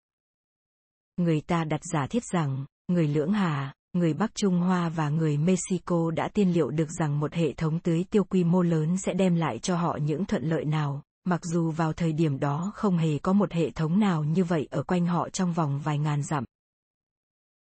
Người 1.16 1.40
ta 1.40 1.64
đặt 1.64 1.80
giả 1.92 2.06
thiết 2.06 2.22
rằng, 2.32 2.64
người 2.88 3.08
Lưỡng 3.08 3.32
Hà, 3.32 3.74
người 3.92 4.14
Bắc 4.14 4.34
Trung 4.34 4.60
Hoa 4.60 4.88
và 4.88 5.08
người 5.08 5.38
Mexico 5.38 6.10
đã 6.10 6.28
tiên 6.34 6.52
liệu 6.52 6.70
được 6.70 6.90
rằng 6.98 7.20
một 7.20 7.32
hệ 7.32 7.52
thống 7.52 7.80
tưới 7.80 8.04
tiêu 8.10 8.24
quy 8.24 8.44
mô 8.44 8.62
lớn 8.62 8.96
sẽ 8.98 9.14
đem 9.14 9.34
lại 9.34 9.58
cho 9.58 9.76
họ 9.76 9.98
những 10.02 10.24
thuận 10.24 10.44
lợi 10.44 10.64
nào, 10.64 11.02
mặc 11.24 11.40
dù 11.44 11.70
vào 11.70 11.92
thời 11.92 12.12
điểm 12.12 12.40
đó 12.40 12.72
không 12.74 12.96
hề 12.96 13.18
có 13.18 13.32
một 13.32 13.52
hệ 13.52 13.70
thống 13.70 14.00
nào 14.00 14.24
như 14.24 14.44
vậy 14.44 14.68
ở 14.70 14.82
quanh 14.82 15.06
họ 15.06 15.28
trong 15.28 15.52
vòng 15.52 15.80
vài 15.84 15.98
ngàn 15.98 16.22
dặm 16.22 16.44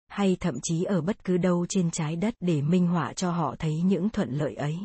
hay 0.07 0.37
thậm 0.39 0.59
chí 0.63 0.83
ở 0.83 1.01
bất 1.01 1.23
cứ 1.23 1.37
đâu 1.37 1.65
trên 1.69 1.91
trái 1.91 2.15
đất 2.15 2.35
để 2.39 2.61
minh 2.61 2.87
họa 2.87 3.13
cho 3.13 3.31
họ 3.31 3.55
thấy 3.59 3.81
những 3.81 4.09
thuận 4.09 4.31
lợi 4.31 4.55
ấy 4.55 4.77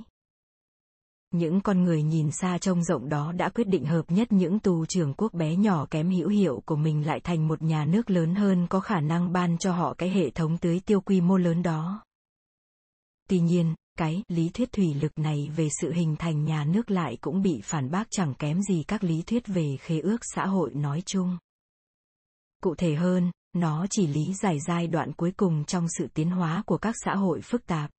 những 1.39 1.61
con 1.61 1.85
người 1.85 2.03
nhìn 2.03 2.31
xa 2.31 2.59
trông 2.59 2.83
rộng 2.83 3.09
đó 3.09 3.33
đã 3.33 3.49
quyết 3.49 3.69
định 3.69 3.85
hợp 3.85 4.03
nhất 4.09 4.33
những 4.33 4.59
tù 4.59 4.87
trưởng 4.87 5.15
quốc 5.15 5.35
bé 5.35 5.57
nhỏ 5.57 5.87
kém 5.91 6.11
hữu 6.11 6.29
hiệu 6.29 6.63
của 6.67 6.77
mình 6.77 7.07
lại 7.07 7.21
thành 7.21 7.49
một 7.49 7.63
nhà 7.63 7.85
nước 7.85 8.11
lớn 8.11 8.35
hơn 8.35 8.67
có 8.71 8.81
khả 8.81 9.01
năng 9.01 9.33
ban 9.33 9.59
cho 9.59 9.73
họ 9.73 9.95
cái 9.99 10.11
hệ 10.11 10.31
thống 10.31 10.59
tưới 10.59 10.81
tiêu 10.87 11.01
quy 11.01 11.21
mô 11.21 11.37
lớn 11.37 11.63
đó. 11.63 12.03
Tuy 13.29 13.41
nhiên, 13.41 13.75
cái 13.99 14.23
lý 14.29 14.49
thuyết 14.49 14.73
thủy 14.73 14.95
lực 14.95 15.19
này 15.19 15.51
về 15.57 15.69
sự 15.81 15.93
hình 15.93 16.17
thành 16.17 16.45
nhà 16.45 16.65
nước 16.65 16.91
lại 16.91 17.19
cũng 17.21 17.43
bị 17.43 17.61
phản 17.65 17.91
bác 17.91 18.05
chẳng 18.11 18.35
kém 18.35 18.63
gì 18.63 18.83
các 18.89 19.05
lý 19.05 19.23
thuyết 19.23 19.47
về 19.47 19.77
khế 19.81 20.01
ước 20.01 20.19
xã 20.35 20.47
hội 20.47 20.71
nói 20.75 21.03
chung. 21.07 21.39
Cụ 22.63 22.75
thể 22.75 22.95
hơn, 22.95 23.31
nó 23.53 23.87
chỉ 23.91 24.07
lý 24.07 24.35
giải 24.35 24.59
giai 24.67 24.87
đoạn 24.87 25.13
cuối 25.13 25.33
cùng 25.37 25.65
trong 25.65 25.87
sự 25.99 26.07
tiến 26.15 26.31
hóa 26.31 26.63
của 26.67 26.79
các 26.79 26.95
xã 27.05 27.15
hội 27.15 27.41
phức 27.41 27.67
tạp. 27.67 27.91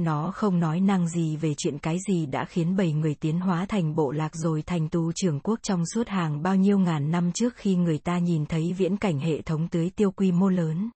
Nó 0.00 0.30
không 0.34 0.60
nói 0.60 0.80
năng 0.80 1.08
gì 1.08 1.36
về 1.36 1.54
chuyện 1.54 1.78
cái 1.78 1.98
gì 2.08 2.26
đã 2.26 2.44
khiến 2.44 2.76
bầy 2.76 2.92
người 2.92 3.14
tiến 3.14 3.40
hóa 3.40 3.66
thành 3.66 3.94
bộ 3.94 4.10
lạc 4.10 4.34
rồi 4.34 4.62
thành 4.62 4.88
tu 4.88 5.12
trưởng 5.12 5.40
quốc 5.40 5.58
trong 5.62 5.86
suốt 5.94 6.08
hàng 6.08 6.42
bao 6.42 6.56
nhiêu 6.56 6.78
ngàn 6.78 7.10
năm 7.10 7.32
trước 7.32 7.56
khi 7.56 7.76
người 7.76 7.98
ta 7.98 8.18
nhìn 8.18 8.46
thấy 8.46 8.72
viễn 8.72 8.96
cảnh 8.96 9.18
hệ 9.18 9.42
thống 9.42 9.68
tưới 9.68 9.90
tiêu 9.96 10.10
quy 10.10 10.32
mô 10.32 10.48
lớn. 10.48 10.90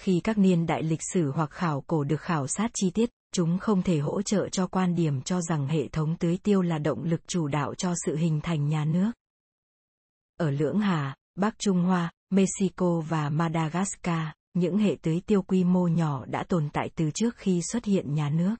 Khi 0.00 0.20
các 0.24 0.38
niên 0.38 0.66
đại 0.66 0.82
lịch 0.82 1.00
sử 1.12 1.30
hoặc 1.30 1.50
khảo 1.50 1.80
cổ 1.86 2.04
được 2.04 2.20
khảo 2.20 2.46
sát 2.46 2.70
chi 2.74 2.90
tiết, 2.90 3.10
chúng 3.32 3.58
không 3.58 3.82
thể 3.82 3.98
hỗ 3.98 4.22
trợ 4.22 4.48
cho 4.48 4.66
quan 4.66 4.94
điểm 4.94 5.22
cho 5.22 5.40
rằng 5.40 5.66
hệ 5.66 5.88
thống 5.88 6.16
tưới 6.16 6.38
tiêu 6.42 6.62
là 6.62 6.78
động 6.78 7.02
lực 7.02 7.20
chủ 7.26 7.48
đạo 7.48 7.74
cho 7.74 7.94
sự 8.06 8.16
hình 8.16 8.40
thành 8.42 8.68
nhà 8.68 8.84
nước. 8.84 9.12
Ở 10.36 10.50
Lưỡng 10.50 10.78
Hà, 10.78 11.16
Bắc 11.34 11.58
Trung 11.58 11.82
Hoa, 11.82 12.12
Mexico 12.30 13.00
và 13.00 13.28
Madagascar, 13.28 14.28
những 14.54 14.78
hệ 14.78 14.96
tưới 15.02 15.20
tiêu 15.26 15.42
quy 15.42 15.64
mô 15.64 15.88
nhỏ 15.88 16.24
đã 16.26 16.44
tồn 16.48 16.68
tại 16.72 16.90
từ 16.94 17.10
trước 17.14 17.36
khi 17.36 17.62
xuất 17.62 17.84
hiện 17.84 18.14
nhà 18.14 18.30
nước. 18.30 18.54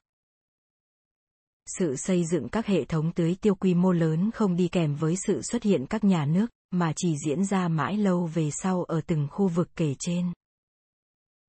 Sự 1.79 1.95
xây 1.95 2.25
dựng 2.25 2.49
các 2.49 2.65
hệ 2.65 2.85
thống 2.85 3.11
tưới 3.11 3.35
tiêu 3.41 3.55
quy 3.55 3.73
mô 3.73 3.91
lớn 3.91 4.31
không 4.31 4.55
đi 4.55 4.67
kèm 4.67 4.95
với 4.95 5.15
sự 5.27 5.41
xuất 5.41 5.63
hiện 5.63 5.85
các 5.89 6.03
nhà 6.03 6.25
nước, 6.25 6.45
mà 6.71 6.93
chỉ 6.95 7.15
diễn 7.25 7.45
ra 7.45 7.67
mãi 7.67 7.97
lâu 7.97 8.29
về 8.33 8.51
sau 8.51 8.83
ở 8.83 9.01
từng 9.07 9.27
khu 9.31 9.47
vực 9.47 9.69
kể 9.75 9.95
trên. 9.99 10.33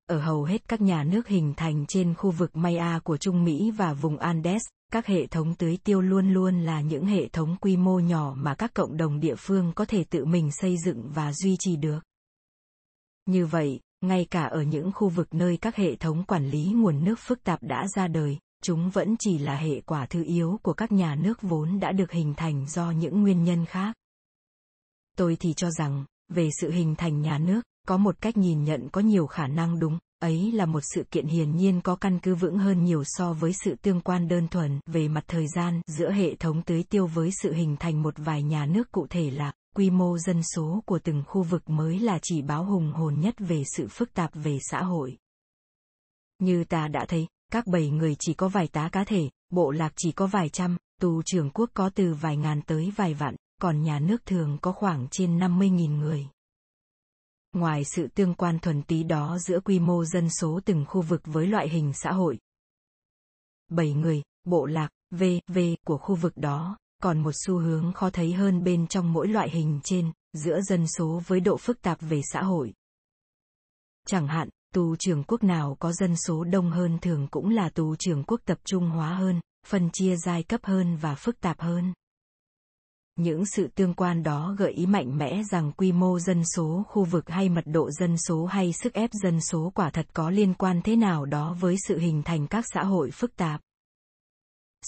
Ở 0.06 0.20
hầu 0.20 0.44
hết 0.44 0.68
các 0.68 0.80
nhà 0.80 1.04
nước 1.04 1.28
hình 1.28 1.54
thành 1.56 1.84
trên 1.88 2.14
khu 2.14 2.30
vực 2.30 2.56
Maya 2.56 2.98
của 2.98 3.16
Trung 3.16 3.44
Mỹ 3.44 3.70
và 3.70 3.92
vùng 3.92 4.18
Andes, 4.18 4.62
các 4.92 5.06
hệ 5.06 5.26
thống 5.26 5.54
tưới 5.54 5.78
tiêu 5.84 6.00
luôn 6.00 6.32
luôn 6.32 6.60
là 6.60 6.80
những 6.80 7.06
hệ 7.06 7.28
thống 7.28 7.56
quy 7.60 7.76
mô 7.76 7.98
nhỏ 7.98 8.34
mà 8.36 8.54
các 8.54 8.74
cộng 8.74 8.96
đồng 8.96 9.20
địa 9.20 9.34
phương 9.38 9.72
có 9.74 9.84
thể 9.84 10.04
tự 10.04 10.24
mình 10.24 10.50
xây 10.52 10.76
dựng 10.84 11.10
và 11.14 11.32
duy 11.32 11.56
trì 11.58 11.76
được. 11.76 12.00
Như 13.26 13.46
vậy, 13.46 13.80
ngay 14.08 14.26
cả 14.30 14.44
ở 14.44 14.62
những 14.62 14.92
khu 14.92 15.08
vực 15.08 15.34
nơi 15.34 15.56
các 15.56 15.76
hệ 15.76 15.96
thống 15.96 16.24
quản 16.24 16.50
lý 16.50 16.64
nguồn 16.64 17.04
nước 17.04 17.18
phức 17.18 17.44
tạp 17.44 17.62
đã 17.62 17.86
ra 17.88 18.08
đời, 18.08 18.38
chúng 18.62 18.90
vẫn 18.90 19.16
chỉ 19.18 19.38
là 19.38 19.56
hệ 19.56 19.80
quả 19.80 20.06
thứ 20.06 20.24
yếu 20.24 20.58
của 20.62 20.72
các 20.72 20.92
nhà 20.92 21.14
nước 21.14 21.42
vốn 21.42 21.80
đã 21.80 21.92
được 21.92 22.12
hình 22.12 22.34
thành 22.36 22.66
do 22.68 22.90
những 22.90 23.22
nguyên 23.22 23.44
nhân 23.44 23.66
khác. 23.66 23.96
Tôi 25.16 25.36
thì 25.40 25.52
cho 25.52 25.70
rằng, 25.70 26.04
về 26.28 26.48
sự 26.60 26.70
hình 26.70 26.94
thành 26.94 27.20
nhà 27.20 27.38
nước, 27.38 27.60
có 27.88 27.96
một 27.96 28.20
cách 28.20 28.36
nhìn 28.36 28.64
nhận 28.64 28.88
có 28.92 29.00
nhiều 29.00 29.26
khả 29.26 29.46
năng 29.46 29.78
đúng, 29.78 29.98
ấy 30.20 30.52
là 30.52 30.66
một 30.66 30.80
sự 30.94 31.04
kiện 31.10 31.26
hiển 31.26 31.56
nhiên 31.56 31.80
có 31.80 31.96
căn 31.96 32.18
cứ 32.18 32.34
vững 32.34 32.58
hơn 32.58 32.84
nhiều 32.84 33.02
so 33.04 33.32
với 33.32 33.52
sự 33.52 33.74
tương 33.82 34.00
quan 34.00 34.28
đơn 34.28 34.48
thuần 34.48 34.80
về 34.86 35.08
mặt 35.08 35.24
thời 35.28 35.46
gian 35.48 35.80
giữa 35.86 36.10
hệ 36.10 36.34
thống 36.34 36.62
tưới 36.62 36.82
tiêu 36.82 37.06
với 37.06 37.30
sự 37.42 37.52
hình 37.52 37.76
thành 37.76 38.02
một 38.02 38.14
vài 38.16 38.42
nhà 38.42 38.66
nước 38.66 38.92
cụ 38.92 39.06
thể 39.10 39.30
là 39.30 39.52
quy 39.76 39.90
mô 39.90 40.18
dân 40.18 40.42
số 40.42 40.82
của 40.86 40.98
từng 41.04 41.22
khu 41.26 41.42
vực 41.42 41.70
mới 41.70 41.98
là 41.98 42.18
chỉ 42.22 42.42
báo 42.42 42.64
hùng 42.64 42.92
hồn 42.92 43.20
nhất 43.20 43.34
về 43.38 43.62
sự 43.76 43.88
phức 43.88 44.14
tạp 44.14 44.30
về 44.34 44.58
xã 44.70 44.82
hội. 44.82 45.18
Như 46.38 46.64
ta 46.64 46.88
đã 46.88 47.04
thấy, 47.08 47.26
các 47.52 47.66
bầy 47.66 47.90
người 47.90 48.16
chỉ 48.18 48.34
có 48.34 48.48
vài 48.48 48.68
tá 48.68 48.88
cá 48.92 49.04
thể, 49.04 49.30
bộ 49.50 49.70
lạc 49.70 49.92
chỉ 49.96 50.12
có 50.12 50.26
vài 50.26 50.48
trăm, 50.48 50.76
tù 51.00 51.22
trưởng 51.22 51.50
quốc 51.50 51.70
có 51.74 51.90
từ 51.94 52.14
vài 52.14 52.36
ngàn 52.36 52.62
tới 52.62 52.92
vài 52.96 53.14
vạn, 53.14 53.36
còn 53.60 53.82
nhà 53.82 53.98
nước 53.98 54.26
thường 54.26 54.58
có 54.62 54.72
khoảng 54.72 55.08
trên 55.10 55.38
50.000 55.38 55.98
người. 55.98 56.26
Ngoài 57.52 57.82
sự 57.84 58.08
tương 58.14 58.34
quan 58.34 58.58
thuần 58.58 58.82
túy 58.82 59.04
đó 59.04 59.38
giữa 59.38 59.60
quy 59.60 59.78
mô 59.78 60.04
dân 60.04 60.30
số 60.30 60.60
từng 60.64 60.84
khu 60.88 61.02
vực 61.02 61.20
với 61.24 61.46
loại 61.46 61.68
hình 61.68 61.92
xã 61.94 62.12
hội. 62.12 62.38
Bảy 63.68 63.92
người, 63.92 64.22
bộ 64.44 64.66
lạc, 64.66 64.88
V, 65.10 65.24
V 65.48 65.58
của 65.86 65.98
khu 65.98 66.14
vực 66.14 66.36
đó, 66.36 66.76
còn 67.02 67.22
một 67.22 67.32
xu 67.46 67.58
hướng 67.58 67.92
khó 67.92 68.10
thấy 68.10 68.32
hơn 68.32 68.64
bên 68.64 68.86
trong 68.86 69.12
mỗi 69.12 69.28
loại 69.28 69.50
hình 69.50 69.80
trên, 69.84 70.12
giữa 70.32 70.60
dân 70.60 70.86
số 70.98 71.22
với 71.26 71.40
độ 71.40 71.56
phức 71.56 71.82
tạp 71.82 71.98
về 72.00 72.20
xã 72.32 72.42
hội. 72.42 72.72
Chẳng 74.06 74.28
hạn, 74.28 74.48
tù 74.74 74.96
trưởng 74.96 75.24
quốc 75.24 75.42
nào 75.42 75.76
có 75.80 75.92
dân 75.92 76.16
số 76.16 76.44
đông 76.44 76.70
hơn 76.70 76.98
thường 76.98 77.26
cũng 77.30 77.50
là 77.50 77.68
tù 77.68 77.96
trưởng 77.96 78.24
quốc 78.24 78.40
tập 78.44 78.58
trung 78.64 78.90
hóa 78.90 79.14
hơn, 79.14 79.40
phân 79.66 79.90
chia 79.92 80.16
giai 80.16 80.42
cấp 80.42 80.60
hơn 80.64 80.96
và 80.96 81.14
phức 81.14 81.40
tạp 81.40 81.60
hơn. 81.60 81.92
Những 83.16 83.46
sự 83.46 83.68
tương 83.74 83.94
quan 83.94 84.22
đó 84.22 84.54
gợi 84.58 84.72
ý 84.72 84.86
mạnh 84.86 85.18
mẽ 85.18 85.42
rằng 85.50 85.72
quy 85.72 85.92
mô 85.92 86.18
dân 86.18 86.42
số 86.56 86.84
khu 86.88 87.04
vực 87.04 87.28
hay 87.28 87.48
mật 87.48 87.64
độ 87.66 87.90
dân 87.90 88.16
số 88.18 88.46
hay 88.46 88.72
sức 88.72 88.92
ép 88.92 89.10
dân 89.12 89.40
số 89.40 89.72
quả 89.74 89.90
thật 89.90 90.06
có 90.12 90.30
liên 90.30 90.54
quan 90.54 90.80
thế 90.84 90.96
nào 90.96 91.24
đó 91.24 91.56
với 91.60 91.76
sự 91.88 91.98
hình 91.98 92.22
thành 92.22 92.46
các 92.46 92.64
xã 92.74 92.84
hội 92.84 93.10
phức 93.10 93.36
tạp 93.36 93.60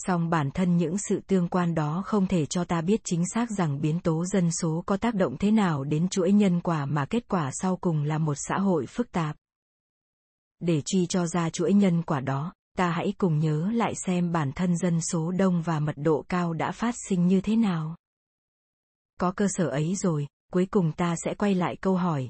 song 0.06 0.30
bản 0.30 0.50
thân 0.50 0.76
những 0.76 0.98
sự 0.98 1.20
tương 1.26 1.48
quan 1.48 1.74
đó 1.74 2.02
không 2.06 2.26
thể 2.26 2.46
cho 2.46 2.64
ta 2.64 2.80
biết 2.80 3.00
chính 3.04 3.22
xác 3.34 3.50
rằng 3.50 3.80
biến 3.80 4.00
tố 4.00 4.24
dân 4.26 4.50
số 4.60 4.82
có 4.86 4.96
tác 4.96 5.14
động 5.14 5.36
thế 5.38 5.50
nào 5.50 5.84
đến 5.84 6.08
chuỗi 6.08 6.32
nhân 6.32 6.60
quả 6.60 6.86
mà 6.86 7.06
kết 7.06 7.28
quả 7.28 7.50
sau 7.52 7.76
cùng 7.76 8.02
là 8.02 8.18
một 8.18 8.34
xã 8.48 8.58
hội 8.58 8.86
phức 8.86 9.12
tạp. 9.12 9.36
Để 10.60 10.82
truy 10.86 11.06
cho 11.06 11.26
ra 11.26 11.50
chuỗi 11.50 11.72
nhân 11.72 12.02
quả 12.02 12.20
đó, 12.20 12.52
ta 12.76 12.90
hãy 12.90 13.14
cùng 13.18 13.38
nhớ 13.38 13.70
lại 13.74 13.94
xem 13.94 14.32
bản 14.32 14.52
thân 14.52 14.76
dân 14.76 15.00
số 15.00 15.30
đông 15.30 15.62
và 15.62 15.80
mật 15.80 15.94
độ 15.96 16.24
cao 16.28 16.52
đã 16.52 16.72
phát 16.72 16.94
sinh 17.08 17.26
như 17.26 17.40
thế 17.40 17.56
nào. 17.56 17.96
Có 19.20 19.32
cơ 19.32 19.46
sở 19.48 19.68
ấy 19.68 19.94
rồi, 19.94 20.26
cuối 20.52 20.66
cùng 20.70 20.92
ta 20.92 21.14
sẽ 21.24 21.34
quay 21.34 21.54
lại 21.54 21.76
câu 21.80 21.96
hỏi. 21.96 22.28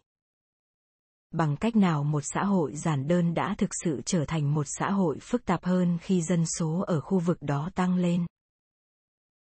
Bằng 1.30 1.56
cách 1.56 1.76
nào 1.76 2.04
một 2.04 2.20
xã 2.34 2.44
hội 2.44 2.76
giản 2.76 3.08
đơn 3.08 3.34
đã 3.34 3.54
thực 3.58 3.70
sự 3.84 4.00
trở 4.04 4.24
thành 4.24 4.54
một 4.54 4.66
xã 4.78 4.90
hội 4.90 5.18
phức 5.20 5.44
tạp 5.44 5.64
hơn 5.64 5.98
khi 6.00 6.22
dân 6.22 6.44
số 6.58 6.84
ở 6.86 7.00
khu 7.00 7.18
vực 7.18 7.38
đó 7.40 7.70
tăng 7.74 7.96
lên? 7.96 8.26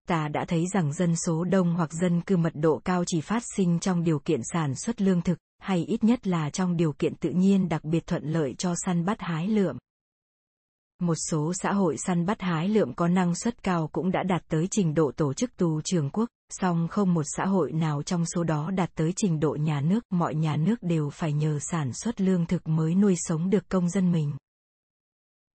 Ta 0.09 0.29
đã 0.29 0.45
thấy 0.49 0.65
rằng 0.73 0.93
dân 0.93 1.17
số 1.17 1.45
đông 1.45 1.75
hoặc 1.75 1.93
dân 1.93 2.21
cư 2.21 2.37
mật 2.37 2.53
độ 2.55 2.81
cao 2.85 3.05
chỉ 3.07 3.21
phát 3.21 3.43
sinh 3.57 3.79
trong 3.79 4.05
điều 4.05 4.19
kiện 4.19 4.41
sản 4.53 4.75
xuất 4.75 5.01
lương 5.03 5.23
thực, 5.23 5.39
hay 5.59 5.85
ít 5.85 6.05
nhất 6.05 6.27
là 6.27 6.51
trong 6.51 6.77
điều 6.77 6.93
kiện 6.93 7.15
tự 7.15 7.31
nhiên 7.31 7.69
đặc 7.69 7.85
biệt 7.85 8.07
thuận 8.07 8.25
lợi 8.25 8.55
cho 8.59 8.75
săn 8.85 9.05
bắt 9.05 9.21
hái 9.21 9.49
lượm. 9.49 9.77
Một 11.01 11.15
số 11.31 11.53
xã 11.63 11.73
hội 11.73 11.97
săn 11.99 12.27
bắt 12.27 12.41
hái 12.41 12.69
lượm 12.69 12.95
có 12.95 13.09
năng 13.09 13.35
suất 13.35 13.63
cao 13.63 13.89
cũng 13.93 14.11
đã 14.11 14.23
đạt 14.23 14.43
tới 14.49 14.69
trình 14.71 14.95
độ 14.95 15.13
tổ 15.17 15.33
chức 15.35 15.57
tù 15.57 15.81
trường 15.85 16.11
quốc, 16.11 16.29
song 16.51 16.89
không 16.91 17.15
một 17.15 17.23
xã 17.37 17.45
hội 17.45 17.73
nào 17.73 18.03
trong 18.03 18.27
số 18.27 18.45
đó 18.45 18.71
đạt 18.71 18.91
tới 18.95 19.13
trình 19.17 19.41
độ 19.41 19.57
nhà 19.61 19.81
nước, 19.81 20.05
mọi 20.11 20.35
nhà 20.35 20.57
nước 20.57 20.83
đều 20.83 21.11
phải 21.11 21.33
nhờ 21.33 21.59
sản 21.61 21.93
xuất 21.93 22.21
lương 22.21 22.47
thực 22.47 22.69
mới 22.69 22.95
nuôi 22.95 23.15
sống 23.17 23.51
được 23.51 23.69
công 23.69 23.89
dân 23.89 24.13
mình. 24.13 24.33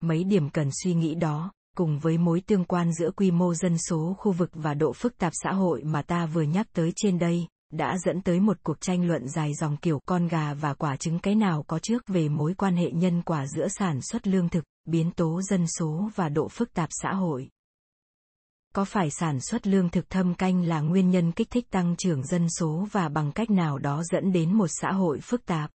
Mấy 0.03 0.24
điểm 0.24 0.51
cần 0.51 0.70
suy 0.82 0.95
nghĩ 0.95 1.14
đó, 1.14 1.53
cùng 1.76 1.99
với 1.99 2.18
mối 2.18 2.43
tương 2.47 2.64
quan 2.64 2.93
giữa 2.93 3.11
quy 3.11 3.30
mô 3.30 3.55
dân 3.55 3.78
số 3.78 4.16
khu 4.18 4.32
vực 4.32 4.51
và 4.53 4.74
độ 4.74 4.93
phức 4.93 5.18
tạp 5.18 5.32
xã 5.43 5.53
hội 5.53 5.84
mà 5.84 6.03
ta 6.03 6.26
vừa 6.26 6.43
nhắc 6.43 6.66
tới 6.72 6.93
trên 6.97 7.18
đây, 7.18 7.47
đã 7.70 7.98
dẫn 7.98 8.22
tới 8.22 8.40
một 8.40 8.56
cuộc 8.62 8.80
tranh 8.80 9.06
luận 9.06 9.28
dài 9.28 9.54
dòng 9.54 9.76
kiểu 9.76 10.00
con 10.06 10.28
gà 10.28 10.54
và 10.54 10.74
quả 10.74 10.96
trứng 10.96 11.18
cái 11.18 11.34
nào 11.34 11.64
có 11.66 11.78
trước 11.78 12.02
về 12.06 12.28
mối 12.28 12.54
quan 12.54 12.76
hệ 12.76 12.90
nhân 12.90 13.22
quả 13.22 13.46
giữa 13.46 13.68
sản 13.68 14.00
xuất 14.02 14.26
lương 14.26 14.48
thực, 14.48 14.64
biến 14.84 15.10
tố 15.10 15.42
dân 15.42 15.66
số 15.78 16.10
và 16.14 16.28
độ 16.28 16.48
phức 16.48 16.72
tạp 16.72 16.88
xã 16.92 17.12
hội. 17.12 17.48
Có 18.74 18.84
phải 18.84 19.10
sản 19.10 19.40
xuất 19.40 19.66
lương 19.66 19.90
thực 19.90 20.10
thâm 20.10 20.34
canh 20.34 20.62
là 20.62 20.80
nguyên 20.80 21.10
nhân 21.10 21.32
kích 21.32 21.50
thích 21.50 21.70
tăng 21.70 21.96
trưởng 21.96 22.26
dân 22.26 22.46
số 22.50 22.86
và 22.92 23.08
bằng 23.08 23.32
cách 23.32 23.50
nào 23.50 23.78
đó 23.78 24.02
dẫn 24.12 24.32
đến 24.32 24.52
một 24.52 24.68
xã 24.80 24.92
hội 24.92 25.20
phức 25.20 25.46
tạp? 25.46 25.70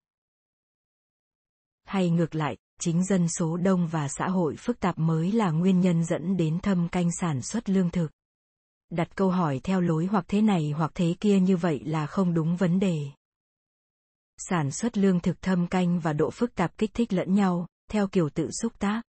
Hay 1.83 2.09
ngược 2.09 2.35
lại, 2.35 2.57
chính 2.79 3.05
dân 3.05 3.27
số 3.27 3.57
đông 3.57 3.87
và 3.87 4.07
xã 4.07 4.27
hội 4.27 4.55
phức 4.55 4.79
tạp 4.79 4.99
mới 4.99 5.31
là 5.31 5.51
nguyên 5.51 5.79
nhân 5.79 6.03
dẫn 6.03 6.37
đến 6.37 6.59
thâm 6.59 6.89
canh 6.89 7.09
sản 7.19 7.41
xuất 7.41 7.69
lương 7.69 7.89
thực? 7.89 8.11
Đặt 8.91 9.15
câu 9.15 9.29
hỏi 9.29 9.59
theo 9.63 9.81
lối 9.81 10.05
hoặc 10.05 10.25
thế 10.27 10.41
này 10.41 10.71
hoặc 10.77 10.91
thế 10.95 11.15
kia 11.19 11.39
như 11.39 11.57
vậy 11.57 11.81
là 11.85 12.07
không 12.07 12.33
đúng 12.33 12.55
vấn 12.55 12.79
đề. 12.79 12.97
Sản 14.37 14.71
xuất 14.71 14.97
lương 14.97 15.19
thực 15.19 15.41
thâm 15.41 15.67
canh 15.67 15.99
và 15.99 16.13
độ 16.13 16.29
phức 16.29 16.55
tạp 16.55 16.77
kích 16.77 16.93
thích 16.93 17.13
lẫn 17.13 17.33
nhau, 17.33 17.67
theo 17.91 18.07
kiểu 18.07 18.29
tự 18.29 18.49
xúc 18.61 18.73
tác. 18.79 19.01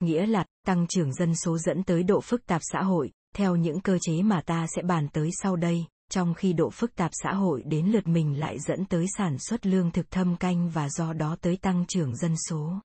Nghĩa 0.00 0.26
là, 0.26 0.44
tăng 0.66 0.86
trưởng 0.86 1.12
dân 1.12 1.34
số 1.34 1.58
dẫn 1.58 1.82
tới 1.82 2.02
độ 2.02 2.20
phức 2.20 2.46
tạp 2.46 2.60
xã 2.72 2.82
hội, 2.82 3.10
theo 3.34 3.56
những 3.56 3.80
cơ 3.80 3.98
chế 4.00 4.22
mà 4.22 4.40
ta 4.46 4.66
sẽ 4.76 4.82
bàn 4.82 5.08
tới 5.12 5.30
sau 5.42 5.56
đây, 5.56 5.84
trong 6.10 6.34
khi 6.34 6.52
độ 6.52 6.70
phức 6.70 6.94
tạp 6.94 7.10
xã 7.14 7.34
hội 7.34 7.62
đến 7.66 7.86
lượt 7.86 8.06
mình 8.06 8.40
lại 8.40 8.58
dẫn 8.58 8.84
tới 8.84 9.06
sản 9.18 9.38
xuất 9.38 9.66
lương 9.66 9.90
thực 9.90 10.10
thâm 10.10 10.36
canh 10.36 10.70
và 10.70 10.88
do 10.88 11.12
đó 11.12 11.36
tới 11.40 11.56
tăng 11.56 11.84
trưởng 11.88 12.16
dân 12.16 12.34
số 12.48 12.80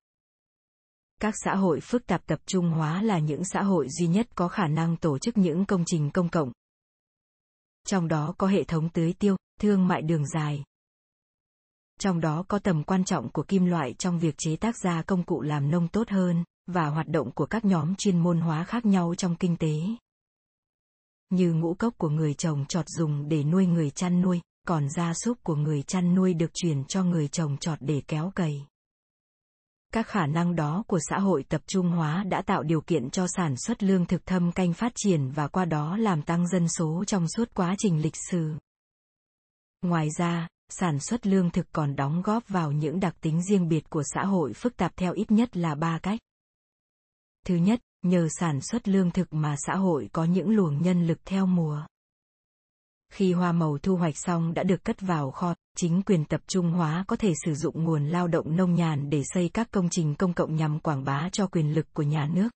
các 1.21 1.33
xã 1.43 1.55
hội 1.55 1.79
phức 1.79 2.05
tạp 2.07 2.25
tập 2.27 2.39
trung 2.45 2.69
hóa 2.69 3.01
là 3.01 3.19
những 3.19 3.43
xã 3.43 3.61
hội 3.61 3.87
duy 3.89 4.07
nhất 4.07 4.27
có 4.35 4.47
khả 4.47 4.67
năng 4.67 4.97
tổ 4.97 5.17
chức 5.17 5.37
những 5.37 5.65
công 5.65 5.83
trình 5.85 6.11
công 6.11 6.29
cộng. 6.29 6.51
Trong 7.87 8.07
đó 8.07 8.33
có 8.37 8.47
hệ 8.47 8.63
thống 8.63 8.89
tưới 8.89 9.13
tiêu, 9.13 9.35
thương 9.59 9.87
mại 9.87 10.01
đường 10.01 10.27
dài. 10.27 10.63
Trong 11.99 12.19
đó 12.19 12.45
có 12.47 12.59
tầm 12.59 12.83
quan 12.83 13.03
trọng 13.03 13.29
của 13.29 13.43
kim 13.43 13.65
loại 13.65 13.93
trong 13.93 14.19
việc 14.19 14.35
chế 14.37 14.55
tác 14.55 14.77
ra 14.77 15.01
công 15.01 15.23
cụ 15.23 15.41
làm 15.41 15.71
nông 15.71 15.87
tốt 15.87 16.09
hơn 16.09 16.43
và 16.67 16.87
hoạt 16.87 17.07
động 17.07 17.31
của 17.31 17.45
các 17.45 17.65
nhóm 17.65 17.95
chuyên 17.95 18.19
môn 18.19 18.39
hóa 18.39 18.63
khác 18.63 18.85
nhau 18.85 19.15
trong 19.15 19.35
kinh 19.35 19.57
tế. 19.57 19.73
Như 21.29 21.53
ngũ 21.53 21.73
cốc 21.73 21.93
của 21.97 22.09
người 22.09 22.33
trồng 22.33 22.65
trọt 22.65 22.85
dùng 22.87 23.29
để 23.29 23.43
nuôi 23.43 23.65
người 23.65 23.89
chăn 23.89 24.21
nuôi, 24.21 24.41
còn 24.67 24.89
gia 24.89 25.13
súc 25.13 25.43
của 25.43 25.55
người 25.55 25.83
chăn 25.83 26.15
nuôi 26.15 26.33
được 26.33 26.51
chuyển 26.53 26.83
cho 26.85 27.03
người 27.03 27.27
trồng 27.27 27.57
trọt 27.57 27.77
để 27.81 28.01
kéo 28.07 28.31
cày 28.35 28.65
các 29.91 30.07
khả 30.07 30.25
năng 30.25 30.55
đó 30.55 30.83
của 30.87 30.99
xã 31.09 31.19
hội 31.19 31.43
tập 31.49 31.61
trung 31.67 31.89
hóa 31.89 32.23
đã 32.23 32.41
tạo 32.41 32.63
điều 32.63 32.81
kiện 32.81 33.09
cho 33.09 33.25
sản 33.27 33.55
xuất 33.57 33.83
lương 33.83 34.05
thực 34.05 34.25
thâm 34.25 34.51
canh 34.51 34.73
phát 34.73 34.91
triển 34.95 35.31
và 35.31 35.47
qua 35.47 35.65
đó 35.65 35.97
làm 35.97 36.21
tăng 36.21 36.47
dân 36.47 36.67
số 36.67 37.03
trong 37.07 37.27
suốt 37.27 37.49
quá 37.53 37.75
trình 37.77 38.01
lịch 38.01 38.15
sử. 38.29 38.53
Ngoài 39.81 40.07
ra, 40.17 40.47
sản 40.69 40.99
xuất 40.99 41.27
lương 41.27 41.49
thực 41.49 41.65
còn 41.71 41.95
đóng 41.95 42.21
góp 42.21 42.47
vào 42.47 42.71
những 42.71 42.99
đặc 42.99 43.15
tính 43.21 43.43
riêng 43.43 43.67
biệt 43.67 43.89
của 43.89 44.03
xã 44.13 44.25
hội 44.25 44.53
phức 44.53 44.77
tạp 44.77 44.95
theo 44.95 45.13
ít 45.13 45.31
nhất 45.31 45.57
là 45.57 45.75
ba 45.75 45.99
cách. 45.99 46.19
Thứ 47.47 47.55
nhất, 47.55 47.79
nhờ 48.01 48.27
sản 48.39 48.61
xuất 48.61 48.87
lương 48.87 49.11
thực 49.11 49.33
mà 49.33 49.55
xã 49.57 49.75
hội 49.75 50.09
có 50.13 50.23
những 50.23 50.49
luồng 50.49 50.81
nhân 50.81 51.07
lực 51.07 51.19
theo 51.25 51.45
mùa. 51.45 51.85
Khi 53.11 53.33
hoa 53.33 53.51
màu 53.51 53.77
thu 53.77 53.95
hoạch 53.95 54.17
xong 54.17 54.53
đã 54.53 54.63
được 54.63 54.83
cất 54.83 55.01
vào 55.01 55.31
kho, 55.31 55.55
chính 55.77 56.01
quyền 56.01 56.25
tập 56.25 56.41
trung 56.47 56.71
hóa 56.71 57.05
có 57.07 57.15
thể 57.15 57.33
sử 57.45 57.53
dụng 57.53 57.83
nguồn 57.83 58.07
lao 58.07 58.27
động 58.27 58.55
nông 58.55 58.75
nhàn 58.75 59.09
để 59.09 59.21
xây 59.33 59.49
các 59.49 59.71
công 59.71 59.89
trình 59.91 60.15
công 60.15 60.33
cộng 60.33 60.55
nhằm 60.55 60.79
quảng 60.79 61.03
bá 61.03 61.29
cho 61.31 61.47
quyền 61.47 61.73
lực 61.73 61.93
của 61.93 62.03
nhà 62.03 62.29
nước. 62.33 62.49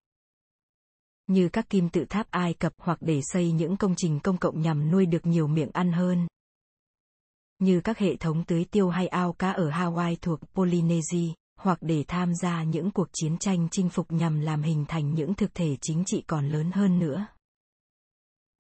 Như 1.28 1.50
các 1.50 1.70
kim 1.70 1.90
tự 1.90 2.06
tháp 2.06 2.32
Ai 2.32 2.54
Cập 2.54 2.74
hoặc 2.78 2.98
để 3.02 3.22
xây 3.24 3.52
những 3.52 3.78
công 3.78 3.94
trình 3.98 4.20
công 4.20 4.38
cộng 4.38 4.62
nhằm 4.62 4.92
nuôi 4.92 5.06
được 5.06 5.26
nhiều 5.26 5.48
miệng 5.48 5.70
ăn 5.74 5.92
hơn. 5.92 6.28
Như 7.60 7.82
các 7.82 7.98
hệ 7.98 8.16
thống 8.16 8.44
tưới 8.44 8.66
tiêu 8.66 8.90
hay 8.90 9.08
ao 9.08 9.34
cá 9.34 9.52
ở 9.52 9.70
Hawaii 9.70 10.16
thuộc 10.22 10.40
Polynesia, 10.54 11.34
hoặc 11.60 11.78
để 11.82 12.04
tham 12.08 12.36
gia 12.36 12.64
những 12.64 12.92
cuộc 12.92 13.08
chiến 13.14 13.38
tranh 13.38 13.68
chinh 13.72 13.90
phục 13.90 14.12
nhằm 14.12 14.40
làm 14.40 14.62
hình 14.62 14.86
thành 14.88 15.14
những 15.14 15.34
thực 15.34 15.54
thể 15.54 15.78
chính 15.82 16.04
trị 16.06 16.24
còn 16.28 16.50
lớn 16.50 16.72
hơn 16.72 17.00
nữa. 17.00 17.28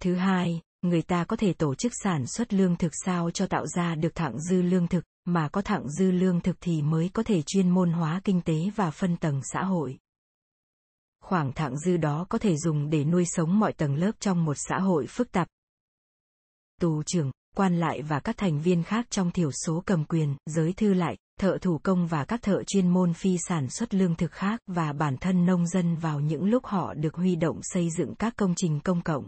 Thứ 0.02 0.16
hai, 0.16 0.62
người 0.86 1.02
ta 1.02 1.24
có 1.24 1.36
thể 1.36 1.54
tổ 1.54 1.76
chức 1.76 1.92
sản 2.04 2.28
xuất 2.28 2.54
lương 2.54 2.76
thực 2.76 2.92
sao 3.06 3.32
cho 3.32 3.48
tạo 3.48 3.68
ra 3.68 3.96
được 3.96 4.16
thặng 4.16 4.40
dư 4.40 4.62
lương 4.62 4.88
thực, 4.88 5.04
mà 5.26 5.50
có 5.50 5.62
thặng 5.62 5.90
dư 5.90 6.12
lương 6.12 6.42
thực 6.42 6.58
thì 6.62 6.82
mới 6.82 7.10
có 7.14 7.24
thể 7.24 7.42
chuyên 7.42 7.70
môn 7.70 7.92
hóa 7.92 8.22
kinh 8.24 8.42
tế 8.42 8.70
và 8.76 8.92
phân 8.92 9.18
tầng 9.18 9.42
xã 9.54 9.64
hội. 9.64 9.98
Khoảng 11.22 11.54
thặng 11.54 11.78
dư 11.78 11.98
đó 11.98 12.26
có 12.30 12.38
thể 12.38 12.58
dùng 12.58 12.90
để 12.90 13.04
nuôi 13.04 13.26
sống 13.26 13.60
mọi 13.60 13.74
tầng 13.74 13.96
lớp 13.96 14.12
trong 14.20 14.46
một 14.46 14.58
xã 14.70 14.80
hội 14.80 15.08
phức 15.08 15.32
tạp. 15.32 15.48
Tù 16.82 17.04
trưởng, 17.04 17.32
quan 17.56 17.80
lại 17.80 18.02
và 18.02 18.20
các 18.20 18.38
thành 18.38 18.62
viên 18.62 18.84
khác 18.84 19.06
trong 19.10 19.32
thiểu 19.32 19.52
số 19.52 19.84
cầm 19.86 20.06
quyền, 20.06 20.36
giới 20.46 20.74
thư 20.74 20.94
lại, 20.94 21.18
thợ 21.40 21.58
thủ 21.62 21.80
công 21.84 22.08
và 22.08 22.26
các 22.26 22.42
thợ 22.42 22.64
chuyên 22.64 22.88
môn 22.88 23.14
phi 23.14 23.38
sản 23.48 23.70
xuất 23.70 23.94
lương 23.94 24.16
thực 24.16 24.32
khác 24.32 24.60
và 24.68 24.94
bản 24.94 25.18
thân 25.18 25.46
nông 25.46 25.68
dân 25.68 25.96
vào 25.96 26.20
những 26.20 26.46
lúc 26.46 26.66
họ 26.66 26.94
được 26.94 27.16
huy 27.16 27.36
động 27.36 27.60
xây 27.64 27.90
dựng 27.98 28.16
các 28.16 28.34
công 28.38 28.54
trình 28.56 28.80
công 28.80 29.02
cộng. 29.02 29.28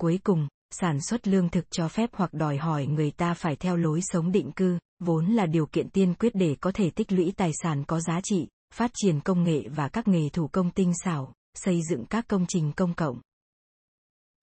Cuối 0.00 0.18
cùng, 0.24 0.48
sản 0.70 1.00
xuất 1.00 1.28
lương 1.28 1.48
thực 1.48 1.70
cho 1.70 1.88
phép 1.88 2.10
hoặc 2.12 2.34
đòi 2.34 2.56
hỏi 2.56 2.86
người 2.86 3.10
ta 3.10 3.34
phải 3.34 3.56
theo 3.56 3.76
lối 3.76 4.00
sống 4.02 4.32
định 4.32 4.52
cư, 4.52 4.78
vốn 5.04 5.26
là 5.26 5.46
điều 5.46 5.66
kiện 5.66 5.90
tiên 5.90 6.14
quyết 6.14 6.34
để 6.34 6.56
có 6.60 6.72
thể 6.74 6.90
tích 6.90 7.12
lũy 7.12 7.32
tài 7.36 7.50
sản 7.62 7.84
có 7.84 8.00
giá 8.00 8.20
trị, 8.22 8.48
phát 8.74 8.90
triển 8.94 9.20
công 9.20 9.44
nghệ 9.44 9.68
và 9.68 9.88
các 9.88 10.08
nghề 10.08 10.28
thủ 10.28 10.48
công 10.48 10.70
tinh 10.70 10.92
xảo, 11.04 11.32
xây 11.54 11.80
dựng 11.90 12.04
các 12.06 12.28
công 12.28 12.46
trình 12.48 12.72
công 12.72 12.94
cộng. 12.94 13.20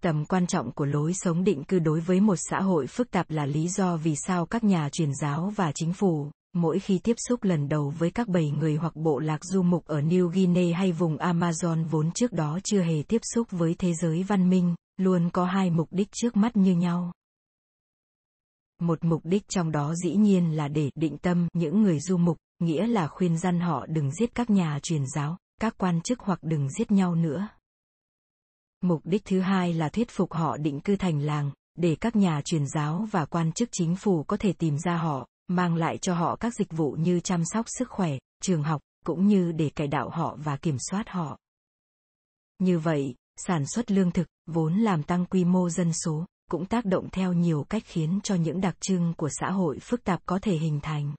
Tầm 0.01 0.25
quan 0.25 0.47
trọng 0.47 0.71
của 0.71 0.85
lối 0.85 1.13
sống 1.13 1.43
định 1.43 1.63
cư 1.63 1.79
đối 1.79 1.99
với 1.99 2.19
một 2.19 2.37
xã 2.49 2.61
hội 2.61 2.87
phức 2.87 3.11
tạp 3.11 3.31
là 3.31 3.45
lý 3.45 3.67
do 3.67 3.97
vì 3.97 4.15
sao 4.15 4.45
các 4.45 4.63
nhà 4.63 4.89
truyền 4.89 5.11
giáo 5.21 5.53
và 5.55 5.71
chính 5.75 5.93
phủ, 5.93 6.31
mỗi 6.53 6.79
khi 6.79 6.99
tiếp 7.03 7.15
xúc 7.29 7.43
lần 7.43 7.69
đầu 7.69 7.93
với 7.99 8.11
các 8.11 8.27
bầy 8.27 8.51
người 8.51 8.75
hoặc 8.75 8.95
bộ 8.95 9.19
lạc 9.19 9.43
du 9.43 9.63
mục 9.63 9.85
ở 9.85 10.01
New 10.01 10.27
Guinea 10.27 10.77
hay 10.77 10.91
vùng 10.91 11.17
Amazon 11.17 11.85
vốn 11.87 12.11
trước 12.11 12.33
đó 12.33 12.59
chưa 12.63 12.81
hề 12.81 13.03
tiếp 13.07 13.21
xúc 13.33 13.47
với 13.51 13.75
thế 13.79 13.93
giới 13.93 14.23
văn 14.23 14.49
minh, 14.49 14.75
luôn 14.97 15.29
có 15.29 15.45
hai 15.45 15.69
mục 15.69 15.87
đích 15.91 16.07
trước 16.11 16.37
mắt 16.37 16.57
như 16.57 16.75
nhau. 16.75 17.13
Một 18.79 19.03
mục 19.03 19.21
đích 19.23 19.47
trong 19.47 19.71
đó 19.71 19.95
dĩ 19.95 20.15
nhiên 20.15 20.55
là 20.55 20.67
để 20.67 20.89
định 20.95 21.17
tâm 21.17 21.47
những 21.53 21.81
người 21.81 21.99
du 21.99 22.17
mục, 22.17 22.37
nghĩa 22.59 22.87
là 22.87 23.07
khuyên 23.07 23.37
dân 23.37 23.59
họ 23.59 23.85
đừng 23.85 24.11
giết 24.11 24.35
các 24.35 24.49
nhà 24.49 24.79
truyền 24.83 25.03
giáo, 25.15 25.37
các 25.61 25.75
quan 25.77 26.01
chức 26.01 26.19
hoặc 26.19 26.39
đừng 26.41 26.69
giết 26.69 26.91
nhau 26.91 27.15
nữa. 27.15 27.47
Mục 28.81 29.01
đích 29.03 29.25
thứ 29.25 29.39
hai 29.39 29.73
là 29.73 29.89
thuyết 29.89 30.09
phục 30.09 30.33
họ 30.33 30.57
định 30.57 30.79
cư 30.81 30.95
thành 30.95 31.21
làng, 31.21 31.51
để 31.75 31.95
các 31.99 32.15
nhà 32.15 32.41
truyền 32.45 32.67
giáo 32.67 33.07
và 33.11 33.25
quan 33.25 33.51
chức 33.51 33.69
chính 33.71 33.95
phủ 33.95 34.23
có 34.23 34.37
thể 34.37 34.53
tìm 34.53 34.77
ra 34.77 34.97
họ, 34.97 35.27
mang 35.47 35.75
lại 35.75 35.97
cho 35.97 36.13
họ 36.13 36.35
các 36.35 36.53
dịch 36.53 36.71
vụ 36.71 36.91
như 36.91 37.19
chăm 37.19 37.41
sóc 37.45 37.65
sức 37.79 37.89
khỏe, 37.89 38.17
trường 38.41 38.63
học, 38.63 38.81
cũng 39.05 39.27
như 39.27 39.51
để 39.51 39.69
cải 39.69 39.87
đạo 39.87 40.09
họ 40.09 40.37
và 40.39 40.57
kiểm 40.57 40.77
soát 40.89 41.09
họ. 41.09 41.37
Như 42.59 42.79
vậy, 42.79 43.15
sản 43.35 43.65
xuất 43.67 43.91
lương 43.91 44.11
thực, 44.11 44.27
vốn 44.47 44.77
làm 44.77 45.03
tăng 45.03 45.25
quy 45.25 45.45
mô 45.45 45.69
dân 45.69 45.93
số, 45.93 46.25
cũng 46.51 46.65
tác 46.65 46.85
động 46.85 47.09
theo 47.11 47.33
nhiều 47.33 47.65
cách 47.69 47.83
khiến 47.85 48.19
cho 48.23 48.35
những 48.35 48.61
đặc 48.61 48.75
trưng 48.79 49.13
của 49.17 49.29
xã 49.39 49.51
hội 49.51 49.79
phức 49.79 50.03
tạp 50.03 50.21
có 50.25 50.39
thể 50.41 50.57
hình 50.57 50.79
thành. 50.79 51.15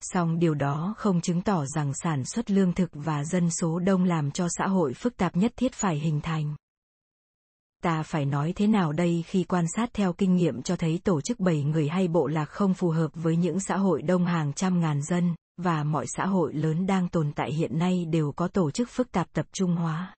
song 0.00 0.38
điều 0.38 0.54
đó 0.54 0.94
không 0.98 1.20
chứng 1.20 1.42
tỏ 1.42 1.66
rằng 1.66 1.92
sản 1.94 2.24
xuất 2.24 2.50
lương 2.50 2.72
thực 2.72 2.90
và 2.92 3.24
dân 3.24 3.50
số 3.50 3.78
đông 3.78 4.04
làm 4.04 4.30
cho 4.30 4.46
xã 4.58 4.66
hội 4.66 4.94
phức 4.94 5.16
tạp 5.16 5.36
nhất 5.36 5.52
thiết 5.56 5.72
phải 5.72 5.98
hình 5.98 6.20
thành. 6.20 6.56
Ta 7.82 8.02
phải 8.02 8.24
nói 8.24 8.52
thế 8.56 8.66
nào 8.66 8.92
đây 8.92 9.24
khi 9.26 9.44
quan 9.44 9.64
sát 9.76 9.90
theo 9.92 10.12
kinh 10.12 10.36
nghiệm 10.36 10.62
cho 10.62 10.76
thấy 10.76 11.00
tổ 11.04 11.20
chức 11.20 11.40
bảy 11.40 11.62
người 11.62 11.88
hay 11.88 12.08
bộ 12.08 12.26
lạc 12.26 12.44
không 12.44 12.74
phù 12.74 12.90
hợp 12.90 13.10
với 13.14 13.36
những 13.36 13.60
xã 13.60 13.76
hội 13.76 14.02
đông 14.02 14.26
hàng 14.26 14.52
trăm 14.52 14.80
ngàn 14.80 15.02
dân, 15.02 15.34
và 15.56 15.84
mọi 15.84 16.06
xã 16.16 16.26
hội 16.26 16.54
lớn 16.54 16.86
đang 16.86 17.08
tồn 17.08 17.32
tại 17.32 17.52
hiện 17.52 17.78
nay 17.78 18.04
đều 18.04 18.32
có 18.32 18.48
tổ 18.48 18.70
chức 18.70 18.88
phức 18.90 19.12
tạp 19.12 19.32
tập 19.32 19.46
trung 19.52 19.76
hóa. 19.76 20.14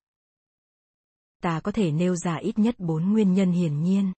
Ta 1.42 1.60
có 1.60 1.72
thể 1.72 1.90
nêu 1.90 2.16
ra 2.16 2.36
ít 2.36 2.58
nhất 2.58 2.74
bốn 2.78 3.12
nguyên 3.12 3.34
nhân 3.34 3.52
hiển 3.52 3.82
nhiên. 3.82 4.12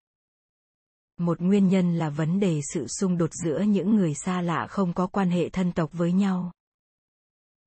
Một 1.19 1.41
nguyên 1.41 1.69
nhân 1.69 1.99
là 1.99 2.11
vấn 2.11 2.41
đề 2.41 2.61
sự 2.75 2.87
xung 2.87 3.19
đột 3.19 3.31
giữa 3.33 3.61
những 3.61 3.97
người 3.97 4.15
xa 4.15 4.41
lạ 4.41 4.67
không 4.71 4.93
có 4.93 5.07
quan 5.07 5.31
hệ 5.31 5.49
thân 5.49 5.73
tộc 5.73 5.91
với 5.93 6.13
nhau. 6.13 6.53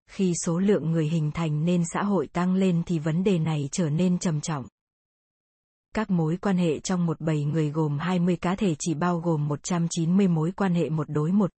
Khi 0.10 0.34
số 0.45 0.60
lượng 0.60 0.91
người 0.91 1.08
hình 1.08 1.32
thành 1.32 1.66
nên 1.66 1.84
xã 1.93 2.03
hội 2.03 2.28
tăng 2.28 2.56
lên 2.56 2.84
thì 2.86 2.99
vấn 2.99 3.24
đề 3.24 3.39
này 3.39 3.70
trở 3.72 3.89
nên 3.89 4.20
trầm 4.20 4.41
trọng. 4.41 4.66
Các 5.93 6.10
mối 6.10 6.38
quan 6.41 6.58
hệ 6.58 6.80
trong 6.80 7.06
một 7.06 7.22
bầy 7.22 7.43
người 7.43 7.70
gồm 7.70 7.97
20 7.99 8.38
cá 8.38 8.56
thể 8.56 8.76
chỉ 8.80 8.93
bao 8.93 9.20
gồm 9.20 9.47
190 9.47 10.28
mối 10.28 10.51
quan 10.51 10.74
hệ 10.74 10.89
một 10.89 11.10
đối 11.10 11.32
một. 11.32 11.51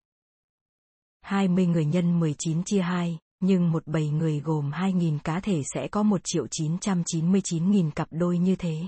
20 1.20 1.66
người 1.66 1.84
nhân 1.84 2.20
19 2.20 2.64
chia 2.64 2.80
2, 2.80 3.18
nhưng 3.41 3.72
một 3.72 3.87
bầy 3.87 4.09
người 4.09 4.41
gồm 4.41 4.70
2.000 4.70 5.18
cá 5.24 5.41
thể 5.41 5.62
sẽ 5.74 5.89
có 5.89 6.03
1 6.03 6.20
triệu 6.24 6.47
999.000 6.47 7.91
cặp 7.91 8.09
đôi 8.11 8.39
như 8.39 8.57
thế. 8.57 8.82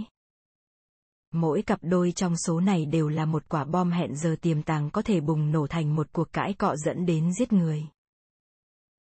Mỗi 1.32 1.62
cặp 1.62 1.78
đôi 1.82 2.12
trong 2.12 2.36
số 2.36 2.60
này 2.60 2.86
đều 2.86 3.08
là 3.08 3.24
một 3.24 3.48
quả 3.48 3.64
bom 3.64 3.90
hẹn 3.90 4.16
giờ 4.16 4.36
tiềm 4.40 4.62
tàng 4.62 4.90
có 4.90 5.02
thể 5.02 5.20
bùng 5.20 5.52
nổ 5.52 5.66
thành 5.66 5.96
một 5.96 6.12
cuộc 6.12 6.32
cãi 6.32 6.54
cọ 6.58 6.76
dẫn 6.76 7.06
đến 7.06 7.32
giết 7.38 7.52
người. 7.52 7.84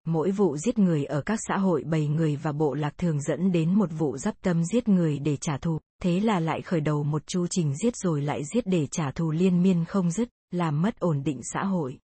Mỗi 0.07 0.31
vụ 0.31 0.57
giết 0.57 0.79
người 0.79 1.05
ở 1.05 1.23
các 1.23 1.39
xã 1.49 1.59
hội 1.59 1.85
bầy 1.85 2.09
người 2.09 2.37
và 2.37 2.53
bộ 2.53 2.75
lạc 2.75 2.99
thường 2.99 3.21
dẫn 3.21 3.53
đến 3.53 3.75
một 3.75 3.91
vụ 3.99 4.19
giáp 4.19 4.35
tâm 4.43 4.65
giết 4.65 4.89
người 4.89 5.19
để 5.19 5.37
trả 5.37 5.59
thù, 5.59 5.79
thế 6.03 6.21
là 6.21 6.41
lại 6.41 6.63
khởi 6.63 6.81
đầu 6.81 7.03
một 7.05 7.27
chu 7.27 7.47
trình 7.51 7.77
giết 7.77 7.97
rồi 7.97 8.23
lại 8.23 8.43
giết 8.55 8.67
để 8.67 8.87
trả 8.87 9.11
thù 9.11 9.31
liên 9.31 9.63
miên 9.63 9.85
không 9.85 10.11
dứt, 10.11 10.29
làm 10.51 10.83
mất 10.83 10.99
ổn 10.99 11.23
định 11.23 11.41
xã 11.53 11.65
hội. 11.65 11.99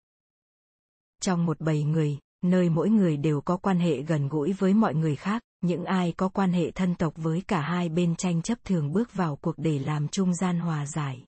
Trong 1.20 1.46
một 1.46 1.60
bầy 1.60 1.82
người, 1.82 2.18
nơi 2.44 2.68
mỗi 2.68 2.90
người 2.90 3.16
đều 3.16 3.40
có 3.40 3.56
quan 3.56 3.78
hệ 3.78 4.02
gần 4.02 4.28
gũi 4.28 4.52
với 4.52 4.74
mọi 4.74 4.94
người 4.94 5.16
khác, 5.16 5.42
những 5.60 5.84
ai 5.84 6.12
có 6.16 6.28
quan 6.28 6.52
hệ 6.52 6.70
thân 6.70 6.94
tộc 6.94 7.14
với 7.16 7.42
cả 7.48 7.60
hai 7.60 7.88
bên 7.88 8.16
tranh 8.16 8.42
chấp 8.42 8.58
thường 8.64 8.92
bước 8.92 9.14
vào 9.14 9.36
cuộc 9.36 9.58
để 9.58 9.78
làm 9.78 10.08
trung 10.08 10.34
gian 10.34 10.58
hòa 10.58 10.86
giải. 10.86 11.24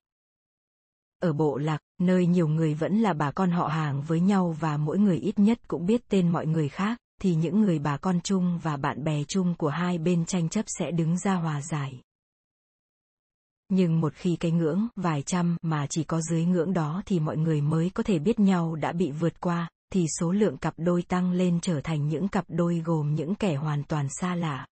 Ở 1.22 1.32
bộ 1.32 1.58
lạc, 1.58 1.78
nơi 2.00 2.26
nhiều 2.26 2.48
người 2.48 2.74
vẫn 2.74 2.98
là 2.98 3.12
bà 3.12 3.30
con 3.30 3.50
họ 3.50 3.66
hàng 3.66 4.02
với 4.02 4.20
nhau 4.20 4.56
và 4.60 4.76
mỗi 4.76 4.98
người 4.98 5.16
ít 5.16 5.38
nhất 5.38 5.68
cũng 5.68 5.86
biết 5.86 6.08
tên 6.08 6.28
mọi 6.32 6.46
người 6.46 6.68
khác, 6.68 6.98
thì 7.22 7.34
những 7.34 7.60
người 7.60 7.78
bà 7.78 7.96
con 7.96 8.20
chung 8.20 8.58
và 8.62 8.76
bạn 8.76 9.04
bè 9.04 9.24
chung 9.24 9.54
của 9.54 9.68
hai 9.68 9.98
bên 9.98 10.24
tranh 10.24 10.48
chấp 10.48 10.64
sẽ 10.78 10.90
đứng 10.90 11.18
ra 11.18 11.34
hòa 11.34 11.62
giải. 11.62 12.00
Nhưng 13.68 14.00
một 14.00 14.12
khi 14.14 14.36
cái 14.36 14.50
ngưỡng 14.50 14.88
vài 14.96 15.22
trăm 15.22 15.56
mà 15.62 15.86
chỉ 15.90 16.04
có 16.04 16.20
dưới 16.20 16.44
ngưỡng 16.44 16.72
đó 16.72 17.02
thì 17.06 17.20
mọi 17.20 17.36
người 17.36 17.60
mới 17.60 17.90
có 17.90 18.02
thể 18.02 18.18
biết 18.18 18.40
nhau 18.40 18.74
đã 18.74 18.92
bị 18.92 19.10
vượt 19.10 19.40
qua, 19.40 19.68
thì 19.92 20.06
số 20.20 20.32
lượng 20.32 20.56
cặp 20.56 20.74
đôi 20.76 21.02
tăng 21.02 21.32
lên 21.32 21.58
trở 21.62 21.80
thành 21.80 22.08
những 22.08 22.28
cặp 22.28 22.44
đôi 22.48 22.82
gồm 22.84 23.14
những 23.14 23.34
kẻ 23.34 23.54
hoàn 23.54 23.84
toàn 23.84 24.06
xa 24.20 24.34
lạ. 24.34 24.66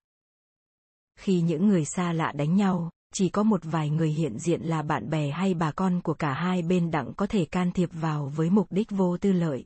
Khi 1.18 1.40
những 1.40 1.68
người 1.68 1.84
xa 1.84 2.12
lạ 2.12 2.32
đánh 2.36 2.56
nhau, 2.56 2.90
chỉ 3.14 3.28
có 3.28 3.42
một 3.42 3.60
vài 3.64 3.90
người 3.90 4.10
hiện 4.10 4.38
diện 4.38 4.62
là 4.62 4.82
bạn 4.82 5.10
bè 5.10 5.30
hay 5.30 5.54
bà 5.54 5.72
con 5.72 6.00
của 6.00 6.14
cả 6.14 6.34
hai 6.34 6.62
bên 6.62 6.90
đặng 6.90 7.12
có 7.16 7.26
thể 7.26 7.44
can 7.44 7.72
thiệp 7.72 7.88
vào 7.92 8.32
với 8.36 8.50
mục 8.50 8.66
đích 8.70 8.90
vô 8.90 9.16
tư 9.16 9.32
lợi. 9.32 9.64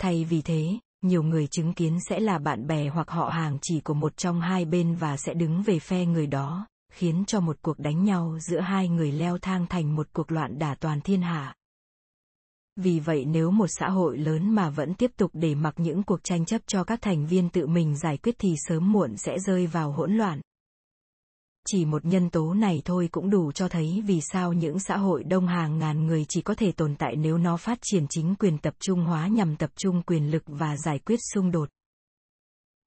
Thay 0.00 0.24
vì 0.24 0.42
thế, 0.42 0.78
nhiều 1.02 1.22
người 1.22 1.46
chứng 1.46 1.72
kiến 1.72 1.98
sẽ 2.08 2.20
là 2.20 2.38
bạn 2.38 2.66
bè 2.66 2.88
hoặc 2.88 3.10
họ 3.10 3.28
hàng 3.28 3.58
chỉ 3.62 3.80
của 3.80 3.94
một 3.94 4.16
trong 4.16 4.40
hai 4.40 4.64
bên 4.64 4.94
và 4.94 5.16
sẽ 5.16 5.34
đứng 5.34 5.62
về 5.62 5.78
phe 5.78 6.06
người 6.06 6.26
đó, 6.26 6.66
khiến 6.92 7.24
cho 7.26 7.40
một 7.40 7.56
cuộc 7.62 7.78
đánh 7.78 8.04
nhau 8.04 8.38
giữa 8.40 8.60
hai 8.60 8.88
người 8.88 9.12
leo 9.12 9.38
thang 9.38 9.66
thành 9.66 9.96
một 9.96 10.08
cuộc 10.12 10.32
loạn 10.32 10.58
đả 10.58 10.74
toàn 10.74 11.00
thiên 11.00 11.22
hạ. 11.22 11.54
Vì 12.76 13.00
vậy 13.00 13.24
nếu 13.24 13.50
một 13.50 13.66
xã 13.68 13.88
hội 13.88 14.18
lớn 14.18 14.54
mà 14.54 14.70
vẫn 14.70 14.94
tiếp 14.94 15.10
tục 15.16 15.30
để 15.34 15.54
mặc 15.54 15.74
những 15.76 16.02
cuộc 16.02 16.24
tranh 16.24 16.44
chấp 16.44 16.60
cho 16.66 16.84
các 16.84 17.02
thành 17.02 17.26
viên 17.26 17.48
tự 17.48 17.66
mình 17.66 17.96
giải 17.96 18.16
quyết 18.16 18.34
thì 18.38 18.54
sớm 18.56 18.92
muộn 18.92 19.16
sẽ 19.16 19.38
rơi 19.38 19.66
vào 19.66 19.92
hỗn 19.92 20.12
loạn. 20.12 20.40
Chỉ 21.68 21.84
một 21.84 22.04
nhân 22.04 22.30
tố 22.30 22.54
này 22.54 22.82
thôi 22.84 23.08
cũng 23.12 23.30
đủ 23.30 23.52
cho 23.52 23.68
thấy 23.68 24.02
vì 24.06 24.20
sao 24.20 24.52
những 24.52 24.78
xã 24.78 24.96
hội 24.96 25.24
đông 25.24 25.46
hàng 25.46 25.78
ngàn 25.78 26.06
người 26.06 26.24
chỉ 26.28 26.42
có 26.42 26.54
thể 26.54 26.72
tồn 26.72 26.96
tại 26.96 27.16
nếu 27.16 27.38
nó 27.38 27.56
phát 27.56 27.78
triển 27.82 28.06
chính 28.10 28.34
quyền 28.34 28.58
tập 28.58 28.74
trung 28.80 29.04
hóa 29.04 29.26
nhằm 29.28 29.56
tập 29.56 29.70
trung 29.76 30.02
quyền 30.02 30.30
lực 30.30 30.42
và 30.46 30.76
giải 30.76 30.98
quyết 30.98 31.18
xung 31.34 31.50
đột. 31.50 31.68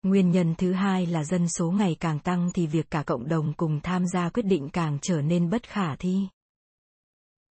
Nguyên 0.03 0.31
nhân 0.31 0.55
thứ 0.57 0.71
hai 0.73 1.05
là 1.05 1.23
dân 1.23 1.47
số 1.49 1.71
ngày 1.71 1.95
càng 1.99 2.19
tăng 2.19 2.51
thì 2.53 2.67
việc 2.67 2.89
cả 2.89 3.03
cộng 3.03 3.27
đồng 3.27 3.53
cùng 3.53 3.79
tham 3.83 4.07
gia 4.13 4.29
quyết 4.29 4.45
định 4.45 4.69
càng 4.69 4.97
trở 5.01 5.21
nên 5.21 5.49
bất 5.49 5.69
khả 5.69 5.95
thi. 5.95 6.27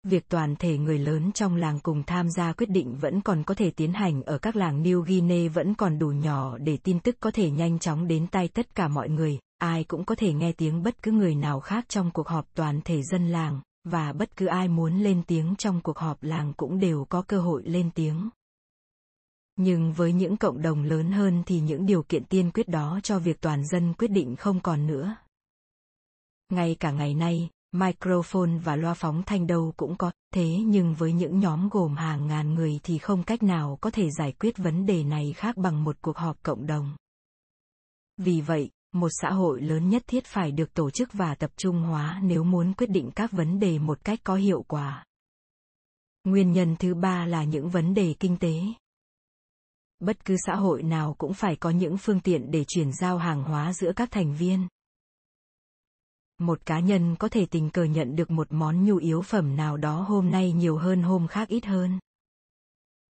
Việc 0.07 0.29
toàn 0.29 0.57
thể 0.57 0.79
người 0.79 0.99
lớn 0.99 1.33
trong 1.33 1.57
làng 1.57 1.81
cùng 1.81 2.03
tham 2.03 2.31
gia 2.31 2.53
quyết 2.53 2.71
định 2.71 2.97
vẫn 3.01 3.21
còn 3.21 3.43
có 3.45 3.55
thể 3.55 3.71
tiến 3.71 3.93
hành 3.93 4.23
ở 4.23 4.39
các 4.39 4.57
làng 4.57 4.83
New 4.83 5.01
Guinea 5.01 5.49
vẫn 5.49 5.75
còn 5.75 5.99
đủ 5.99 6.09
nhỏ 6.09 6.59
để 6.59 6.77
tin 6.77 7.01
tức 7.01 7.17
có 7.21 7.31
thể 7.31 7.51
nhanh 7.51 7.79
chóng 7.79 8.09
đến 8.09 8.27
tay 8.27 8.49
tất 8.49 8.75
cả 8.75 8.89
mọi 8.89 9.09
người, 9.09 9.39
ai 9.59 9.85
cũng 9.85 10.05
có 10.05 10.15
thể 10.15 10.33
nghe 10.33 10.53
tiếng 10.53 10.83
bất 10.83 11.03
cứ 11.03 11.13
người 11.13 11.35
nào 11.35 11.61
khác 11.61 11.85
trong 11.89 12.11
cuộc 12.11 12.29
họp 12.29 12.55
toàn 12.55 12.81
thể 12.85 13.03
dân 13.03 13.29
làng, 13.29 13.61
và 13.85 14.13
bất 14.13 14.37
cứ 14.37 14.47
ai 14.47 14.69
muốn 14.69 14.99
lên 14.99 15.23
tiếng 15.27 15.55
trong 15.59 15.81
cuộc 15.81 15.99
họp 15.99 16.23
làng 16.23 16.53
cũng 16.57 16.79
đều 16.79 17.05
có 17.09 17.23
cơ 17.23 17.41
hội 17.41 17.63
lên 17.67 17.91
tiếng. 17.95 18.31
Nhưng 19.57 19.93
với 19.93 20.13
những 20.13 20.37
cộng 20.37 20.63
đồng 20.63 20.83
lớn 20.83 21.13
hơn 21.13 21.43
thì 21.47 21.61
những 21.61 21.87
điều 21.87 22.03
kiện 22.03 22.25
tiên 22.25 22.51
quyết 22.55 22.69
đó 22.69 23.01
cho 23.03 23.19
việc 23.19 23.41
toàn 23.41 23.67
dân 23.67 23.95
quyết 23.95 24.09
định 24.09 24.37
không 24.37 24.61
còn 24.61 24.87
nữa. 24.87 25.17
Ngay 26.49 26.77
cả 26.81 26.91
ngày 26.91 27.15
nay, 27.15 27.49
microphone 27.73 28.51
và 28.65 28.77
loa 28.77 28.95
phóng 28.95 29.23
thanh 29.23 29.47
đâu 29.47 29.73
cũng 29.77 29.97
có, 29.97 30.13
thế 30.35 30.59
nhưng 30.67 30.95
với 30.95 31.13
những 31.13 31.39
nhóm 31.39 31.69
gồm 31.69 31.97
hàng 31.97 32.27
ngàn 32.27 32.55
người 32.55 32.81
thì 32.83 32.99
không 32.99 33.23
cách 33.23 33.43
nào 33.43 33.79
có 33.81 33.91
thể 33.91 34.11
giải 34.19 34.33
quyết 34.33 34.59
vấn 34.59 34.87
đề 34.87 35.05
này 35.05 35.33
khác 35.37 35.57
bằng 35.57 35.85
một 35.85 35.97
cuộc 36.01 36.17
họp 36.17 36.43
cộng 36.43 36.67
đồng. 36.67 36.97
Vì 38.17 38.41
vậy, 38.41 38.71
một 38.93 39.09
xã 39.23 39.31
hội 39.31 39.61
lớn 39.61 39.89
nhất 39.89 40.03
thiết 40.07 40.25
phải 40.25 40.53
được 40.53 40.75
tổ 40.75 40.91
chức 40.91 41.13
và 41.13 41.35
tập 41.35 41.51
trung 41.57 41.83
hóa 41.83 42.21
nếu 42.23 42.45
muốn 42.45 42.73
quyết 42.75 42.91
định 42.91 43.11
các 43.15 43.33
vấn 43.33 43.61
đề 43.61 43.79
một 43.79 44.05
cách 44.05 44.21
có 44.25 44.35
hiệu 44.35 44.63
quả. 44.69 45.05
Nguyên 46.25 46.53
nhân 46.53 46.77
thứ 46.79 46.95
ba 46.95 47.27
là 47.27 47.45
những 47.45 47.69
vấn 47.69 47.95
đề 47.95 48.15
kinh 48.21 48.37
tế. 48.37 48.55
Bất 49.99 50.25
cứ 50.25 50.37
xã 50.47 50.55
hội 50.55 50.83
nào 50.83 51.15
cũng 51.19 51.35
phải 51.35 51.57
có 51.57 51.71
những 51.71 51.99
phương 51.99 52.21
tiện 52.21 52.51
để 52.51 52.65
chuyển 52.69 52.93
giao 52.93 53.19
hàng 53.19 53.43
hóa 53.43 53.73
giữa 53.73 53.93
các 53.97 54.11
thành 54.11 54.35
viên 54.35 54.69
một 56.39 56.67
cá 56.67 56.81
nhân 56.81 57.17
có 57.17 57.29
thể 57.29 57.47
tình 57.47 57.71
cờ 57.71 57.85
nhận 57.85 58.17
được 58.17 58.31
một 58.31 58.53
món 58.53 58.85
nhu 58.85 58.97
yếu 58.97 59.23
phẩm 59.23 59.57
nào 59.57 59.77
đó 59.77 60.01
hôm 60.01 60.31
nay 60.31 60.53
nhiều 60.53 60.77
hơn 60.77 61.03
hôm 61.03 61.27
khác 61.27 61.49
ít 61.49 61.67
hơn. 61.67 61.99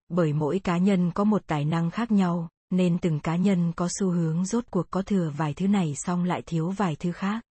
Bởi 0.08 0.32
mỗi 0.32 0.58
cá 0.58 0.78
nhân 0.78 1.10
có 1.14 1.24
một 1.24 1.42
tài 1.46 1.64
năng 1.64 1.90
khác 1.90 2.10
nhau, 2.10 2.48
nên 2.70 2.98
từng 2.98 3.20
cá 3.20 3.36
nhân 3.36 3.72
có 3.76 3.88
xu 3.98 4.10
hướng 4.10 4.44
rốt 4.44 4.64
cuộc 4.70 4.90
có 4.90 5.02
thừa 5.02 5.32
vài 5.36 5.54
thứ 5.54 5.68
này 5.68 5.94
xong 5.96 6.24
lại 6.24 6.42
thiếu 6.46 6.70
vài 6.70 6.96
thứ 6.96 7.12
khác. 7.12 7.42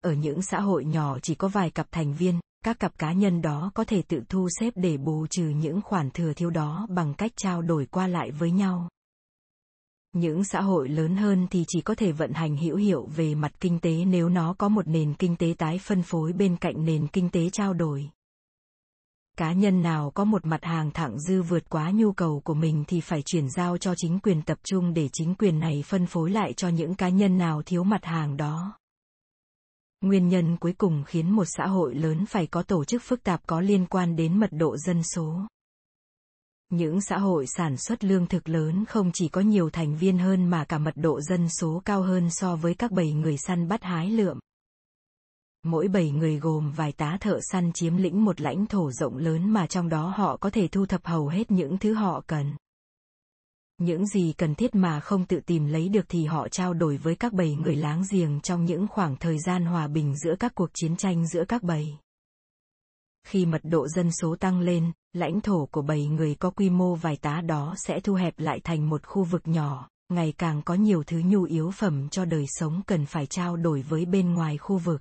Ở 0.00 0.12
những 0.12 0.42
xã 0.42 0.60
hội 0.60 0.84
nhỏ 0.84 1.18
chỉ 1.18 1.34
có 1.34 1.48
vài 1.48 1.70
cặp 1.70 1.86
thành 1.90 2.14
viên, 2.14 2.40
các 2.64 2.78
cặp 2.78 2.98
cá 2.98 3.12
nhân 3.12 3.42
đó 3.42 3.70
có 3.74 3.84
thể 3.84 4.02
tự 4.02 4.22
thu 4.28 4.48
xếp 4.60 4.72
để 4.76 4.96
bù 4.96 5.26
trừ 5.26 5.48
những 5.48 5.80
khoản 5.82 6.10
thừa 6.10 6.32
thiếu 6.32 6.50
đó 6.50 6.86
bằng 6.90 7.14
cách 7.14 7.32
trao 7.36 7.62
đổi 7.62 7.86
qua 7.86 8.06
lại 8.06 8.30
với 8.30 8.50
nhau. 8.50 8.88
Những 10.18 10.44
xã 10.44 10.60
hội 10.60 10.88
lớn 10.88 11.16
hơn 11.16 11.46
thì 11.50 11.64
chỉ 11.68 11.80
có 11.80 11.94
thể 11.94 12.12
vận 12.12 12.32
hành 12.32 12.56
hữu 12.56 12.76
hiệu 12.76 13.06
về 13.16 13.34
mặt 13.34 13.52
kinh 13.60 13.78
tế 13.78 14.04
nếu 14.04 14.28
nó 14.28 14.54
có 14.58 14.68
một 14.68 14.88
nền 14.88 15.14
kinh 15.14 15.36
tế 15.36 15.54
tái 15.58 15.78
phân 15.78 16.02
phối 16.02 16.32
bên 16.32 16.56
cạnh 16.56 16.84
nền 16.84 17.06
kinh 17.06 17.30
tế 17.30 17.50
trao 17.50 17.74
đổi. 17.74 18.10
Cá 19.36 19.52
nhân 19.52 19.82
nào 19.82 20.10
có 20.14 20.24
một 20.24 20.46
mặt 20.46 20.64
hàng 20.64 20.90
thẳng 20.90 21.20
dư 21.20 21.42
vượt 21.42 21.68
quá 21.68 21.90
nhu 21.90 22.12
cầu 22.12 22.40
của 22.44 22.54
mình 22.54 22.84
thì 22.88 23.00
phải 23.00 23.22
chuyển 23.22 23.50
giao 23.50 23.78
cho 23.78 23.94
chính 23.96 24.18
quyền 24.20 24.42
tập 24.42 24.58
trung 24.64 24.94
để 24.94 25.08
chính 25.12 25.34
quyền 25.34 25.58
này 25.58 25.84
phân 25.86 26.06
phối 26.06 26.30
lại 26.30 26.52
cho 26.52 26.68
những 26.68 26.94
cá 26.94 27.08
nhân 27.08 27.38
nào 27.38 27.62
thiếu 27.62 27.84
mặt 27.84 28.04
hàng 28.04 28.36
đó. 28.36 28.78
Nguyên 30.00 30.28
nhân 30.28 30.56
cuối 30.56 30.72
cùng 30.78 31.04
khiến 31.06 31.30
một 31.30 31.44
xã 31.46 31.66
hội 31.66 31.94
lớn 31.94 32.26
phải 32.26 32.46
có 32.46 32.62
tổ 32.62 32.84
chức 32.84 33.02
phức 33.02 33.22
tạp 33.22 33.46
có 33.46 33.60
liên 33.60 33.86
quan 33.86 34.16
đến 34.16 34.40
mật 34.40 34.50
độ 34.52 34.76
dân 34.76 35.02
số. 35.14 35.40
Những 36.70 37.00
xã 37.00 37.18
hội 37.18 37.46
sản 37.46 37.76
xuất 37.76 38.04
lương 38.04 38.26
thực 38.26 38.48
lớn 38.48 38.84
không 38.88 39.10
chỉ 39.14 39.28
có 39.28 39.40
nhiều 39.40 39.70
thành 39.70 39.96
viên 39.96 40.18
hơn 40.18 40.50
mà 40.50 40.64
cả 40.64 40.78
mật 40.78 40.96
độ 40.96 41.20
dân 41.20 41.48
số 41.48 41.82
cao 41.84 42.02
hơn 42.02 42.30
so 42.30 42.56
với 42.56 42.74
các 42.74 42.90
bầy 42.90 43.12
người 43.12 43.36
săn 43.36 43.68
bắt 43.68 43.82
hái 43.82 44.10
lượm. 44.10 44.38
Mỗi 45.64 45.88
bầy 45.88 46.10
người 46.10 46.38
gồm 46.38 46.72
vài 46.72 46.92
tá 46.92 47.18
thợ 47.20 47.38
săn 47.52 47.72
chiếm 47.72 47.96
lĩnh 47.96 48.24
một 48.24 48.40
lãnh 48.40 48.66
thổ 48.66 48.92
rộng 48.92 49.16
lớn 49.16 49.50
mà 49.50 49.66
trong 49.66 49.88
đó 49.88 50.12
họ 50.16 50.36
có 50.36 50.50
thể 50.50 50.68
thu 50.68 50.86
thập 50.86 51.06
hầu 51.06 51.28
hết 51.28 51.50
những 51.50 51.78
thứ 51.78 51.94
họ 51.94 52.22
cần. 52.26 52.52
Những 53.78 54.06
gì 54.06 54.32
cần 54.32 54.54
thiết 54.54 54.74
mà 54.74 55.00
không 55.00 55.24
tự 55.24 55.40
tìm 55.46 55.66
lấy 55.66 55.88
được 55.88 56.06
thì 56.08 56.24
họ 56.24 56.48
trao 56.48 56.74
đổi 56.74 56.96
với 56.96 57.14
các 57.14 57.32
bầy 57.32 57.54
người 57.54 57.76
láng 57.76 58.02
giềng 58.10 58.40
trong 58.40 58.64
những 58.64 58.86
khoảng 58.88 59.16
thời 59.16 59.38
gian 59.38 59.64
hòa 59.64 59.88
bình 59.88 60.16
giữa 60.16 60.34
các 60.40 60.54
cuộc 60.54 60.70
chiến 60.74 60.96
tranh 60.96 61.26
giữa 61.26 61.44
các 61.48 61.62
bầy 61.62 61.96
khi 63.28 63.46
mật 63.46 63.60
độ 63.64 63.88
dân 63.88 64.10
số 64.12 64.36
tăng 64.40 64.60
lên, 64.60 64.92
lãnh 65.12 65.40
thổ 65.40 65.68
của 65.70 65.82
bầy 65.82 66.06
người 66.06 66.34
có 66.34 66.50
quy 66.50 66.70
mô 66.70 66.94
vài 66.94 67.16
tá 67.16 67.40
đó 67.40 67.74
sẽ 67.76 68.00
thu 68.00 68.14
hẹp 68.14 68.38
lại 68.38 68.60
thành 68.64 68.88
một 68.88 69.06
khu 69.06 69.24
vực 69.24 69.42
nhỏ, 69.48 69.88
ngày 70.08 70.32
càng 70.38 70.62
có 70.62 70.74
nhiều 70.74 71.02
thứ 71.06 71.22
nhu 71.24 71.42
yếu 71.42 71.70
phẩm 71.70 72.08
cho 72.08 72.24
đời 72.24 72.44
sống 72.48 72.82
cần 72.86 73.06
phải 73.06 73.26
trao 73.26 73.56
đổi 73.56 73.82
với 73.82 74.04
bên 74.04 74.34
ngoài 74.34 74.58
khu 74.58 74.78
vực. 74.78 75.00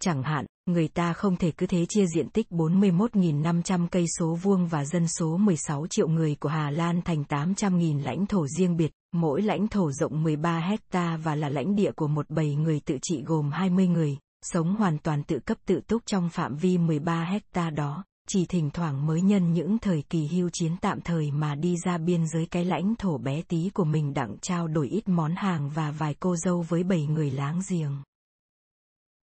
Chẳng 0.00 0.22
hạn, 0.22 0.46
người 0.66 0.88
ta 0.88 1.12
không 1.12 1.36
thể 1.36 1.50
cứ 1.50 1.66
thế 1.66 1.86
chia 1.88 2.06
diện 2.14 2.28
tích 2.28 2.46
41.500 2.50 3.86
cây 3.90 4.04
số 4.18 4.34
vuông 4.42 4.66
và 4.66 4.84
dân 4.84 5.08
số 5.08 5.36
16 5.36 5.86
triệu 5.90 6.08
người 6.08 6.36
của 6.40 6.48
Hà 6.48 6.70
Lan 6.70 7.02
thành 7.02 7.22
800.000 7.28 8.02
lãnh 8.02 8.26
thổ 8.26 8.46
riêng 8.46 8.76
biệt, 8.76 8.92
mỗi 9.12 9.42
lãnh 9.42 9.68
thổ 9.68 9.92
rộng 9.92 10.22
13 10.22 10.60
hecta 10.60 11.16
và 11.16 11.34
là 11.34 11.48
lãnh 11.48 11.76
địa 11.76 11.92
của 11.92 12.08
một 12.08 12.30
bầy 12.30 12.54
người 12.54 12.80
tự 12.80 12.98
trị 13.02 13.22
gồm 13.26 13.50
20 13.50 13.86
người, 13.86 14.18
sống 14.42 14.76
hoàn 14.76 14.98
toàn 14.98 15.22
tự 15.22 15.38
cấp 15.38 15.58
tự 15.66 15.80
túc 15.80 16.02
trong 16.06 16.28
phạm 16.28 16.56
vi 16.56 16.78
13 16.78 17.24
hecta 17.24 17.70
đó, 17.70 18.04
chỉ 18.28 18.46
thỉnh 18.46 18.70
thoảng 18.70 19.06
mới 19.06 19.20
nhân 19.20 19.52
những 19.52 19.78
thời 19.78 20.02
kỳ 20.10 20.26
hưu 20.26 20.50
chiến 20.52 20.76
tạm 20.80 21.00
thời 21.00 21.30
mà 21.30 21.54
đi 21.54 21.76
ra 21.84 21.98
biên 21.98 22.26
giới 22.28 22.46
cái 22.46 22.64
lãnh 22.64 22.96
thổ 22.96 23.18
bé 23.18 23.42
tí 23.42 23.70
của 23.74 23.84
mình 23.84 24.14
đặng 24.14 24.36
trao 24.42 24.68
đổi 24.68 24.88
ít 24.88 25.08
món 25.08 25.34
hàng 25.36 25.70
và 25.70 25.90
vài 25.90 26.14
cô 26.20 26.36
dâu 26.36 26.62
với 26.68 26.82
bảy 26.82 27.06
người 27.06 27.30
láng 27.30 27.60
giềng. 27.70 28.02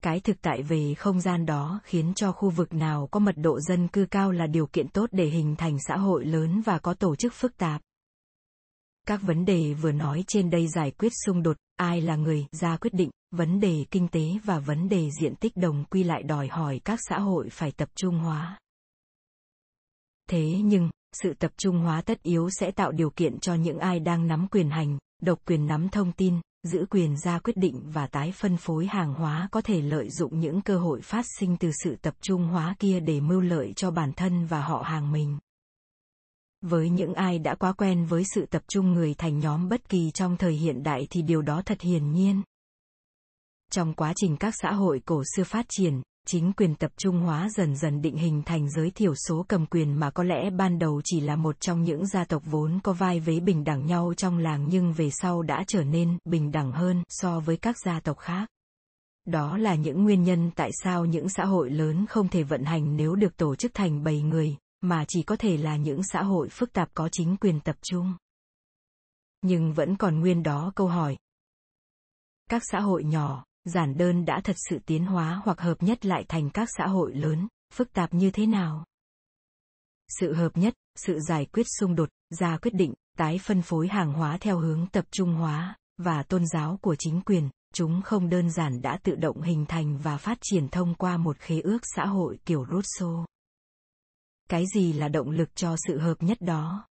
Cái 0.02 0.20
thực 0.20 0.42
tại 0.42 0.62
về 0.62 0.94
không 0.94 1.20
gian 1.20 1.46
đó 1.46 1.80
khiến 1.84 2.12
cho 2.14 2.32
khu 2.32 2.50
vực 2.50 2.74
nào 2.74 3.08
có 3.10 3.20
mật 3.20 3.34
độ 3.36 3.60
dân 3.60 3.88
cư 3.88 4.06
cao 4.10 4.32
là 4.32 4.46
điều 4.46 4.66
kiện 4.66 4.88
tốt 4.88 5.08
để 5.12 5.26
hình 5.26 5.56
thành 5.56 5.78
xã 5.88 5.96
hội 5.96 6.24
lớn 6.24 6.62
và 6.64 6.78
có 6.78 6.94
tổ 6.94 7.16
chức 7.16 7.34
phức 7.34 7.56
tạp. 7.56 7.82
Các 9.06 9.22
vấn 9.22 9.44
đề 9.44 9.74
vừa 9.74 9.92
nói 9.92 10.24
trên 10.26 10.50
đây 10.50 10.68
giải 10.68 10.90
quyết 10.90 11.12
xung 11.26 11.42
đột, 11.42 11.56
ai 11.76 12.00
là 12.00 12.16
người 12.16 12.46
ra 12.52 12.76
quyết 12.76 12.94
định, 12.94 13.10
vấn 13.36 13.60
đề 13.60 13.84
kinh 13.90 14.08
tế 14.08 14.22
và 14.44 14.58
vấn 14.58 14.88
đề 14.88 15.10
diện 15.20 15.34
tích 15.36 15.56
đồng 15.56 15.84
quy 15.84 16.02
lại 16.04 16.22
đòi 16.22 16.48
hỏi 16.48 16.80
các 16.84 16.98
xã 17.08 17.18
hội 17.18 17.48
phải 17.50 17.72
tập 17.72 17.88
trung 17.94 18.18
hóa. 18.18 18.58
Thế 20.30 20.60
nhưng, 20.64 20.90
sự 21.22 21.34
tập 21.34 21.52
trung 21.56 21.78
hóa 21.78 22.02
tất 22.02 22.22
yếu 22.22 22.48
sẽ 22.50 22.70
tạo 22.70 22.92
điều 22.92 23.10
kiện 23.10 23.38
cho 23.38 23.54
những 23.54 23.78
ai 23.78 24.00
đang 24.00 24.26
nắm 24.26 24.46
quyền 24.50 24.70
hành, 24.70 24.98
độc 25.22 25.38
quyền 25.46 25.66
nắm 25.66 25.88
thông 25.88 26.12
tin, 26.12 26.40
giữ 26.62 26.86
quyền 26.90 27.16
ra 27.16 27.38
quyết 27.38 27.56
định 27.56 27.82
và 27.92 28.06
tái 28.06 28.32
phân 28.32 28.56
phối 28.56 28.86
hàng 28.86 29.14
hóa 29.14 29.48
có 29.52 29.60
thể 29.60 29.80
lợi 29.80 30.10
dụng 30.10 30.40
những 30.40 30.60
cơ 30.60 30.78
hội 30.78 31.00
phát 31.00 31.24
sinh 31.38 31.56
từ 31.56 31.70
sự 31.84 31.96
tập 32.02 32.14
trung 32.20 32.46
hóa 32.46 32.74
kia 32.78 33.00
để 33.00 33.20
mưu 33.20 33.40
lợi 33.40 33.72
cho 33.76 33.90
bản 33.90 34.12
thân 34.12 34.46
và 34.46 34.60
họ 34.60 34.82
hàng 34.82 35.12
mình 35.12 35.38
với 36.60 36.90
những 36.90 37.14
ai 37.14 37.38
đã 37.38 37.54
quá 37.54 37.72
quen 37.72 38.04
với 38.04 38.24
sự 38.34 38.46
tập 38.46 38.62
trung 38.68 38.92
người 38.92 39.14
thành 39.14 39.38
nhóm 39.38 39.68
bất 39.68 39.88
kỳ 39.88 40.10
trong 40.10 40.36
thời 40.36 40.52
hiện 40.52 40.82
đại 40.82 41.06
thì 41.10 41.22
điều 41.22 41.42
đó 41.42 41.62
thật 41.66 41.80
hiển 41.80 42.12
nhiên 42.12 42.42
trong 43.72 43.94
quá 43.94 44.12
trình 44.16 44.36
các 44.36 44.54
xã 44.62 44.72
hội 44.72 45.00
cổ 45.04 45.22
xưa 45.36 45.44
phát 45.44 45.66
triển, 45.68 46.02
chính 46.26 46.52
quyền 46.52 46.74
tập 46.74 46.90
trung 46.96 47.20
hóa 47.20 47.48
dần 47.48 47.76
dần 47.76 48.02
định 48.02 48.16
hình 48.16 48.42
thành 48.46 48.70
giới 48.70 48.90
thiểu 48.90 49.14
số 49.14 49.44
cầm 49.48 49.66
quyền 49.66 50.00
mà 50.00 50.10
có 50.10 50.22
lẽ 50.22 50.50
ban 50.50 50.78
đầu 50.78 51.00
chỉ 51.04 51.20
là 51.20 51.36
một 51.36 51.60
trong 51.60 51.82
những 51.82 52.06
gia 52.06 52.24
tộc 52.24 52.42
vốn 52.46 52.78
có 52.82 52.92
vai 52.92 53.20
vế 53.20 53.40
bình 53.40 53.64
đẳng 53.64 53.86
nhau 53.86 54.12
trong 54.16 54.38
làng 54.38 54.66
nhưng 54.70 54.92
về 54.92 55.10
sau 55.10 55.42
đã 55.42 55.64
trở 55.66 55.84
nên 55.84 56.18
bình 56.24 56.52
đẳng 56.52 56.72
hơn 56.72 57.02
so 57.08 57.40
với 57.40 57.56
các 57.56 57.76
gia 57.84 58.00
tộc 58.00 58.18
khác. 58.18 58.48
Đó 59.24 59.56
là 59.56 59.74
những 59.74 60.04
nguyên 60.04 60.22
nhân 60.22 60.50
tại 60.56 60.70
sao 60.82 61.04
những 61.04 61.28
xã 61.28 61.44
hội 61.44 61.70
lớn 61.70 62.06
không 62.06 62.28
thể 62.28 62.42
vận 62.42 62.64
hành 62.64 62.96
nếu 62.96 63.14
được 63.14 63.36
tổ 63.36 63.56
chức 63.56 63.74
thành 63.74 64.04
bầy 64.04 64.22
người, 64.22 64.56
mà 64.80 65.04
chỉ 65.08 65.22
có 65.22 65.36
thể 65.36 65.56
là 65.56 65.76
những 65.76 66.00
xã 66.12 66.22
hội 66.22 66.48
phức 66.48 66.72
tạp 66.72 66.88
có 66.94 67.08
chính 67.12 67.36
quyền 67.36 67.60
tập 67.60 67.76
trung. 67.82 68.12
Nhưng 69.42 69.72
vẫn 69.72 69.96
còn 69.96 70.20
nguyên 70.20 70.42
đó 70.42 70.72
câu 70.74 70.86
hỏi. 70.86 71.16
Các 72.50 72.62
xã 72.70 72.80
hội 72.80 73.04
nhỏ 73.04 73.45
giản 73.66 73.96
đơn 73.96 74.24
đã 74.24 74.40
thật 74.44 74.56
sự 74.70 74.78
tiến 74.86 75.06
hóa 75.06 75.40
hoặc 75.44 75.60
hợp 75.60 75.82
nhất 75.82 76.06
lại 76.06 76.24
thành 76.28 76.50
các 76.50 76.68
xã 76.76 76.86
hội 76.86 77.14
lớn, 77.14 77.48
phức 77.74 77.92
tạp 77.92 78.14
như 78.14 78.30
thế 78.30 78.46
nào? 78.46 78.84
Sự 80.08 80.34
hợp 80.34 80.56
nhất, 80.56 80.74
sự 80.94 81.20
giải 81.20 81.46
quyết 81.46 81.66
xung 81.80 81.94
đột, 81.94 82.08
ra 82.30 82.58
quyết 82.58 82.74
định, 82.74 82.94
tái 83.16 83.38
phân 83.44 83.62
phối 83.62 83.88
hàng 83.88 84.12
hóa 84.12 84.38
theo 84.40 84.58
hướng 84.58 84.86
tập 84.86 85.04
trung 85.10 85.34
hóa, 85.34 85.76
và 85.98 86.22
tôn 86.22 86.46
giáo 86.46 86.78
của 86.82 86.96
chính 86.98 87.20
quyền, 87.20 87.50
chúng 87.74 88.02
không 88.02 88.28
đơn 88.28 88.50
giản 88.50 88.82
đã 88.82 88.98
tự 89.02 89.14
động 89.14 89.42
hình 89.42 89.66
thành 89.66 89.98
và 89.98 90.16
phát 90.16 90.38
triển 90.42 90.68
thông 90.68 90.94
qua 90.94 91.16
một 91.16 91.38
khế 91.38 91.60
ước 91.60 91.78
xã 91.82 92.06
hội 92.06 92.38
kiểu 92.44 92.66
Rousseau. 92.72 93.26
Cái 94.48 94.64
gì 94.74 94.92
là 94.92 95.08
động 95.08 95.30
lực 95.30 95.56
cho 95.56 95.76
sự 95.86 95.98
hợp 95.98 96.22
nhất 96.22 96.40
đó? 96.40 96.86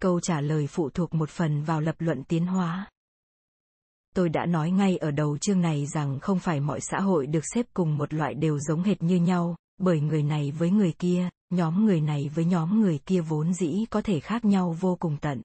Câu 0.00 0.20
trả 0.20 0.40
lời 0.40 0.66
phụ 0.66 0.90
thuộc 0.90 1.14
một 1.14 1.30
phần 1.30 1.62
vào 1.62 1.80
lập 1.80 1.94
luận 1.98 2.24
tiến 2.24 2.46
hóa 2.46 2.90
tôi 4.14 4.28
đã 4.28 4.46
nói 4.46 4.70
ngay 4.70 4.96
ở 4.96 5.10
đầu 5.10 5.38
chương 5.38 5.60
này 5.60 5.86
rằng 5.86 6.18
không 6.20 6.38
phải 6.38 6.60
mọi 6.60 6.80
xã 6.80 7.00
hội 7.00 7.26
được 7.26 7.44
xếp 7.54 7.66
cùng 7.74 7.96
một 7.96 8.14
loại 8.14 8.34
đều 8.34 8.58
giống 8.58 8.82
hệt 8.82 9.02
như 9.02 9.16
nhau, 9.16 9.56
bởi 9.78 10.00
người 10.00 10.22
này 10.22 10.50
với 10.50 10.70
người 10.70 10.92
kia, 10.92 11.28
nhóm 11.50 11.86
người 11.86 12.00
này 12.00 12.30
với 12.34 12.44
nhóm 12.44 12.80
người 12.80 12.98
kia 13.06 13.20
vốn 13.20 13.54
dĩ 13.54 13.84
có 13.90 14.02
thể 14.02 14.20
khác 14.20 14.44
nhau 14.44 14.76
vô 14.80 14.96
cùng 15.00 15.16
tận. 15.20 15.42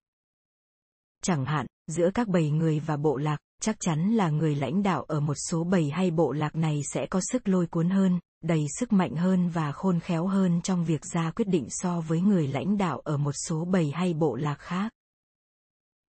Chẳng 1.23 1.45
hạn, 1.45 1.65
giữa 1.87 2.09
các 2.13 2.27
bầy 2.27 2.49
người 2.49 2.79
và 2.79 2.97
bộ 2.97 3.17
lạc, 3.17 3.37
chắc 3.61 3.75
chắn 3.79 4.11
là 4.11 4.29
người 4.29 4.55
lãnh 4.55 4.83
đạo 4.83 5.03
ở 5.03 5.19
một 5.19 5.35
số 5.49 5.63
bầy 5.63 5.89
hay 5.89 6.11
bộ 6.11 6.31
lạc 6.31 6.55
này 6.55 6.81
sẽ 6.93 7.05
có 7.05 7.21
sức 7.31 7.47
lôi 7.47 7.67
cuốn 7.67 7.89
hơn, 7.89 8.19
đầy 8.43 8.65
sức 8.79 8.93
mạnh 8.93 9.15
hơn 9.15 9.49
và 9.49 9.71
khôn 9.71 9.99
khéo 9.99 10.27
hơn 10.27 10.61
trong 10.61 10.85
việc 10.85 11.01
ra 11.13 11.31
quyết 11.31 11.47
định 11.47 11.65
so 11.69 12.01
với 12.01 12.21
người 12.21 12.47
lãnh 12.47 12.77
đạo 12.77 12.99
ở 12.99 13.17
một 13.17 13.33
số 13.47 13.65
bầy 13.65 13.91
hay 13.91 14.13
bộ 14.13 14.35
lạc 14.35 14.59
khác. 14.59 14.91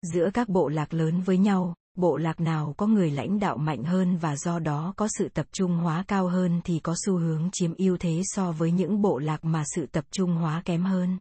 Giữa 0.02 0.30
các 0.34 0.48
bộ 0.48 0.68
lạc 0.68 0.94
lớn 0.94 1.20
với 1.20 1.38
nhau, 1.38 1.74
bộ 2.00 2.16
lạc 2.16 2.40
nào 2.40 2.74
có 2.76 2.86
người 2.86 3.10
lãnh 3.10 3.38
đạo 3.38 3.56
mạnh 3.56 3.84
hơn 3.84 4.16
và 4.16 4.36
do 4.36 4.58
đó 4.58 4.92
có 4.96 5.08
sự 5.18 5.28
tập 5.28 5.46
trung 5.52 5.76
hóa 5.76 6.04
cao 6.08 6.28
hơn 6.28 6.60
thì 6.64 6.78
có 6.78 6.94
xu 7.06 7.18
hướng 7.18 7.48
chiếm 7.52 7.74
ưu 7.74 7.96
thế 7.96 8.20
so 8.24 8.52
với 8.52 8.72
những 8.72 9.02
bộ 9.02 9.18
lạc 9.18 9.44
mà 9.44 9.62
sự 9.74 9.86
tập 9.86 10.04
trung 10.10 10.34
hóa 10.34 10.62
kém 10.64 10.82
hơn. 10.82 11.18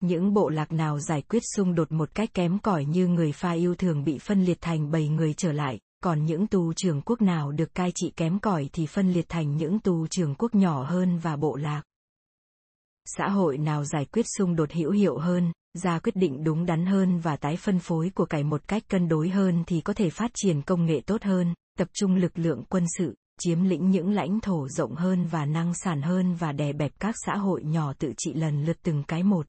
Những 0.00 0.34
bộ 0.34 0.48
lạc 0.48 0.72
nào 0.72 1.00
giải 1.00 1.22
quyết 1.22 1.42
xung 1.56 1.74
đột 1.74 1.92
một 1.92 2.14
cách 2.14 2.34
kém 2.34 2.58
cỏi 2.58 2.84
như 2.84 3.06
người 3.06 3.32
pha 3.32 3.50
yêu 3.50 3.74
thường 3.74 4.04
bị 4.04 4.18
phân 4.18 4.44
liệt 4.44 4.58
thành 4.60 4.90
bầy 4.90 5.08
người 5.08 5.34
trở 5.34 5.52
lại, 5.52 5.78
còn 6.02 6.24
những 6.24 6.46
tù 6.46 6.72
trưởng 6.72 7.02
quốc 7.02 7.22
nào 7.22 7.52
được 7.52 7.74
cai 7.74 7.92
trị 7.94 8.12
kém 8.16 8.38
cỏi 8.38 8.68
thì 8.72 8.86
phân 8.86 9.12
liệt 9.12 9.28
thành 9.28 9.56
những 9.56 9.80
tù 9.80 10.06
trưởng 10.06 10.34
quốc 10.34 10.54
nhỏ 10.54 10.82
hơn 10.82 11.18
và 11.18 11.36
bộ 11.36 11.56
lạc. 11.56 11.82
Xã 13.04 13.28
hội 13.28 13.58
nào 13.58 13.84
giải 13.84 14.04
quyết 14.04 14.26
xung 14.38 14.56
đột 14.56 14.72
hữu 14.72 14.90
hiệu 14.90 15.18
hơn? 15.18 15.52
Ra 15.74 15.98
quyết 15.98 16.16
định 16.16 16.44
đúng 16.44 16.66
đắn 16.66 16.86
hơn 16.86 17.18
và 17.18 17.36
tái 17.36 17.56
phân 17.56 17.78
phối 17.78 18.10
của 18.14 18.24
cải 18.24 18.44
một 18.44 18.68
cách 18.68 18.82
cân 18.88 19.08
đối 19.08 19.28
hơn 19.28 19.64
thì 19.66 19.80
có 19.80 19.92
thể 19.92 20.10
phát 20.10 20.30
triển 20.34 20.62
công 20.62 20.86
nghệ 20.86 21.00
tốt 21.06 21.22
hơn, 21.22 21.54
tập 21.78 21.88
trung 21.92 22.14
lực 22.14 22.38
lượng 22.38 22.64
quân 22.68 22.84
sự, 22.98 23.14
chiếm 23.40 23.64
lĩnh 23.64 23.90
những 23.90 24.10
lãnh 24.10 24.40
thổ 24.40 24.68
rộng 24.68 24.94
hơn 24.94 25.26
và 25.30 25.46
năng 25.46 25.74
sản 25.74 26.02
hơn 26.02 26.34
và 26.34 26.52
đè 26.52 26.72
bẹp 26.72 26.92
các 27.00 27.14
xã 27.26 27.36
hội 27.36 27.62
nhỏ 27.64 27.92
tự 27.98 28.12
trị 28.16 28.32
lần 28.34 28.64
lượt 28.64 28.76
từng 28.82 29.02
cái 29.08 29.22
một. 29.22 29.46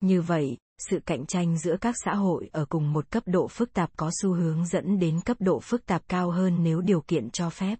Như 0.00 0.22
vậy, 0.22 0.56
sự 0.78 0.98
cạnh 1.06 1.26
tranh 1.26 1.58
giữa 1.58 1.76
các 1.80 1.94
xã 2.04 2.14
hội 2.14 2.50
ở 2.52 2.64
cùng 2.68 2.92
một 2.92 3.10
cấp 3.10 3.22
độ 3.26 3.48
phức 3.48 3.72
tạp 3.72 3.90
có 3.96 4.10
xu 4.22 4.34
hướng 4.34 4.66
dẫn 4.66 4.98
đến 4.98 5.20
cấp 5.20 5.36
độ 5.40 5.60
phức 5.60 5.86
tạp 5.86 6.02
cao 6.08 6.30
hơn 6.30 6.62
nếu 6.62 6.80
điều 6.80 7.00
kiện 7.00 7.30
cho 7.30 7.50
phép. 7.50 7.78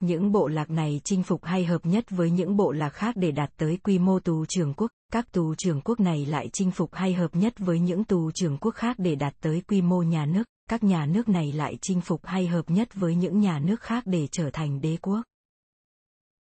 Những 0.00 0.32
bộ 0.32 0.48
lạc 0.48 0.70
này 0.70 1.00
chinh 1.04 1.22
phục 1.22 1.44
hay 1.44 1.64
hợp 1.64 1.86
nhất 1.86 2.10
với 2.10 2.30
những 2.30 2.56
bộ 2.56 2.72
lạc 2.72 2.88
khác 2.88 3.16
để 3.16 3.30
đạt 3.30 3.50
tới 3.56 3.76
quy 3.76 3.98
mô 3.98 4.20
tù 4.20 4.44
trưởng 4.46 4.74
quốc, 4.74 4.90
các 5.12 5.32
tù 5.32 5.54
trưởng 5.54 5.80
quốc 5.80 6.00
này 6.00 6.26
lại 6.26 6.48
chinh 6.52 6.70
phục 6.70 6.94
hay 6.94 7.14
hợp 7.14 7.36
nhất 7.36 7.58
với 7.58 7.78
những 7.78 8.04
tù 8.04 8.30
trưởng 8.34 8.58
quốc 8.58 8.74
khác 8.74 8.96
để 8.98 9.14
đạt 9.14 9.34
tới 9.40 9.62
quy 9.68 9.82
mô 9.82 10.02
nhà 10.02 10.26
nước, 10.26 10.42
các 10.70 10.84
nhà 10.84 11.06
nước 11.06 11.28
này 11.28 11.52
lại 11.52 11.78
chinh 11.82 12.00
phục 12.00 12.26
hay 12.26 12.46
hợp 12.46 12.70
nhất 12.70 12.94
với 12.94 13.14
những 13.14 13.40
nhà 13.40 13.58
nước 13.58 13.80
khác 13.80 14.02
để 14.06 14.28
trở 14.32 14.50
thành 14.50 14.80
đế 14.80 14.96
quốc. 15.02 15.22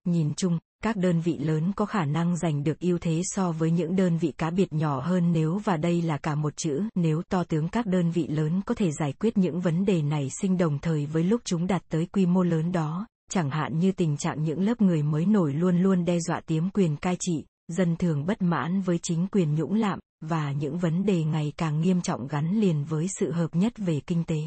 Nhìn 0.06 0.34
chung, 0.38 0.60
các 0.84 0.96
đơn 0.96 1.22
vị 1.22 1.38
lớn 1.38 1.72
có 1.76 1.86
khả 1.86 2.06
năng 2.06 2.38
giành 2.38 2.64
được 2.64 2.80
ưu 2.80 2.98
thế 2.98 3.22
so 3.24 3.52
với 3.52 3.72
những 3.72 3.96
đơn 3.96 4.18
vị 4.18 4.34
cá 4.38 4.50
biệt 4.50 4.74
nhỏ 4.74 5.00
hơn 5.00 5.32
nếu 5.32 5.62
và 5.64 5.78
đây 5.78 6.02
là 6.02 6.18
cả 6.18 6.36
một 6.36 6.58
chữ. 6.58 6.84
Nếu 6.96 7.22
to 7.30 7.44
tướng 7.44 7.68
các 7.68 7.86
đơn 7.86 8.12
vị 8.12 8.28
lớn 8.28 8.62
có 8.66 8.76
thể 8.76 8.92
giải 8.92 9.14
quyết 9.14 9.38
những 9.38 9.62
vấn 9.62 9.86
đề 9.86 10.02
này 10.02 10.30
sinh 10.42 10.58
đồng 10.58 10.80
thời 10.80 11.06
với 11.06 11.24
lúc 11.24 11.42
chúng 11.46 11.68
đạt 11.68 11.82
tới 11.90 12.06
quy 12.06 12.26
mô 12.26 12.44
lớn 12.44 12.72
đó 12.72 13.08
chẳng 13.32 13.50
hạn 13.50 13.80
như 13.80 13.92
tình 13.92 14.18
trạng 14.18 14.44
những 14.44 14.62
lớp 14.62 14.82
người 14.82 15.04
mới 15.04 15.26
nổi 15.26 15.54
luôn 15.54 15.78
luôn 15.78 16.06
đe 16.06 16.20
dọa 16.20 16.40
tiếm 16.40 16.70
quyền 16.70 16.98
cai 16.98 17.18
trị, 17.20 17.46
dân 17.68 17.96
thường 17.96 18.26
bất 18.26 18.42
mãn 18.42 18.82
với 18.82 19.00
chính 19.04 19.28
quyền 19.32 19.56
nhũng 19.56 19.74
lạm, 19.74 20.00
và 20.22 20.52
những 20.52 20.78
vấn 20.78 21.06
đề 21.06 21.24
ngày 21.24 21.54
càng 21.58 21.82
nghiêm 21.82 22.02
trọng 22.02 22.28
gắn 22.28 22.60
liền 22.60 22.84
với 22.84 23.08
sự 23.20 23.32
hợp 23.32 23.56
nhất 23.56 23.74
về 23.78 24.00
kinh 24.08 24.24
tế. 24.24 24.42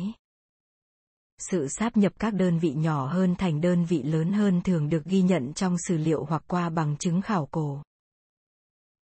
Sự 1.38 1.68
sáp 1.68 1.96
nhập 1.96 2.12
các 2.18 2.34
đơn 2.34 2.58
vị 2.58 2.74
nhỏ 2.74 3.06
hơn 3.06 3.34
thành 3.38 3.60
đơn 3.60 3.84
vị 3.84 4.02
lớn 4.02 4.32
hơn 4.32 4.60
thường 4.62 4.88
được 4.88 5.04
ghi 5.04 5.22
nhận 5.22 5.52
trong 5.52 5.76
sử 5.88 5.96
liệu 5.96 6.24
hoặc 6.24 6.42
qua 6.46 6.70
bằng 6.70 6.96
chứng 6.96 7.22
khảo 7.22 7.48
cổ. 7.50 7.82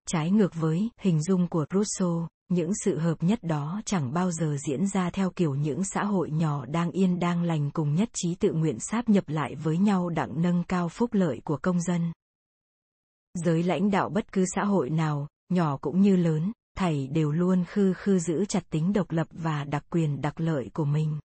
Trái 0.07 0.31
ngược 0.31 0.55
với 0.55 0.89
hình 1.01 1.23
dung 1.23 1.47
của 1.47 1.65
Rousseau, 1.73 2.27
những 2.49 2.71
sự 2.85 2.99
hợp 2.99 3.23
nhất 3.23 3.39
đó 3.43 3.81
chẳng 3.85 4.13
bao 4.13 4.31
giờ 4.31 4.57
diễn 4.67 4.87
ra 4.87 5.09
theo 5.09 5.31
kiểu 5.31 5.55
những 5.55 5.83
xã 5.83 6.03
hội 6.03 6.31
nhỏ 6.31 6.65
đang 6.65 6.91
yên 6.91 7.19
đang 7.19 7.43
lành 7.43 7.71
cùng 7.71 7.95
nhất 7.95 8.09
trí 8.13 8.35
tự 8.35 8.53
nguyện 8.53 8.79
sáp 8.79 9.09
nhập 9.09 9.29
lại 9.29 9.55
với 9.55 9.77
nhau 9.77 10.09
đặng 10.09 10.41
nâng 10.41 10.63
cao 10.63 10.89
phúc 10.89 11.13
lợi 11.13 11.41
của 11.43 11.57
công 11.57 11.81
dân 11.81 12.11
giới 13.33 13.63
lãnh 13.63 13.91
đạo 13.91 14.09
bất 14.09 14.31
cứ 14.31 14.45
xã 14.55 14.63
hội 14.63 14.89
nào 14.89 15.27
nhỏ 15.49 15.77
cũng 15.77 16.01
như 16.01 16.15
lớn 16.15 16.51
thầy 16.77 17.07
đều 17.07 17.31
luôn 17.31 17.65
khư 17.67 17.93
khư 17.93 18.19
giữ 18.19 18.45
chặt 18.45 18.63
tính 18.69 18.93
độc 18.93 19.11
lập 19.11 19.27
và 19.31 19.63
đặc 19.63 19.85
quyền 19.89 20.21
đặc 20.21 20.39
lợi 20.39 20.69
của 20.73 20.85
mình 20.85 21.19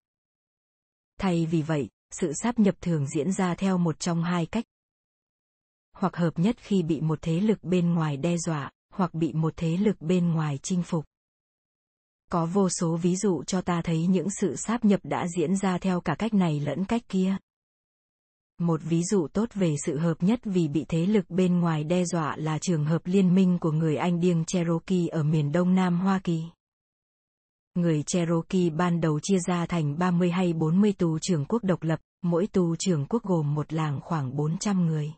thay 1.18 1.46
vì 1.46 1.62
vậy 1.62 1.88
sự 2.12 2.32
sáp 2.32 2.58
nhập 2.58 2.74
thường 2.80 3.06
diễn 3.06 3.32
ra 3.32 3.54
theo 3.54 3.78
một 3.78 4.00
trong 4.00 4.22
hai 4.24 4.46
cách. 4.46 4.64
Hoặc 5.96 6.16
hợp 6.16 6.38
nhất 6.38 6.56
khi 6.58 6.82
bị 6.82 7.00
một 7.00 7.18
thế 7.22 7.40
lực 7.40 7.64
bên 7.64 7.94
ngoài 7.94 8.16
đe 8.16 8.36
dọa, 8.36 8.70
hoặc 8.92 9.14
bị 9.14 9.32
một 9.32 9.52
thế 9.56 9.76
lực 9.76 10.00
bên 10.00 10.32
ngoài 10.32 10.58
chinh 10.62 10.82
phục. 10.82 11.04
Có 12.32 12.46
vô 12.46 12.68
số 12.68 12.96
ví 12.96 13.16
dụ 13.16 13.42
cho 13.44 13.60
ta 13.60 13.82
thấy 13.82 14.06
những 14.06 14.30
sự 14.30 14.56
sáp 14.56 14.84
nhập 14.84 15.00
đã 15.02 15.26
diễn 15.36 15.56
ra 15.56 15.78
theo 15.78 16.00
cả 16.00 16.14
cách 16.18 16.34
này 16.34 16.60
lẫn 16.60 16.84
cách 16.84 17.02
kia. 17.08 17.36
Một 18.58 18.80
ví 18.84 19.02
dụ 19.04 19.28
tốt 19.32 19.48
về 19.54 19.74
sự 19.86 19.98
hợp 19.98 20.22
nhất 20.22 20.40
vì 20.44 20.68
bị 20.68 20.84
thế 20.88 21.06
lực 21.06 21.30
bên 21.30 21.60
ngoài 21.60 21.84
đe 21.84 22.04
dọa 22.04 22.36
là 22.36 22.58
trường 22.58 22.84
hợp 22.84 23.02
liên 23.04 23.34
minh 23.34 23.58
của 23.60 23.72
người 23.72 23.96
Anh 23.96 24.20
điêng 24.20 24.44
Cherokee 24.44 25.06
ở 25.08 25.22
miền 25.22 25.52
đông 25.52 25.74
nam 25.74 26.00
Hoa 26.00 26.20
Kỳ. 26.24 26.42
Người 27.74 28.02
Cherokee 28.02 28.70
ban 28.70 29.00
đầu 29.00 29.20
chia 29.20 29.38
ra 29.46 29.66
thành 29.66 29.98
30 29.98 30.30
hay 30.30 30.52
40 30.52 30.92
tù 30.92 31.18
trưởng 31.22 31.44
quốc 31.44 31.64
độc 31.64 31.82
lập, 31.82 32.00
mỗi 32.22 32.46
tù 32.46 32.76
trưởng 32.76 33.06
quốc 33.06 33.22
gồm 33.22 33.54
một 33.54 33.72
làng 33.72 34.00
khoảng 34.02 34.36
400 34.36 34.86
người. 34.86 35.12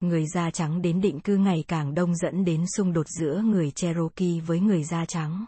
Người 0.00 0.26
da 0.34 0.50
trắng 0.50 0.82
đến 0.82 1.00
định 1.00 1.20
cư 1.20 1.36
ngày 1.36 1.64
càng 1.68 1.94
đông 1.94 2.16
dẫn 2.16 2.44
đến 2.44 2.64
xung 2.76 2.92
đột 2.92 3.06
giữa 3.08 3.42
người 3.44 3.70
Cherokee 3.70 4.40
với 4.46 4.60
người 4.60 4.84
da 4.84 5.04
trắng. 5.04 5.44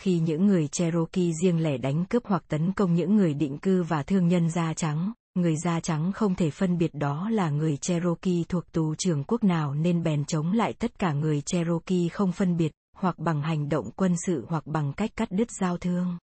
Khi 0.00 0.18
những 0.18 0.46
người 0.46 0.68
Cherokee 0.68 1.32
riêng 1.42 1.62
lẻ 1.62 1.78
đánh 1.78 2.04
cướp 2.04 2.22
hoặc 2.26 2.44
tấn 2.48 2.72
công 2.72 2.94
những 2.94 3.16
người 3.16 3.34
định 3.34 3.58
cư 3.58 3.82
và 3.82 4.02
thương 4.02 4.28
nhân 4.28 4.50
da 4.50 4.74
trắng, 4.74 5.12
người 5.34 5.56
da 5.56 5.80
trắng 5.80 6.12
không 6.12 6.34
thể 6.34 6.50
phân 6.50 6.78
biệt 6.78 6.94
đó 6.94 7.30
là 7.30 7.50
người 7.50 7.76
Cherokee 7.76 8.42
thuộc 8.48 8.72
tù 8.72 8.94
trưởng 8.94 9.24
quốc 9.24 9.44
nào 9.44 9.74
nên 9.74 10.02
bèn 10.02 10.24
chống 10.24 10.52
lại 10.52 10.72
tất 10.72 10.98
cả 10.98 11.12
người 11.12 11.40
Cherokee 11.40 12.08
không 12.12 12.32
phân 12.32 12.56
biệt, 12.56 12.72
hoặc 12.96 13.18
bằng 13.18 13.42
hành 13.42 13.68
động 13.68 13.90
quân 13.96 14.14
sự 14.26 14.44
hoặc 14.48 14.66
bằng 14.66 14.92
cách 14.92 15.10
cắt 15.16 15.30
đứt 15.30 15.48
giao 15.60 15.78
thương. 15.78 16.18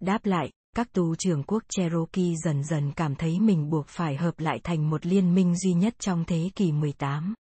Đáp 0.00 0.26
lại, 0.26 0.50
các 0.76 0.92
tù 0.92 1.14
trưởng 1.14 1.42
quốc 1.42 1.62
Cherokee 1.68 2.34
dần 2.44 2.64
dần 2.64 2.92
cảm 2.92 3.14
thấy 3.14 3.40
mình 3.40 3.70
buộc 3.70 3.86
phải 3.88 4.16
hợp 4.16 4.40
lại 4.40 4.60
thành 4.64 4.90
một 4.90 5.06
liên 5.06 5.34
minh 5.34 5.56
duy 5.56 5.72
nhất 5.72 5.94
trong 5.98 6.24
thế 6.26 6.50
kỷ 6.54 6.72
18. 6.72 7.34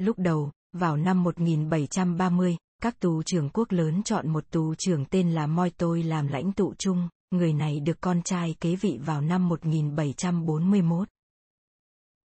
Lúc 0.00 0.18
đầu, 0.18 0.50
vào 0.72 0.96
năm 0.96 1.22
1730, 1.22 2.56
các 2.82 3.00
tù 3.00 3.22
trưởng 3.22 3.50
quốc 3.50 3.72
lớn 3.72 4.02
chọn 4.02 4.28
một 4.28 4.44
tù 4.50 4.74
trưởng 4.74 5.04
tên 5.04 5.32
là 5.32 5.46
Moi 5.46 5.70
Tôi 5.70 6.02
làm 6.02 6.28
lãnh 6.28 6.52
tụ 6.52 6.74
chung, 6.78 7.08
người 7.30 7.52
này 7.52 7.80
được 7.80 8.00
con 8.00 8.22
trai 8.22 8.54
kế 8.60 8.76
vị 8.76 8.98
vào 9.04 9.20
năm 9.20 9.48
1741. 9.48 11.08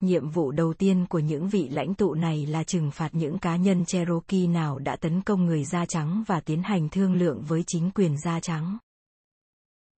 Nhiệm 0.02 0.30
vụ 0.30 0.52
đầu 0.52 0.74
tiên 0.74 1.06
của 1.10 1.20
những 1.20 1.50
vị 1.50 1.70
lãnh 1.70 1.94
tụ 1.94 2.14
này 2.14 2.46
là 2.46 2.64
trừng 2.64 2.92
phạt 2.92 3.10
những 3.12 3.38
cá 3.38 3.56
nhân 3.56 3.86
Cherokee 3.86 4.48
nào 4.48 4.80
đã 4.80 4.96
tấn 4.96 5.22
công 5.22 5.46
người 5.46 5.64
da 5.64 5.86
trắng 5.86 6.24
và 6.28 6.40
tiến 6.40 6.64
hành 6.64 6.90
thương 6.90 7.14
lượng 7.14 7.42
với 7.48 7.64
chính 7.68 7.92
quyền 7.92 8.18
da 8.18 8.40
trắng. 8.40 8.78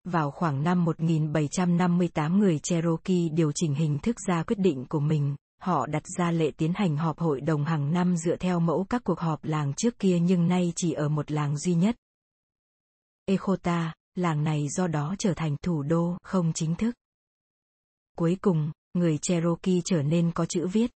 Vào 0.05 0.31
khoảng 0.31 0.63
năm 0.63 0.85
1758 0.85 2.39
người 2.39 2.59
Cherokee 2.59 3.29
điều 3.33 3.53
chỉnh 3.53 3.75
hình 3.75 3.99
thức 3.99 4.17
ra 4.29 4.43
quyết 4.43 4.59
định 4.59 4.85
của 4.89 5.01
mình, 5.01 5.37
họ 5.59 5.87
đặt 5.87 6.03
ra 6.19 6.31
lệ 6.31 6.51
tiến 6.51 6.73
hành 6.75 6.97
họp 6.97 7.19
hội 7.19 7.41
đồng 7.41 7.65
hàng 7.65 7.93
năm 7.93 8.17
dựa 8.17 8.37
theo 8.37 8.61
mẫu 8.61 8.87
các 8.91 9.05
cuộc 9.05 9.21
họp 9.21 9.45
làng 9.45 9.75
trước 9.75 9.99
kia 9.99 10.19
nhưng 10.19 10.49
nay 10.49 10.73
chỉ 10.77 10.93
ở 10.93 11.09
một 11.09 11.31
làng 11.31 11.59
duy 11.59 11.75
nhất. 11.75 11.97
Ekota, 13.25 13.95
làng 14.15 14.45
này 14.45 14.69
do 14.69 14.87
đó 14.87 15.15
trở 15.19 15.35
thành 15.35 15.57
thủ 15.63 15.83
đô 15.83 16.17
không 16.23 16.53
chính 16.53 16.75
thức. 16.75 16.95
Cuối 18.17 18.37
cùng, 18.41 18.73
người 18.95 19.19
Cherokee 19.19 19.81
trở 19.85 20.03
nên 20.03 20.33
có 20.33 20.47
chữ 20.47 20.67
viết. 20.67 20.91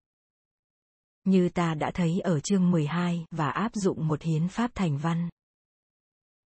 Như 1.24 1.50
ta 1.50 1.74
đã 1.74 1.92
thấy 1.94 2.20
ở 2.20 2.40
chương 2.40 2.72
12 2.72 3.26
và 3.32 3.50
áp 3.50 3.72
dụng 3.74 4.08
một 4.08 4.22
hiến 4.22 4.48
pháp 4.48 4.72
thành 4.76 4.98
văn. 4.98 5.30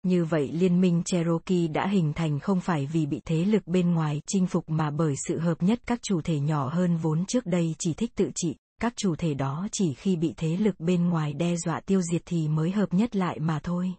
Như 0.04 0.26
vậy 0.26 0.52
liên 0.52 0.82
minh 0.82 1.02
Cherokee 1.06 1.68
đã 1.68 1.88
hình 1.88 2.14
thành 2.14 2.40
không 2.40 2.60
phải 2.60 2.88
vì 2.94 3.06
bị 3.06 3.22
thế 3.26 3.46
lực 3.46 3.68
bên 3.68 3.94
ngoài 3.94 4.22
chinh 4.28 4.48
phục 4.48 4.70
mà 4.70 4.92
bởi 4.92 5.16
sự 5.28 5.40
hợp 5.40 5.64
nhất 5.64 5.80
các 5.86 6.00
chủ 6.02 6.22
thể 6.22 6.40
nhỏ 6.40 6.70
hơn 6.70 6.98
vốn 6.98 7.26
trước 7.26 7.46
đây 7.46 7.76
chỉ 7.80 7.94
thích 7.94 8.12
tự 8.16 8.32
trị, 8.36 8.56
các 8.82 8.94
chủ 8.96 9.16
thể 9.16 9.34
đó 9.34 9.68
chỉ 9.72 9.94
khi 9.94 10.16
bị 10.16 10.34
thế 10.38 10.58
lực 10.58 10.80
bên 10.80 11.10
ngoài 11.10 11.34
đe 11.34 11.56
dọa 11.56 11.80
tiêu 11.80 12.02
diệt 12.12 12.22
thì 12.26 12.48
mới 12.48 12.72
hợp 12.72 12.94
nhất 12.94 13.16
lại 13.16 13.40
mà 13.40 13.60
thôi. 13.64 13.94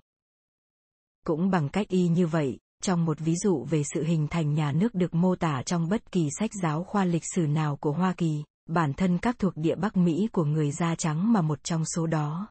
Cũng 1.26 1.51
bằng 1.51 1.68
cách 1.68 1.89
y 1.89 2.09
như 2.09 2.26
vậy, 2.26 2.59
trong 2.82 3.05
một 3.05 3.20
ví 3.20 3.35
dụ 3.36 3.64
về 3.64 3.82
sự 3.94 4.05
hình 4.05 4.26
thành 4.28 4.55
nhà 4.55 4.72
nước 4.72 4.94
được 4.94 5.14
mô 5.14 5.36
tả 5.36 5.62
trong 5.66 5.89
bất 5.89 6.12
kỳ 6.12 6.28
sách 6.39 6.51
giáo 6.62 6.85
khoa 6.85 7.05
lịch 7.05 7.24
sử 7.35 7.47
nào 7.47 7.76
của 7.76 7.93
Hoa 7.93 8.14
Kỳ, 8.16 8.43
bản 8.68 8.93
thân 8.93 9.18
các 9.18 9.39
thuộc 9.39 9.56
địa 9.56 9.74
Bắc 9.74 9.97
Mỹ 9.97 10.28
của 10.32 10.44
người 10.44 10.70
da 10.70 10.94
trắng 10.94 11.32
mà 11.32 11.40
một 11.40 11.64
trong 11.64 11.85
số 11.85 12.06
đó. 12.06 12.48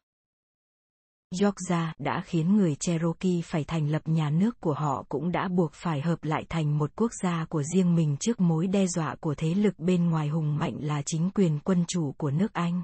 Georgia 1.40 1.92
đã 1.98 2.22
khiến 2.26 2.56
người 2.56 2.74
Cherokee 2.74 3.40
phải 3.44 3.64
thành 3.64 3.88
lập 3.88 4.02
nhà 4.04 4.30
nước 4.30 4.60
của 4.60 4.74
họ 4.74 5.04
cũng 5.08 5.32
đã 5.32 5.48
buộc 5.48 5.72
phải 5.72 6.00
hợp 6.00 6.24
lại 6.24 6.44
thành 6.48 6.78
một 6.78 6.90
quốc 6.96 7.10
gia 7.22 7.44
của 7.44 7.62
riêng 7.62 7.94
mình 7.94 8.16
trước 8.20 8.40
mối 8.40 8.66
đe 8.66 8.86
dọa 8.86 9.14
của 9.20 9.34
thế 9.34 9.54
lực 9.54 9.78
bên 9.78 10.10
ngoài 10.10 10.28
hùng 10.28 10.56
mạnh 10.56 10.76
là 10.80 11.02
chính 11.06 11.30
quyền 11.34 11.58
quân 11.64 11.84
chủ 11.88 12.12
của 12.12 12.30
nước 12.30 12.52
Anh. 12.52 12.82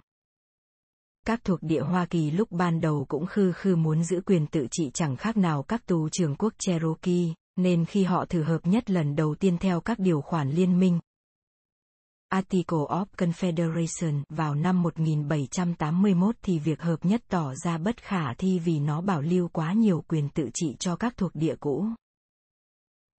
Các 1.26 1.44
thuộc 1.44 1.62
địa 1.62 1.80
Hoa 1.80 2.06
Kỳ 2.06 2.30
lúc 2.30 2.50
ban 2.50 2.80
đầu 2.80 3.06
cũng 3.08 3.26
khư 3.26 3.52
khư 3.52 3.76
muốn 3.76 4.04
giữ 4.04 4.20
quyền 4.26 4.46
tự 4.46 4.66
trị 4.70 4.90
chẳng 4.94 5.16
khác 5.16 5.36
nào 5.36 5.62
các 5.62 5.86
tù 5.86 6.08
trưởng 6.08 6.36
quốc 6.36 6.54
Cherokee, 6.58 7.34
nên 7.56 7.84
khi 7.84 8.04
họ 8.04 8.24
thử 8.24 8.42
hợp 8.42 8.66
nhất 8.66 8.90
lần 8.90 9.16
đầu 9.16 9.34
tiên 9.34 9.58
theo 9.58 9.80
các 9.80 9.98
điều 9.98 10.20
khoản 10.20 10.50
liên 10.50 10.78
minh, 10.78 11.00
Article 12.30 12.86
of 12.88 13.04
Confederation 13.16 14.22
vào 14.28 14.54
năm 14.54 14.82
1781 14.82 16.36
thì 16.42 16.58
việc 16.58 16.82
hợp 16.82 17.04
nhất 17.04 17.22
tỏ 17.28 17.54
ra 17.54 17.78
bất 17.78 18.02
khả 18.02 18.34
thi 18.34 18.58
vì 18.58 18.78
nó 18.78 19.00
bảo 19.00 19.20
lưu 19.20 19.48
quá 19.48 19.72
nhiều 19.72 20.04
quyền 20.08 20.28
tự 20.28 20.50
trị 20.54 20.76
cho 20.78 20.96
các 20.96 21.16
thuộc 21.16 21.34
địa 21.34 21.54
cũ. 21.60 21.86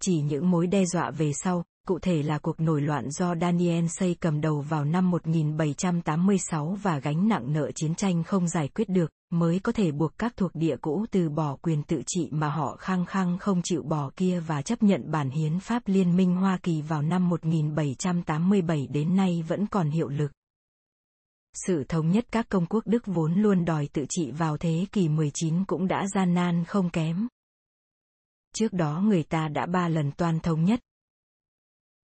Chỉ 0.02 0.22
những 0.22 0.52
mối 0.52 0.68
đe 0.68 0.86
dọa 0.86 1.12
về 1.12 1.32
sau, 1.34 1.64
cụ 1.88 2.00
thể 2.00 2.24
là 2.24 2.40
cuộc 2.40 2.60
nổi 2.60 2.82
loạn 2.82 3.10
do 3.10 3.36
Daniel 3.42 3.86
Say 3.88 4.16
cầm 4.20 4.42
đầu 4.42 4.62
vào 4.62 4.86
năm 4.86 5.12
1786 5.12 6.78
và 6.82 7.00
gánh 7.00 7.28
nặng 7.28 7.54
nợ 7.54 7.72
chiến 7.72 7.96
tranh 7.96 8.24
không 8.24 8.48
giải 8.48 8.68
quyết 8.68 8.90
được, 8.90 9.12
mới 9.32 9.60
có 9.60 9.72
thể 9.72 9.92
buộc 9.92 10.18
các 10.18 10.38
thuộc 10.38 10.52
địa 10.54 10.76
cũ 10.82 11.06
từ 11.12 11.30
bỏ 11.30 11.56
quyền 11.62 11.84
tự 11.84 12.02
trị 12.08 12.30
mà 12.32 12.50
họ 12.50 12.76
khăng 12.76 13.06
khăng 13.06 13.38
không 13.38 13.62
chịu 13.64 13.84
bỏ 13.84 14.12
kia 14.16 14.40
và 14.40 14.62
chấp 14.62 14.84
nhận 14.84 15.12
bản 15.12 15.30
hiến 15.30 15.60
pháp 15.60 15.84
Liên 15.86 16.18
minh 16.18 16.36
Hoa 16.36 16.58
Kỳ 16.64 16.82
vào 16.82 17.02
năm 17.02 17.30
1787 17.30 18.88
đến 18.88 19.16
nay 19.16 19.44
vẫn 19.48 19.68
còn 19.68 19.90
hiệu 19.90 20.10
lực. 20.10 20.32
Sự 21.54 21.84
thống 21.90 22.10
nhất 22.10 22.26
các 22.32 22.50
công 22.50 22.66
quốc 22.66 22.88
Đức 22.88 23.04
vốn 23.06 23.34
luôn 23.34 23.66
đòi 23.66 23.88
tự 23.94 24.06
trị 24.10 24.32
vào 24.32 24.58
thế 24.58 24.86
kỷ 24.92 25.10
19 25.10 25.66
cũng 25.66 25.88
đã 25.88 26.08
gian 26.08 26.34
nan 26.34 26.66
không 26.66 26.90
kém. 26.90 27.28
Trước 28.56 28.74
đó 28.74 29.02
người 29.06 29.24
ta 29.24 29.48
đã 29.48 29.66
ba 29.66 29.88
lần 29.88 30.12
toàn 30.12 30.40
thống 30.40 30.66
nhất, 30.66 30.80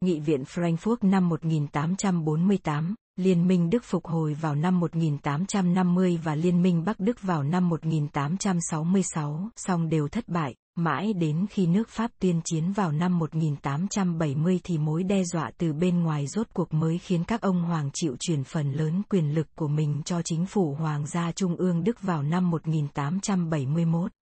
Nghị 0.03 0.21
viện 0.21 0.43
Frankfurt 0.43 0.97
năm 1.03 1.29
1848, 1.29 2.95
Liên 3.17 3.49
minh 3.49 3.71
Đức 3.71 3.85
phục 3.85 4.07
hồi 4.07 4.35
vào 4.35 4.55
năm 4.55 4.81
1850 4.81 6.21
và 6.25 6.35
Liên 6.35 6.63
minh 6.63 6.85
Bắc 6.85 7.01
Đức 7.01 7.23
vào 7.23 7.43
năm 7.43 7.69
1866, 7.69 9.49
song 9.57 9.89
đều 9.89 10.09
thất 10.09 10.29
bại, 10.29 10.55
mãi 10.77 11.13
đến 11.13 11.47
khi 11.51 11.67
nước 11.67 11.89
Pháp 11.89 12.11
tuyên 12.19 12.41
chiến 12.45 12.73
vào 12.73 12.93
năm 12.93 13.19
1870 13.19 14.61
thì 14.65 14.79
mối 14.79 15.03
đe 15.03 15.25
dọa 15.25 15.51
từ 15.59 15.73
bên 15.73 16.03
ngoài 16.03 16.27
rốt 16.27 16.47
cuộc 16.55 16.75
mới 16.75 16.99
khiến 16.99 17.25
các 17.25 17.41
ông 17.41 17.63
hoàng 17.63 17.91
chịu 17.95 18.17
chuyển 18.21 18.45
phần 18.45 18.73
lớn 18.73 19.03
quyền 19.09 19.35
lực 19.35 19.47
của 19.57 19.69
mình 19.69 20.03
cho 20.05 20.23
chính 20.23 20.47
phủ 20.47 20.75
Hoàng 20.75 21.07
gia 21.07 21.33
Trung 21.33 21.57
ương 21.57 21.85
Đức 21.85 22.03
vào 22.03 22.23
năm 22.23 22.51
1871. 22.51 24.13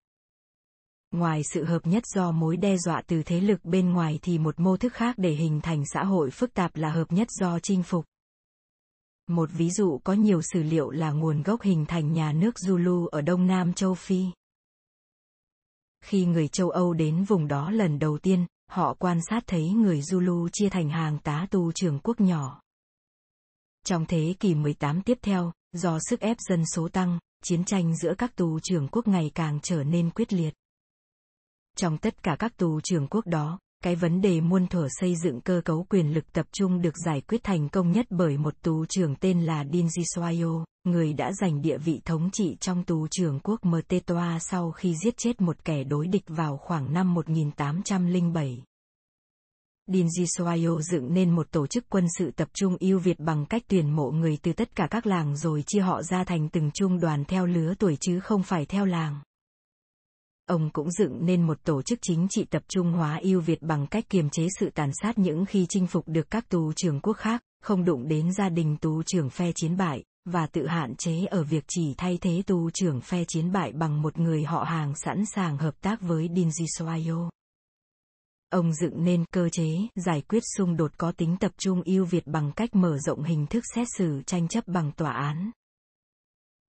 Ngoài 1.11 1.41
sự 1.43 1.63
hợp 1.63 1.87
nhất 1.87 2.03
do 2.15 2.31
mối 2.31 2.57
đe 2.57 2.77
dọa 2.77 3.01
từ 3.07 3.23
thế 3.23 3.41
lực 3.41 3.65
bên 3.65 3.93
ngoài 3.93 4.19
thì 4.21 4.37
một 4.37 4.59
mô 4.59 4.77
thức 4.77 4.93
khác 4.93 5.15
để 5.17 5.31
hình 5.31 5.61
thành 5.61 5.83
xã 5.93 6.03
hội 6.03 6.31
phức 6.31 6.53
tạp 6.53 6.75
là 6.75 6.91
hợp 6.91 7.11
nhất 7.11 7.27
do 7.31 7.59
chinh 7.59 7.83
phục. 7.83 8.05
Một 9.31 9.49
ví 9.53 9.69
dụ 9.69 9.99
có 10.03 10.13
nhiều 10.13 10.41
sử 10.41 10.63
liệu 10.63 10.89
là 10.89 11.11
nguồn 11.11 11.43
gốc 11.43 11.61
hình 11.61 11.85
thành 11.85 12.13
nhà 12.13 12.31
nước 12.31 12.55
Zulu 12.55 13.07
ở 13.07 13.21
Đông 13.21 13.47
Nam 13.47 13.73
châu 13.73 13.95
Phi. 13.95 14.25
Khi 16.03 16.25
người 16.25 16.47
châu 16.47 16.69
Âu 16.69 16.93
đến 16.93 17.23
vùng 17.23 17.47
đó 17.47 17.71
lần 17.71 17.99
đầu 17.99 18.17
tiên, 18.17 18.45
họ 18.67 18.93
quan 18.93 19.19
sát 19.29 19.43
thấy 19.47 19.69
người 19.69 20.01
Zulu 20.01 20.49
chia 20.53 20.69
thành 20.69 20.89
hàng 20.89 21.19
tá 21.19 21.47
tu 21.51 21.71
trưởng 21.71 21.99
quốc 21.99 22.21
nhỏ. 22.21 22.61
Trong 23.85 24.05
thế 24.05 24.35
kỷ 24.39 24.55
18 24.55 25.01
tiếp 25.01 25.17
theo, 25.21 25.51
do 25.71 25.99
sức 26.09 26.19
ép 26.19 26.37
dân 26.49 26.63
số 26.75 26.89
tăng, 26.89 27.19
chiến 27.43 27.63
tranh 27.63 27.97
giữa 27.97 28.13
các 28.17 28.35
tù 28.35 28.59
trưởng 28.59 28.87
quốc 28.87 29.07
ngày 29.07 29.31
càng 29.35 29.59
trở 29.63 29.83
nên 29.83 30.09
quyết 30.09 30.33
liệt. 30.33 30.53
Trong 31.77 31.97
tất 31.97 32.23
cả 32.23 32.35
các 32.39 32.57
tù 32.57 32.81
trưởng 32.81 33.07
quốc 33.07 33.27
đó, 33.27 33.59
cái 33.83 33.95
vấn 33.95 34.21
đề 34.21 34.41
muôn 34.41 34.67
thuở 34.67 34.87
xây 34.89 35.15
dựng 35.15 35.41
cơ 35.41 35.61
cấu 35.65 35.85
quyền 35.89 36.13
lực 36.13 36.33
tập 36.33 36.45
trung 36.51 36.81
được 36.81 36.93
giải 37.05 37.21
quyết 37.21 37.43
thành 37.43 37.69
công 37.69 37.91
nhất 37.91 38.05
bởi 38.09 38.37
một 38.37 38.61
tù 38.61 38.85
trưởng 38.85 39.15
tên 39.15 39.41
là 39.41 39.63
Dinji 39.63 40.03
Soyo, 40.15 40.65
người 40.83 41.13
đã 41.13 41.31
giành 41.33 41.61
địa 41.61 41.77
vị 41.77 42.01
thống 42.05 42.29
trị 42.33 42.57
trong 42.59 42.83
tù 42.83 43.07
trưởng 43.11 43.39
quốc 43.39 43.65
Mtetoa 43.65 44.39
sau 44.39 44.71
khi 44.71 44.95
giết 45.03 45.17
chết 45.17 45.41
một 45.41 45.65
kẻ 45.65 45.83
đối 45.83 46.07
địch 46.07 46.23
vào 46.27 46.57
khoảng 46.57 46.93
năm 46.93 47.13
1807. 47.13 48.63
Dinji 49.87 50.25
Soyo 50.27 50.81
dựng 50.81 51.13
nên 51.13 51.29
một 51.29 51.51
tổ 51.51 51.67
chức 51.67 51.85
quân 51.89 52.05
sự 52.17 52.31
tập 52.31 52.47
trung 52.53 52.77
ưu 52.79 52.99
Việt 52.99 53.19
bằng 53.19 53.45
cách 53.45 53.63
tuyển 53.67 53.95
mộ 53.95 54.11
người 54.11 54.37
từ 54.41 54.53
tất 54.53 54.75
cả 54.75 54.87
các 54.91 55.05
làng 55.05 55.37
rồi 55.37 55.63
chia 55.67 55.81
họ 55.81 56.03
ra 56.03 56.23
thành 56.23 56.49
từng 56.49 56.71
trung 56.73 56.99
đoàn 56.99 57.25
theo 57.25 57.45
lứa 57.45 57.73
tuổi 57.79 57.97
chứ 58.01 58.19
không 58.19 58.43
phải 58.43 58.65
theo 58.65 58.85
làng 58.85 59.19
ông 60.45 60.69
cũng 60.73 60.91
dựng 60.91 61.25
nên 61.25 61.47
một 61.47 61.63
tổ 61.63 61.81
chức 61.81 61.99
chính 62.01 62.27
trị 62.29 62.45
tập 62.49 62.63
trung 62.67 62.91
hóa 62.91 63.15
yêu 63.15 63.41
Việt 63.41 63.61
bằng 63.61 63.87
cách 63.87 64.09
kiềm 64.09 64.29
chế 64.29 64.47
sự 64.59 64.69
tàn 64.69 64.89
sát 65.01 65.17
những 65.17 65.45
khi 65.45 65.65
chinh 65.69 65.87
phục 65.87 66.07
được 66.07 66.29
các 66.29 66.49
tù 66.49 66.73
trưởng 66.73 66.99
quốc 66.99 67.13
khác, 67.13 67.43
không 67.63 67.85
đụng 67.85 68.07
đến 68.07 68.33
gia 68.33 68.49
đình 68.49 68.77
tù 68.77 69.03
trưởng 69.03 69.29
phe 69.29 69.51
chiến 69.55 69.77
bại, 69.77 70.03
và 70.25 70.47
tự 70.47 70.67
hạn 70.67 70.95
chế 70.95 71.25
ở 71.25 71.43
việc 71.43 71.63
chỉ 71.67 71.93
thay 71.97 72.17
thế 72.21 72.41
tù 72.47 72.69
trưởng 72.69 73.01
phe 73.01 73.23
chiến 73.27 73.51
bại 73.51 73.71
bằng 73.71 74.01
một 74.01 74.17
người 74.17 74.43
họ 74.43 74.63
hàng 74.63 74.93
sẵn 74.95 75.25
sàng 75.25 75.57
hợp 75.57 75.81
tác 75.81 76.01
với 76.01 76.27
Dinji 76.27 76.65
Soyo. 76.77 77.29
Ông 78.49 78.73
dựng 78.73 79.03
nên 79.03 79.25
cơ 79.33 79.49
chế 79.49 79.67
giải 79.95 80.21
quyết 80.21 80.43
xung 80.57 80.77
đột 80.77 80.91
có 80.97 81.11
tính 81.11 81.37
tập 81.39 81.51
trung 81.57 81.81
yêu 81.81 82.05
Việt 82.05 82.27
bằng 82.27 82.51
cách 82.55 82.75
mở 82.75 82.97
rộng 82.97 83.23
hình 83.23 83.47
thức 83.47 83.63
xét 83.75 83.87
xử 83.97 84.21
tranh 84.25 84.47
chấp 84.47 84.67
bằng 84.67 84.91
tòa 84.91 85.11
án. 85.11 85.51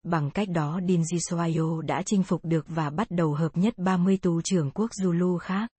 Bằng 0.03 0.31
cách 0.31 0.49
đó 0.49 0.81
Dinji 0.83 1.81
đã 1.83 2.03
chinh 2.07 2.23
phục 2.23 2.45
được 2.45 2.67
và 2.69 2.91
bắt 2.91 3.11
đầu 3.11 3.35
hợp 3.35 3.57
nhất 3.57 3.79
30 3.79 4.19
tu 4.23 4.43
trưởng 4.43 4.71
quốc 4.71 4.91
Zulu 4.91 5.39
khác. 5.39 5.71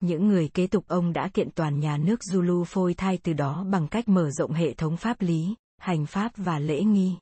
Những 0.00 0.28
người 0.28 0.48
kế 0.48 0.66
tục 0.66 0.84
ông 0.88 1.12
đã 1.12 1.28
kiện 1.34 1.50
toàn 1.50 1.80
nhà 1.80 1.96
nước 1.96 2.20
Zulu 2.32 2.64
phôi 2.64 2.94
thai 2.94 3.18
từ 3.22 3.32
đó 3.32 3.64
bằng 3.70 3.88
cách 3.88 4.08
mở 4.08 4.30
rộng 4.30 4.52
hệ 4.52 4.74
thống 4.74 4.96
pháp 4.96 5.20
lý, 5.20 5.54
hành 5.78 6.06
pháp 6.06 6.32
và 6.36 6.58
lễ 6.58 6.82
nghi. 6.82 7.16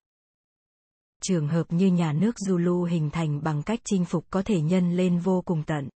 Trường 1.22 1.48
hợp 1.48 1.72
như 1.72 1.86
nhà 1.86 2.12
nước 2.12 2.34
Zulu 2.46 2.84
hình 2.84 3.10
thành 3.10 3.42
bằng 3.42 3.62
cách 3.62 3.80
chinh 3.84 4.04
phục 4.04 4.24
có 4.30 4.42
thể 4.42 4.60
nhân 4.60 4.96
lên 4.96 5.18
vô 5.18 5.42
cùng 5.46 5.62
tận. 5.66 5.88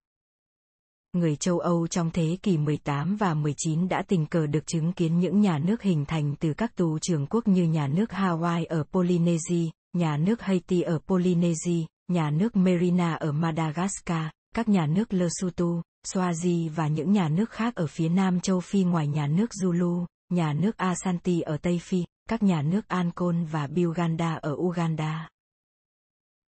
Người 1.12 1.36
châu 1.36 1.58
Âu 1.58 1.86
trong 1.86 2.10
thế 2.10 2.38
kỷ 2.42 2.58
18 2.58 3.16
và 3.16 3.34
19 3.34 3.88
đã 3.88 4.02
tình 4.08 4.26
cờ 4.26 4.46
được 4.46 4.66
chứng 4.66 4.92
kiến 4.92 5.20
những 5.20 5.40
nhà 5.40 5.58
nước 5.58 5.82
hình 5.82 6.04
thành 6.04 6.34
từ 6.40 6.54
các 6.54 6.76
tù 6.76 6.98
trưởng 6.98 7.26
quốc 7.26 7.48
như 7.48 7.64
nhà 7.64 7.86
nước 7.86 8.10
Hawaii 8.10 8.66
ở 8.68 8.84
Polynesia, 8.92 9.70
nhà 9.92 10.16
nước 10.16 10.42
Haiti 10.42 10.82
ở 10.82 10.98
Polynesia, 11.06 11.84
nhà 12.08 12.30
nước 12.30 12.56
Merina 12.56 13.14
ở 13.14 13.32
Madagascar, 13.32 14.26
các 14.54 14.68
nhà 14.68 14.86
nước 14.86 15.12
Lesotho, 15.12 15.82
Swazi 16.06 16.70
và 16.74 16.88
những 16.88 17.12
nhà 17.12 17.28
nước 17.28 17.50
khác 17.50 17.74
ở 17.74 17.86
phía 17.86 18.08
nam 18.08 18.40
châu 18.40 18.60
Phi 18.60 18.84
ngoài 18.84 19.08
nhà 19.08 19.26
nước 19.26 19.50
Zulu, 19.62 20.06
nhà 20.32 20.52
nước 20.52 20.76
Asanti 20.76 21.40
ở 21.40 21.56
Tây 21.56 21.80
Phi, 21.82 22.04
các 22.28 22.42
nhà 22.42 22.62
nước 22.62 22.88
Ancon 22.88 23.44
và 23.44 23.66
Buganda 23.66 24.34
ở 24.34 24.52
Uganda. 24.52 25.28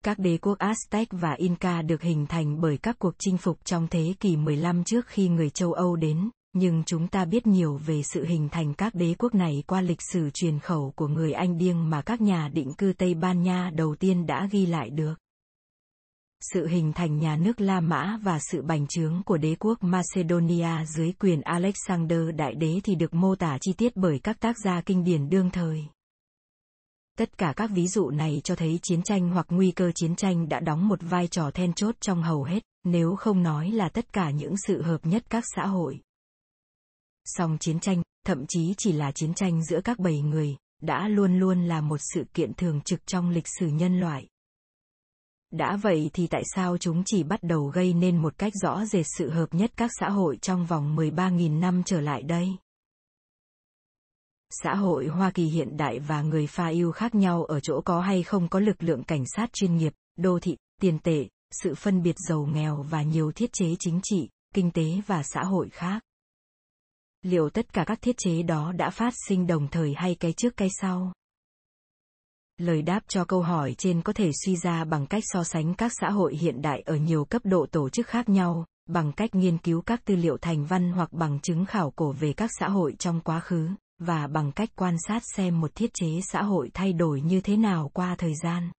Các 0.03 0.19
đế 0.19 0.37
quốc 0.37 0.57
Aztec 0.57 1.05
và 1.11 1.33
Inca 1.33 1.81
được 1.81 2.01
hình 2.01 2.25
thành 2.27 2.61
bởi 2.61 2.77
các 2.77 2.99
cuộc 2.99 3.15
chinh 3.19 3.37
phục 3.37 3.65
trong 3.65 3.87
thế 3.87 4.13
kỷ 4.19 4.37
15 4.37 4.83
trước 4.83 5.07
khi 5.07 5.29
người 5.29 5.49
châu 5.49 5.73
Âu 5.73 5.95
đến, 5.95 6.29
nhưng 6.53 6.83
chúng 6.85 7.07
ta 7.07 7.25
biết 7.25 7.47
nhiều 7.47 7.77
về 7.77 8.03
sự 8.03 8.25
hình 8.25 8.49
thành 8.49 8.73
các 8.73 8.95
đế 8.95 9.15
quốc 9.19 9.35
này 9.35 9.63
qua 9.67 9.81
lịch 9.81 10.01
sử 10.01 10.29
truyền 10.33 10.59
khẩu 10.59 10.93
của 10.95 11.07
người 11.07 11.31
Anh 11.33 11.57
Điêng 11.57 11.89
mà 11.89 12.01
các 12.01 12.21
nhà 12.21 12.49
định 12.53 12.73
cư 12.73 12.93
Tây 12.97 13.13
Ban 13.13 13.43
Nha 13.43 13.71
đầu 13.75 13.95
tiên 13.95 14.25
đã 14.25 14.47
ghi 14.51 14.65
lại 14.65 14.89
được. 14.89 15.13
Sự 16.53 16.67
hình 16.67 16.93
thành 16.93 17.17
nhà 17.17 17.35
nước 17.35 17.61
La 17.61 17.79
Mã 17.79 18.19
và 18.23 18.39
sự 18.39 18.61
bành 18.61 18.87
trướng 18.87 19.23
của 19.25 19.37
đế 19.37 19.55
quốc 19.59 19.83
Macedonia 19.83 20.85
dưới 20.85 21.13
quyền 21.19 21.41
Alexander 21.41 22.19
Đại 22.35 22.53
Đế 22.55 22.79
thì 22.83 22.95
được 22.95 23.13
mô 23.13 23.35
tả 23.35 23.57
chi 23.61 23.73
tiết 23.73 23.95
bởi 23.95 24.19
các 24.19 24.39
tác 24.39 24.55
gia 24.63 24.81
kinh 24.81 25.03
điển 25.03 25.29
đương 25.29 25.49
thời. 25.49 25.85
Tất 27.17 27.37
cả 27.37 27.53
các 27.55 27.69
ví 27.73 27.87
dụ 27.87 28.09
này 28.09 28.41
cho 28.43 28.55
thấy 28.55 28.79
chiến 28.83 29.03
tranh 29.03 29.29
hoặc 29.29 29.45
nguy 29.49 29.71
cơ 29.71 29.91
chiến 29.95 30.15
tranh 30.15 30.49
đã 30.49 30.59
đóng 30.59 30.87
một 30.87 30.99
vai 31.01 31.27
trò 31.27 31.51
then 31.51 31.73
chốt 31.73 31.95
trong 31.99 32.23
hầu 32.23 32.43
hết, 32.43 32.63
nếu 32.83 33.15
không 33.15 33.43
nói 33.43 33.71
là 33.71 33.89
tất 33.89 34.13
cả 34.13 34.29
những 34.29 34.55
sự 34.67 34.81
hợp 34.81 35.05
nhất 35.05 35.23
các 35.29 35.43
xã 35.55 35.65
hội. 35.65 35.99
Song 37.37 37.57
chiến 37.59 37.79
tranh, 37.79 38.01
thậm 38.25 38.45
chí 38.47 38.73
chỉ 38.77 38.91
là 38.91 39.11
chiến 39.11 39.33
tranh 39.33 39.63
giữa 39.63 39.81
các 39.81 39.99
bầy 39.99 40.21
người, 40.21 40.55
đã 40.81 41.07
luôn 41.07 41.39
luôn 41.39 41.67
là 41.67 41.81
một 41.81 41.97
sự 42.13 42.23
kiện 42.33 42.53
thường 42.53 42.81
trực 42.81 43.07
trong 43.07 43.29
lịch 43.29 43.47
sử 43.59 43.67
nhân 43.67 43.99
loại. 43.99 44.27
Đã 45.51 45.75
vậy 45.75 46.09
thì 46.13 46.27
tại 46.27 46.43
sao 46.55 46.77
chúng 46.77 47.03
chỉ 47.05 47.23
bắt 47.23 47.43
đầu 47.43 47.65
gây 47.65 47.93
nên 47.93 48.17
một 48.17 48.37
cách 48.37 48.53
rõ 48.61 48.85
rệt 48.85 49.05
sự 49.17 49.29
hợp 49.29 49.53
nhất 49.53 49.71
các 49.77 49.91
xã 49.99 50.09
hội 50.09 50.37
trong 50.41 50.65
vòng 50.65 50.95
13.000 50.95 51.59
năm 51.59 51.83
trở 51.85 52.01
lại 52.01 52.23
đây? 52.23 52.47
Xã 54.49 54.75
hội 54.75 55.07
Hoa 55.07 55.31
Kỳ 55.31 55.45
hiện 55.45 55.77
đại 55.77 55.99
và 55.99 56.21
người 56.21 56.47
pha 56.47 56.67
yêu 56.67 56.91
khác 56.91 57.15
nhau 57.15 57.43
ở 57.43 57.59
chỗ 57.59 57.81
có 57.85 58.01
hay 58.01 58.23
không 58.23 58.47
có 58.49 58.59
lực 58.59 58.83
lượng 58.83 59.03
cảnh 59.03 59.23
sát 59.35 59.53
chuyên 59.53 59.77
nghiệp, 59.77 59.93
đô 60.17 60.39
thị, 60.39 60.57
tiền 60.81 60.99
tệ, 60.99 61.27
sự 61.51 61.75
phân 61.75 62.03
biệt 62.03 62.15
giàu 62.29 62.45
nghèo 62.53 62.85
và 62.89 63.03
nhiều 63.03 63.31
thiết 63.31 63.53
chế 63.53 63.75
chính 63.79 63.99
trị, 64.03 64.29
kinh 64.53 64.71
tế 64.71 65.01
và 65.07 65.23
xã 65.23 65.43
hội 65.43 65.69
khác. 65.69 66.03
Liệu 67.21 67.49
tất 67.49 67.73
cả 67.73 67.83
các 67.87 68.01
thiết 68.01 68.15
chế 68.17 68.43
đó 68.43 68.71
đã 68.71 68.89
phát 68.89 69.13
sinh 69.27 69.47
đồng 69.47 69.67
thời 69.67 69.93
hay 69.97 70.15
cái 70.15 70.33
trước 70.33 70.57
cái 70.57 70.69
sau? 70.81 71.13
Lời 72.57 72.81
đáp 72.81 73.03
cho 73.07 73.25
câu 73.25 73.41
hỏi 73.41 73.75
trên 73.77 74.01
có 74.01 74.13
thể 74.13 74.31
suy 74.45 74.55
ra 74.55 74.83
bằng 74.83 75.07
cách 75.07 75.23
so 75.25 75.43
sánh 75.43 75.73
các 75.73 75.91
xã 76.01 76.09
hội 76.09 76.35
hiện 76.35 76.61
đại 76.61 76.81
ở 76.85 76.95
nhiều 76.95 77.25
cấp 77.25 77.41
độ 77.45 77.65
tổ 77.71 77.89
chức 77.89 78.07
khác 78.07 78.29
nhau, 78.29 78.65
bằng 78.85 79.11
cách 79.11 79.35
nghiên 79.35 79.57
cứu 79.57 79.81
các 79.81 80.05
tư 80.05 80.15
liệu 80.15 80.37
thành 80.37 80.65
văn 80.65 80.91
hoặc 80.91 81.13
bằng 81.13 81.39
chứng 81.39 81.65
khảo 81.65 81.91
cổ 81.91 82.11
về 82.11 82.33
các 82.33 82.49
xã 82.59 82.69
hội 82.69 82.95
trong 82.99 83.21
quá 83.21 83.39
khứ 83.39 83.69
và 83.99 84.27
bằng 84.27 84.51
cách 84.51 84.69
quan 84.75 84.95
sát 85.07 85.23
xem 85.35 85.61
một 85.61 85.75
thiết 85.75 85.89
chế 85.93 86.19
xã 86.31 86.43
hội 86.43 86.69
thay 86.73 86.93
đổi 86.93 87.21
như 87.21 87.41
thế 87.41 87.57
nào 87.57 87.89
qua 87.93 88.15
thời 88.17 88.33
gian. 88.43 88.71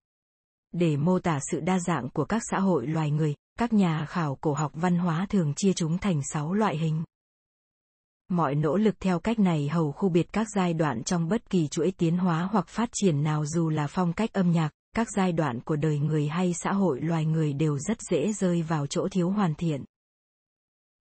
Để 0.73 0.97
mô 0.97 1.19
tả 1.19 1.39
sự 1.51 1.61
đa 1.61 1.79
dạng 1.79 2.09
của 2.11 2.25
các 2.25 2.43
xã 2.51 2.59
hội 2.59 2.87
loài 2.87 3.11
người, 3.11 3.35
các 3.59 3.73
nhà 3.73 4.07
khảo 4.09 4.39
cổ 4.41 4.53
học 4.53 4.73
văn 4.75 4.99
hóa 4.99 5.27
thường 5.29 5.53
chia 5.57 5.73
chúng 5.73 5.99
thành 5.99 6.21
6 6.33 6.53
loại 6.53 6.79
hình. 6.79 7.03
Mọi 8.33 8.55
nỗ 8.55 8.77
lực 8.77 9.01
theo 9.01 9.19
cách 9.19 9.39
này 9.39 9.69
hầu 9.69 9.93
khu 9.93 10.09
biệt 10.09 10.33
các 10.33 10.47
giai 10.55 10.75
đoạn 10.75 11.03
trong 11.05 11.29
bất 11.29 11.51
kỳ 11.51 11.69
chuỗi 11.69 11.93
tiến 11.99 12.19
hóa 12.19 12.49
hoặc 12.53 12.69
phát 12.69 12.89
triển 12.93 13.23
nào 13.23 13.47
dù 13.47 13.69
là 13.69 13.87
phong 13.87 14.13
cách 14.13 14.33
âm 14.33 14.51
nhạc, 14.51 14.71
các 14.95 15.09
giai 15.17 15.33
đoạn 15.33 15.61
của 15.61 15.77
đời 15.77 15.99
người 15.99 16.29
hay 16.29 16.53
xã 16.55 16.73
hội 16.73 17.01
loài 17.01 17.25
người 17.25 17.53
đều 17.53 17.79
rất 17.79 17.99
dễ 18.11 18.33
rơi 18.33 18.63
vào 18.63 18.87
chỗ 18.87 19.09
thiếu 19.11 19.31
hoàn 19.31 19.55
thiện. 19.55 19.85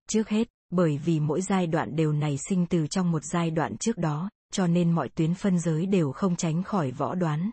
Trước 0.10 0.30
hết, 0.30 0.48
bởi 0.70 0.98
vì 0.98 1.20
mỗi 1.20 1.42
giai 1.42 1.68
đoạn 1.68 1.96
đều 1.96 2.14
nảy 2.14 2.38
sinh 2.50 2.66
từ 2.66 2.88
trong 2.88 3.12
một 3.12 3.24
giai 3.24 3.52
đoạn 3.52 3.78
trước 3.78 3.98
đó, 3.98 4.30
cho 4.54 4.68
nên 4.68 4.92
mọi 4.92 5.10
tuyến 5.10 5.34
phân 5.34 5.60
giới 5.60 5.86
đều 5.86 6.12
không 6.12 6.36
tránh 6.36 6.64
khỏi 6.64 6.92
võ 6.92 7.16
đoán. 7.16 7.52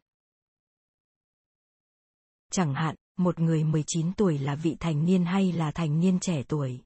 Chẳng 2.53 2.75
hạn, 2.75 2.95
một 3.19 3.39
người 3.39 3.65
19 3.65 4.13
tuổi 4.13 4.39
là 4.39 4.55
vị 4.55 4.77
thành 4.81 5.05
niên 5.05 5.25
hay 5.25 5.53
là 5.53 5.71
thành 5.71 6.01
niên 6.01 6.21
trẻ 6.21 6.43
tuổi. 6.49 6.81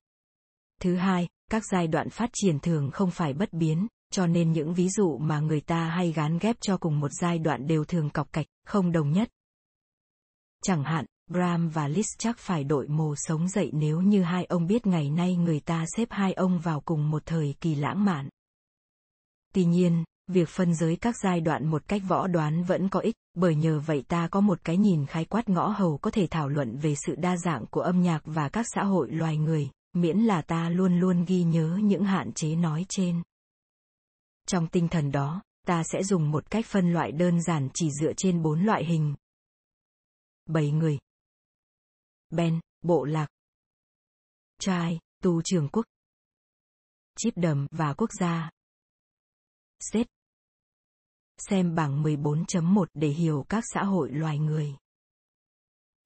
Thứ 0.81 0.97
hai, 0.97 1.29
các 1.53 1.63
giai 1.73 1.87
đoạn 1.87 2.11
phát 2.11 2.31
triển 2.33 2.59
thường 2.59 2.91
không 2.91 3.11
phải 3.11 3.33
bất 3.33 3.53
biến, 3.53 3.87
cho 4.13 4.27
nên 4.27 4.53
những 4.53 4.75
ví 4.75 4.89
dụ 4.89 5.19
mà 5.19 5.41
người 5.41 5.61
ta 5.61 5.85
hay 5.85 6.13
gán 6.13 6.39
ghép 6.39 6.57
cho 6.61 6.77
cùng 6.77 7.01
một 7.01 7.09
giai 7.21 7.39
đoạn 7.39 7.67
đều 7.67 7.85
thường 7.85 8.11
cọc 8.11 8.33
cạch, 8.33 8.47
không 8.67 8.93
đồng 8.93 9.13
nhất. 9.13 9.29
Chẳng 10.65 10.85
hạn, 10.85 11.07
Bram 11.31 11.69
và 11.69 11.89
Liszt 11.89 12.17
chắc 12.19 12.39
phải 12.39 12.65
đội 12.65 12.89
mồ 12.89 13.15
sống 13.17 13.49
dậy 13.49 13.71
nếu 13.73 14.01
như 14.01 14.23
hai 14.23 14.45
ông 14.45 14.67
biết 14.67 14.87
ngày 14.87 15.11
nay 15.11 15.37
người 15.37 15.61
ta 15.61 15.85
xếp 15.97 16.09
hai 16.11 16.33
ông 16.33 16.59
vào 16.59 16.81
cùng 16.81 17.11
một 17.11 17.23
thời 17.27 17.55
kỳ 17.61 17.75
lãng 17.75 18.05
mạn. 18.05 18.29
Tuy 19.55 19.65
nhiên, 19.65 20.05
việc 20.27 20.49
phân 20.49 20.75
giới 20.75 20.97
các 20.97 21.15
giai 21.23 21.41
đoạn 21.41 21.67
một 21.67 21.83
cách 21.89 22.03
võ 22.09 22.27
đoán 22.27 22.63
vẫn 22.63 22.89
có 22.89 23.01
ích, 23.01 23.17
bởi 23.35 23.55
nhờ 23.55 23.81
vậy 23.87 24.05
ta 24.09 24.29
có 24.29 24.41
một 24.41 24.59
cái 24.65 24.77
nhìn 24.77 25.07
khái 25.07 25.25
quát 25.25 25.49
ngõ 25.49 25.69
hầu 25.69 25.99
có 25.99 26.11
thể 26.11 26.27
thảo 26.31 26.49
luận 26.49 26.77
về 26.77 26.95
sự 27.07 27.15
đa 27.15 27.37
dạng 27.37 27.67
của 27.67 27.81
âm 27.81 28.03
nhạc 28.03 28.23
và 28.25 28.49
các 28.49 28.67
xã 28.75 28.85
hội 28.85 29.11
loài 29.11 29.37
người, 29.37 29.71
miễn 29.93 30.19
là 30.19 30.43
ta 30.43 30.69
luôn 30.69 31.01
luôn 31.01 31.25
ghi 31.25 31.43
nhớ 31.43 31.79
những 31.83 32.05
hạn 32.05 32.33
chế 32.33 32.57
nói 32.57 32.87
trên. 32.89 33.23
Trong 34.47 34.69
tinh 34.69 34.89
thần 34.89 35.13
đó, 35.13 35.43
ta 35.67 35.83
sẽ 35.93 36.03
dùng 36.03 36.31
một 36.31 36.51
cách 36.51 36.67
phân 36.67 36.93
loại 36.93 37.13
đơn 37.13 37.43
giản 37.43 37.69
chỉ 37.75 37.91
dựa 38.01 38.13
trên 38.17 38.43
bốn 38.43 38.65
loại 38.65 38.85
hình. 38.85 39.15
Bảy 40.47 40.71
người, 40.71 40.99
Ben, 42.33 42.61
bộ 42.83 43.05
lạc. 43.05 43.29
Trai, 44.59 45.01
tù 45.23 45.43
trưởng 45.45 45.69
quốc. 45.69 45.87
Chip 47.17 47.37
đầm 47.37 47.67
và 47.71 47.95
quốc 47.95 48.11
gia. 48.21 48.51
Xếp. 49.81 50.07
Xem 51.39 51.75
bảng 51.75 52.03
14.1 52.03 52.85
để 52.95 53.09
hiểu 53.09 53.45
các 53.49 53.65
xã 53.73 53.85
hội 53.85 54.11
loài 54.11 54.39
người. 54.39 54.77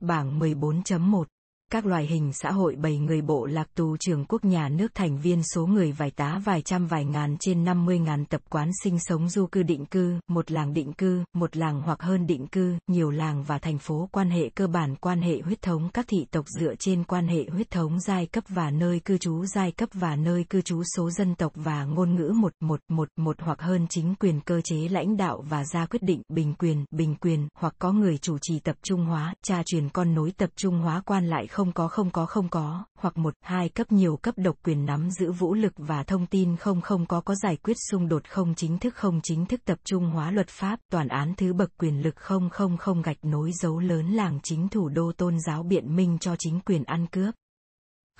Bảng 0.00 0.38
14.1 0.38 1.24
các 1.72 1.86
loài 1.86 2.06
hình 2.06 2.32
xã 2.32 2.50
hội 2.50 2.76
bầy 2.76 2.98
người 2.98 3.22
bộ 3.22 3.46
lạc 3.46 3.74
tù 3.74 3.96
trưởng 3.96 4.24
quốc 4.24 4.44
nhà 4.44 4.68
nước 4.68 4.94
thành 4.94 5.18
viên 5.18 5.42
số 5.42 5.66
người 5.66 5.92
vài 5.92 6.10
tá 6.10 6.40
vài 6.44 6.62
trăm 6.62 6.86
vài 6.86 7.04
ngàn 7.04 7.36
trên 7.40 7.64
50 7.64 7.98
ngàn 7.98 8.24
tập 8.24 8.40
quán 8.50 8.70
sinh 8.82 8.98
sống 8.98 9.28
du 9.28 9.46
cư 9.46 9.62
định 9.62 9.86
cư, 9.86 10.18
một 10.28 10.50
làng 10.50 10.72
định 10.72 10.92
cư, 10.92 11.24
một 11.34 11.56
làng 11.56 11.82
hoặc 11.82 12.02
hơn 12.02 12.26
định 12.26 12.46
cư, 12.46 12.74
nhiều 12.86 13.10
làng 13.10 13.42
và 13.42 13.58
thành 13.58 13.78
phố 13.78 14.08
quan 14.12 14.30
hệ 14.30 14.48
cơ 14.48 14.66
bản 14.66 14.96
quan 14.96 15.20
hệ 15.20 15.40
huyết 15.40 15.62
thống 15.62 15.88
các 15.94 16.04
thị 16.08 16.26
tộc 16.30 16.44
dựa 16.60 16.74
trên 16.78 17.04
quan 17.04 17.28
hệ 17.28 17.44
huyết 17.52 17.70
thống 17.70 18.00
giai 18.00 18.26
cấp 18.26 18.44
và 18.48 18.70
nơi 18.70 19.00
cư 19.00 19.18
trú 19.18 19.44
giai 19.44 19.72
cấp 19.72 19.88
và 19.92 20.16
nơi 20.16 20.44
cư 20.44 20.60
trú 20.60 20.82
số 20.96 21.10
dân 21.10 21.34
tộc 21.34 21.52
và 21.54 21.84
ngôn 21.84 22.14
ngữ 22.14 22.32
một 22.36 22.52
một 22.60 22.80
một 22.88 23.08
một 23.16 23.36
hoặc 23.40 23.60
hơn 23.60 23.86
chính 23.90 24.14
quyền 24.14 24.40
cơ 24.40 24.60
chế 24.64 24.76
lãnh 24.90 25.16
đạo 25.16 25.44
và 25.48 25.64
ra 25.64 25.86
quyết 25.86 26.02
định 26.02 26.22
bình 26.28 26.54
quyền 26.54 26.84
bình 26.90 27.14
quyền 27.14 27.48
hoặc 27.54 27.74
có 27.78 27.92
người 27.92 28.18
chủ 28.18 28.38
trì 28.42 28.60
tập 28.60 28.76
trung 28.82 29.04
hóa, 29.04 29.34
cha 29.42 29.62
truyền 29.66 29.88
con 29.88 30.14
nối 30.14 30.32
tập 30.36 30.50
trung 30.56 30.78
hóa 30.78 31.02
quan 31.06 31.26
lại 31.26 31.46
không 31.56 31.72
có 31.72 31.88
không 31.88 32.10
có 32.10 32.26
không 32.26 32.48
có, 32.48 32.84
hoặc 32.98 33.18
một, 33.18 33.34
hai 33.40 33.68
cấp 33.68 33.92
nhiều 33.92 34.16
cấp 34.16 34.34
độc 34.38 34.56
quyền 34.64 34.86
nắm 34.86 35.10
giữ 35.10 35.32
vũ 35.32 35.54
lực 35.54 35.72
và 35.76 36.02
thông 36.02 36.26
tin 36.26 36.56
không 36.56 36.80
không 36.80 37.06
có 37.06 37.20
có 37.20 37.34
giải 37.34 37.56
quyết 37.56 37.76
xung 37.90 38.08
đột 38.08 38.28
không 38.28 38.54
chính 38.54 38.78
thức 38.78 38.94
không 38.94 39.20
chính 39.22 39.46
thức 39.46 39.60
tập 39.64 39.78
trung 39.84 40.10
hóa 40.10 40.30
luật 40.30 40.48
pháp, 40.48 40.78
toàn 40.92 41.08
án 41.08 41.34
thứ 41.36 41.52
bậc 41.52 41.70
quyền 41.78 42.02
lực 42.02 42.16
không 42.16 42.50
không 42.50 42.76
không 42.76 43.02
gạch 43.02 43.16
nối 43.22 43.50
dấu 43.62 43.78
lớn 43.78 44.06
làng 44.06 44.40
chính 44.42 44.68
thủ 44.68 44.88
đô 44.88 45.12
tôn 45.16 45.40
giáo 45.46 45.62
biện 45.62 45.96
minh 45.96 46.18
cho 46.18 46.36
chính 46.38 46.60
quyền 46.60 46.84
ăn 46.84 47.06
cướp. 47.06 47.34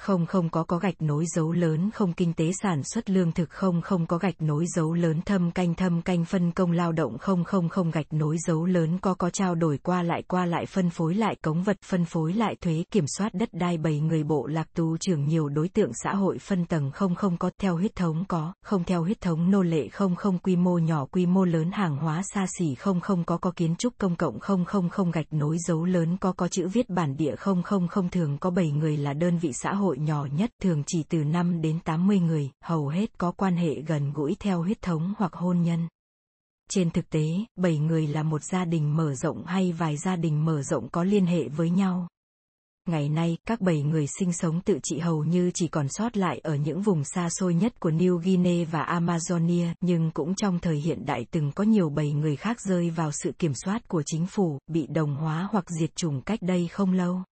Không 0.01 0.27
không 0.27 0.49
có 0.49 0.65
có 0.65 0.79
gạch 0.79 1.03
nối 1.03 1.25
dấu 1.35 1.53
lớn 1.53 1.91
không 1.95 2.13
kinh 2.13 2.33
tế 2.33 2.51
sản 2.63 2.83
xuất 2.83 3.11
lương 3.11 3.33
thực 3.33 3.51
không 3.51 3.83
không 3.83 4.07
có 4.07 4.19
gạch 4.19 4.43
nối 4.43 4.65
dấu 4.67 4.95
lớn 4.95 5.21
thâm 5.25 5.51
canh 5.51 5.75
thâm 5.75 6.03
canh 6.03 6.25
phân 6.25 6.53
công 6.53 6.73
lao 6.73 6.93
động 6.93 7.19
không 7.19 7.45
không 7.45 7.69
không 7.69 7.91
gạch 7.91 8.13
nối 8.13 8.37
dấu 8.47 8.67
lớn 8.67 8.99
có 8.99 9.15
có 9.15 9.31
trao 9.31 9.55
đổi 9.55 9.79
qua 9.79 10.03
lại 10.03 10.23
qua 10.29 10.47
lại 10.47 10.67
phân 10.67 10.91
phối 10.91 11.15
lại 11.15 11.37
cống 11.43 11.63
vật 11.63 11.77
phân 11.85 12.05
phối 12.05 12.33
lại 12.33 12.57
thuế 12.61 12.85
kiểm 12.91 13.05
soát 13.19 13.35
đất 13.35 13.49
đai 13.53 13.79
bầy 13.79 14.01
người 14.01 14.25
bộ 14.25 14.47
lạc 14.47 14.69
tù 14.75 14.97
trưởng 14.97 15.25
nhiều 15.25 15.49
đối 15.49 15.69
tượng 15.69 15.91
xã 16.05 16.15
hội 16.15 16.39
phân 16.39 16.67
tầng 16.67 16.91
không 16.91 17.15
không 17.15 17.37
có 17.37 17.51
theo 17.59 17.77
huyết 17.77 17.95
thống 17.95 18.25
có, 18.29 18.53
không 18.63 18.85
theo 18.85 19.03
huyết 19.03 19.21
thống 19.21 19.51
nô 19.51 19.63
lệ 19.63 19.89
không 19.89 20.17
không 20.17 20.39
quy 20.39 20.57
mô 20.57 20.79
nhỏ 20.79 21.07
quy 21.07 21.27
mô 21.27 21.45
lớn 21.45 21.71
hàng 21.73 21.97
hóa 21.97 22.23
xa 22.35 22.47
xỉ 22.59 22.75
không 22.75 23.01
không 23.01 23.25
có 23.25 23.37
có 23.37 23.53
kiến 23.57 23.77
trúc 23.77 23.99
công 23.99 24.17
cộng 24.17 24.39
không 24.39 24.65
không 24.65 24.89
không 24.89 25.11
gạch 25.11 25.33
nối 25.33 25.57
dấu 25.67 25.85
lớn 25.85 26.17
có 26.17 26.33
có 26.33 26.49
chữ 26.49 26.69
viết 26.69 26.91
bản 26.91 27.17
địa 27.17 27.37
không 27.37 27.63
không 27.63 27.89
không 27.89 28.09
thường 28.09 28.39
có 28.39 28.51
bảy 28.51 28.71
người 28.71 28.97
là 28.97 29.13
đơn 29.13 29.39
vị 29.39 29.53
xã 29.53 29.75
hội 29.75 29.86
hội 29.87 29.99
nhỏ 29.99 30.27
nhất 30.33 30.51
thường 30.63 30.83
chỉ 30.87 31.03
từ 31.03 31.25
5 31.25 31.61
đến 31.61 31.79
80 31.85 32.21
người, 32.21 32.51
hầu 32.65 32.89
hết 32.89 33.19
có 33.19 33.33
quan 33.33 33.57
hệ 33.57 33.81
gần 33.81 34.13
gũi 34.13 34.37
theo 34.41 34.63
huyết 34.63 34.83
thống 34.83 35.15
hoặc 35.19 35.33
hôn 35.33 35.63
nhân. 35.63 35.89
Trên 36.71 36.91
thực 36.91 37.11
tế, 37.11 37.27
7 37.57 37.79
người 37.79 38.07
là 38.07 38.23
một 38.23 38.43
gia 38.45 38.65
đình 38.65 38.97
mở 38.97 39.15
rộng 39.15 39.47
hay 39.47 39.73
vài 39.73 39.97
gia 39.97 40.17
đình 40.17 40.45
mở 40.45 40.63
rộng 40.63 40.89
có 40.89 41.05
liên 41.05 41.27
hệ 41.27 41.49
với 41.49 41.71
nhau. 41.71 42.09
Ngày 42.89 43.09
nay, 43.09 43.37
các 43.47 43.61
bảy 43.61 43.83
người 43.83 44.07
sinh 44.19 44.33
sống 44.33 44.61
tự 44.61 44.79
trị 44.83 44.99
hầu 44.99 45.25
như 45.25 45.51
chỉ 45.55 45.69
còn 45.69 45.89
sót 45.89 46.17
lại 46.17 46.39
ở 46.39 46.55
những 46.55 46.83
vùng 46.83 47.05
xa 47.05 47.29
xôi 47.31 47.55
nhất 47.55 47.81
của 47.81 47.91
New 47.91 48.17
Guinea 48.19 48.67
và 48.71 49.01
Amazonia, 49.01 49.75
nhưng 49.81 50.11
cũng 50.11 50.35
trong 50.35 50.59
thời 50.59 50.77
hiện 50.77 51.07
đại 51.07 51.27
từng 51.31 51.53
có 51.53 51.65
nhiều 51.65 51.91
bảy 51.91 52.13
người 52.13 52.37
khác 52.37 52.61
rơi 52.61 52.91
vào 52.91 53.11
sự 53.13 53.33
kiểm 53.33 53.53
soát 53.55 53.89
của 53.89 54.03
chính 54.07 54.27
phủ, 54.27 54.59
bị 54.67 54.87
đồng 54.87 55.17
hóa 55.17 55.49
hoặc 55.51 55.65
diệt 55.81 55.97
chủng 55.97 56.21
cách 56.21 56.43
đây 56.43 56.69
không 56.69 56.93
lâu. 56.93 57.23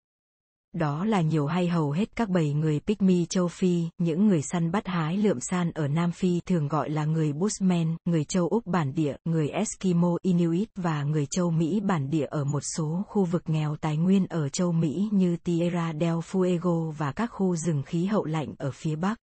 Đó 0.75 1.05
là 1.05 1.21
nhiều 1.21 1.47
hay 1.47 1.69
hầu 1.69 1.91
hết 1.91 2.17
các 2.17 2.29
bầy 2.29 2.53
người 2.53 2.81
Pygmy 2.81 3.27
châu 3.27 3.49
Phi, 3.49 3.89
những 3.99 4.27
người 4.27 4.43
săn 4.43 4.71
bắt 4.71 4.87
hái 4.87 5.17
lượm 5.17 5.41
san 5.41 5.71
ở 5.71 5.89
Nam 5.89 6.13
Phi 6.13 6.41
thường 6.47 6.69
gọi 6.69 6.91
là 6.91 7.05
người 7.05 7.33
Bushman, 7.33 7.97
người 8.05 8.25
châu 8.25 8.49
Úc 8.49 8.67
bản 8.67 8.95
địa, 8.95 9.17
người 9.25 9.49
Eskimo 9.49 10.17
Inuit 10.23 10.69
và 10.75 11.05
người 11.05 11.27
châu 11.27 11.51
Mỹ 11.51 11.81
bản 11.81 12.11
địa 12.11 12.27
ở 12.31 12.45
một 12.45 12.61
số 12.77 13.03
khu 13.09 13.25
vực 13.25 13.43
nghèo 13.47 13.77
tài 13.77 13.97
nguyên 13.97 14.27
ở 14.27 14.49
châu 14.49 14.73
Mỹ 14.73 15.09
như 15.13 15.37
Tierra 15.37 15.93
del 15.93 16.15
Fuego 16.15 16.91
và 16.91 17.13
các 17.13 17.27
khu 17.27 17.57
rừng 17.57 17.83
khí 17.83 18.05
hậu 18.05 18.25
lạnh 18.25 18.55
ở 18.59 18.71
phía 18.71 18.97
Bắc. 18.97 19.19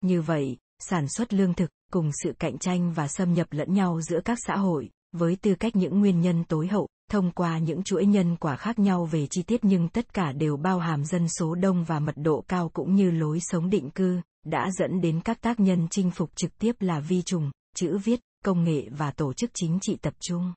Như 0.00 0.22
vậy, 0.22 0.56
sản 0.78 1.08
xuất 1.08 1.34
lương 1.34 1.54
thực, 1.54 1.70
cùng 1.92 2.10
sự 2.22 2.32
cạnh 2.38 2.58
tranh 2.58 2.92
và 2.92 3.08
xâm 3.08 3.32
nhập 3.32 3.46
lẫn 3.50 3.74
nhau 3.74 4.00
giữa 4.00 4.20
các 4.24 4.38
xã 4.46 4.56
hội, 4.56 4.90
với 5.12 5.36
tư 5.36 5.54
cách 5.54 5.76
những 5.76 6.00
nguyên 6.00 6.20
nhân 6.20 6.44
tối 6.44 6.66
hậu, 6.66 6.88
thông 7.14 7.30
qua 7.30 7.58
những 7.58 7.82
chuỗi 7.82 8.06
nhân 8.06 8.36
quả 8.36 8.56
khác 8.56 8.78
nhau 8.78 9.04
về 9.04 9.26
chi 9.30 9.42
tiết 9.42 9.64
nhưng 9.64 9.88
tất 9.88 10.14
cả 10.14 10.32
đều 10.32 10.56
bao 10.56 10.78
hàm 10.78 11.04
dân 11.04 11.28
số 11.28 11.54
đông 11.54 11.84
và 11.84 12.00
mật 12.00 12.14
độ 12.16 12.44
cao 12.48 12.68
cũng 12.68 12.94
như 12.94 13.10
lối 13.10 13.38
sống 13.40 13.70
định 13.70 13.90
cư, 13.90 14.20
đã 14.44 14.70
dẫn 14.78 15.00
đến 15.00 15.20
các 15.20 15.40
tác 15.40 15.60
nhân 15.60 15.86
chinh 15.90 16.10
phục 16.10 16.36
trực 16.36 16.58
tiếp 16.58 16.72
là 16.80 17.00
vi 17.00 17.22
trùng, 17.22 17.50
chữ 17.76 17.98
viết, 18.04 18.20
công 18.44 18.64
nghệ 18.64 18.88
và 18.90 19.10
tổ 19.10 19.32
chức 19.32 19.50
chính 19.54 19.78
trị 19.82 19.96
tập 20.02 20.14
trung. 20.20 20.52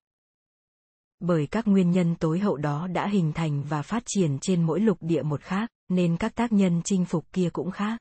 Bởi 1.19 1.47
các 1.47 1.67
nguyên 1.67 1.91
nhân 1.91 2.15
tối 2.15 2.39
hậu 2.39 2.57
đó 2.57 2.88
đã 2.88 3.07
hình 3.07 3.34
thành 3.34 3.63
và 3.63 3.81
phát 3.81 4.03
triển 4.05 4.38
trên 4.41 4.63
mỗi 4.63 4.79
lục 4.79 4.97
địa 5.01 5.21
một 5.21 5.41
khác, 5.41 5.69
nên 5.89 6.17
các 6.17 6.35
tác 6.35 6.51
nhân 6.51 6.81
chinh 6.85 7.05
phục 7.05 7.25
kia 7.34 7.49
cũng 7.53 7.71
khác. 7.71 7.99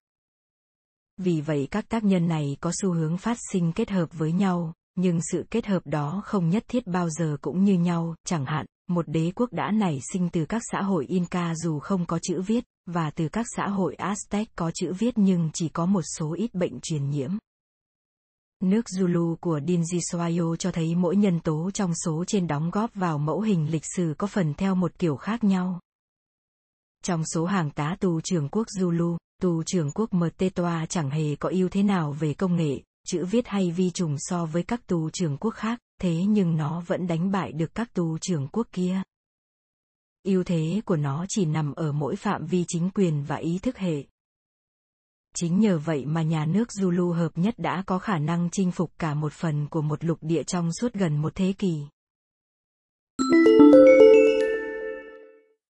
Vì 1.16 1.40
vậy 1.40 1.68
các 1.70 1.88
tác 1.88 2.04
nhân 2.04 2.28
này 2.28 2.56
có 2.60 2.72
xu 2.82 2.92
hướng 2.92 3.18
phát 3.18 3.38
sinh 3.52 3.72
kết 3.72 3.90
hợp 3.90 4.06
với 4.12 4.32
nhau, 4.32 4.72
nhưng 4.96 5.20
sự 5.32 5.44
kết 5.50 5.66
hợp 5.66 5.86
đó 5.86 6.22
không 6.24 6.48
nhất 6.48 6.64
thiết 6.68 6.86
bao 6.86 7.10
giờ 7.10 7.36
cũng 7.40 7.64
như 7.64 7.74
nhau, 7.74 8.14
chẳng 8.26 8.44
hạn, 8.46 8.66
một 8.88 9.08
đế 9.08 9.32
quốc 9.34 9.52
đã 9.52 9.70
nảy 9.70 10.00
sinh 10.12 10.28
từ 10.28 10.46
các 10.46 10.62
xã 10.72 10.82
hội 10.82 11.06
Inca 11.06 11.54
dù 11.54 11.78
không 11.78 12.06
có 12.06 12.18
chữ 12.22 12.42
viết, 12.42 12.64
và 12.86 13.10
từ 13.10 13.28
các 13.28 13.46
xã 13.56 13.68
hội 13.68 13.96
Aztec 13.98 14.44
có 14.56 14.70
chữ 14.74 14.92
viết 14.92 15.18
nhưng 15.18 15.50
chỉ 15.52 15.68
có 15.68 15.86
một 15.86 16.02
số 16.16 16.34
ít 16.34 16.54
bệnh 16.54 16.80
truyền 16.82 17.10
nhiễm. 17.10 17.30
Nước 18.60 18.84
Zulu 18.98 19.36
của 19.36 19.58
Dingiswayo 19.58 20.56
cho 20.56 20.72
thấy 20.72 20.94
mỗi 20.94 21.16
nhân 21.16 21.40
tố 21.40 21.70
trong 21.70 21.94
số 22.04 22.24
trên 22.26 22.46
đóng 22.46 22.70
góp 22.70 22.94
vào 22.94 23.18
mẫu 23.18 23.40
hình 23.40 23.70
lịch 23.70 23.84
sử 23.96 24.14
có 24.18 24.26
phần 24.26 24.54
theo 24.54 24.74
một 24.74 24.98
kiểu 24.98 25.16
khác 25.16 25.44
nhau. 25.44 25.80
Trong 27.04 27.24
số 27.24 27.44
hàng 27.44 27.70
tá 27.70 27.96
tù 28.00 28.20
trưởng 28.20 28.48
quốc 28.48 28.66
Zulu, 28.78 29.16
tù 29.42 29.62
trưởng 29.62 29.90
quốc 29.94 30.14
Mtetoa 30.14 30.86
chẳng 30.86 31.10
hề 31.10 31.36
có 31.36 31.48
ưu 31.48 31.68
thế 31.68 31.82
nào 31.82 32.12
về 32.12 32.34
công 32.34 32.56
nghệ, 32.56 32.82
chữ 33.06 33.24
viết 33.24 33.48
hay 33.48 33.70
vi 33.70 33.90
trùng 33.90 34.16
so 34.18 34.46
với 34.46 34.62
các 34.62 34.86
tù 34.86 35.10
trưởng 35.10 35.36
quốc 35.36 35.50
khác, 35.50 35.80
thế 36.00 36.24
nhưng 36.24 36.56
nó 36.56 36.82
vẫn 36.86 37.06
đánh 37.06 37.30
bại 37.30 37.52
được 37.52 37.74
các 37.74 37.92
tù 37.94 38.18
trưởng 38.18 38.48
quốc 38.48 38.66
kia. 38.72 39.02
ưu 40.24 40.44
thế 40.44 40.80
của 40.84 40.96
nó 40.96 41.26
chỉ 41.28 41.44
nằm 41.44 41.74
ở 41.74 41.92
mỗi 41.92 42.16
phạm 42.16 42.46
vi 42.46 42.64
chính 42.68 42.90
quyền 42.94 43.24
và 43.24 43.36
ý 43.36 43.58
thức 43.58 43.76
hệ. 43.76 44.04
Chính 45.34 45.60
nhờ 45.60 45.78
vậy 45.78 46.06
mà 46.06 46.22
nhà 46.22 46.46
nước 46.46 46.68
Zulu 46.68 47.12
hợp 47.12 47.30
nhất 47.34 47.54
đã 47.58 47.82
có 47.86 47.98
khả 47.98 48.18
năng 48.18 48.48
chinh 48.52 48.70
phục 48.70 48.92
cả 48.98 49.14
một 49.14 49.32
phần 49.32 49.68
của 49.68 49.82
một 49.82 50.04
lục 50.04 50.18
địa 50.20 50.42
trong 50.42 50.72
suốt 50.72 50.92
gần 50.92 51.16
một 51.16 51.34
thế 51.34 51.52
kỷ. 51.58 51.82